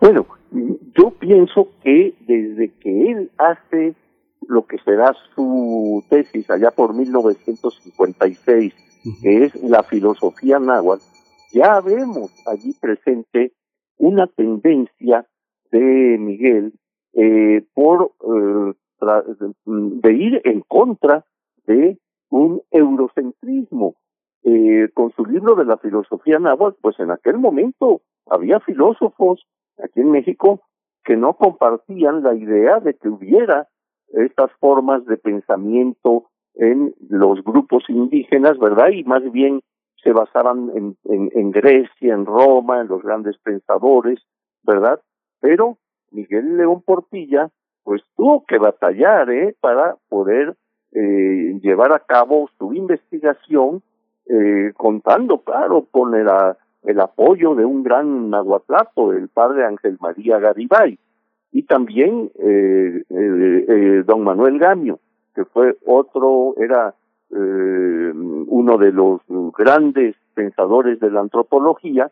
Bueno, 0.01 0.25
yo 0.97 1.11
pienso 1.11 1.69
que 1.83 2.15
desde 2.21 2.73
que 2.80 3.11
él 3.11 3.31
hace 3.38 3.93
lo 4.47 4.65
que 4.65 4.80
será 4.80 5.13
su 5.35 6.03
tesis 6.09 6.49
allá 6.49 6.71
por 6.71 6.95
1956, 6.95 8.73
uh 8.73 9.09
-huh. 9.09 9.21
que 9.21 9.45
es 9.45 9.63
la 9.63 9.83
filosofía 9.83 10.57
náhuatl, 10.57 11.03
ya 11.53 11.80
vemos 11.81 12.33
allí 12.47 12.73
presente 12.81 13.53
una 13.99 14.25
tendencia 14.25 15.27
de 15.71 16.17
Miguel 16.19 16.73
eh, 17.13 17.63
por 17.75 18.11
eh, 18.21 18.73
de 19.65 20.13
ir 20.13 20.41
en 20.45 20.61
contra 20.61 21.25
de 21.67 21.99
un 22.30 22.61
eurocentrismo. 22.71 23.95
Eh, 24.43 24.89
con 24.95 25.11
su 25.11 25.23
libro 25.25 25.53
de 25.53 25.65
la 25.65 25.77
filosofía 25.77 26.39
náhuatl, 26.39 26.80
pues 26.81 26.99
en 26.99 27.11
aquel 27.11 27.38
momento 27.38 28.01
había 28.25 28.59
filósofos 28.61 29.45
aquí 29.83 30.01
en 30.01 30.11
México 30.11 30.61
que 31.03 31.17
no 31.17 31.33
compartían 31.33 32.24
la 32.24 32.35
idea 32.35 32.80
de 32.80 32.93
que 32.93 33.09
hubiera 33.09 33.67
estas 34.09 34.51
formas 34.59 35.06
de 35.06 35.17
pensamiento 35.17 36.25
en 36.56 36.93
los 37.09 37.43
grupos 37.43 37.83
indígenas, 37.90 38.58
¿verdad? 38.59 38.90
Y 38.90 39.03
más 39.03 39.30
bien 39.32 39.61
se 40.03 40.11
basaban 40.11 40.72
en, 40.75 40.98
en, 41.06 41.51
Grecia, 41.51 42.14
en 42.14 42.25
Roma, 42.25 42.82
en 42.82 42.88
los 42.88 43.01
grandes 43.03 43.38
pensadores, 43.38 44.19
¿verdad? 44.64 45.00
Pero 45.40 45.77
Miguel 46.11 46.58
León 46.58 46.82
Portilla, 46.82 47.50
pues 47.83 48.01
tuvo 48.16 48.43
que 48.45 48.58
batallar, 48.58 49.30
¿eh? 49.30 49.56
Para 49.59 49.95
poder 50.09 50.56
eh, 50.91 51.59
llevar 51.61 51.93
a 51.93 52.00
cabo 52.00 52.50
su 52.58 52.74
investigación, 52.74 53.82
eh, 54.27 54.74
contando, 54.75 55.40
claro, 55.40 55.88
con 55.90 56.16
el, 56.16 56.27
el 56.83 56.99
apoyo 56.99 57.55
de 57.55 57.65
un 57.65 57.83
gran 57.83 58.29
nahuatlato, 58.29 59.13
el 59.13 59.27
padre 59.29 59.65
Ángel 59.65 59.97
María 59.99 60.39
Garibay, 60.39 60.97
y 61.51 61.63
también 61.63 62.31
eh, 62.39 63.03
eh, 63.09 63.65
eh, 63.67 64.03
don 64.05 64.23
Manuel 64.23 64.57
Gamio, 64.57 64.99
que 65.35 65.45
fue 65.45 65.77
otro, 65.85 66.55
era 66.57 66.95
eh, 67.31 68.11
uno 68.13 68.77
de 68.77 68.91
los 68.91 69.21
grandes 69.57 70.15
pensadores 70.33 70.99
de 70.99 71.11
la 71.11 71.21
antropología, 71.21 72.11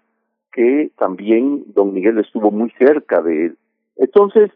que 0.52 0.92
también 0.98 1.64
don 1.74 1.94
Miguel 1.94 2.20
estuvo 2.20 2.52
muy 2.52 2.70
cerca 2.72 3.22
de 3.22 3.48
él. 3.48 3.58
Entonces, 3.96 4.52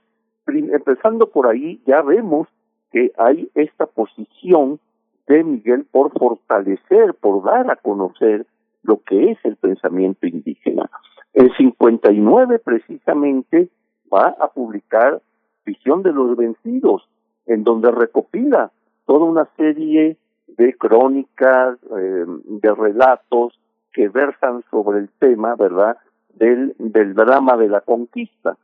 empezando 0.47 1.27
por 1.27 1.47
ahí, 1.47 1.81
ya 1.85 2.01
vemos 2.01 2.47
que 2.91 3.11
hay 3.17 3.49
esta 3.55 3.85
posición 3.85 4.79
de 5.27 5.43
Miguel 5.43 5.85
por 5.89 6.11
fortalecer, 6.11 7.13
por 7.15 7.43
dar 7.43 7.69
a 7.71 7.75
conocer 7.75 8.45
lo 8.83 9.01
que 9.01 9.31
es 9.31 9.37
el 9.43 9.55
pensamiento 9.57 10.27
indígena. 10.27 10.89
En 11.33 11.51
59 11.53 12.59
precisamente 12.59 13.69
va 14.13 14.35
a 14.39 14.47
publicar 14.49 15.21
Visión 15.65 16.03
de 16.03 16.11
los 16.11 16.35
Vencidos, 16.37 17.07
en 17.45 17.63
donde 17.63 17.91
recopila 17.91 18.71
toda 19.05 19.25
una 19.25 19.47
serie 19.57 20.17
de 20.47 20.77
crónicas, 20.77 21.79
eh, 21.97 22.25
de 22.27 22.75
relatos 22.75 23.59
que 23.93 24.09
versan 24.09 24.63
sobre 24.69 24.99
el 24.99 25.09
tema, 25.19 25.55
¿verdad?, 25.55 25.97
del, 26.35 26.75
del 26.77 27.13
drama 27.13 27.57
de 27.57 27.69
la 27.69 27.81
conquista. 27.81 28.57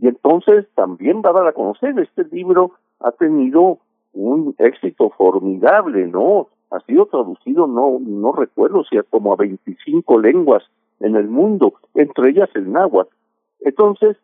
Y 0.00 0.08
entonces 0.08 0.66
también 0.74 1.22
va 1.24 1.30
a 1.30 1.34
dar 1.34 1.46
a 1.48 1.52
conocer, 1.52 1.98
este 1.98 2.24
libro 2.24 2.72
ha 3.00 3.12
tenido 3.12 3.78
un 4.12 4.54
éxito 4.58 5.10
formidable, 5.10 6.06
¿no? 6.06 6.48
Ha 6.70 6.80
sido 6.80 7.06
traducido, 7.06 7.66
no, 7.66 7.98
no 8.00 8.32
recuerdo 8.32 8.84
si 8.84 8.98
a 8.98 9.02
como 9.02 9.32
a 9.32 9.36
25 9.36 10.18
lenguas 10.20 10.62
en 11.00 11.16
el 11.16 11.28
mundo, 11.28 11.74
entre 11.94 12.30
ellas 12.30 12.48
el 12.54 12.72
náhuatl. 12.72 13.14
Entonces, 13.60 14.16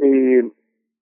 eh, 0.00 0.50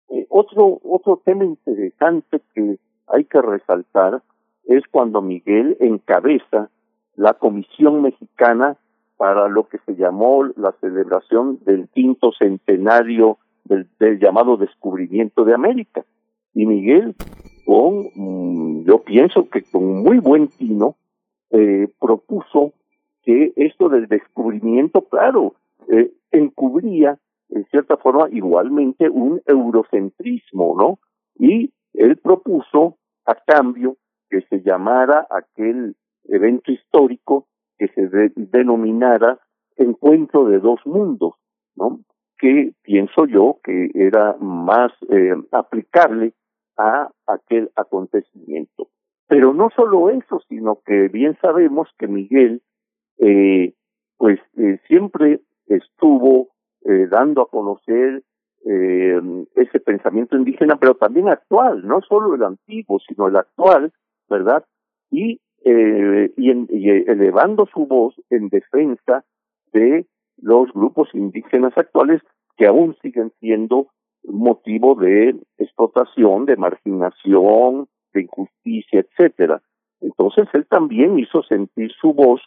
eh, 0.09 0.27
otro, 0.29 0.79
otro 0.83 1.21
tema 1.23 1.45
interesante 1.45 2.41
que 2.53 2.77
hay 3.07 3.25
que 3.25 3.41
resaltar 3.41 4.21
es 4.65 4.83
cuando 4.91 5.21
Miguel 5.21 5.77
encabeza 5.79 6.69
la 7.15 7.33
Comisión 7.33 8.01
Mexicana 8.01 8.77
para 9.17 9.47
lo 9.47 9.67
que 9.67 9.77
se 9.85 9.95
llamó 9.95 10.43
la 10.55 10.73
celebración 10.81 11.59
del 11.65 11.87
quinto 11.89 12.31
centenario 12.31 13.37
del, 13.65 13.87
llamado 14.19 14.57
descubrimiento 14.57 15.45
de 15.45 15.53
América. 15.53 16.03
Y 16.53 16.65
Miguel, 16.65 17.15
con, 17.73 18.11
mm, 18.13 18.85
yo 18.85 18.99
pienso 19.03 19.49
que 19.49 19.63
con 19.63 20.03
muy 20.03 20.19
buen 20.19 20.47
tino, 20.47 20.95
eh, 21.49 21.87
propuso 21.99 22.73
que 23.23 23.51
esto 23.55 23.89
del 23.89 24.07
descubrimiento, 24.07 25.01
claro, 25.01 25.55
eh, 25.87 26.11
encubría 26.31 27.17
en 27.49 27.65
cierta 27.71 27.97
forma 27.97 28.29
igualmente 28.29 29.09
un 29.09 29.41
eurocentrismo, 29.47 30.75
¿no? 30.77 30.99
Y 31.39 31.71
él 31.93 32.17
propuso 32.17 32.97
a 33.25 33.33
cambio 33.33 33.97
que 34.29 34.41
se 34.41 34.61
llamara 34.61 35.25
aquel 35.31 35.95
evento 36.25 36.71
histórico 36.71 37.47
que 37.79 37.87
se 37.87 38.07
denominara 38.35 39.39
Encuentro 39.75 40.45
de 40.45 40.59
dos 40.59 40.79
mundos, 40.85 41.33
¿no? 41.75 42.01
Que 42.37 42.73
pienso 42.83 43.25
yo 43.25 43.57
que 43.63 43.89
era 43.95 44.37
más 44.39 44.91
eh, 45.09 45.33
aplicable 45.51 46.33
a 46.77 47.09
aquel 47.27 47.71
acontecimiento. 47.75 48.89
Pero 49.27 49.53
no 49.53 49.69
solo 49.75 50.09
eso, 50.09 50.41
sino 50.49 50.79
que 50.85 51.07
bien 51.07 51.37
sabemos 51.41 51.89
que 51.97 52.07
Miguel, 52.07 52.61
eh, 53.17 53.73
pues 54.17 54.39
eh, 54.57 54.79
siempre 54.87 55.41
estuvo 55.67 56.49
eh, 56.85 57.07
dando 57.09 57.41
a 57.41 57.49
conocer 57.49 58.23
eh, 58.65 59.21
ese 59.55 59.79
pensamiento 59.79 60.37
indígena, 60.37 60.77
pero 60.77 60.95
también 60.95 61.29
actual, 61.29 61.85
no 61.85 62.01
solo 62.01 62.35
el 62.35 62.43
antiguo, 62.43 62.99
sino 62.99 63.27
el 63.27 63.35
actual, 63.35 63.91
¿verdad? 64.29 64.65
Y, 65.09 65.39
eh, 65.65 66.31
y, 66.37 66.51
y 66.51 66.89
elevando 66.89 67.65
su 67.73 67.85
voz 67.85 68.15
en 68.29 68.49
defensa 68.49 69.23
de 69.71 70.05
los 70.37 70.71
grupos 70.73 71.09
indígenas 71.13 71.77
actuales 71.77 72.21
que 72.57 72.67
aún 72.67 72.95
siguen 73.01 73.31
siendo 73.39 73.87
motivo 74.25 74.95
de 74.95 75.35
explotación, 75.57 76.45
de 76.45 76.55
marginación, 76.55 77.87
de 78.13 78.21
injusticia, 78.21 79.01
etcétera. 79.01 79.61
Entonces 80.01 80.47
él 80.53 80.65
también 80.67 81.17
hizo 81.19 81.43
sentir 81.43 81.91
su 81.99 82.13
voz 82.13 82.41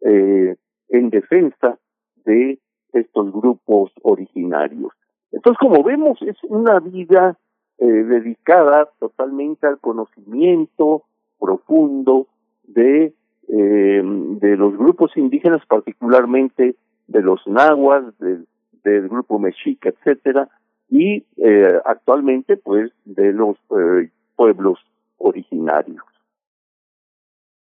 eh, 0.00 0.56
en 0.88 1.10
defensa 1.10 1.78
de 2.24 2.58
estos 2.92 3.32
grupos 3.32 3.92
originarios. 4.02 4.92
Entonces, 5.32 5.58
como 5.58 5.82
vemos, 5.82 6.20
es 6.22 6.36
una 6.44 6.80
vida 6.80 7.38
eh, 7.78 7.86
dedicada 7.86 8.88
totalmente 8.98 9.66
al 9.66 9.78
conocimiento 9.78 11.04
profundo 11.38 12.26
de, 12.64 13.14
eh, 13.48 14.02
de 14.04 14.56
los 14.56 14.76
grupos 14.76 15.16
indígenas, 15.16 15.64
particularmente 15.66 16.74
de 17.06 17.22
los 17.22 17.46
nahuas, 17.46 18.16
del, 18.18 18.46
del 18.84 19.08
grupo 19.08 19.38
mexica, 19.38 19.90
etcétera, 19.90 20.48
y 20.90 21.24
eh, 21.36 21.80
actualmente, 21.84 22.56
pues, 22.56 22.90
de 23.04 23.32
los 23.32 23.56
eh, 23.70 24.10
pueblos 24.36 24.78
originarios. 25.18 26.02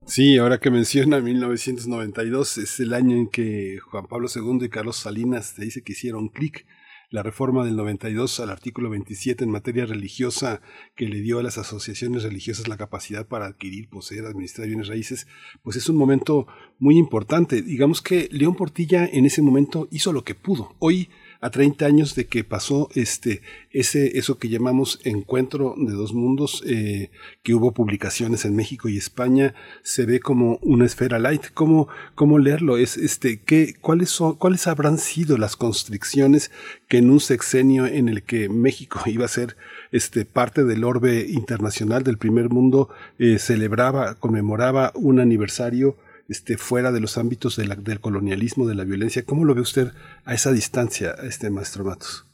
Sí, 0.05 0.37
ahora 0.37 0.59
que 0.59 0.69
menciona 0.69 1.21
1992, 1.21 2.57
es 2.57 2.79
el 2.81 2.93
año 2.93 3.15
en 3.15 3.29
que 3.29 3.79
Juan 3.79 4.05
Pablo 4.07 4.27
II 4.33 4.65
y 4.65 4.69
Carlos 4.69 4.97
Salinas 4.97 5.55
te 5.55 5.63
dice 5.63 5.81
que 5.81 5.93
hicieron 5.93 6.27
clic 6.27 6.65
la 7.09 7.23
reforma 7.23 7.63
del 7.63 7.75
92 7.75 8.39
al 8.39 8.49
artículo 8.49 8.89
27 8.89 9.43
en 9.43 9.51
materia 9.51 9.85
religiosa 9.85 10.61
que 10.95 11.07
le 11.07 11.21
dio 11.21 11.37
a 11.39 11.43
las 11.43 11.59
asociaciones 11.59 12.23
religiosas 12.23 12.67
la 12.67 12.75
capacidad 12.75 13.27
para 13.27 13.45
adquirir, 13.45 13.87
poseer, 13.87 14.25
administrar 14.25 14.67
bienes 14.67 14.87
raíces, 14.87 15.27
pues 15.61 15.77
es 15.77 15.87
un 15.89 15.95
momento 15.95 16.47
muy 16.79 16.97
importante. 16.97 17.61
Digamos 17.61 18.01
que 18.01 18.27
León 18.31 18.55
Portilla 18.55 19.05
en 19.05 19.25
ese 19.25 19.43
momento 19.43 19.87
hizo 19.91 20.11
lo 20.11 20.23
que 20.23 20.33
pudo. 20.33 20.73
Hoy 20.79 21.09
a 21.43 21.49
30 21.49 21.85
años 21.85 22.15
de 22.15 22.25
que 22.25 22.45
pasó 22.45 22.87
este, 22.95 23.41
ese, 23.71 24.17
eso 24.17 24.37
que 24.37 24.47
llamamos 24.47 25.01
encuentro 25.03 25.75
de 25.77 25.91
dos 25.91 26.13
mundos, 26.13 26.63
eh, 26.65 27.11
que 27.43 27.53
hubo 27.53 27.73
publicaciones 27.73 28.45
en 28.45 28.55
México 28.55 28.87
y 28.87 28.95
España, 28.95 29.53
se 29.81 30.05
ve 30.05 30.21
como 30.21 30.57
una 30.61 30.85
esfera 30.85 31.19
light. 31.19 31.47
¿Cómo, 31.53 31.89
cómo 32.15 32.39
leerlo? 32.39 32.77
Es, 32.77 32.95
este, 32.95 33.41
¿qué, 33.41 33.75
cuáles, 33.81 34.09
son, 34.09 34.35
¿Cuáles 34.35 34.67
habrán 34.67 34.97
sido 34.97 35.37
las 35.37 35.57
constricciones 35.57 36.49
que 36.87 36.99
en 36.99 37.09
un 37.09 37.19
sexenio 37.19 37.87
en 37.87 38.07
el 38.07 38.23
que 38.23 38.47
México 38.47 39.01
iba 39.05 39.25
a 39.25 39.27
ser 39.27 39.57
este, 39.91 40.23
parte 40.23 40.63
del 40.63 40.85
orbe 40.85 41.27
internacional 41.27 42.03
del 42.03 42.17
primer 42.17 42.51
mundo, 42.51 42.87
eh, 43.19 43.37
celebraba, 43.37 44.15
conmemoraba 44.15 44.93
un 44.95 45.19
aniversario 45.19 45.97
este, 46.33 46.57
fuera 46.57 46.91
de 46.91 46.99
los 46.99 47.19
ámbitos 47.19 47.57
del 47.57 47.99
colonialismo, 48.01 48.65
de 48.65 48.73
la 48.73 48.85
violencia. 48.85 49.21
¿Cómo 49.23 49.45
lo 49.45 49.53
ve 49.53 49.61
usted 49.61 49.89
a 50.25 50.33
esa 50.33 50.51
distancia, 50.51 51.11
este 51.23 51.51
maestro 51.51 51.85
Matos? 51.85 52.25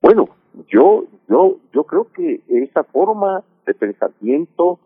Bueno, 0.00 0.30
yo, 0.68 1.04
yo, 1.28 1.58
yo 1.74 1.84
creo 1.84 2.06
que 2.16 2.40
esa 2.48 2.82
forma 2.84 3.44
de 3.66 3.74
pensamiento 3.74 4.78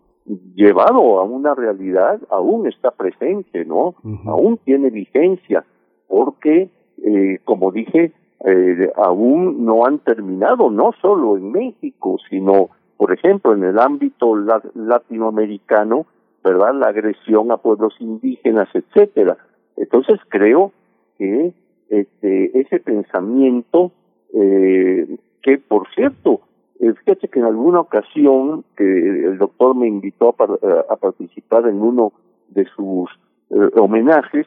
llevado 0.57 1.21
a 1.21 1.25
una 1.25 1.55
realidad 1.55 2.21
aún 2.29 2.67
está 2.67 2.91
presente, 2.91 3.65
¿no? 3.65 3.95
Aún 4.27 4.59
tiene 4.65 4.91
vigencia, 4.91 5.65
porque, 6.09 6.71
eh, 7.05 7.39
como 7.45 7.71
dije, 7.71 8.13
eh, 8.45 8.93
aún 8.97 9.65
no 9.65 9.87
han 9.87 10.01
terminado, 10.01 10.71
no 10.71 10.91
solo 11.01 11.37
en 11.37 11.53
México, 11.53 12.17
sino, 12.29 12.71
por 12.97 13.13
ejemplo, 13.13 13.55
en 13.55 13.63
el 13.63 13.79
ámbito 13.79 14.35
latinoamericano, 14.75 16.07
¿verdad? 16.43 16.75
La 16.75 16.89
agresión 16.89 17.51
a 17.51 17.59
pueblos 17.59 17.95
indígenas, 18.01 18.69
etcétera. 18.75 19.37
Entonces 19.77 20.19
creo 20.29 20.73
que 21.19 21.53
este 21.89 22.61
ese 22.61 22.81
pensamiento 22.81 23.93
eh, 24.35 25.17
que 25.43 25.59
por 25.59 25.89
cierto 25.95 26.41
eh, 26.79 26.93
fíjate 27.05 27.29
que 27.29 27.41
en 27.41 27.47
alguna 27.47 27.81
ocasión 27.81 28.65
que 28.77 28.85
el 28.85 29.39
doctor 29.39 29.75
me 29.75 29.89
invitó 29.89 30.35
a, 30.39 30.93
a 30.93 30.97
participar 30.97 31.67
en 31.67 31.83
uno 31.83 32.13
de 32.49 32.65
sus 32.77 33.11
eh, 33.51 33.79
homenajes 33.79 34.47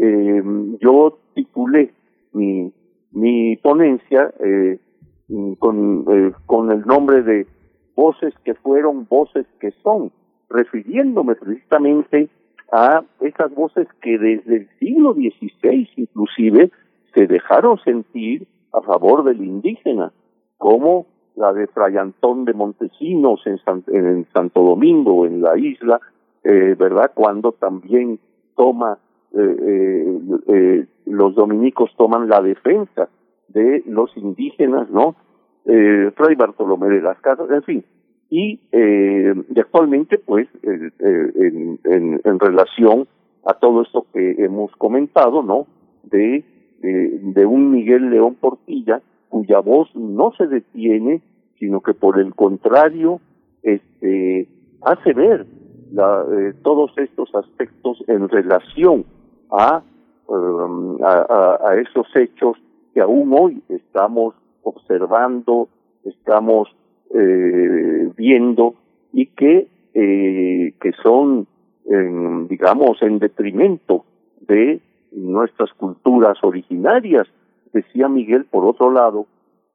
eh, 0.00 0.42
yo 0.80 1.18
titulé 1.34 1.92
mi 2.32 2.72
mi 3.16 3.56
ponencia 3.56 4.32
eh, 4.40 4.78
con, 5.58 6.04
eh, 6.08 6.32
con 6.44 6.70
el 6.70 6.86
nombre 6.86 7.22
de 7.22 7.46
voces 7.94 8.34
que 8.44 8.54
fueron, 8.54 9.06
voces 9.08 9.46
que 9.58 9.72
son, 9.82 10.12
refiriéndome 10.48 11.34
precisamente 11.34 12.28
a 12.72 13.02
esas 13.20 13.54
voces 13.54 13.86
que 14.02 14.18
desde 14.18 14.56
el 14.56 14.68
siglo 14.78 15.14
XVI 15.14 15.88
inclusive 15.96 16.70
se 17.14 17.26
dejaron 17.26 17.78
sentir 17.78 18.46
a 18.72 18.80
favor 18.82 19.24
del 19.24 19.42
indígena, 19.42 20.12
como 20.58 21.06
la 21.36 21.52
de 21.52 21.66
Fray 21.68 21.96
Antón 21.96 22.44
de 22.44 22.54
Montesinos 22.54 23.40
en, 23.46 23.58
en 23.88 24.26
Santo 24.32 24.62
Domingo, 24.62 25.26
en 25.26 25.42
la 25.42 25.56
isla, 25.58 26.00
eh, 26.44 26.74
¿verdad? 26.78 27.12
Cuando 27.14 27.52
también 27.52 28.18
toma, 28.56 28.98
eh, 29.32 29.56
eh, 29.62 30.20
eh, 30.48 30.86
los 31.06 31.34
dominicos 31.34 31.90
toman 31.96 32.28
la 32.28 32.40
defensa 32.40 33.08
de 33.48 33.82
los 33.86 34.16
indígenas, 34.16 34.90
¿no? 34.90 35.16
Eh, 35.66 36.10
Fray 36.16 36.34
Bartolomé 36.36 36.88
de 36.88 37.02
las 37.02 37.18
Casas, 37.20 37.50
en 37.50 37.62
fin. 37.62 37.84
Y, 38.28 38.60
eh, 38.72 39.34
y 39.54 39.60
actualmente, 39.60 40.18
pues, 40.18 40.48
eh, 40.62 40.90
en, 40.98 41.78
en, 41.84 42.20
en 42.24 42.38
relación 42.40 43.06
a 43.44 43.54
todo 43.54 43.82
esto 43.82 44.06
que 44.12 44.44
hemos 44.44 44.74
comentado, 44.76 45.42
¿no? 45.42 45.66
De, 46.02 46.44
de, 46.80 47.18
de 47.20 47.46
un 47.46 47.70
Miguel 47.70 48.10
León 48.10 48.34
Portilla, 48.34 49.00
cuya 49.28 49.60
voz 49.60 49.94
no 49.94 50.32
se 50.36 50.46
detiene, 50.46 51.22
sino 51.58 51.80
que 51.80 51.94
por 51.94 52.18
el 52.18 52.34
contrario, 52.34 53.20
este, 53.62 54.48
hace 54.82 55.12
ver 55.12 55.46
la, 55.92 56.24
eh, 56.30 56.54
todos 56.62 56.92
estos 56.96 57.34
aspectos 57.34 58.02
en 58.08 58.28
relación 58.28 59.04
a, 59.50 59.82
um, 60.26 61.02
a, 61.02 61.26
a, 61.28 61.68
a, 61.68 61.76
esos 61.80 62.06
hechos 62.14 62.56
que 62.92 63.00
aún 63.00 63.32
hoy 63.32 63.62
estamos 63.68 64.34
observando, 64.62 65.68
estamos 66.04 66.68
eh, 67.14 68.10
viendo 68.16 68.74
y 69.12 69.26
que, 69.26 69.68
eh, 69.94 70.74
que 70.80 70.92
son, 71.02 71.46
digamos, 72.48 73.00
en 73.00 73.20
detrimento 73.20 74.04
de 74.40 74.80
nuestras 75.12 75.72
culturas 75.74 76.36
originarias. 76.42 77.26
Decía 77.72 78.08
Miguel, 78.08 78.44
por 78.44 78.64
otro 78.64 78.90
lado, 78.90 79.26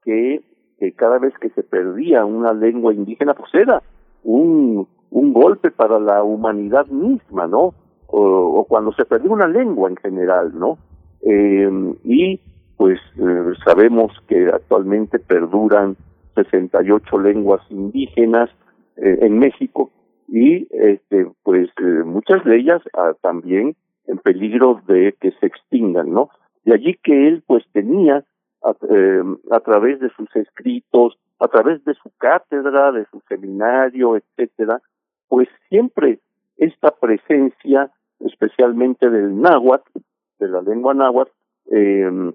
que, 0.03 0.42
que 0.77 0.92
cada 0.92 1.19
vez 1.19 1.34
que 1.40 1.50
se 1.50 1.64
perdía 1.64 2.26
una 2.26 2.53
lengua 2.53 2.93
indígena, 2.93 3.34
pues 3.34 3.53
era 3.53 3.82
un, 4.24 4.88
un 5.10 5.34
golpe 5.34 5.72
para 5.72 6.00
la 6.00 6.24
humanidad 6.24 6.88
misma, 6.88 7.48
¿no? 7.48 7.74
O, 8.08 8.19
o 8.19 8.66
cuando 8.66 8.92
se 8.92 9.06
perdió 9.06 9.32
una 9.32 9.48
lengua 9.48 9.90
en 9.90 9.95
general, 9.95 10.51
¿no? 10.53 10.77
Eh, 11.22 11.95
y 12.03 12.40
pues 12.77 13.00
eh, 13.18 13.53
sabemos 13.64 14.11
que 14.27 14.48
actualmente 14.50 15.19
perduran 15.19 15.95
68 16.35 17.19
lenguas 17.19 17.61
indígenas 17.69 18.50
eh, 18.98 19.19
en 19.22 19.40
México 19.40 19.92
y 20.27 20.68
este 20.72 21.27
pues 21.43 21.69
eh, 21.77 22.03
muchas 22.06 22.43
de 22.45 22.58
ellas 22.58 22.82
ah, 22.93 23.14
también 23.22 23.76
en 24.08 24.18
peligro 24.18 24.82
de 24.88 25.16
que 25.19 25.32
se 25.40 25.45
extingan, 25.45 26.11
¿no? 26.11 26.30
De 26.64 26.74
allí 26.74 26.98
que 27.03 27.27
él 27.27 27.43
pues 27.45 27.64
tenía 27.74 28.24
a, 28.64 28.76
eh, 28.90 29.24
a 29.51 29.60
través 29.60 30.00
de 30.00 30.10
sus 30.11 30.34
escritos, 30.35 31.18
a 31.40 31.48
través 31.48 31.84
de 31.85 31.93
su 31.95 32.11
cátedra, 32.18 32.92
de 32.92 33.06
su 33.11 33.22
seminario, 33.27 34.16
etcétera, 34.16 34.82
pues 35.27 35.50
siempre 35.69 36.19
esta 36.58 36.92
presencia, 36.92 37.92
especialmente 38.19 39.10
del 39.10 39.40
náhuatl, 39.40 40.00
de 40.40 40.48
la 40.48 40.61
lengua 40.61 40.93
náhuatl, 40.93 41.32
eh, 41.72 42.32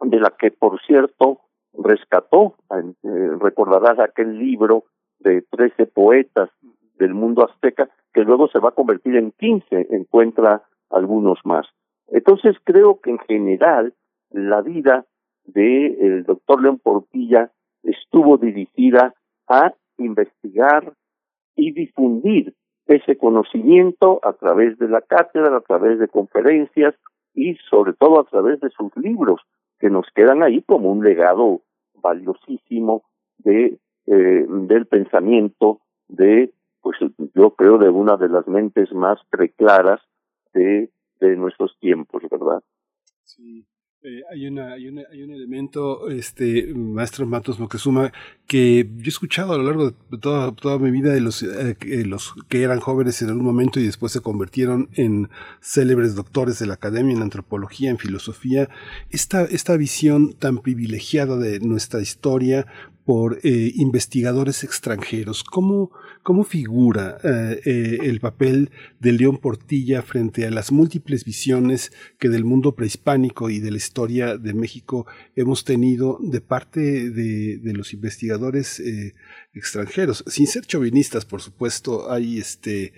de 0.00 0.20
la 0.20 0.34
que 0.38 0.50
por 0.50 0.80
cierto 0.82 1.40
rescató, 1.74 2.54
eh, 2.70 3.30
recordarás 3.40 3.98
aquel 3.98 4.38
libro 4.38 4.84
de 5.18 5.42
trece 5.42 5.86
poetas 5.86 6.50
del 6.98 7.14
mundo 7.14 7.44
azteca, 7.44 7.88
que 8.12 8.22
luego 8.22 8.48
se 8.48 8.58
va 8.58 8.70
a 8.70 8.74
convertir 8.74 9.16
en 9.16 9.32
quince, 9.32 9.86
encuentra 9.90 10.62
algunos 10.90 11.38
más. 11.44 11.66
Entonces 12.08 12.56
creo 12.64 13.00
que 13.00 13.10
en 13.10 13.18
general 13.20 13.94
la 14.30 14.62
vida 14.62 15.06
del 15.44 16.24
doctor 16.24 16.62
León 16.62 16.78
Portilla 16.78 17.50
estuvo 17.82 18.38
dirigida 18.38 19.14
a 19.48 19.72
investigar 19.98 20.92
y 21.56 21.72
difundir 21.72 22.54
ese 22.86 23.16
conocimiento 23.18 24.20
a 24.22 24.32
través 24.32 24.78
de 24.78 24.88
la 24.88 25.02
cátedra, 25.02 25.58
a 25.58 25.60
través 25.60 25.98
de 25.98 26.08
conferencias 26.08 26.94
y 27.34 27.54
sobre 27.70 27.92
todo 27.92 28.20
a 28.20 28.24
través 28.24 28.60
de 28.60 28.70
sus 28.70 28.94
libros, 28.96 29.40
que 29.78 29.90
nos 29.90 30.06
quedan 30.14 30.42
ahí 30.42 30.62
como 30.62 30.90
un 30.90 31.04
legado 31.04 31.62
valiosísimo 31.94 33.02
de 33.38 33.78
eh, 34.06 34.46
del 34.48 34.86
pensamiento 34.86 35.80
de 36.08 36.52
pues 36.80 36.96
yo 37.34 37.50
creo 37.50 37.78
de 37.78 37.90
una 37.90 38.16
de 38.16 38.28
las 38.28 38.46
mentes 38.46 38.92
más 38.92 39.18
preclaras 39.30 40.00
de 40.54 40.90
de 41.20 41.36
nuestros 41.36 41.76
tiempos 41.78 42.22
verdad 42.30 42.62
sí 43.24 43.66
eh, 44.04 44.22
hay, 44.30 44.46
una, 44.46 44.74
hay, 44.74 44.86
una, 44.86 45.02
hay 45.10 45.22
un 45.22 45.32
elemento, 45.32 46.08
este, 46.08 46.72
maestro 46.72 47.26
Matos 47.26 47.58
Moctezuma, 47.58 48.12
que 48.46 48.88
yo 48.96 49.04
he 49.04 49.08
escuchado 49.08 49.54
a 49.54 49.58
lo 49.58 49.64
largo 49.64 49.90
de 49.90 50.18
toda, 50.18 50.52
toda 50.52 50.78
mi 50.78 50.92
vida 50.92 51.12
de 51.12 51.20
los, 51.20 51.42
eh, 51.42 51.76
los 52.06 52.34
que 52.48 52.62
eran 52.62 52.78
jóvenes 52.78 53.20
en 53.22 53.30
algún 53.30 53.44
momento 53.44 53.80
y 53.80 53.86
después 53.86 54.12
se 54.12 54.20
convirtieron 54.20 54.88
en 54.94 55.30
célebres 55.60 56.14
doctores 56.14 56.60
de 56.60 56.66
la 56.66 56.74
academia, 56.74 57.16
en 57.16 57.22
antropología, 57.22 57.90
en 57.90 57.98
filosofía, 57.98 58.68
esta, 59.10 59.42
esta 59.42 59.76
visión 59.76 60.32
tan 60.32 60.58
privilegiada 60.58 61.36
de 61.36 61.58
nuestra 61.58 62.00
historia 62.00 62.66
por 63.08 63.40
eh, 63.42 63.72
investigadores 63.76 64.64
extranjeros. 64.64 65.42
¿Cómo, 65.42 65.90
cómo 66.22 66.44
figura 66.44 67.16
eh, 67.24 67.58
eh, 67.64 67.98
el 68.02 68.20
papel 68.20 68.70
de 69.00 69.12
León 69.12 69.38
Portilla 69.38 70.02
frente 70.02 70.44
a 70.44 70.50
las 70.50 70.72
múltiples 70.72 71.24
visiones 71.24 71.90
que 72.18 72.28
del 72.28 72.44
mundo 72.44 72.74
prehispánico 72.76 73.48
y 73.48 73.60
de 73.60 73.70
la 73.70 73.78
historia 73.78 74.36
de 74.36 74.52
México 74.52 75.06
hemos 75.36 75.64
tenido 75.64 76.18
de 76.20 76.42
parte 76.42 77.08
de, 77.08 77.72
los 77.72 77.94
investigadores 77.94 78.82
extranjeros? 79.54 80.22
Sin 80.26 80.46
ser 80.46 80.66
chauvinistas, 80.66 81.24
por 81.24 81.40
supuesto, 81.40 82.12
hay 82.12 82.36
este, 82.36 82.92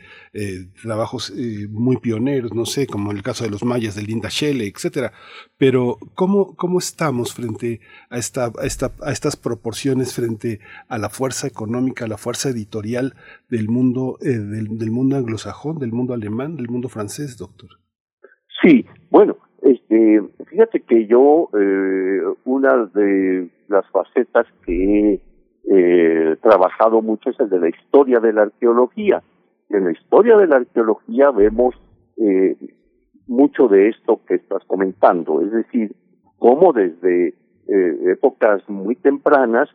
trabajos 0.82 1.32
muy 1.68 1.98
pioneros, 1.98 2.52
no 2.52 2.66
sé, 2.66 2.88
como 2.88 3.12
el 3.12 3.22
caso 3.22 3.44
de 3.44 3.50
los 3.50 3.62
mayas 3.62 3.94
de 3.94 4.02
Linda 4.02 4.28
Shelley, 4.28 4.72
etcétera. 4.74 5.12
Pero, 5.56 5.98
¿cómo, 6.14 6.56
cómo 6.56 6.78
estamos 6.78 7.34
frente 7.34 7.80
a, 8.08 8.18
esta, 8.18 8.50
a, 8.58 8.66
esta, 8.66 8.92
a 9.02 9.12
estas 9.12 9.36
proporciones, 9.36 9.99
frente 10.06 10.60
a 10.88 10.98
la 10.98 11.08
fuerza 11.08 11.46
económica, 11.46 12.04
a 12.04 12.08
la 12.08 12.16
fuerza 12.16 12.50
editorial 12.50 13.14
del 13.48 13.68
mundo, 13.68 14.18
eh, 14.20 14.38
del, 14.38 14.90
mundo 14.90 15.16
anglosajón, 15.16 15.78
del 15.78 15.92
mundo 15.92 16.14
alemán, 16.14 16.56
del 16.56 16.68
mundo 16.68 16.88
francés, 16.88 17.36
doctor? 17.36 17.70
Sí, 18.62 18.86
bueno, 19.10 19.36
este, 19.62 20.22
fíjate 20.46 20.80
que 20.80 21.06
yo, 21.06 21.48
eh, 21.58 22.20
una 22.44 22.86
de 22.94 23.48
las 23.68 23.88
facetas 23.90 24.46
que 24.64 25.14
he 25.14 25.20
eh, 26.32 26.36
trabajado 26.42 27.02
mucho 27.02 27.30
es 27.30 27.40
el 27.40 27.48
de 27.48 27.60
la 27.60 27.68
historia 27.68 28.20
de 28.20 28.32
la 28.32 28.42
arqueología. 28.42 29.22
En 29.68 29.84
la 29.84 29.92
historia 29.92 30.36
de 30.36 30.46
la 30.46 30.56
arqueología 30.56 31.30
vemos 31.30 31.74
eh, 32.16 32.56
mucho 33.26 33.68
de 33.68 33.88
esto 33.88 34.20
que 34.26 34.34
estás 34.34 34.64
comentando, 34.66 35.40
es 35.40 35.52
decir, 35.52 35.94
cómo 36.38 36.72
desde 36.72 37.34
eh, 37.68 38.12
épocas 38.12 38.68
muy 38.68 38.96
tempranas 38.96 39.68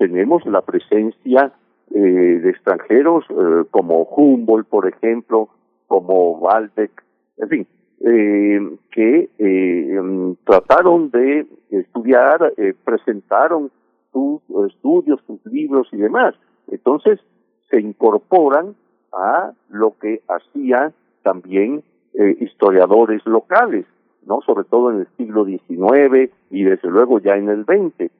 tenemos 0.00 0.46
la 0.46 0.62
presencia 0.62 1.52
eh, 1.94 2.00
de 2.00 2.48
extranjeros 2.48 3.22
eh, 3.28 3.64
como 3.70 4.04
Humboldt, 4.04 4.66
por 4.66 4.88
ejemplo, 4.88 5.50
como 5.88 6.38
Waldeck, 6.38 7.04
en 7.36 7.48
fin, 7.50 7.66
eh, 8.00 8.76
que 8.92 9.28
eh, 9.38 10.34
trataron 10.44 11.10
de 11.10 11.46
estudiar, 11.70 12.54
eh, 12.56 12.72
presentaron 12.82 13.70
sus 14.10 14.40
estudios, 14.68 15.20
sus 15.26 15.44
libros 15.44 15.86
y 15.92 15.98
demás. 15.98 16.34
Entonces 16.68 17.20
se 17.68 17.78
incorporan 17.78 18.74
a 19.12 19.52
lo 19.68 19.98
que 20.00 20.22
hacían 20.28 20.94
también 21.22 21.82
eh, 22.14 22.38
historiadores 22.40 23.20
locales, 23.26 23.84
no 24.24 24.40
sobre 24.46 24.64
todo 24.64 24.92
en 24.92 25.00
el 25.00 25.08
siglo 25.18 25.44
XIX 25.44 26.32
y 26.50 26.64
desde 26.64 26.88
luego 26.88 27.20
ya 27.20 27.36
en 27.36 27.50
el 27.50 27.64
XX. 27.66 28.10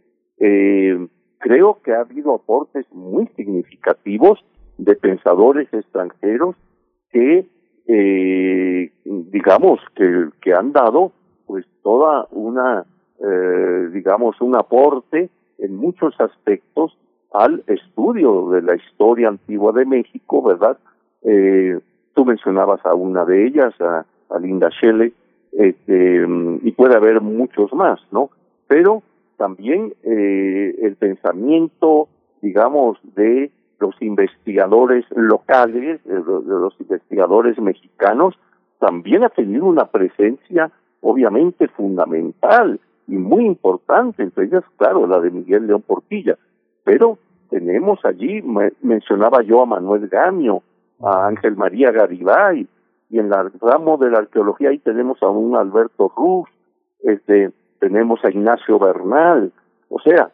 Creo 1.41 1.79
que 1.83 1.93
ha 1.93 2.01
habido 2.01 2.35
aportes 2.35 2.87
muy 2.93 3.27
significativos 3.37 4.39
de 4.79 4.95
pensadores 4.95 5.69
extranjeros 5.73 6.55
que 7.11 7.47
eh, 7.87 8.93
digamos 9.05 9.81
que, 9.97 10.55
han 10.55 10.73
dado 10.73 11.13
pues 11.47 11.67
toda 11.83 12.27
una 12.31 12.85
eh, 13.19 13.89
digamos 13.93 14.41
un 14.41 14.55
aporte 14.55 15.29
en 15.59 15.77
muchos 15.77 16.15
aspectos 16.21 16.97
al 17.33 17.65
estudio 17.67 18.51
de 18.51 18.63
la 18.63 18.77
historia 18.77 19.29
antigua 19.29 19.73
de 19.73 19.85
México, 19.85 20.43
¿verdad? 20.43 20.79
Eh, 21.23 21.79
tú 22.15 22.25
mencionabas 22.25 22.85
a 22.85 22.95
una 22.95 23.25
de 23.25 23.47
ellas, 23.47 23.73
a, 23.81 24.05
a 24.31 24.39
Linda 24.39 24.69
Shelley, 24.71 25.13
este, 25.53 26.27
y 26.63 26.73
puede 26.73 26.97
haber 26.97 27.21
muchos 27.21 27.73
más, 27.73 28.01
¿no? 28.11 28.31
Pero 28.67 29.03
también 29.41 29.95
eh, 30.03 30.77
el 30.83 30.97
pensamiento, 30.97 32.09
digamos, 32.43 32.99
de 33.15 33.51
los 33.79 33.95
investigadores 34.03 35.07
locales, 35.17 36.05
de 36.05 36.21
los 36.23 36.79
investigadores 36.79 37.59
mexicanos, 37.59 38.35
también 38.79 39.25
ha 39.25 39.31
tenido 39.31 39.65
una 39.65 39.87
presencia 39.87 40.71
obviamente 41.01 41.69
fundamental 41.69 42.79
y 43.09 43.15
muy 43.15 43.47
importante, 43.47 44.23
entre 44.23 44.51
claro, 44.77 45.07
la 45.07 45.21
de 45.21 45.31
Miguel 45.31 45.69
León 45.69 45.85
Portilla, 45.87 46.37
pero 46.85 47.17
tenemos 47.49 47.99
allí, 48.05 48.43
mencionaba 48.83 49.41
yo 49.41 49.63
a 49.63 49.67
Manuel 49.67 50.07
Gamio, 50.09 50.63
a 51.03 51.29
Ángel 51.29 51.57
María 51.57 51.93
Garibay, 51.93 52.69
y 53.09 53.19
en 53.19 53.33
el 53.33 53.53
ramo 53.59 53.97
de 53.97 54.11
la 54.11 54.19
arqueología 54.19 54.69
ahí 54.69 54.79
tenemos 54.81 55.23
a 55.23 55.31
un 55.31 55.57
Alberto 55.57 56.13
Ruz, 56.15 56.51
este, 57.03 57.53
tenemos 57.81 58.25
a 58.25 58.31
Ignacio 58.31 58.79
Bernal, 58.79 59.53
o 59.89 59.99
sea, 60.01 60.31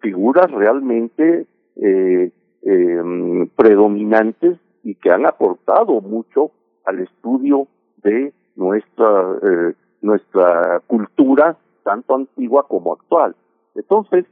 figuras 0.00 0.50
realmente 0.52 1.46
eh, 1.76 2.30
eh, 2.62 3.48
predominantes 3.56 4.58
y 4.84 4.94
que 4.94 5.10
han 5.10 5.26
aportado 5.26 6.00
mucho 6.00 6.52
al 6.84 7.00
estudio 7.00 7.66
de 8.02 8.32
nuestra 8.54 9.36
eh, 9.42 9.74
nuestra 10.02 10.80
cultura 10.86 11.56
tanto 11.82 12.14
antigua 12.14 12.66
como 12.68 12.92
actual. 12.92 13.34
Entonces, 13.74 14.26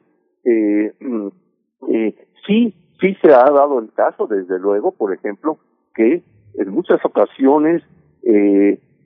eh, 0.45 0.93
mm, 1.01 1.29
eh, 1.89 2.15
sí, 2.47 2.75
sí 3.01 3.17
se 3.21 3.33
ha 3.33 3.51
dado 3.51 3.79
el 3.79 3.93
caso, 3.93 4.27
desde 4.27 4.59
luego, 4.59 4.93
por 4.93 5.13
ejemplo, 5.13 5.59
que 5.95 6.23
en 6.55 6.69
muchas 6.71 7.05
ocasiones 7.05 7.83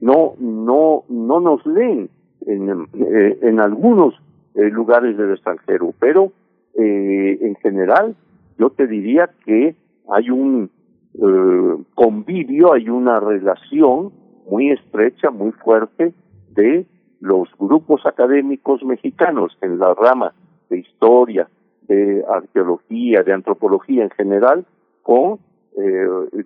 no 0.00 0.34
no 0.38 1.04
no 1.08 1.40
nos 1.40 1.66
leen 1.66 2.08
en, 2.46 2.88
eh, 2.94 3.38
en 3.42 3.60
algunos 3.60 4.14
eh, 4.54 4.70
lugares 4.70 5.16
del 5.16 5.32
extranjero, 5.32 5.94
pero 6.00 6.32
eh, 6.74 7.38
en 7.40 7.54
general 7.56 8.16
yo 8.58 8.70
te 8.70 8.86
diría 8.86 9.30
que 9.44 9.76
hay 10.10 10.30
un 10.30 10.70
eh, 11.14 11.82
convivio, 11.94 12.72
hay 12.72 12.88
una 12.88 13.20
relación 13.20 14.10
muy 14.50 14.70
estrecha, 14.70 15.30
muy 15.30 15.52
fuerte 15.52 16.12
de 16.50 16.86
los 17.20 17.48
grupos 17.58 18.04
académicos 18.04 18.82
mexicanos 18.82 19.56
en 19.60 19.78
la 19.78 19.94
rama 19.94 20.32
de 20.70 20.78
historia, 20.78 21.48
de 21.86 22.24
arqueología, 22.28 23.22
de 23.22 23.32
antropología 23.32 24.04
en 24.04 24.10
general, 24.10 24.66
con, 25.02 25.38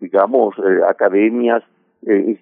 digamos, 0.01 0.55
academias, 0.89 1.63
eh, 2.07 2.37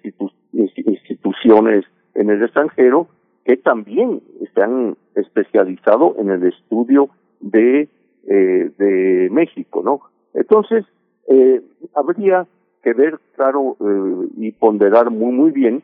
instituciones 0.51 1.85
en 2.15 2.29
el 2.29 2.43
extranjero 2.43 3.07
que 3.45 3.57
también 3.57 4.21
se 4.53 4.61
han 4.61 4.95
especializado 5.15 6.15
en 6.17 6.29
el 6.29 6.43
estudio 6.45 7.09
de, 7.39 7.89
eh, 8.27 9.29
México, 9.31 9.81
¿no? 9.83 10.01
Entonces, 10.33 10.85
eh, 11.27 11.61
habría 11.95 12.45
que 12.83 12.93
ver, 12.93 13.19
claro, 13.35 13.77
eh, 13.79 14.27
y 14.37 14.51
ponderar 14.51 15.09
muy, 15.09 15.31
muy 15.31 15.51
bien 15.51 15.83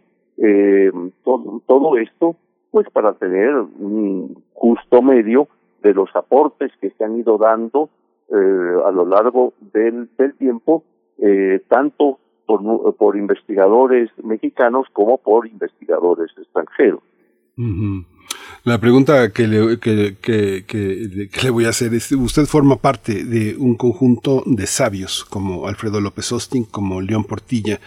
todo, 1.65 1.97
esto, 1.97 2.35
pues 2.69 2.87
para 2.91 3.13
tener 3.13 3.55
un 3.55 4.43
justo 4.53 5.01
medio 5.01 5.47
de 5.81 5.95
los 5.95 6.15
aportes 6.15 6.71
que 6.79 6.91
se 6.91 7.03
han 7.03 7.17
ido 7.17 7.39
dando 7.39 7.89
a 8.29 8.91
lo 8.91 9.05
largo 9.05 9.53
del, 9.73 10.09
tiempo, 10.37 10.83
tanto 11.69 12.19
por 12.45 13.17
investigadores 13.17 14.11
mexicanos 14.23 14.85
como 14.93 15.17
por 15.17 15.47
investigadores 15.47 16.29
extranjeros. 16.37 17.01
La 18.63 18.79
pregunta 18.79 19.31
que 19.31 19.47
le, 19.47 19.61
voy 21.49 21.65
a 21.65 21.69
hacer 21.69 21.93
es, 21.93 22.11
usted 22.11 22.45
forma 22.45 22.75
parte 22.77 23.23
de 23.23 23.55
un 23.55 23.75
conjunto 23.75 24.43
de 24.45 24.67
sabios, 24.67 25.25
como 25.25 25.67
Alfredo 25.67 26.01
López 26.01 26.31
Austin, 26.31 26.65
como 26.65 27.01
León 27.01 27.23
Portilla. 27.23 27.79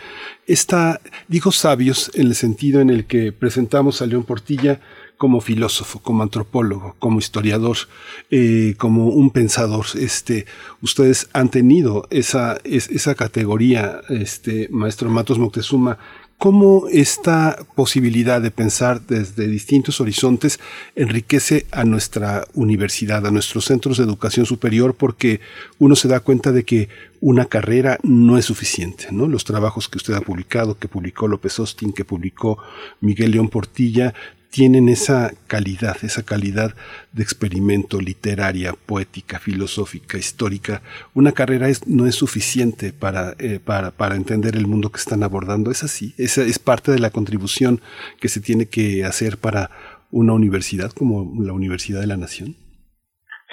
Está, 0.47 1.01
digo 1.29 1.53
sabios 1.53 2.11
en 2.15 2.29
el 2.29 2.35
sentido 2.35 2.81
en 2.81 2.91
el 2.91 3.05
que 3.05 3.33
presentamos 3.33 4.01
a 4.01 4.07
León 4.07 4.25
Portilla 4.25 4.81
como 5.19 5.43
filósofo, 5.43 5.99
como 5.99 6.23
antropólogo, 6.23 6.97
como 6.99 7.19
historiador, 7.19 7.77
eh, 8.31 8.75
como 8.79 9.09
un 9.09 9.31
pensador. 9.31 9.85
Este, 9.97 10.47
ustedes 10.81 11.29
han 11.35 11.51
tenido 11.51 12.09
esa, 12.09 12.59
esa 12.65 13.15
categoría, 13.15 14.01
este, 14.09 14.69
maestro 14.71 15.11
Matos 15.11 15.39
Moctezuma, 15.39 15.99
cómo 16.41 16.87
esta 16.91 17.67
posibilidad 17.75 18.41
de 18.41 18.51
pensar 18.51 19.03
desde 19.07 19.47
distintos 19.47 20.01
horizontes 20.01 20.59
enriquece 20.97 21.67
a 21.71 21.85
nuestra 21.85 22.47
universidad, 22.55 23.27
a 23.27 23.31
nuestros 23.31 23.67
centros 23.67 23.99
de 23.99 24.05
educación 24.05 24.47
superior, 24.47 24.95
porque 24.95 25.41
uno 25.79 25.95
se 25.97 26.09
da 26.09 26.21
cuenta 26.21 26.51
de 26.51 26.65
que 26.65 26.89
una 27.21 27.45
carrera 27.45 27.99
no 28.03 28.39
es 28.39 28.47
suficiente, 28.47 29.09
¿no? 29.11 29.29
Los 29.29 29.45
trabajos 29.45 29.91
que 29.91 29.99
usted 29.99 30.15
ha 30.15 30.23
publicado, 30.23 30.79
que 30.79 30.89
publicó 30.89 31.29
López 31.29 31.59
Austin, 31.59 31.93
que 31.93 32.07
publicó 32.07 32.57
Miguel 33.03 33.33
León 33.33 33.51
Portilla, 33.51 34.15
tienen 34.51 34.89
esa 34.89 35.31
calidad, 35.47 35.97
esa 36.03 36.25
calidad 36.25 36.71
de 37.13 37.23
experimento 37.23 38.01
literaria, 38.01 38.73
poética, 38.87 39.39
filosófica, 39.39 40.19
histórica. 40.19 40.83
Una 41.15 41.33
carrera 41.33 41.69
no 41.87 42.07
es 42.07 42.17
suficiente 42.17 42.93
para, 42.93 43.33
eh, 43.39 43.61
para, 43.65 43.93
para 43.93 44.17
entender 44.17 44.57
el 44.57 44.67
mundo 44.67 44.91
que 44.91 44.99
están 44.99 45.23
abordando. 45.23 45.71
Es 45.71 45.85
así, 45.85 46.15
esa 46.19 46.43
es 46.43 46.59
parte 46.59 46.91
de 46.91 46.99
la 46.99 47.11
contribución 47.11 47.81
que 48.21 48.29
se 48.29 48.41
tiene 48.41 48.67
que 48.67 49.05
hacer 49.05 49.39
para 49.39 49.71
una 50.11 50.33
universidad 50.33 50.91
como 50.91 51.33
la 51.41 51.53
Universidad 51.53 52.01
de 52.01 52.09
la 52.09 52.17
Nación. 52.17 52.57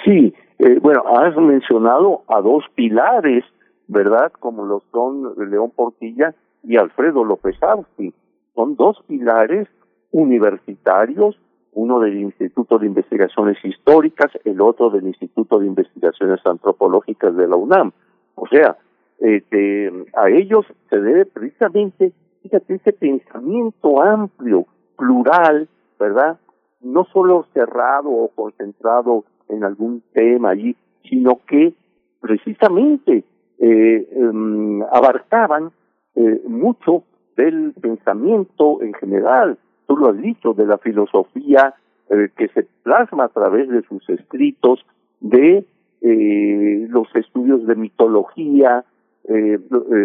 Sí, 0.04 0.34
eh, 0.58 0.78
bueno, 0.80 1.02
has 1.16 1.36
mencionado 1.36 2.24
a 2.28 2.40
dos 2.40 2.64
pilares, 2.74 3.44
¿verdad? 3.86 4.32
Como 4.40 4.64
lo 4.64 4.82
son 4.90 5.34
León 5.50 5.72
Portilla 5.74 6.34
y 6.64 6.76
Alfredo 6.76 7.24
López 7.24 7.56
Austin. 7.62 8.12
Son 8.54 8.74
dos 8.74 8.96
pilares 9.06 9.68
universitarios, 10.10 11.38
uno 11.72 12.00
del 12.00 12.18
Instituto 12.18 12.78
de 12.78 12.86
Investigaciones 12.86 13.56
Históricas, 13.64 14.32
el 14.44 14.60
otro 14.60 14.90
del 14.90 15.06
Instituto 15.06 15.58
de 15.58 15.66
Investigaciones 15.66 16.40
Antropológicas 16.44 17.36
de 17.36 17.46
la 17.46 17.56
UNAM. 17.56 17.92
O 18.34 18.46
sea, 18.48 18.76
este, 19.18 19.92
a 20.16 20.28
ellos 20.30 20.64
se 20.88 21.00
debe 21.00 21.26
precisamente, 21.26 22.12
fíjate, 22.42 22.74
ese 22.74 22.92
pensamiento 22.92 24.02
amplio, 24.02 24.66
plural, 24.96 25.68
¿verdad? 25.98 26.38
No 26.80 27.04
solo 27.12 27.46
cerrado 27.52 28.10
o 28.10 28.28
concentrado 28.28 29.24
en 29.48 29.64
algún 29.64 30.02
tema 30.12 30.50
allí, 30.50 30.76
sino 31.08 31.40
que 31.46 31.74
precisamente 32.20 33.24
eh, 33.58 34.08
um, 34.16 34.82
abarcaban 34.92 35.72
eh, 36.14 36.42
mucho 36.46 37.04
del 37.36 37.72
pensamiento 37.80 38.82
en 38.82 38.92
general, 38.94 39.58
tú 39.88 39.96
lo 39.96 40.10
has 40.10 40.20
dicho, 40.20 40.52
de 40.52 40.66
la 40.66 40.78
filosofía 40.78 41.74
eh, 42.10 42.28
que 42.36 42.48
se 42.48 42.66
plasma 42.84 43.24
a 43.24 43.28
través 43.28 43.68
de 43.68 43.82
sus 43.82 44.08
escritos, 44.10 44.84
de 45.20 45.64
eh, 46.02 46.86
los 46.88 47.08
estudios 47.16 47.66
de 47.66 47.74
mitología, 47.74 48.84
eh, 49.24 49.58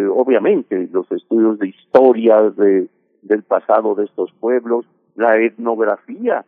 obviamente 0.10 0.90
los 0.92 1.12
estudios 1.12 1.60
de 1.60 1.68
historia 1.68 2.42
de, 2.50 2.88
del 3.22 3.44
pasado 3.44 3.94
de 3.94 4.06
estos 4.06 4.32
pueblos, 4.40 4.86
la 5.16 5.38
etnografía, 5.38 6.46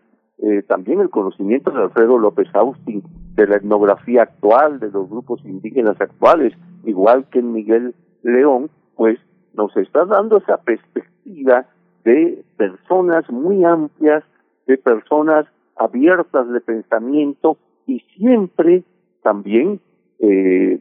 también 0.67 0.99
el 0.99 1.09
conocimiento 1.09 1.71
de 1.71 1.81
Alfredo 1.81 2.17
López 2.17 2.53
Austin 2.53 3.01
de 3.35 3.47
la 3.47 3.55
etnografía 3.55 4.23
actual, 4.23 4.81
de 4.81 4.91
los 4.91 5.09
grupos 5.09 5.39
indígenas 5.45 5.99
actuales, 6.01 6.53
igual 6.83 7.25
que 7.29 7.41
Miguel 7.41 7.95
León, 8.21 8.69
pues 8.97 9.17
nos 9.53 9.75
está 9.77 10.03
dando 10.03 10.37
esa 10.37 10.57
perspectiva 10.57 11.65
de 12.05 12.43
personas 12.55 13.29
muy 13.29 13.65
amplias, 13.65 14.23
de 14.67 14.77
personas 14.77 15.45
abiertas 15.75 16.47
de 16.49 16.61
pensamiento 16.61 17.57
y 17.85 17.99
siempre 18.15 18.83
también 19.21 19.81
eh, 20.19 20.79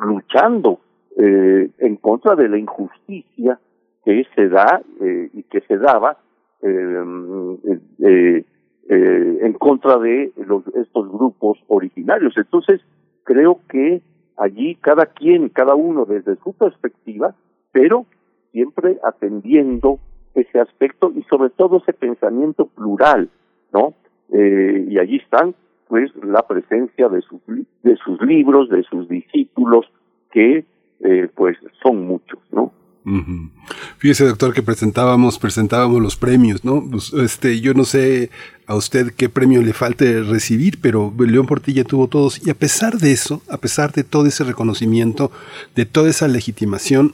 luchando 0.00 0.78
eh, 1.16 1.68
en 1.78 1.96
contra 1.96 2.36
de 2.36 2.48
la 2.48 2.56
injusticia 2.56 3.58
que 4.04 4.24
se 4.34 4.48
da 4.48 4.80
eh, 5.00 5.28
y 5.34 5.42
que 5.42 5.60
se 5.62 5.76
daba 5.76 6.16
en 8.92 9.54
contra 9.58 9.98
de 9.98 10.32
los, 10.36 10.66
estos 10.74 11.10
grupos 11.10 11.58
originarios. 11.68 12.36
Entonces, 12.36 12.80
creo 13.24 13.60
que 13.68 14.02
allí 14.36 14.74
cada 14.76 15.06
quien, 15.06 15.48
cada 15.48 15.74
uno 15.74 16.04
desde 16.04 16.36
su 16.36 16.52
perspectiva, 16.52 17.34
pero 17.72 18.04
siempre 18.52 18.98
atendiendo 19.02 19.98
ese 20.34 20.60
aspecto 20.60 21.12
y 21.14 21.22
sobre 21.24 21.50
todo 21.50 21.78
ese 21.78 21.92
pensamiento 21.92 22.66
plural, 22.66 23.30
¿no? 23.72 23.94
Eh, 24.32 24.86
y 24.88 24.98
allí 24.98 25.16
están, 25.16 25.54
pues, 25.88 26.10
la 26.22 26.46
presencia 26.46 27.08
de 27.08 27.20
sus, 27.22 27.40
de 27.82 27.96
sus 27.96 28.20
libros, 28.22 28.68
de 28.68 28.82
sus 28.84 29.08
discípulos, 29.08 29.86
que, 30.30 30.64
eh, 31.00 31.28
pues, 31.34 31.56
son 31.82 32.06
muchos, 32.06 32.38
¿no? 32.52 32.72
Fíjese, 33.96 34.26
doctor, 34.26 34.52
que 34.52 34.62
presentábamos, 34.62 35.38
presentábamos 35.38 36.00
los 36.00 36.16
premios, 36.16 36.64
¿no? 36.64 36.84
Pues, 36.88 37.12
este, 37.14 37.60
yo 37.60 37.74
no 37.74 37.84
sé 37.84 38.30
a 38.66 38.76
usted 38.76 39.12
qué 39.16 39.28
premio 39.28 39.62
le 39.62 39.72
falte 39.72 40.22
recibir, 40.22 40.78
pero 40.80 41.12
León 41.18 41.46
Portilla 41.46 41.82
tuvo 41.84 42.08
todos 42.08 42.46
y 42.46 42.50
a 42.50 42.54
pesar 42.54 42.98
de 42.98 43.12
eso, 43.12 43.42
a 43.48 43.56
pesar 43.56 43.92
de 43.92 44.04
todo 44.04 44.26
ese 44.26 44.44
reconocimiento, 44.44 45.32
de 45.74 45.86
toda 45.86 46.10
esa 46.10 46.28
legitimación, 46.28 47.12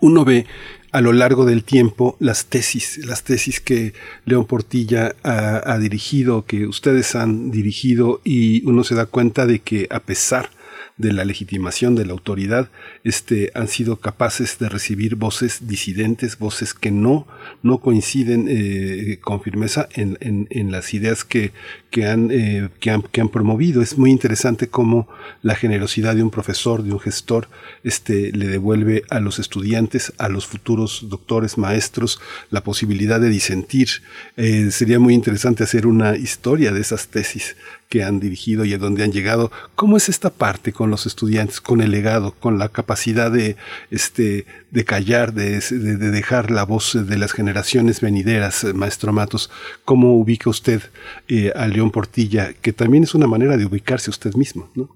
uno 0.00 0.24
ve 0.24 0.46
a 0.94 1.00
lo 1.00 1.12
largo 1.12 1.44
del 1.44 1.64
tiempo 1.64 2.16
las 2.20 2.46
tesis, 2.46 3.04
las 3.04 3.24
tesis 3.24 3.58
que 3.58 3.94
León 4.26 4.44
Portilla 4.44 5.16
ha, 5.24 5.76
dirigido, 5.78 6.46
que 6.46 6.68
ustedes 6.68 7.16
han 7.16 7.50
dirigido 7.50 8.20
y 8.22 8.64
uno 8.64 8.84
se 8.84 8.94
da 8.94 9.06
cuenta 9.06 9.44
de 9.44 9.58
que 9.58 9.88
a 9.90 9.98
pesar 9.98 10.50
de 10.96 11.12
la 11.12 11.24
legitimación 11.24 11.96
de 11.96 12.06
la 12.06 12.12
autoridad, 12.12 12.70
este, 13.02 13.50
han 13.56 13.66
sido 13.66 13.96
capaces 13.96 14.56
de 14.60 14.68
recibir 14.68 15.16
voces 15.16 15.66
disidentes, 15.66 16.38
voces 16.38 16.74
que 16.74 16.92
no, 16.92 17.26
no 17.64 17.80
coinciden 17.80 18.46
eh, 18.48 19.18
con 19.20 19.42
firmeza 19.42 19.88
en, 19.94 20.16
en, 20.20 20.46
en, 20.50 20.70
las 20.70 20.94
ideas 20.94 21.24
que, 21.24 21.50
que, 21.94 22.06
han, 22.06 22.28
eh, 22.32 22.70
que, 22.80 22.90
han, 22.90 23.02
que 23.02 23.20
han 23.20 23.28
promovido. 23.28 23.80
Es 23.80 23.96
muy 23.96 24.10
interesante 24.10 24.66
cómo 24.66 25.06
la 25.42 25.54
generosidad 25.54 26.16
de 26.16 26.24
un 26.24 26.30
profesor, 26.30 26.82
de 26.82 26.92
un 26.92 26.98
gestor, 26.98 27.46
este, 27.84 28.32
le 28.32 28.48
devuelve 28.48 29.04
a 29.10 29.20
los 29.20 29.38
estudiantes, 29.38 30.12
a 30.18 30.28
los 30.28 30.44
futuros 30.44 31.06
doctores, 31.08 31.56
maestros, 31.56 32.20
la 32.50 32.64
posibilidad 32.64 33.20
de 33.20 33.28
disentir. 33.28 33.88
Eh, 34.36 34.72
sería 34.72 34.98
muy 34.98 35.14
interesante 35.14 35.62
hacer 35.62 35.86
una 35.86 36.16
historia 36.16 36.72
de 36.72 36.80
esas 36.80 37.06
tesis 37.06 37.54
que 37.88 38.02
han 38.02 38.18
dirigido 38.18 38.64
y 38.64 38.72
a 38.72 38.78
donde 38.78 39.04
han 39.04 39.12
llegado. 39.12 39.52
¿Cómo 39.76 39.96
es 39.96 40.08
esta 40.08 40.30
parte 40.30 40.72
con 40.72 40.90
los 40.90 41.06
estudiantes, 41.06 41.60
con 41.60 41.80
el 41.80 41.92
legado, 41.92 42.32
con 42.32 42.58
la 42.58 42.70
capacidad 42.70 43.30
de, 43.30 43.56
este, 43.92 44.46
de 44.72 44.84
callar, 44.84 45.32
de, 45.32 45.60
de, 45.60 45.96
de 45.96 46.10
dejar 46.10 46.50
la 46.50 46.64
voz 46.64 46.98
de 47.06 47.18
las 47.18 47.32
generaciones 47.32 48.00
venideras, 48.00 48.64
maestro 48.74 49.12
Matos? 49.12 49.48
¿Cómo 49.84 50.14
ubica 50.14 50.50
usted 50.50 50.82
eh, 51.28 51.52
a 51.54 51.68
León 51.68 51.83
Portilla, 51.90 52.48
que 52.62 52.72
también 52.72 53.02
es 53.02 53.14
una 53.14 53.26
manera 53.26 53.56
de 53.56 53.66
ubicarse 53.66 54.10
usted 54.10 54.34
mismo, 54.34 54.68
¿no? 54.74 54.88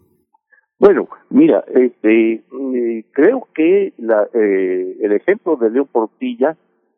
Bueno, 0.78 1.08
mira, 1.30 1.64
este, 1.74 2.34
eh, 2.34 3.04
creo 3.12 3.48
que 3.54 3.92
la, 3.98 4.28
eh, 4.32 4.96
el 5.00 5.12
ejemplo 5.12 5.56
de 5.56 5.70
León 5.70 5.88
Portilla, 5.90 6.56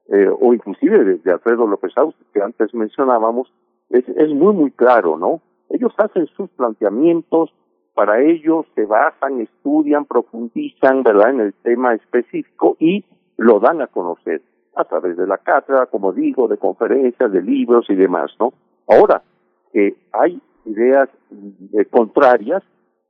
eh, 0.09 0.29
o 0.29 0.53
inclusive 0.53 1.19
de, 1.19 1.33
Alfredo 1.33 1.67
López 1.67 1.93
Austin, 1.97 2.27
que 2.35 2.43
antes 2.43 2.75
mencionábamos, 2.75 3.51
es, 3.89 4.07
es 4.09 4.29
muy, 4.31 4.55
muy 4.55 4.71
claro, 4.71 5.17
¿no? 5.17 5.41
Ellos 5.71 5.93
hacen 5.97 6.27
sus 6.37 6.51
planteamientos, 6.51 7.55
para 7.95 8.21
ellos 8.21 8.67
se 8.75 8.85
basan, 8.85 9.41
estudian, 9.41 10.05
profundizan, 10.05 11.03
¿verdad?, 11.03 11.31
en 11.31 11.41
el 11.41 11.55
tema 11.63 11.95
específico 11.95 12.77
y 12.79 13.05
lo 13.37 13.61
dan 13.61 13.81
a 13.83 13.87
conocer 13.87 14.43
a 14.77 14.85
través 14.85 15.17
de 15.17 15.27
la 15.27 15.39
cátedra, 15.39 15.87
como 15.87 16.13
digo, 16.13 16.49
de 16.49 16.59
conferencias, 16.59 17.33
de 17.33 17.43
libros 17.43 17.87
y 17.89 17.95
demás, 17.95 18.31
¿no? 18.39 18.53
Ahora, 18.87 19.23
que 19.73 19.97
hay 20.13 20.41
ideas 20.65 21.09
eh, 21.73 21.85
contrarias, 21.87 22.63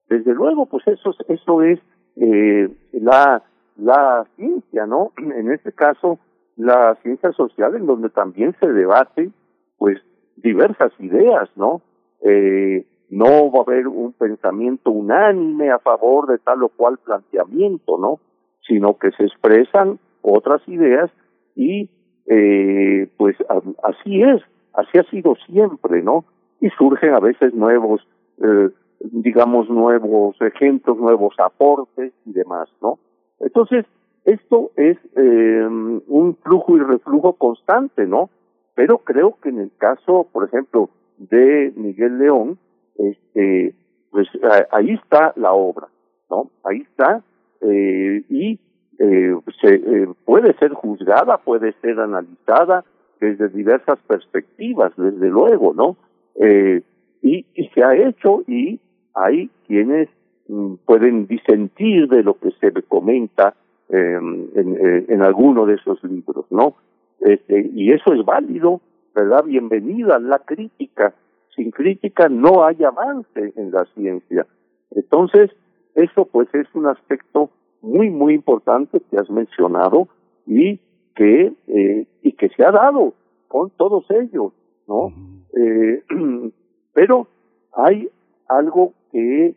desde 0.08 0.34
luego, 0.34 0.66
pues 0.66 0.86
eso, 0.88 1.14
eso 1.28 1.62
es 1.62 1.78
eh, 2.16 2.68
la, 2.92 3.42
la 3.76 4.26
ciencia, 4.36 4.86
¿no? 4.86 5.12
En 5.16 5.52
este 5.52 5.72
caso, 5.72 6.18
la 6.56 6.96
ciencia 7.02 7.32
social, 7.32 7.74
en 7.76 7.86
donde 7.86 8.10
también 8.10 8.54
se 8.60 8.66
debate, 8.66 9.30
pues, 9.78 9.98
diversas 10.36 10.92
ideas, 10.98 11.48
¿no? 11.56 11.82
Eh, 12.22 12.86
no 13.10 13.50
va 13.50 13.60
a 13.60 13.62
haber 13.62 13.88
un 13.88 14.12
pensamiento 14.12 14.90
unánime 14.90 15.70
a 15.70 15.78
favor 15.78 16.28
de 16.28 16.38
tal 16.38 16.62
o 16.62 16.68
cual 16.68 16.98
planteamiento, 16.98 17.98
¿no? 17.98 18.20
Sino 18.66 18.98
que 18.98 19.10
se 19.12 19.24
expresan 19.24 19.98
otras 20.22 20.66
ideas 20.68 21.10
y 21.56 21.90
eh, 22.26 23.08
pues 23.16 23.36
así 23.82 24.22
es, 24.22 24.40
así 24.74 24.98
ha 24.98 25.02
sido 25.10 25.34
siempre, 25.46 26.02
¿no? 26.02 26.24
Y 26.60 26.68
surgen 26.70 27.14
a 27.14 27.20
veces 27.20 27.54
nuevos, 27.54 28.06
eh, 28.42 28.70
digamos, 29.00 29.68
nuevos 29.68 30.36
ejemplos, 30.40 30.98
nuevos 30.98 31.34
aportes 31.38 32.12
y 32.26 32.32
demás, 32.32 32.68
¿no? 32.82 32.98
Entonces, 33.38 33.86
esto 34.24 34.70
es 34.76 34.98
eh, 35.16 35.66
un 35.66 36.36
flujo 36.42 36.76
y 36.76 36.80
reflujo 36.80 37.32
constante, 37.34 38.06
¿no? 38.06 38.28
Pero 38.74 38.98
creo 38.98 39.36
que 39.42 39.48
en 39.48 39.58
el 39.58 39.70
caso, 39.78 40.26
por 40.32 40.46
ejemplo, 40.46 40.90
de 41.18 41.72
Miguel 41.76 42.18
León, 42.18 42.58
este, 42.96 43.74
pues 44.10 44.28
ahí 44.70 44.90
está 44.90 45.32
la 45.36 45.52
obra, 45.52 45.88
¿no? 46.30 46.50
Ahí 46.64 46.82
está, 46.82 47.22
eh, 47.60 48.24
y 48.28 48.58
eh, 48.98 49.34
se, 49.60 49.74
eh, 49.74 50.08
puede 50.24 50.54
ser 50.54 50.72
juzgada, 50.72 51.38
puede 51.38 51.72
ser 51.80 52.00
analizada 52.00 52.84
desde 53.20 53.48
diversas 53.48 53.98
perspectivas, 54.06 54.92
desde 54.96 55.28
luego, 55.28 55.74
¿no? 55.74 55.96
Eh, 56.36 56.82
y, 57.22 57.44
y 57.54 57.68
se 57.74 57.84
ha 57.84 57.94
hecho 57.96 58.42
y 58.46 58.80
hay 59.14 59.50
quienes 59.66 60.08
mm, 60.48 60.74
pueden 60.86 61.26
disentir 61.26 62.08
de 62.08 62.22
lo 62.22 62.34
que 62.34 62.50
se 62.60 62.72
comenta 62.82 63.54
em, 63.88 64.48
en, 64.54 64.76
en, 64.76 65.04
en 65.08 65.22
alguno 65.22 65.66
de 65.66 65.74
esos 65.74 66.02
libros, 66.04 66.46
¿no? 66.50 66.74
Este, 67.20 67.70
y 67.74 67.92
eso 67.92 68.14
es 68.14 68.24
válido, 68.24 68.80
¿verdad? 69.14 69.44
Bienvenida 69.44 70.18
la 70.18 70.38
crítica. 70.38 71.14
Sin 71.54 71.70
crítica 71.70 72.28
no 72.28 72.64
hay 72.64 72.82
avance 72.84 73.52
en 73.56 73.70
la 73.70 73.84
ciencia. 73.94 74.46
Entonces, 74.92 75.50
eso 75.94 76.24
pues 76.26 76.48
es 76.54 76.66
un 76.74 76.86
aspecto 76.86 77.50
muy, 77.82 78.10
muy 78.10 78.34
importante 78.34 79.00
que 79.10 79.18
has 79.18 79.28
mencionado 79.30 80.08
y 80.46 80.80
que, 81.14 81.52
eh, 81.66 82.06
y 82.22 82.32
que 82.32 82.48
se 82.50 82.64
ha 82.64 82.70
dado 82.70 83.14
con 83.48 83.70
todos 83.70 84.04
ellos, 84.10 84.52
¿no? 84.90 85.12
Eh, 85.56 86.02
pero 86.92 87.28
hay 87.72 88.08
algo 88.48 88.92
que, 89.12 89.54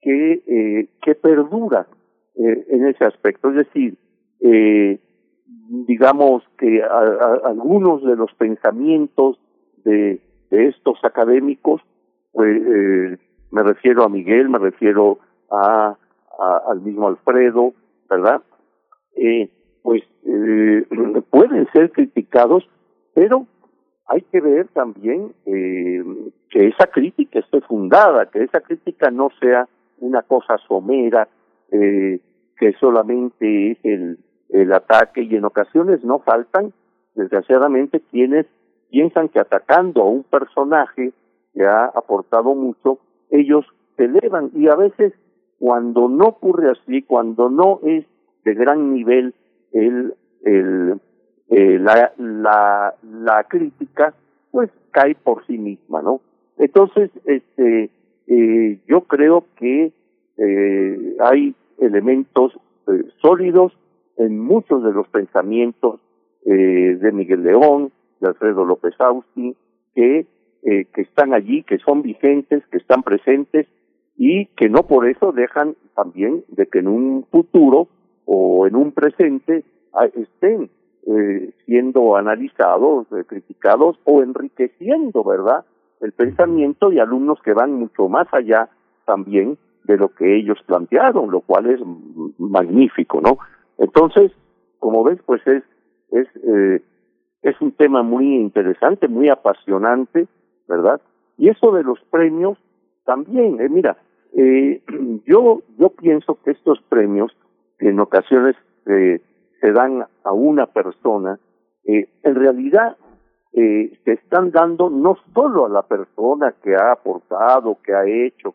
que, 0.00 0.32
eh, 0.46 0.88
que 1.02 1.14
perdura 1.16 1.88
eh, 2.36 2.66
en 2.68 2.86
ese 2.86 3.04
aspecto, 3.04 3.50
es 3.50 3.56
decir, 3.56 3.96
digamos 5.86 6.44
que 6.58 6.82
a, 6.82 6.86
a, 6.86 7.40
algunos 7.46 8.04
de 8.04 8.14
los 8.14 8.32
pensamientos 8.34 9.38
de, 9.84 10.20
de 10.50 10.68
estos 10.68 10.98
académicos, 11.04 11.82
pues, 12.32 12.62
me 13.50 13.62
refiero 13.62 14.04
a 14.04 14.08
Miguel, 14.08 14.48
me 14.48 14.58
refiero 14.58 15.18
a, 15.50 15.96
a 16.38 16.62
al 16.68 16.80
mismo 16.82 17.08
Alfredo, 17.08 17.74
¿verdad? 18.08 18.42
Eh, 19.16 19.50
pues 19.82 20.02
eh, 20.24 20.86
pueden 21.30 21.66
ser 21.72 21.90
criticados, 21.90 22.68
pero 23.14 23.46
hay 24.08 24.22
que 24.22 24.40
ver 24.40 24.68
también 24.68 25.32
eh, 25.46 26.02
que 26.50 26.68
esa 26.68 26.86
crítica 26.86 27.38
esté 27.38 27.60
fundada, 27.60 28.26
que 28.26 28.42
esa 28.42 28.60
crítica 28.60 29.10
no 29.10 29.28
sea 29.38 29.68
una 29.98 30.22
cosa 30.22 30.56
somera, 30.66 31.28
eh, 31.70 32.20
que 32.56 32.72
solamente 32.80 33.72
es 33.72 33.78
el, 33.84 34.18
el 34.48 34.72
ataque 34.72 35.22
y 35.22 35.36
en 35.36 35.44
ocasiones 35.44 36.02
no 36.04 36.20
faltan, 36.20 36.72
desgraciadamente, 37.14 38.00
quienes 38.10 38.46
piensan 38.90 39.28
que 39.28 39.40
atacando 39.40 40.02
a 40.02 40.08
un 40.08 40.22
personaje 40.24 41.12
que 41.54 41.64
ha 41.64 41.84
aportado 41.86 42.54
mucho, 42.54 42.98
ellos 43.30 43.66
se 43.96 44.04
elevan. 44.04 44.50
Y 44.54 44.68
a 44.68 44.76
veces 44.76 45.12
cuando 45.58 46.08
no 46.08 46.26
ocurre 46.26 46.70
así, 46.70 47.02
cuando 47.02 47.50
no 47.50 47.80
es 47.82 48.06
de 48.44 48.54
gran 48.54 48.94
nivel 48.94 49.34
el, 49.72 50.14
el, 50.44 51.00
eh, 51.50 51.78
la, 51.78 52.12
la, 52.18 52.94
la 53.02 53.44
crítica, 53.44 54.14
pues 54.50 54.70
cae 54.90 55.14
por 55.14 55.46
sí 55.46 55.58
misma, 55.58 56.02
¿no? 56.02 56.20
Entonces, 56.58 57.10
este, 57.24 57.90
eh, 58.26 58.78
yo 58.86 59.02
creo 59.02 59.44
que 59.56 59.92
eh, 60.36 61.16
hay 61.20 61.54
elementos 61.78 62.52
eh, 62.88 63.04
sólidos 63.20 63.72
en 64.16 64.38
muchos 64.38 64.82
de 64.82 64.92
los 64.92 65.08
pensamientos 65.08 66.00
eh, 66.44 66.98
de 67.00 67.12
Miguel 67.12 67.44
León, 67.44 67.92
de 68.20 68.28
Alfredo 68.28 68.64
López 68.64 68.94
Austin, 68.98 69.54
que, 69.94 70.26
eh, 70.62 70.84
que 70.92 71.00
están 71.02 71.34
allí, 71.34 71.62
que 71.62 71.78
son 71.78 72.02
vigentes, 72.02 72.66
que 72.70 72.78
están 72.78 73.02
presentes 73.02 73.66
y 74.16 74.46
que 74.56 74.68
no 74.68 74.86
por 74.86 75.08
eso 75.08 75.32
dejan 75.32 75.76
también 75.94 76.44
de 76.48 76.66
que 76.66 76.80
en 76.80 76.88
un 76.88 77.24
futuro 77.30 77.88
o 78.24 78.66
en 78.66 78.74
un 78.74 78.92
presente 78.92 79.64
estén 80.14 80.68
eh, 81.10 81.54
siendo 81.64 82.16
analizados, 82.16 83.06
eh, 83.12 83.24
criticados 83.26 83.98
o 84.04 84.22
enriqueciendo, 84.22 85.24
¿verdad? 85.24 85.64
El 86.00 86.12
pensamiento 86.12 86.92
y 86.92 86.98
alumnos 86.98 87.40
que 87.42 87.54
van 87.54 87.72
mucho 87.72 88.08
más 88.08 88.28
allá 88.32 88.68
también 89.06 89.56
de 89.84 89.96
lo 89.96 90.10
que 90.10 90.36
ellos 90.36 90.58
plantearon, 90.66 91.30
lo 91.30 91.40
cual 91.40 91.66
es 91.66 91.80
magnífico, 92.38 93.22
¿no? 93.22 93.38
Entonces, 93.78 94.32
como 94.78 95.02
ves, 95.02 95.18
pues 95.24 95.44
es 95.46 95.62
es 96.10 96.28
eh, 96.44 96.82
es 97.42 97.60
un 97.60 97.72
tema 97.72 98.02
muy 98.02 98.36
interesante, 98.36 99.08
muy 99.08 99.30
apasionante, 99.30 100.28
¿verdad? 100.68 101.00
Y 101.38 101.48
eso 101.48 101.72
de 101.72 101.84
los 101.84 102.00
premios 102.10 102.58
también, 103.04 103.60
eh, 103.60 103.68
mira, 103.70 103.96
eh, 104.34 104.82
yo 105.26 105.62
yo 105.78 105.88
pienso 105.90 106.38
que 106.44 106.50
estos 106.50 106.80
premios 106.88 107.34
en 107.78 107.98
ocasiones 108.00 108.56
eh, 108.86 109.20
se 109.60 109.72
dan 109.72 110.04
a 110.24 110.32
una 110.32 110.66
persona, 110.66 111.38
eh, 111.84 112.08
en 112.22 112.34
realidad 112.34 112.96
eh, 113.52 113.98
se 114.04 114.12
están 114.12 114.50
dando 114.50 114.90
no 114.90 115.16
solo 115.34 115.66
a 115.66 115.68
la 115.68 115.82
persona 115.82 116.54
que 116.62 116.74
ha 116.76 116.92
aportado, 116.92 117.78
que 117.82 117.94
ha 117.94 118.06
hecho, 118.06 118.54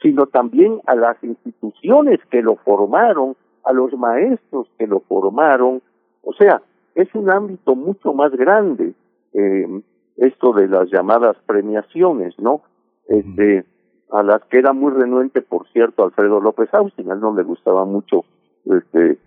sino 0.00 0.26
también 0.26 0.80
a 0.86 0.94
las 0.94 1.22
instituciones 1.22 2.20
que 2.30 2.42
lo 2.42 2.56
formaron, 2.56 3.36
a 3.64 3.72
los 3.72 3.92
maestros 3.94 4.68
que 4.78 4.86
lo 4.86 5.00
formaron. 5.00 5.82
O 6.22 6.32
sea, 6.32 6.62
es 6.94 7.12
un 7.14 7.30
ámbito 7.30 7.74
mucho 7.74 8.12
más 8.12 8.32
grande 8.32 8.94
eh, 9.34 9.82
esto 10.16 10.52
de 10.52 10.68
las 10.68 10.90
llamadas 10.90 11.36
premiaciones, 11.46 12.38
¿no? 12.38 12.62
Este, 13.08 13.64
a 14.10 14.22
las 14.22 14.42
que 14.44 14.58
era 14.58 14.72
muy 14.72 14.92
renuente, 14.92 15.42
por 15.42 15.68
cierto, 15.68 16.04
Alfredo 16.04 16.40
López 16.40 16.72
Austin, 16.72 17.10
a 17.10 17.14
él 17.14 17.20
no 17.20 17.34
le 17.34 17.42
gustaba 17.42 17.84
mucho 17.84 18.24
este, 18.64 19.18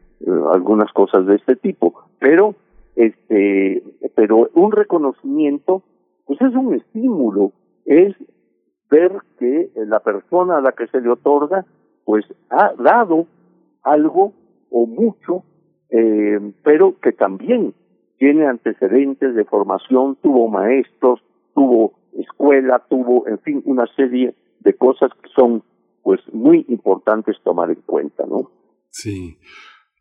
algunas 0.53 0.91
cosas 0.93 1.25
de 1.25 1.35
este 1.35 1.55
tipo, 1.55 1.93
pero 2.19 2.55
este, 2.95 3.83
pero 4.15 4.49
un 4.53 4.71
reconocimiento, 4.71 5.83
pues 6.25 6.41
es 6.41 6.53
un 6.53 6.75
estímulo, 6.75 7.53
es 7.85 8.15
ver 8.89 9.13
que 9.39 9.71
la 9.75 10.01
persona 10.01 10.57
a 10.57 10.61
la 10.61 10.73
que 10.73 10.87
se 10.87 10.99
le 10.99 11.09
otorga, 11.09 11.65
pues 12.03 12.25
ha 12.49 12.73
dado 12.73 13.27
algo 13.83 14.33
o 14.69 14.85
mucho, 14.85 15.43
eh, 15.89 16.39
pero 16.63 16.99
que 16.99 17.11
también 17.11 17.73
tiene 18.17 18.45
antecedentes 18.45 19.33
de 19.33 19.45
formación, 19.45 20.17
tuvo 20.21 20.47
maestros, 20.49 21.21
tuvo 21.55 21.93
escuela, 22.13 22.83
tuvo, 22.89 23.27
en 23.27 23.39
fin, 23.39 23.61
una 23.65 23.87
serie 23.95 24.35
de 24.59 24.73
cosas 24.75 25.09
que 25.23 25.29
son, 25.29 25.63
pues, 26.03 26.19
muy 26.31 26.65
importantes 26.67 27.37
tomar 27.43 27.71
en 27.71 27.81
cuenta, 27.81 28.25
¿no? 28.27 28.51
Sí. 28.89 29.37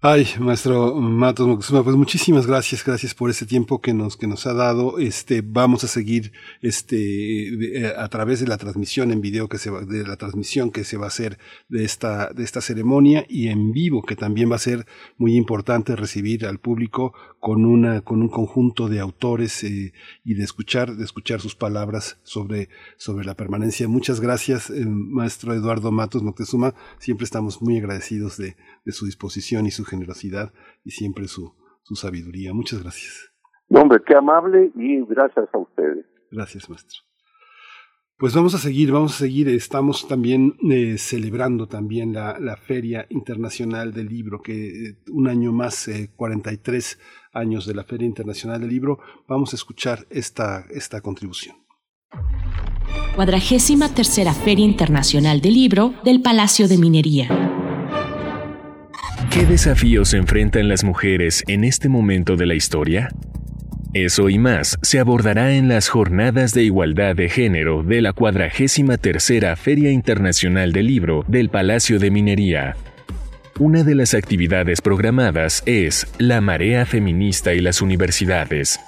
Ay, 0.03 0.27
maestro 0.39 0.95
Matos 0.95 1.47
Moctezuma, 1.47 1.85
pues 1.85 1.95
muchísimas 1.95 2.47
gracias, 2.47 2.83
gracias 2.83 3.13
por 3.13 3.29
ese 3.29 3.45
tiempo 3.45 3.83
que 3.83 3.93
nos, 3.93 4.17
que 4.17 4.27
nos 4.27 4.47
ha 4.47 4.55
dado. 4.55 4.99
Este, 4.99 5.43
vamos 5.43 5.85
a 5.85 5.89
seguir, 5.89 6.33
este, 6.63 7.87
a 7.99 8.09
través 8.09 8.41
de 8.41 8.47
la 8.47 8.57
transmisión 8.57 9.13
en 9.13 9.21
video 9.21 9.51
que 9.51 9.59
se 9.59 9.69
va, 9.69 9.83
de 9.83 10.03
la 10.05 10.17
transmisión 10.17 10.71
que 10.71 10.85
se 10.85 10.97
va 10.97 11.05
a 11.05 11.09
hacer 11.09 11.37
de 11.69 11.85
esta, 11.85 12.33
de 12.33 12.45
esta 12.45 12.63
ceremonia 12.63 13.27
y 13.29 13.49
en 13.49 13.73
vivo, 13.73 14.03
que 14.03 14.17
también 14.17 14.51
va 14.51 14.57
a 14.57 14.61
ser 14.61 14.87
muy 15.19 15.37
importante 15.37 15.95
recibir 15.97 16.47
al 16.47 16.61
público 16.61 17.13
con 17.39 17.67
una, 17.67 18.01
con 18.01 18.23
un 18.23 18.31
conjunto 18.31 18.89
de 18.89 19.01
autores 19.01 19.63
eh, 19.65 19.93
y 20.25 20.33
de 20.33 20.45
escuchar, 20.45 20.97
de 20.97 21.05
escuchar 21.05 21.43
sus 21.43 21.57
palabras 21.57 22.19
sobre, 22.23 22.71
sobre 22.97 23.27
la 23.27 23.35
permanencia. 23.35 23.87
Muchas 23.87 24.21
gracias, 24.21 24.71
eh, 24.71 24.87
maestro 24.87 25.53
Eduardo 25.53 25.93
Matos 25.93 26.23
Moctezuma. 26.23 26.75
Siempre 26.99 27.25
estamos 27.25 27.61
muy 27.61 27.77
agradecidos 27.77 28.39
de, 28.39 28.57
de 28.87 28.93
su 28.93 29.05
disposición 29.05 29.67
y 29.67 29.71
su 29.71 29.90
generosidad 29.91 30.53
y 30.85 30.93
siempre 30.93 31.29
su, 31.29 31.55
su 31.83 31.97
sabiduría. 31.97 32.55
Muchas 32.55 32.83
gracias. 32.83 33.33
hombre, 33.69 34.01
qué 34.07 34.15
amable 34.15 34.71
y 34.75 35.05
gracias 35.05 35.49
a 35.53 35.59
ustedes. 35.59 36.07
Gracias, 36.31 36.71
maestro. 36.71 37.01
Pues 38.21 38.35
vamos 38.35 38.55
a 38.55 38.59
seguir, 38.59 38.93
vamos 38.93 39.15
a 39.15 39.19
seguir. 39.21 39.49
Estamos 39.49 40.07
también 40.07 40.55
eh, 40.71 40.99
celebrando 40.99 41.69
también 41.69 42.13
la, 42.13 42.39
la, 42.39 42.55
Feria 42.57 43.07
Internacional 43.09 43.95
del 43.95 44.09
Libro, 44.09 44.43
que 44.43 44.89
eh, 44.89 44.99
un 45.11 45.27
año 45.27 45.53
más, 45.53 45.89
eh, 45.89 46.11
43 46.17 46.99
años 47.33 47.65
de 47.65 47.75
la 47.75 47.85
Feria 47.85 48.07
Internacional 48.07 48.61
del 48.61 48.69
Libro. 48.69 48.99
Vamos 49.27 49.55
a 49.55 49.57
escuchar 49.57 50.01
esta, 50.11 50.67
esta 50.69 51.01
contribución. 51.01 51.57
Cuadragésima 53.17 53.89
tercera 53.95 54.35
Feria 54.35 54.67
Internacional 54.67 55.41
del 55.41 55.55
Libro 55.55 55.95
del 56.05 56.21
Palacio 56.21 56.69
de 56.69 56.77
Minería. 56.77 57.60
¿Qué 59.31 59.47
desafíos 59.47 60.13
enfrentan 60.13 60.69
las 60.69 60.83
mujeres 60.83 61.45
en 61.47 61.63
este 61.63 61.89
momento 61.89 62.35
de 62.35 62.47
la 62.47 62.57
historia? 62.57 63.11
Eso 63.95 64.29
y 64.29 64.41
más 64.41 64.77
se 64.83 64.99
abordará 64.99 65.55
en 65.55 65.69
las 65.69 65.89
Jornadas 65.89 66.53
de 66.53 66.65
Igualdad 66.65 67.15
de 67.15 67.29
Género 67.29 67.85
de 67.85 68.03
la 68.03 68.13
43 68.13 69.33
Feria 69.57 69.93
Internacional 69.93 70.73
del 70.73 70.89
Libro 70.89 71.25
del 71.29 71.49
Palacio 71.49 72.01
de 72.01 72.11
Minería. 72.11 72.75
Una 73.61 73.85
de 73.85 73.95
las 73.95 74.15
actividades 74.15 74.81
programadas 74.81 75.63
es 75.65 76.09
La 76.19 76.41
Marea 76.41 76.85
Feminista 76.85 77.55
y 77.55 77.61
las 77.61 77.83
Universidades, 77.83 78.81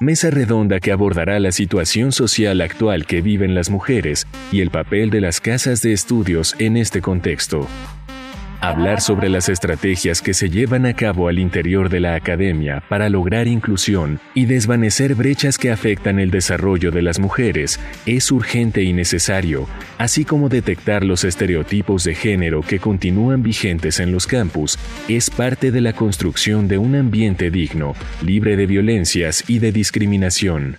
mesa 0.00 0.30
redonda 0.30 0.80
que 0.80 0.92
abordará 0.92 1.38
la 1.40 1.52
situación 1.52 2.12
social 2.12 2.62
actual 2.62 3.04
que 3.04 3.20
viven 3.20 3.54
las 3.54 3.68
mujeres 3.68 4.26
y 4.50 4.62
el 4.62 4.70
papel 4.70 5.10
de 5.10 5.20
las 5.20 5.42
casas 5.42 5.82
de 5.82 5.92
estudios 5.92 6.56
en 6.58 6.78
este 6.78 7.02
contexto. 7.02 7.68
Hablar 8.62 9.00
sobre 9.00 9.30
las 9.30 9.48
estrategias 9.48 10.20
que 10.20 10.34
se 10.34 10.50
llevan 10.50 10.84
a 10.84 10.92
cabo 10.92 11.28
al 11.28 11.38
interior 11.38 11.88
de 11.88 11.98
la 11.98 12.14
academia 12.14 12.82
para 12.90 13.08
lograr 13.08 13.48
inclusión 13.48 14.20
y 14.34 14.44
desvanecer 14.44 15.14
brechas 15.14 15.56
que 15.56 15.70
afectan 15.70 16.20
el 16.20 16.30
desarrollo 16.30 16.90
de 16.90 17.00
las 17.00 17.18
mujeres 17.18 17.80
es 18.04 18.30
urgente 18.30 18.82
y 18.82 18.92
necesario, 18.92 19.66
así 19.96 20.26
como 20.26 20.50
detectar 20.50 21.04
los 21.04 21.24
estereotipos 21.24 22.04
de 22.04 22.14
género 22.14 22.60
que 22.60 22.80
continúan 22.80 23.42
vigentes 23.42 23.98
en 23.98 24.12
los 24.12 24.26
campus, 24.26 24.78
es 25.08 25.30
parte 25.30 25.70
de 25.70 25.80
la 25.80 25.94
construcción 25.94 26.68
de 26.68 26.76
un 26.76 26.96
ambiente 26.96 27.50
digno, 27.50 27.94
libre 28.20 28.58
de 28.58 28.66
violencias 28.66 29.42
y 29.48 29.60
de 29.60 29.72
discriminación. 29.72 30.76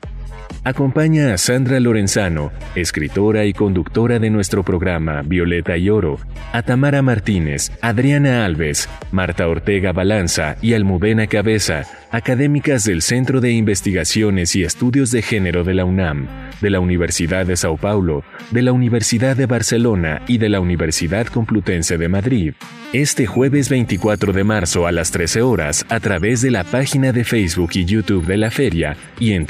Acompaña 0.64 1.34
a 1.34 1.38
Sandra 1.38 1.80
Lorenzano, 1.80 2.52
escritora 2.76 3.46
y 3.46 3.54
conductora 3.54 4.20
de 4.20 4.30
nuestro 4.30 4.64
programa 4.64 5.24
Violeta 5.24 5.78
y 5.78 5.90
Oro, 5.90 6.20
a 6.54 6.62
Tamara 6.62 7.02
Martínez, 7.02 7.72
Adriana 7.82 8.46
Alves, 8.46 8.88
Marta 9.12 9.48
Ortega 9.48 9.92
Balanza 9.92 10.58
y 10.62 10.74
Almudena 10.74 11.28
Cabeza, 11.28 11.84
académicas 12.12 12.84
del 12.84 13.02
Centro 13.02 13.42
de 13.42 13.52
Investigaciones 13.52 14.56
y 14.56 14.64
Estudios 14.64 15.12
de 15.12 15.22
Género 15.22 15.64
de 15.64 15.74
la 15.74 15.86
UNAM, 15.86 16.28
de 16.62 16.70
la 16.70 16.80
Universidad 16.80 17.46
de 17.46 17.58
Sao 17.58 17.78
Paulo, 17.78 18.24
de 18.52 18.62
la 18.62 18.72
Universidad 18.72 19.36
de 19.36 19.46
Barcelona 19.46 20.22
y 20.28 20.38
de 20.38 20.50
la 20.50 20.60
Universidad 20.60 21.26
Complutense 21.28 21.98
de 21.98 22.10
Madrid. 22.10 22.54
Este 22.94 23.26
jueves 23.26 23.70
24 23.70 24.34
de 24.34 24.44
marzo 24.44 24.86
a 24.86 24.92
las 24.92 25.12
13 25.12 25.42
horas 25.42 25.86
a 25.88 26.02
través 26.02 26.42
de 26.42 26.52
la 26.52 26.66
página 26.66 27.14
de 27.14 27.24
Facebook 27.24 27.72
y 27.74 27.86
YouTube 27.86 28.26
de 28.26 28.36
la 28.36 28.52
feria 28.52 28.98
y 29.18 29.32
en 29.32 29.46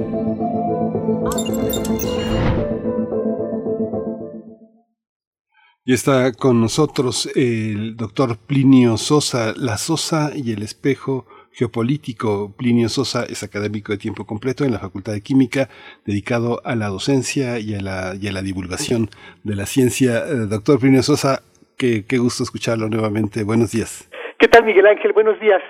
Y 5.84 5.92
está 5.92 6.32
con 6.32 6.60
nosotros 6.60 7.28
el 7.34 7.96
doctor 7.96 8.38
Plinio 8.46 8.96
Sosa, 8.98 9.52
la 9.56 9.76
Sosa 9.78 10.30
y 10.32 10.52
el 10.52 10.62
espejo 10.62 11.26
geopolítico. 11.50 12.54
Plinio 12.56 12.88
Sosa 12.88 13.24
es 13.24 13.42
académico 13.42 13.90
de 13.90 13.98
tiempo 13.98 14.24
completo 14.24 14.64
en 14.64 14.70
la 14.70 14.78
Facultad 14.78 15.12
de 15.12 15.22
Química, 15.22 15.68
dedicado 16.06 16.60
a 16.64 16.76
la 16.76 16.86
docencia 16.86 17.58
y 17.58 17.74
a 17.74 17.80
la, 17.80 18.14
y 18.14 18.28
a 18.28 18.32
la 18.32 18.42
divulgación 18.42 19.10
de 19.42 19.56
la 19.56 19.66
ciencia. 19.66 20.18
Eh, 20.18 20.46
doctor 20.48 20.78
Plinio 20.78 21.02
Sosa, 21.02 21.42
qué, 21.76 22.04
qué 22.06 22.18
gusto 22.18 22.44
escucharlo 22.44 22.88
nuevamente. 22.88 23.42
Buenos 23.42 23.72
días. 23.72 24.08
¿Qué 24.38 24.46
tal, 24.46 24.64
Miguel 24.64 24.86
Ángel? 24.86 25.12
Buenos 25.14 25.40
días. 25.40 25.60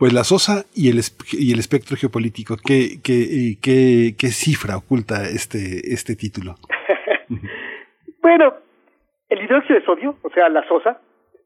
Pues 0.00 0.14
la 0.14 0.24
SOSA 0.24 0.64
y 0.74 0.88
el, 0.88 1.04
y 1.36 1.52
el 1.52 1.58
espectro 1.58 1.94
geopolítico, 1.94 2.56
¿qué, 2.56 3.04
qué, 3.04 3.60
qué, 3.60 4.16
qué 4.16 4.28
cifra 4.28 4.78
oculta 4.78 5.28
este, 5.28 5.92
este 5.92 6.16
título? 6.16 6.54
bueno, 8.22 8.54
el 9.28 9.44
hidróxido 9.44 9.78
de 9.78 9.84
sodio, 9.84 10.16
o 10.22 10.30
sea, 10.30 10.48
la 10.48 10.66
SOSA, 10.66 11.02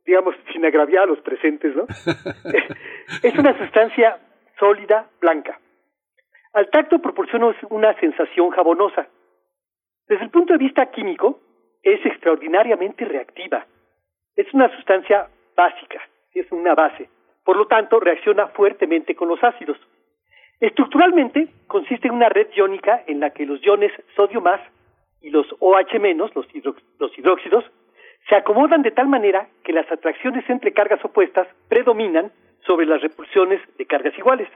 digamos, 0.06 0.36
sin 0.52 0.64
agraviar 0.64 1.02
a 1.02 1.06
los 1.06 1.18
presentes, 1.18 1.74
¿no? 1.74 1.82
es 3.24 3.34
una 3.34 3.58
sustancia 3.58 4.18
sólida, 4.56 5.10
blanca. 5.20 5.58
Al 6.52 6.70
tacto 6.70 7.00
proporciona 7.00 7.56
una 7.70 7.98
sensación 7.98 8.50
jabonosa. 8.50 9.08
Desde 10.06 10.22
el 10.22 10.30
punto 10.30 10.52
de 10.52 10.60
vista 10.60 10.92
químico, 10.92 11.40
es 11.82 12.06
extraordinariamente 12.06 13.04
reactiva. 13.04 13.66
Es 14.36 14.46
una 14.54 14.72
sustancia 14.76 15.26
básica, 15.56 16.00
es 16.32 16.46
una 16.52 16.76
base. 16.76 17.08
Por 17.44 17.56
lo 17.56 17.66
tanto, 17.66 18.00
reacciona 18.00 18.48
fuertemente 18.48 19.14
con 19.14 19.28
los 19.28 19.42
ácidos. 19.42 19.76
Estructuralmente, 20.60 21.48
consiste 21.66 22.08
en 22.08 22.14
una 22.14 22.28
red 22.28 22.48
iónica 22.54 23.04
en 23.06 23.20
la 23.20 23.30
que 23.30 23.44
los 23.44 23.62
iones 23.62 23.92
sodio 24.16 24.40
más 24.40 24.60
y 25.20 25.30
los 25.30 25.46
OH 25.58 25.98
menos, 26.00 26.30
los, 26.34 26.46
hidróxidos, 27.18 27.64
se 28.28 28.36
acomodan 28.36 28.82
de 28.82 28.90
tal 28.90 29.08
manera 29.08 29.48
que 29.62 29.72
las 29.72 29.90
atracciones 29.90 30.48
entre 30.48 30.72
cargas 30.72 31.04
opuestas 31.04 31.46
predominan 31.68 32.32
sobre 32.66 32.86
las 32.86 33.02
repulsiones 33.02 33.60
de 33.76 33.86
cargas 33.86 34.16
iguales. 34.16 34.48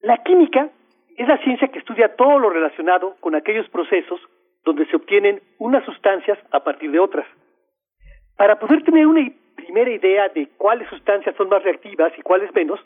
La 0.00 0.18
química 0.18 0.70
es 1.16 1.26
la 1.26 1.38
ciencia 1.38 1.68
que 1.68 1.78
estudia 1.78 2.14
todo 2.14 2.38
lo 2.38 2.50
relacionado 2.50 3.16
con 3.20 3.34
aquellos 3.34 3.68
procesos 3.70 4.20
donde 4.64 4.86
se 4.86 4.96
obtienen 4.96 5.40
unas 5.58 5.84
sustancias 5.84 6.38
a 6.50 6.62
partir 6.62 6.90
de 6.90 6.98
otras. 6.98 7.26
Para 8.36 8.58
poder 8.58 8.82
tener 8.82 9.06
una 9.06 9.20
primera 9.64 9.90
idea 9.90 10.28
de 10.28 10.48
cuáles 10.58 10.88
sustancias 10.88 11.34
son 11.36 11.48
más 11.48 11.62
reactivas 11.62 12.12
y 12.18 12.22
cuáles 12.22 12.54
menos, 12.54 12.80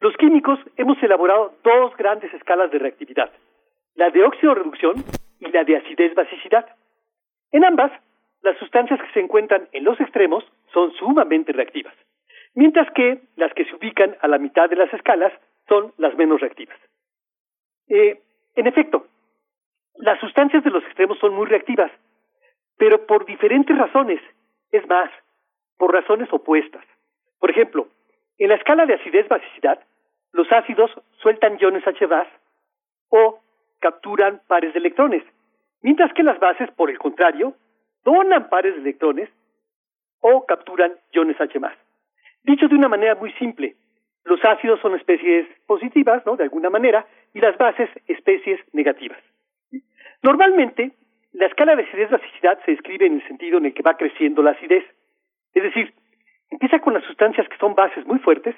los 0.00 0.16
químicos 0.16 0.58
hemos 0.76 1.00
elaborado 1.02 1.54
dos 1.62 1.96
grandes 1.96 2.32
escalas 2.34 2.70
de 2.70 2.78
reactividad, 2.78 3.30
la 3.94 4.10
de 4.10 4.24
óxido-reducción 4.24 4.96
y 5.40 5.50
la 5.52 5.64
de 5.64 5.76
acidez-basicidad. 5.76 6.66
En 7.52 7.64
ambas, 7.64 7.92
las 8.42 8.58
sustancias 8.58 9.00
que 9.00 9.12
se 9.12 9.20
encuentran 9.20 9.68
en 9.72 9.84
los 9.84 9.98
extremos 10.00 10.44
son 10.72 10.92
sumamente 10.94 11.52
reactivas, 11.52 11.94
mientras 12.54 12.90
que 12.92 13.20
las 13.36 13.52
que 13.54 13.64
se 13.64 13.74
ubican 13.76 14.16
a 14.20 14.28
la 14.28 14.38
mitad 14.38 14.68
de 14.68 14.76
las 14.76 14.92
escalas 14.92 15.32
son 15.68 15.92
las 15.96 16.14
menos 16.16 16.40
reactivas. 16.40 16.78
Eh, 17.88 18.20
en 18.56 18.66
efecto, 18.66 19.06
las 19.96 20.18
sustancias 20.20 20.64
de 20.64 20.70
los 20.70 20.84
extremos 20.84 21.18
son 21.18 21.34
muy 21.34 21.46
reactivas, 21.46 21.92
pero 22.76 23.06
por 23.06 23.24
diferentes 23.24 23.76
razones, 23.78 24.20
es 24.72 24.86
más, 24.88 25.10
por 25.78 25.92
razones 25.92 26.32
opuestas. 26.32 26.84
Por 27.38 27.50
ejemplo, 27.50 27.88
en 28.38 28.48
la 28.48 28.56
escala 28.56 28.86
de 28.86 28.94
acidez-basicidad, 28.94 29.80
los 30.32 30.50
ácidos 30.52 30.90
sueltan 31.22 31.58
iones 31.58 31.86
H 31.86 32.06
o 33.08 33.40
capturan 33.80 34.40
pares 34.46 34.72
de 34.72 34.80
electrones, 34.80 35.22
mientras 35.82 36.12
que 36.12 36.22
las 36.22 36.38
bases, 36.38 36.70
por 36.72 36.90
el 36.90 36.98
contrario, 36.98 37.54
donan 38.04 38.48
pares 38.48 38.74
de 38.74 38.80
electrones 38.80 39.30
o 40.20 40.44
capturan 40.46 40.92
iones 41.12 41.40
H 41.40 41.58
Dicho 42.42 42.68
de 42.68 42.74
una 42.74 42.88
manera 42.88 43.14
muy 43.14 43.32
simple, 43.34 43.76
los 44.26 44.44
ácidos 44.44 44.80
son 44.80 44.94
especies 44.96 45.46
positivas, 45.66 46.24
¿no? 46.26 46.36
De 46.36 46.44
alguna 46.44 46.68
manera, 46.68 47.06
y 47.32 47.40
las 47.40 47.56
bases 47.56 47.88
especies 48.08 48.60
negativas. 48.72 49.18
Normalmente, 50.22 50.92
la 51.32 51.46
escala 51.46 51.76
de 51.76 51.84
acidez-basicidad 51.84 52.58
se 52.64 52.72
describe 52.72 53.06
en 53.06 53.14
el 53.20 53.28
sentido 53.28 53.58
en 53.58 53.66
el 53.66 53.74
que 53.74 53.82
va 53.82 53.96
creciendo 53.96 54.42
la 54.42 54.50
acidez. 54.50 54.84
Es 55.56 55.62
decir, 55.62 55.94
empieza 56.50 56.80
con 56.80 56.92
las 56.92 57.02
sustancias 57.04 57.48
que 57.48 57.56
son 57.56 57.74
bases 57.74 58.06
muy 58.06 58.18
fuertes, 58.18 58.54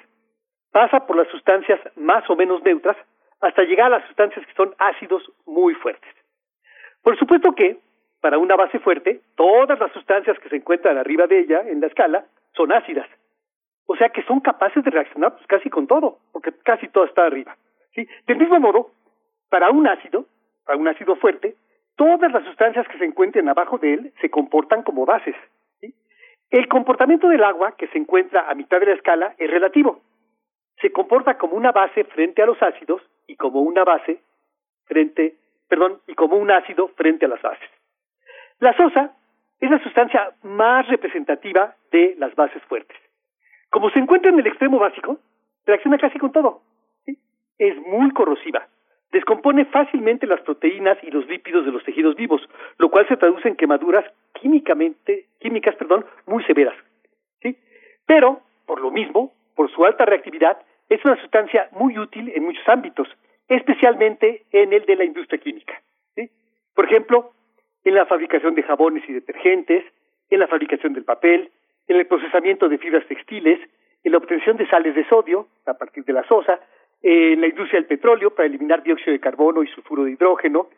pasa 0.73 1.07
por 1.07 1.15
las 1.15 1.29
sustancias 1.29 1.79
más 1.95 2.29
o 2.29 2.35
menos 2.35 2.61
neutras, 2.61 2.97
hasta 3.39 3.63
llegar 3.63 3.87
a 3.87 3.99
las 3.99 4.07
sustancias 4.07 4.45
que 4.45 4.53
son 4.53 4.75
ácidos 4.77 5.23
muy 5.45 5.75
fuertes. 5.75 6.13
Por 7.01 7.17
supuesto 7.17 7.53
que, 7.53 7.77
para 8.19 8.37
una 8.37 8.57
base 8.57 8.79
fuerte, 8.79 9.21
todas 9.37 9.79
las 9.79 9.93
sustancias 9.93 10.37
que 10.39 10.49
se 10.49 10.57
encuentran 10.57 10.97
arriba 10.97 11.25
de 11.25 11.39
ella 11.39 11.61
en 11.67 11.79
la 11.79 11.87
escala 11.87 12.25
son 12.53 12.73
ácidas. 12.73 13.07
O 13.85 13.95
sea 13.95 14.09
que 14.09 14.23
son 14.23 14.41
capaces 14.41 14.83
de 14.83 14.91
reaccionar 14.91 15.35
pues, 15.35 15.47
casi 15.47 15.69
con 15.69 15.87
todo, 15.87 16.19
porque 16.33 16.51
casi 16.65 16.89
todo 16.89 17.05
está 17.05 17.25
arriba. 17.25 17.55
¿sí? 17.95 18.05
Del 18.27 18.39
mismo 18.39 18.59
modo, 18.59 18.91
para 19.49 19.69
un 19.69 19.87
ácido, 19.87 20.25
para 20.65 20.77
un 20.77 20.89
ácido 20.89 21.15
fuerte, 21.15 21.55
todas 21.95 22.29
las 22.33 22.43
sustancias 22.43 22.85
que 22.89 22.97
se 22.97 23.05
encuentren 23.05 23.47
abajo 23.47 23.77
de 23.77 23.93
él 23.93 24.13
se 24.19 24.29
comportan 24.29 24.83
como 24.83 25.05
bases. 25.05 25.35
El 26.49 26.67
comportamiento 26.67 27.29
del 27.29 27.43
agua 27.43 27.75
que 27.77 27.87
se 27.89 27.97
encuentra 27.99 28.49
a 28.49 28.55
mitad 28.55 28.79
de 28.79 28.87
la 28.87 28.93
escala 28.93 29.35
es 29.37 29.49
relativo. 29.49 30.01
Se 30.81 30.91
comporta 30.91 31.37
como 31.37 31.53
una 31.55 31.71
base 31.71 32.03
frente 32.05 32.41
a 32.41 32.47
los 32.47 32.61
ácidos 32.61 33.01
y 33.27 33.35
como 33.35 33.61
una 33.61 33.83
base 33.83 34.19
frente, 34.85 35.35
perdón, 35.67 36.01
y 36.07 36.15
como 36.15 36.37
un 36.37 36.49
ácido 36.49 36.87
frente 36.89 37.25
a 37.25 37.29
las 37.29 37.41
bases. 37.41 37.69
La 38.59 38.75
sosa 38.75 39.15
es 39.59 39.69
la 39.69 39.81
sustancia 39.83 40.33
más 40.41 40.87
representativa 40.87 41.75
de 41.91 42.15
las 42.17 42.33
bases 42.33 42.63
fuertes. 42.63 42.97
Como 43.69 43.91
se 43.91 43.99
encuentra 43.99 44.31
en 44.31 44.39
el 44.39 44.47
extremo 44.47 44.79
básico, 44.79 45.19
reacciona 45.65 45.99
casi 45.99 46.17
con 46.17 46.31
todo. 46.31 46.61
Es 47.59 47.77
muy 47.85 48.09
corrosiva. 48.11 48.67
Descompone 49.11 49.65
fácilmente 49.65 50.27
las 50.27 50.41
proteínas 50.41 50.97
y 51.03 51.09
los 51.09 51.27
lípidos 51.27 51.65
de 51.65 51.71
los 51.71 51.83
tejidos 51.83 52.15
vivos, 52.15 52.41
lo 52.77 52.89
cual 52.89 53.07
se 53.07 53.17
traduce 53.17 53.47
en 53.47 53.55
quemaduras 53.55 54.05
químicamente, 54.33 55.25
químicas 55.39 55.75
perdón, 55.75 56.05
muy 56.27 56.43
severas. 56.43 56.75
¿sí? 57.41 57.57
Pero, 58.05 58.41
por 58.65 58.81
lo 58.81 58.91
mismo, 58.91 59.33
por 59.55 59.71
su 59.71 59.83
alta 59.83 60.05
reactividad, 60.05 60.59
es 60.89 61.03
una 61.05 61.19
sustancia 61.21 61.69
muy 61.71 61.97
útil 61.97 62.31
en 62.35 62.43
muchos 62.43 62.67
ámbitos, 62.67 63.07
especialmente 63.47 64.43
en 64.51 64.73
el 64.73 64.85
de 64.85 64.95
la 64.95 65.05
industria 65.05 65.39
química. 65.39 65.81
¿sí? 66.15 66.29
Por 66.75 66.85
ejemplo, 66.85 67.31
en 67.83 67.95
la 67.95 68.05
fabricación 68.05 68.53
de 68.55 68.63
jabones 68.63 69.03
y 69.07 69.13
detergentes, 69.13 69.83
en 70.29 70.39
la 70.39 70.47
fabricación 70.47 70.93
del 70.93 71.03
papel, 71.03 71.51
en 71.87 71.95
el 71.97 72.05
procesamiento 72.05 72.69
de 72.69 72.77
fibras 72.77 73.05
textiles, 73.07 73.59
en 74.03 74.11
la 74.11 74.19
obtención 74.19 74.57
de 74.57 74.67
sales 74.67 74.95
de 74.95 75.07
sodio 75.07 75.47
a 75.65 75.73
partir 75.73 76.05
de 76.05 76.13
la 76.13 76.23
sosa, 76.27 76.59
en 77.01 77.41
la 77.41 77.47
industria 77.47 77.79
del 77.79 77.87
petróleo 77.87 78.33
para 78.33 78.47
eliminar 78.47 78.83
dióxido 78.83 79.13
de 79.13 79.19
carbono 79.19 79.63
y 79.63 79.67
sulfuro 79.67 80.03
de 80.03 80.11
hidrógeno, 80.11 80.69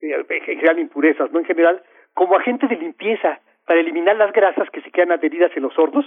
eh, 0.00 0.24
en 0.28 0.40
general 0.42 0.78
impurezas, 0.78 1.30
¿no? 1.32 1.40
En 1.40 1.44
general, 1.44 1.82
como 2.12 2.36
agente 2.36 2.66
de 2.66 2.76
limpieza 2.76 3.40
para 3.66 3.80
eliminar 3.80 4.16
las 4.16 4.32
grasas 4.32 4.68
que 4.70 4.82
se 4.82 4.90
quedan 4.90 5.12
adheridas 5.12 5.50
en 5.56 5.62
los 5.62 5.78
hornos 5.78 6.04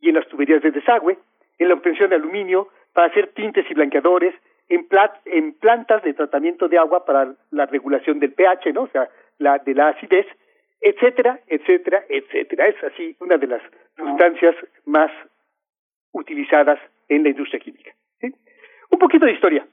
y 0.00 0.08
en 0.08 0.16
las 0.16 0.26
tuberías 0.28 0.62
de 0.62 0.70
desagüe, 0.70 1.18
en 1.58 1.68
la 1.68 1.74
obtención 1.74 2.10
de 2.10 2.16
aluminio 2.16 2.68
para 2.92 3.08
hacer 3.08 3.28
tintes 3.28 3.64
y 3.70 3.74
blanqueadores, 3.74 4.34
en, 4.68 4.86
en 5.24 5.52
plantas 5.54 6.02
de 6.02 6.12
tratamiento 6.12 6.68
de 6.68 6.78
agua 6.78 7.06
para 7.06 7.34
la 7.50 7.66
regulación 7.66 8.18
del 8.18 8.34
pH, 8.34 8.72
¿no? 8.74 8.82
O 8.82 8.88
sea, 8.88 9.08
la, 9.38 9.58
de 9.58 9.74
la 9.74 9.88
acidez, 9.88 10.26
etcétera, 10.80 11.40
etcétera, 11.46 12.04
etcétera. 12.08 12.68
Es 12.68 12.84
así 12.84 13.16
una 13.20 13.38
de 13.38 13.46
las 13.46 13.62
sustancias 13.96 14.54
más 14.84 15.10
utilizadas 16.12 16.78
en 17.08 17.22
la 17.22 17.30
industria 17.30 17.60
química. 17.60 17.92
Un 18.90 18.98
poquito 18.98 19.26
de 19.26 19.32
historia. 19.32 19.66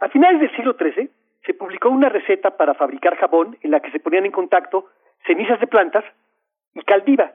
A 0.00 0.08
finales 0.08 0.40
del 0.40 0.54
siglo 0.56 0.74
XIII 0.78 1.10
se 1.44 1.54
publicó 1.54 1.88
una 1.88 2.08
receta 2.08 2.56
para 2.56 2.74
fabricar 2.74 3.16
jabón 3.16 3.56
en 3.62 3.70
la 3.70 3.80
que 3.80 3.90
se 3.90 4.00
ponían 4.00 4.26
en 4.26 4.32
contacto 4.32 4.86
cenizas 5.26 5.60
de 5.60 5.66
plantas 5.66 6.04
y 6.74 6.80
cal 6.82 7.02
viva. 7.02 7.32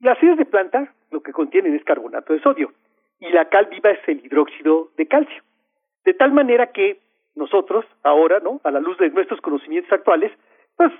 Las 0.00 0.18
cenizas 0.18 0.38
de 0.38 0.46
planta 0.46 0.92
lo 1.10 1.22
que 1.22 1.32
contienen 1.32 1.74
es 1.74 1.84
carbonato 1.84 2.32
de 2.32 2.40
sodio 2.40 2.72
y 3.20 3.28
la 3.30 3.48
cal 3.48 3.66
viva 3.66 3.90
es 3.90 4.00
el 4.08 4.24
hidróxido 4.24 4.90
de 4.96 5.06
calcio. 5.06 5.42
De 6.04 6.14
tal 6.14 6.32
manera 6.32 6.72
que 6.72 7.00
nosotros, 7.34 7.84
ahora, 8.02 8.40
¿no? 8.40 8.60
A 8.64 8.70
la 8.70 8.80
luz 8.80 8.98
de 8.98 9.10
nuestros 9.10 9.40
conocimientos 9.40 9.92
actuales, 9.92 10.32
pues 10.76 10.92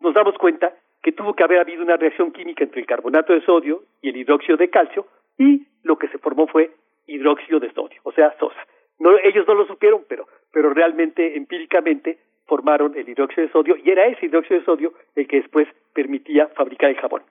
nos 0.00 0.14
damos 0.14 0.36
cuenta 0.38 0.72
que 1.02 1.12
tuvo 1.12 1.34
que 1.34 1.44
haber 1.44 1.60
habido 1.60 1.82
una 1.82 1.96
reacción 1.96 2.32
química 2.32 2.64
entre 2.64 2.80
el 2.80 2.86
carbonato 2.86 3.32
de 3.32 3.42
sodio 3.42 3.82
y 4.02 4.10
el 4.10 4.16
hidróxido 4.16 4.56
de 4.56 4.70
calcio 4.70 5.06
y 5.38 5.66
lo 5.82 5.98
que 5.98 6.08
se 6.08 6.18
formó 6.18 6.46
fue 6.46 6.70
hidróxido 7.06 7.60
de 7.60 7.72
sodio, 7.72 8.00
o 8.04 8.12
sea, 8.12 8.34
sosa. 8.38 8.66
No, 8.98 9.16
ellos 9.18 9.46
no 9.48 9.54
lo 9.54 9.66
supieron, 9.66 10.04
pero, 10.08 10.26
pero 10.52 10.74
realmente, 10.74 11.36
empíricamente, 11.36 12.18
formaron 12.46 12.96
el 12.96 13.08
hidróxido 13.08 13.46
de 13.46 13.52
sodio 13.52 13.76
y 13.82 13.90
era 13.90 14.06
ese 14.06 14.26
hidróxido 14.26 14.60
de 14.60 14.66
sodio 14.66 14.92
el 15.14 15.26
que 15.26 15.40
después 15.40 15.68
permitía 15.94 16.48
fabricar 16.48 16.90
el 16.90 16.96
jabón. 16.96 17.22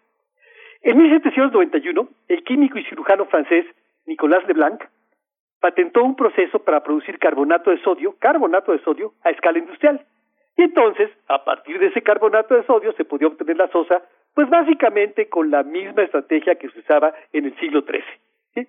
En 0.82 0.98
1791, 0.98 2.08
el 2.30 2.44
químico 2.44 2.80
y 2.80 2.86
cirujano 2.86 3.26
francés 3.26 3.66
Nicolas 4.06 4.48
Leblanc 4.48 4.82
patentó 5.60 6.04
un 6.04 6.16
proceso 6.16 6.60
para 6.60 6.82
producir 6.84 7.20
carbonato 7.20 7.70
de 7.70 7.82
sodio, 7.82 8.16
carbonato 8.18 8.72
de 8.72 8.80
sodio 8.80 9.14
a 9.24 9.30
escala 9.30 9.60
industrial. 9.60 10.06
Y 10.56 10.64
entonces, 10.64 11.10
a 11.28 11.44
partir 11.44 11.80
de 11.80 11.88
ese 11.88 12.02
carbonato 12.02 12.56
de 12.56 12.66
sodio 12.66 12.94
se 12.94 13.06
podía 13.06 13.28
obtener 13.28 13.58
la 13.58 13.68
sosa, 13.70 14.02
pues 14.34 14.50
básicamente 14.50 15.28
con 15.28 15.52
la 15.52 15.64
misma 15.64 16.04
estrategia 16.04 16.56
que 16.56 16.70
se 16.70 16.80
usaba 16.80 17.14
en 17.34 17.46
el 17.46 17.56
siglo 17.60 17.82
XIII. 17.82 18.68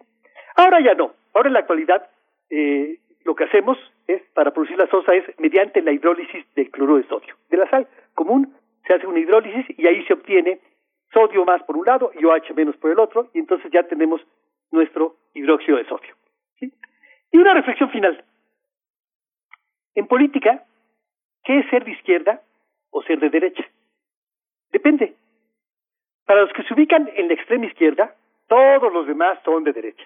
Ahora 0.60 0.80
ya 0.80 0.94
no. 0.94 1.14
Ahora 1.32 1.48
en 1.48 1.54
la 1.54 1.60
actualidad 1.60 2.06
eh, 2.50 2.98
lo 3.24 3.34
que 3.34 3.44
hacemos 3.44 3.78
es, 4.06 4.20
para 4.34 4.50
producir 4.50 4.76
la 4.76 4.88
sosa 4.88 5.14
es 5.14 5.24
mediante 5.38 5.80
la 5.80 5.90
hidrólisis 5.90 6.44
del 6.54 6.70
cloruro 6.70 6.98
de 6.98 7.08
sodio. 7.08 7.34
De 7.48 7.56
la 7.56 7.68
sal 7.70 7.88
común 8.14 8.54
se 8.86 8.92
hace 8.92 9.06
una 9.06 9.20
hidrólisis 9.20 9.64
y 9.78 9.86
ahí 9.86 10.04
se 10.04 10.12
obtiene 10.12 10.60
sodio 11.14 11.46
más 11.46 11.62
por 11.62 11.78
un 11.78 11.86
lado 11.86 12.10
y 12.14 12.26
OH 12.26 12.52
menos 12.54 12.76
por 12.76 12.90
el 12.90 12.98
otro 12.98 13.30
y 13.32 13.38
entonces 13.38 13.72
ya 13.72 13.84
tenemos 13.84 14.20
nuestro 14.70 15.16
hidróxido 15.32 15.78
de 15.78 15.86
sodio. 15.86 16.14
una 17.32 17.54
reflexión 17.54 17.88
final. 17.90 18.22
En 19.94 20.06
política, 20.08 20.62
¿qué 21.42 21.60
es 21.60 21.70
ser 21.70 21.86
de 21.86 21.92
izquierda 21.92 22.42
o 22.90 23.02
ser 23.02 23.18
de 23.18 23.30
derecha? 23.30 23.64
Depende. 24.72 25.14
Para 26.26 26.42
los 26.42 26.52
que 26.52 26.64
se 26.64 26.74
ubican 26.74 27.10
en 27.16 27.28
la 27.28 27.34
extrema 27.34 27.64
izquierda, 27.64 28.14
todos 28.46 28.92
los 28.92 29.06
demás 29.06 29.38
son 29.42 29.64
de 29.64 29.72
derecha. 29.72 30.04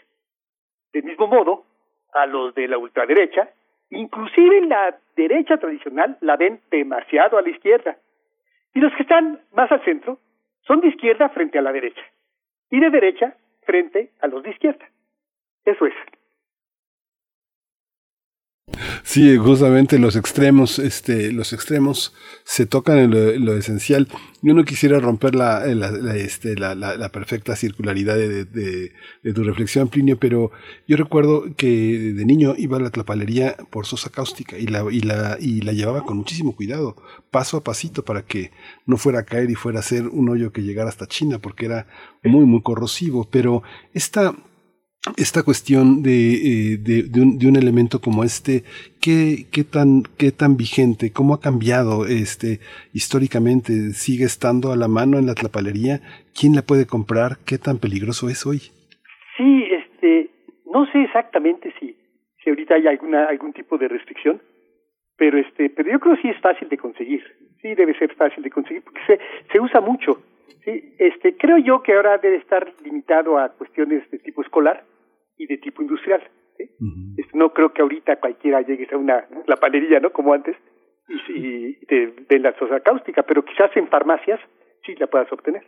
Del 0.95 1.03
mismo 1.03 1.27
modo, 1.27 1.65
a 2.13 2.25
los 2.25 2.55
de 2.55 2.69
la 2.69 2.79
ultraderecha, 2.79 3.51
inclusive 3.91 4.61
la 4.63 4.97
derecha 5.17 5.57
tradicional 5.59 6.17
la 6.21 6.37
ven 6.37 6.61
demasiado 6.71 7.37
a 7.37 7.43
la 7.43 7.51
izquierda. 7.51 7.97
Y 8.73 8.79
los 8.79 8.95
que 8.95 9.03
están 9.03 9.41
más 9.53 9.71
al 9.73 9.85
centro 9.85 10.19
son 10.63 10.81
de 10.81 10.89
izquierda 10.89 11.29
frente 11.31 11.59
a 11.59 11.63
la 11.63 11.73
derecha 11.73 12.03
y 12.71 12.79
de 12.79 12.91
derecha 12.91 13.35
frente 13.65 14.13
a 14.21 14.29
los 14.29 14.45
de 14.45 14.51
izquierda. 14.51 14.89
Eso 15.65 15.85
es. 15.85 15.95
Sí, 19.03 19.37
justamente 19.37 19.99
los 19.99 20.17
extremos, 20.17 20.79
este, 20.79 21.31
los 21.31 21.53
extremos 21.53 22.15
se 22.45 22.65
tocan 22.65 22.99
en 22.99 23.45
lo, 23.45 23.57
esencial. 23.57 24.09
Yo 24.41 24.55
no 24.55 24.65
quisiera 24.65 24.99
romper 24.99 25.35
la, 25.35 25.67
este, 26.17 26.57
la, 26.57 27.09
perfecta 27.13 27.55
circularidad 27.55 28.17
de, 28.17 28.93
tu 29.35 29.45
reflexión, 29.45 29.89
Plinio, 29.89 30.19
pero 30.19 30.51
yo 30.89 30.97
recuerdo 30.97 31.45
que 31.57 31.67
de 32.15 32.25
niño 32.25 32.55
iba 32.57 32.79
a 32.79 32.81
la 32.81 32.91
tlapalería 32.91 33.57
por 33.71 33.87
sosa 33.87 34.11
cáustica 34.11 34.59
y 34.59 34.67
la, 34.67 34.85
y 34.91 35.01
la, 35.01 35.37
y 35.39 35.61
la 35.61 35.73
llevaba 35.73 36.05
con 36.05 36.17
muchísimo 36.17 36.57
cuidado, 36.57 36.97
paso 37.31 37.59
a 37.59 37.65
pasito, 37.65 38.05
para 38.05 38.23
que 38.23 38.51
no 38.87 38.97
fuera 38.97 39.21
a 39.21 39.25
caer 39.25 39.51
y 39.51 39.55
fuera 39.55 39.81
a 39.81 39.83
ser 39.83 40.09
un 40.09 40.31
hoyo 40.31 40.51
que 40.51 40.63
llegara 40.63 40.89
hasta 40.89 41.07
China, 41.07 41.39
porque 41.39 41.67
era 41.67 41.87
muy, 42.23 42.47
muy 42.47 42.63
corrosivo. 42.63 43.29
Pero 43.31 43.63
esta 43.93 44.35
esta 45.17 45.43
cuestión 45.43 46.03
de, 46.03 46.73
eh, 46.73 46.79
de, 46.79 47.21
un, 47.21 47.57
elemento 47.57 48.01
como 48.01 48.25
este, 48.25 48.65
¿qué, 49.03 49.45
qué, 49.53 49.63
tan, 49.63 50.03
¿qué 50.19 50.33
tan 50.33 50.57
vigente? 50.57 51.13
¿Cómo 51.13 51.35
ha 51.35 51.41
cambiado 51.41 52.07
este 52.07 52.61
históricamente? 52.95 53.93
¿Sigue 53.93 54.25
estando 54.25 54.73
a 54.73 54.77
la 54.77 54.89
mano 54.89 55.19
en 55.19 55.27
la 55.27 55.35
tlapalería? 55.35 56.01
¿Quién 56.33 56.55
la 56.55 56.63
puede 56.63 56.87
comprar? 56.87 57.37
¿Qué 57.47 57.59
tan 57.59 57.79
peligroso 57.79 58.29
es 58.31 58.47
hoy? 58.47 58.73
Sí, 59.37 59.65
este, 59.71 60.31
no 60.73 60.87
sé 60.91 61.03
exactamente 61.03 61.73
si, 61.79 61.97
si 62.43 62.51
ahorita 62.51 62.77
hay 62.77 62.87
alguna, 62.87 63.27
algún 63.27 63.53
tipo 63.53 63.77
de 63.77 63.89
restricción, 63.89 64.41
pero 65.17 65.37
este, 65.39 65.69
pero 65.69 65.93
yo 65.93 66.01
creo 66.01 66.17
que 66.17 66.23
sí 66.23 66.29
es 66.29 66.41
fácil 66.41 66.69
de 66.71 66.79
conseguir. 66.79 67.23
Sí, 67.61 67.75
debe 67.75 67.97
ser 67.99 68.15
fácil 68.15 68.43
de 68.43 68.51
conseguir 68.51 68.83
porque 68.83 69.01
se, 69.07 69.19
se 69.53 69.61
usa 69.61 69.81
mucho. 69.83 70.23
Sí, 70.65 70.95
este, 70.99 71.37
creo 71.37 71.59
yo 71.59 71.83
que 71.83 71.93
ahora 71.93 72.17
debe 72.17 72.37
estar 72.37 72.73
limitado 72.83 73.39
a 73.39 73.51
cuestiones 73.51 74.11
de 74.11 74.19
tipo 74.19 74.41
escolar 74.41 74.83
y 75.37 75.47
de 75.47 75.59
tipo 75.59 75.83
industrial. 75.83 76.23
No 77.33 77.53
creo 77.53 77.73
que 77.73 77.83
ahorita 77.83 78.17
cualquiera 78.17 78.63
llegue 78.63 78.89
a 78.93 78.97
una 78.97 79.27
la 79.47 79.57
panería, 79.57 80.01
¿no? 80.01 80.13
Como 80.13 80.33
antes 80.33 80.57
y, 81.29 81.79
y 81.81 81.87
te 81.87 82.39
la 82.39 82.57
sosa 82.59 82.81
cáustica, 82.81 83.23
pero 83.23 83.45
quizás 83.45 83.77
en 83.77 83.89
farmacias 83.89 84.41
sí 84.85 84.95
la 84.97 85.07
puedas 85.07 85.31
obtener. 85.33 85.65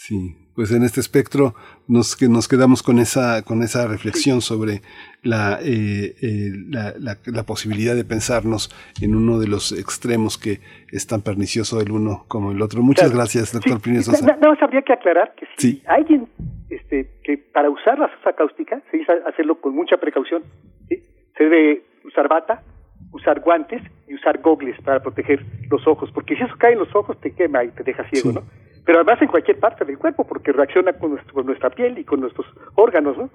Sí, 0.00 0.36
pues 0.54 0.70
en 0.70 0.84
este 0.84 1.00
espectro 1.00 1.54
nos, 1.88 2.14
que 2.14 2.28
nos 2.28 2.46
quedamos 2.46 2.84
con 2.84 3.00
esa, 3.00 3.42
con 3.42 3.64
esa 3.64 3.88
reflexión 3.88 4.40
sobre 4.40 4.80
la, 5.24 5.58
eh, 5.60 6.14
eh, 6.22 6.52
la, 6.70 6.94
la, 7.26 7.42
posibilidad 7.42 7.96
de 7.96 8.04
pensarnos 8.04 8.70
en 9.02 9.16
uno 9.16 9.40
de 9.40 9.48
los 9.48 9.72
extremos 9.72 10.38
que 10.38 10.60
es 10.92 11.08
tan 11.08 11.22
pernicioso 11.22 11.80
el 11.80 11.90
uno 11.90 12.26
como 12.28 12.52
el 12.52 12.62
otro. 12.62 12.80
Muchas 12.80 13.12
gracias, 13.12 13.52
doctor 13.52 13.80
sí. 13.82 14.02
Sosa. 14.04 14.24
Nada 14.24 14.50
más 14.50 14.62
habría 14.62 14.82
que 14.82 14.92
aclarar 14.92 15.34
que 15.34 15.48
si 15.56 15.82
alguien 15.84 16.28
este, 16.70 17.18
que 17.24 17.36
para 17.36 17.68
usar 17.68 17.98
la 17.98 18.08
sosa 18.18 18.34
cáustica 18.34 18.80
se 18.92 18.98
dice 18.98 19.12
hacerlo 19.26 19.60
con 19.60 19.74
mucha 19.74 19.96
precaución. 19.96 20.44
¿sí? 20.88 21.02
Se 21.36 21.42
debe 21.42 21.82
usar 22.04 22.28
bata, 22.28 22.62
usar 23.10 23.40
guantes 23.40 23.82
y 24.06 24.14
usar 24.14 24.40
gogles 24.40 24.80
para 24.82 25.02
proteger 25.02 25.44
los 25.68 25.84
ojos, 25.88 26.08
porque 26.12 26.36
si 26.36 26.44
eso 26.44 26.54
cae 26.56 26.74
en 26.74 26.78
los 26.78 26.94
ojos 26.94 27.20
te 27.20 27.34
quema 27.34 27.64
y 27.64 27.70
te 27.70 27.82
deja 27.82 28.08
ciego, 28.10 28.30
¿no? 28.30 28.67
Pero 28.88 29.00
además 29.00 29.20
en 29.20 29.28
cualquier 29.28 29.60
parte 29.60 29.84
del 29.84 29.98
cuerpo, 29.98 30.24
porque 30.26 30.50
reacciona 30.50 30.94
con, 30.94 31.10
nuestro, 31.10 31.34
con 31.34 31.44
nuestra 31.44 31.68
piel 31.68 31.98
y 31.98 32.04
con 32.04 32.20
nuestros 32.20 32.46
órganos, 32.74 33.18
¿no? 33.18 33.28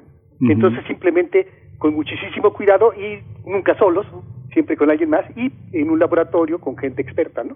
Entonces 0.49 0.83
simplemente 0.87 1.47
con 1.77 1.93
muchísimo 1.93 2.51
cuidado 2.51 2.91
y 2.95 3.19
nunca 3.47 3.77
solos, 3.77 4.07
siempre 4.51 4.75
con 4.75 4.89
alguien 4.89 5.11
más 5.11 5.25
y 5.37 5.51
en 5.73 5.91
un 5.91 5.99
laboratorio 5.99 6.59
con 6.59 6.75
gente 6.75 7.03
experta, 7.03 7.43
¿no? 7.43 7.55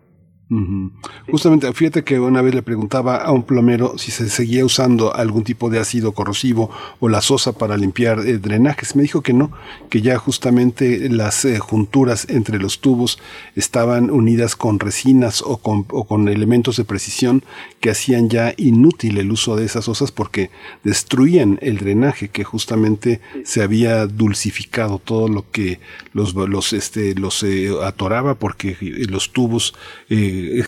Justamente, 1.30 1.72
fíjate 1.74 2.06
que 2.06 2.22
una 2.22 2.42
vez 2.42 2.56
le 2.56 2.62
preguntaba 2.62 3.18
a 3.18 3.34
un 3.34 3.44
plomero 3.44 3.98
si 3.98 4.12
se 4.12 4.30
seguía 4.30 4.64
usando 4.64 5.14
algún 5.14 5.44
tipo 5.44 5.70
de 5.70 5.80
ácido 5.80 6.14
corrosivo 6.14 6.72
o 7.02 7.10
la 7.10 7.20
sosa 7.20 7.52
para 7.52 7.76
limpiar 7.76 8.20
eh, 8.20 8.38
drenajes. 8.38 8.96
Me 8.96 9.02
dijo 9.02 9.22
que 9.22 9.34
no, 9.34 9.52
que 9.90 10.02
ya 10.02 10.18
justamente 10.18 11.10
las 11.10 11.44
eh, 11.44 11.60
junturas 11.60 12.28
entre 12.30 12.60
los 12.60 12.80
tubos 12.80 13.20
estaban 13.58 14.10
unidas 14.10 14.56
con 14.56 14.80
resinas 14.80 15.42
o 15.42 15.58
con, 15.58 15.86
o 15.92 16.06
con 16.06 16.30
elementos 16.30 16.78
de 16.78 16.86
precisión 16.86 17.44
que 17.82 17.90
hacían 17.90 18.30
ya 18.30 18.54
inútil 18.56 19.18
el 19.18 19.34
uso 19.34 19.58
de 19.58 19.66
esas 19.66 19.84
sosas 19.84 20.14
porque 20.14 20.50
destruían 20.82 21.60
el 21.62 21.78
drenaje 21.78 22.30
que 22.30 22.46
justamente 22.46 23.20
se 23.44 23.64
había 23.64 24.08
dulcificado 24.08 25.00
todo 25.00 25.28
lo 25.28 25.52
que 25.52 25.82
los, 26.14 26.34
los, 26.34 26.72
este, 26.72 27.16
los 27.16 27.44
eh, 27.44 27.70
atoraba 27.84 28.36
porque 28.36 28.78
los 29.10 29.34
tubos 29.34 29.74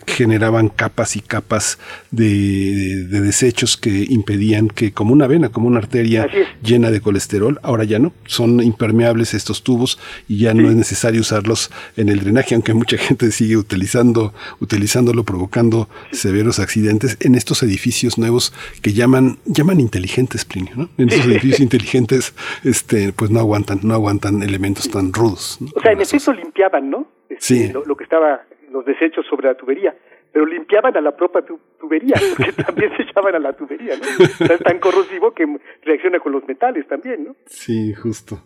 generaban 0.06 0.68
capas 0.68 1.16
y 1.16 1.20
capas 1.20 1.78
de, 2.10 3.04
desechos 3.08 3.76
que 3.76 4.06
impedían 4.08 4.68
que, 4.68 4.92
como 4.92 5.12
una 5.12 5.26
vena, 5.26 5.50
como 5.50 5.68
una 5.68 5.78
arteria 5.78 6.28
llena 6.62 6.90
de 6.90 7.00
colesterol, 7.00 7.58
ahora 7.62 7.84
ya 7.84 7.98
no, 7.98 8.12
son 8.26 8.62
impermeables 8.62 9.34
estos 9.34 9.62
tubos 9.62 9.98
y 10.28 10.38
ya 10.38 10.54
no 10.54 10.68
es 10.68 10.76
necesario 10.76 11.20
usarlos 11.20 11.70
en 11.96 12.08
el 12.08 12.20
drenaje, 12.20 12.54
aunque 12.54 12.74
mucha 12.74 12.96
gente 12.96 13.30
sigue 13.30 13.56
utilizando, 13.56 14.32
utilizándolo, 14.60 15.24
provocando 15.24 15.88
severos 16.12 16.58
accidentes 16.58 17.16
en 17.20 17.34
estos 17.34 17.62
edificios 17.62 18.18
nuevos 18.18 18.52
que 18.82 18.92
llaman, 18.92 19.38
llaman 19.44 19.80
inteligentes, 19.80 20.44
Plinio, 20.44 20.74
¿no? 20.76 20.88
En 20.98 21.08
estos 21.08 21.26
edificios 21.26 21.60
inteligentes, 21.68 22.34
este, 22.64 23.12
pues 23.12 23.30
no 23.30 23.40
aguantan, 23.40 23.80
no 23.82 23.94
aguantan 23.94 24.42
elementos 24.42 24.90
tan 24.90 25.12
rudos. 25.12 25.58
O 25.74 25.80
sea, 25.80 25.92
en 25.92 26.00
efecto 26.00 26.32
limpiaban, 26.32 26.90
¿no? 26.90 27.06
sí. 27.38 27.62
Este, 27.62 27.78
lo 27.86 27.96
que 27.96 28.04
estaba 28.04 28.42
los 28.70 28.84
desechos 28.84 29.26
sobre 29.28 29.48
la 29.48 29.54
tubería, 29.54 29.94
pero 30.32 30.46
limpiaban 30.46 30.96
a 30.96 31.00
la 31.00 31.16
propia 31.16 31.42
tubería, 31.78 32.14
porque 32.36 32.52
también 32.52 32.96
se 32.96 33.02
echaban 33.02 33.34
a 33.34 33.38
la 33.38 33.52
tubería, 33.52 33.94
¿no? 33.96 34.24
Es 34.46 34.60
tan 34.60 34.78
corrosivo 34.78 35.32
que 35.32 35.46
reacciona 35.82 36.20
con 36.20 36.32
los 36.32 36.46
metales 36.46 36.86
también, 36.88 37.24
¿no? 37.24 37.36
Sí, 37.46 37.92
justo. 37.94 38.42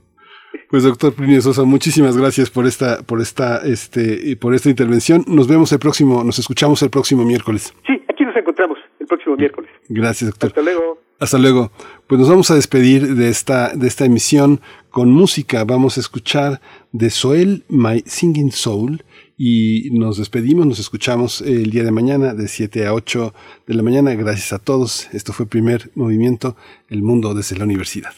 Pues 0.70 0.84
doctor 0.84 1.12
Plinio 1.14 1.40
Sosa, 1.40 1.64
muchísimas 1.64 2.16
gracias 2.16 2.50
por 2.50 2.66
esta, 2.66 3.02
por 3.02 3.20
esta, 3.20 3.58
este, 3.64 4.36
por 4.36 4.54
esta 4.54 4.70
intervención. 4.70 5.24
Nos 5.26 5.48
vemos 5.48 5.72
el 5.72 5.78
próximo, 5.78 6.22
nos 6.24 6.38
escuchamos 6.38 6.82
el 6.82 6.90
próximo 6.90 7.24
miércoles. 7.24 7.74
Sí, 7.86 8.00
aquí 8.08 8.24
nos 8.24 8.36
encontramos 8.36 8.78
el 9.00 9.06
próximo 9.06 9.36
miércoles. 9.36 9.70
Gracias, 9.88 10.30
doctor. 10.30 10.48
Hasta 10.48 10.62
luego. 10.62 10.98
Hasta 11.20 11.38
luego. 11.38 11.70
Pues 12.06 12.20
nos 12.20 12.28
vamos 12.28 12.50
a 12.50 12.54
despedir 12.54 13.14
de 13.14 13.28
esta, 13.28 13.74
de 13.74 13.86
esta 13.86 14.04
emisión 14.04 14.60
con 14.90 15.10
música. 15.10 15.64
Vamos 15.64 15.96
a 15.96 16.00
escuchar 16.00 16.60
de 16.92 17.10
Soel 17.10 17.64
My 17.68 18.00
Singing 18.06 18.52
Soul 18.52 19.02
y 19.36 19.90
nos 19.92 20.18
despedimos, 20.18 20.66
nos 20.66 20.78
escuchamos 20.78 21.40
el 21.40 21.70
día 21.70 21.82
de 21.82 21.90
mañana 21.90 22.34
de 22.34 22.48
7 22.48 22.86
a 22.86 22.94
8 22.94 23.34
de 23.66 23.74
la 23.74 23.82
mañana. 23.82 24.14
Gracias 24.14 24.52
a 24.52 24.58
todos. 24.58 25.08
Esto 25.12 25.32
fue 25.32 25.46
primer 25.46 25.90
movimiento, 25.94 26.56
el 26.88 27.02
mundo 27.02 27.34
desde 27.34 27.56
la 27.56 27.64
universidad. 27.64 28.12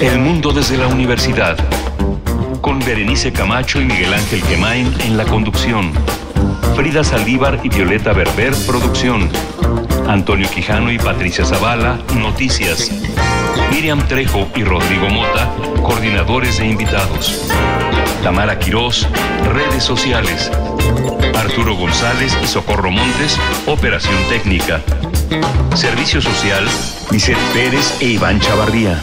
El 0.00 0.18
Mundo 0.20 0.52
desde 0.52 0.76
la 0.76 0.86
Universidad, 0.86 1.56
con 2.60 2.78
Berenice 2.78 3.32
Camacho 3.32 3.80
y 3.80 3.84
Miguel 3.84 4.14
Ángel 4.14 4.42
Quemain 4.42 4.94
en 5.00 5.16
la 5.16 5.24
conducción, 5.24 5.92
Frida 6.76 7.02
Saldívar 7.02 7.60
y 7.64 7.68
Violeta 7.68 8.12
Berber, 8.12 8.54
producción, 8.66 9.28
Antonio 10.08 10.48
Quijano 10.48 10.92
y 10.92 10.98
Patricia 10.98 11.44
Zavala, 11.44 11.98
noticias, 12.14 12.92
Miriam 13.72 14.06
Trejo 14.06 14.46
y 14.54 14.62
Rodrigo 14.62 15.08
Mota, 15.08 15.50
coordinadores 15.82 16.58
de 16.58 16.68
invitados, 16.68 17.48
Tamara 18.22 18.58
Quirós, 18.60 19.08
redes 19.52 19.82
sociales, 19.82 20.50
Arturo 21.34 21.74
González 21.74 22.36
y 22.42 22.46
Socorro 22.46 22.90
Montes, 22.90 23.36
operación 23.66 24.16
técnica. 24.28 24.80
Servicio 25.74 26.22
Social, 26.22 26.64
Lisette 27.10 27.38
Pérez 27.52 27.96
e 28.00 28.06
Iván 28.06 28.40
Chavarría. 28.40 29.02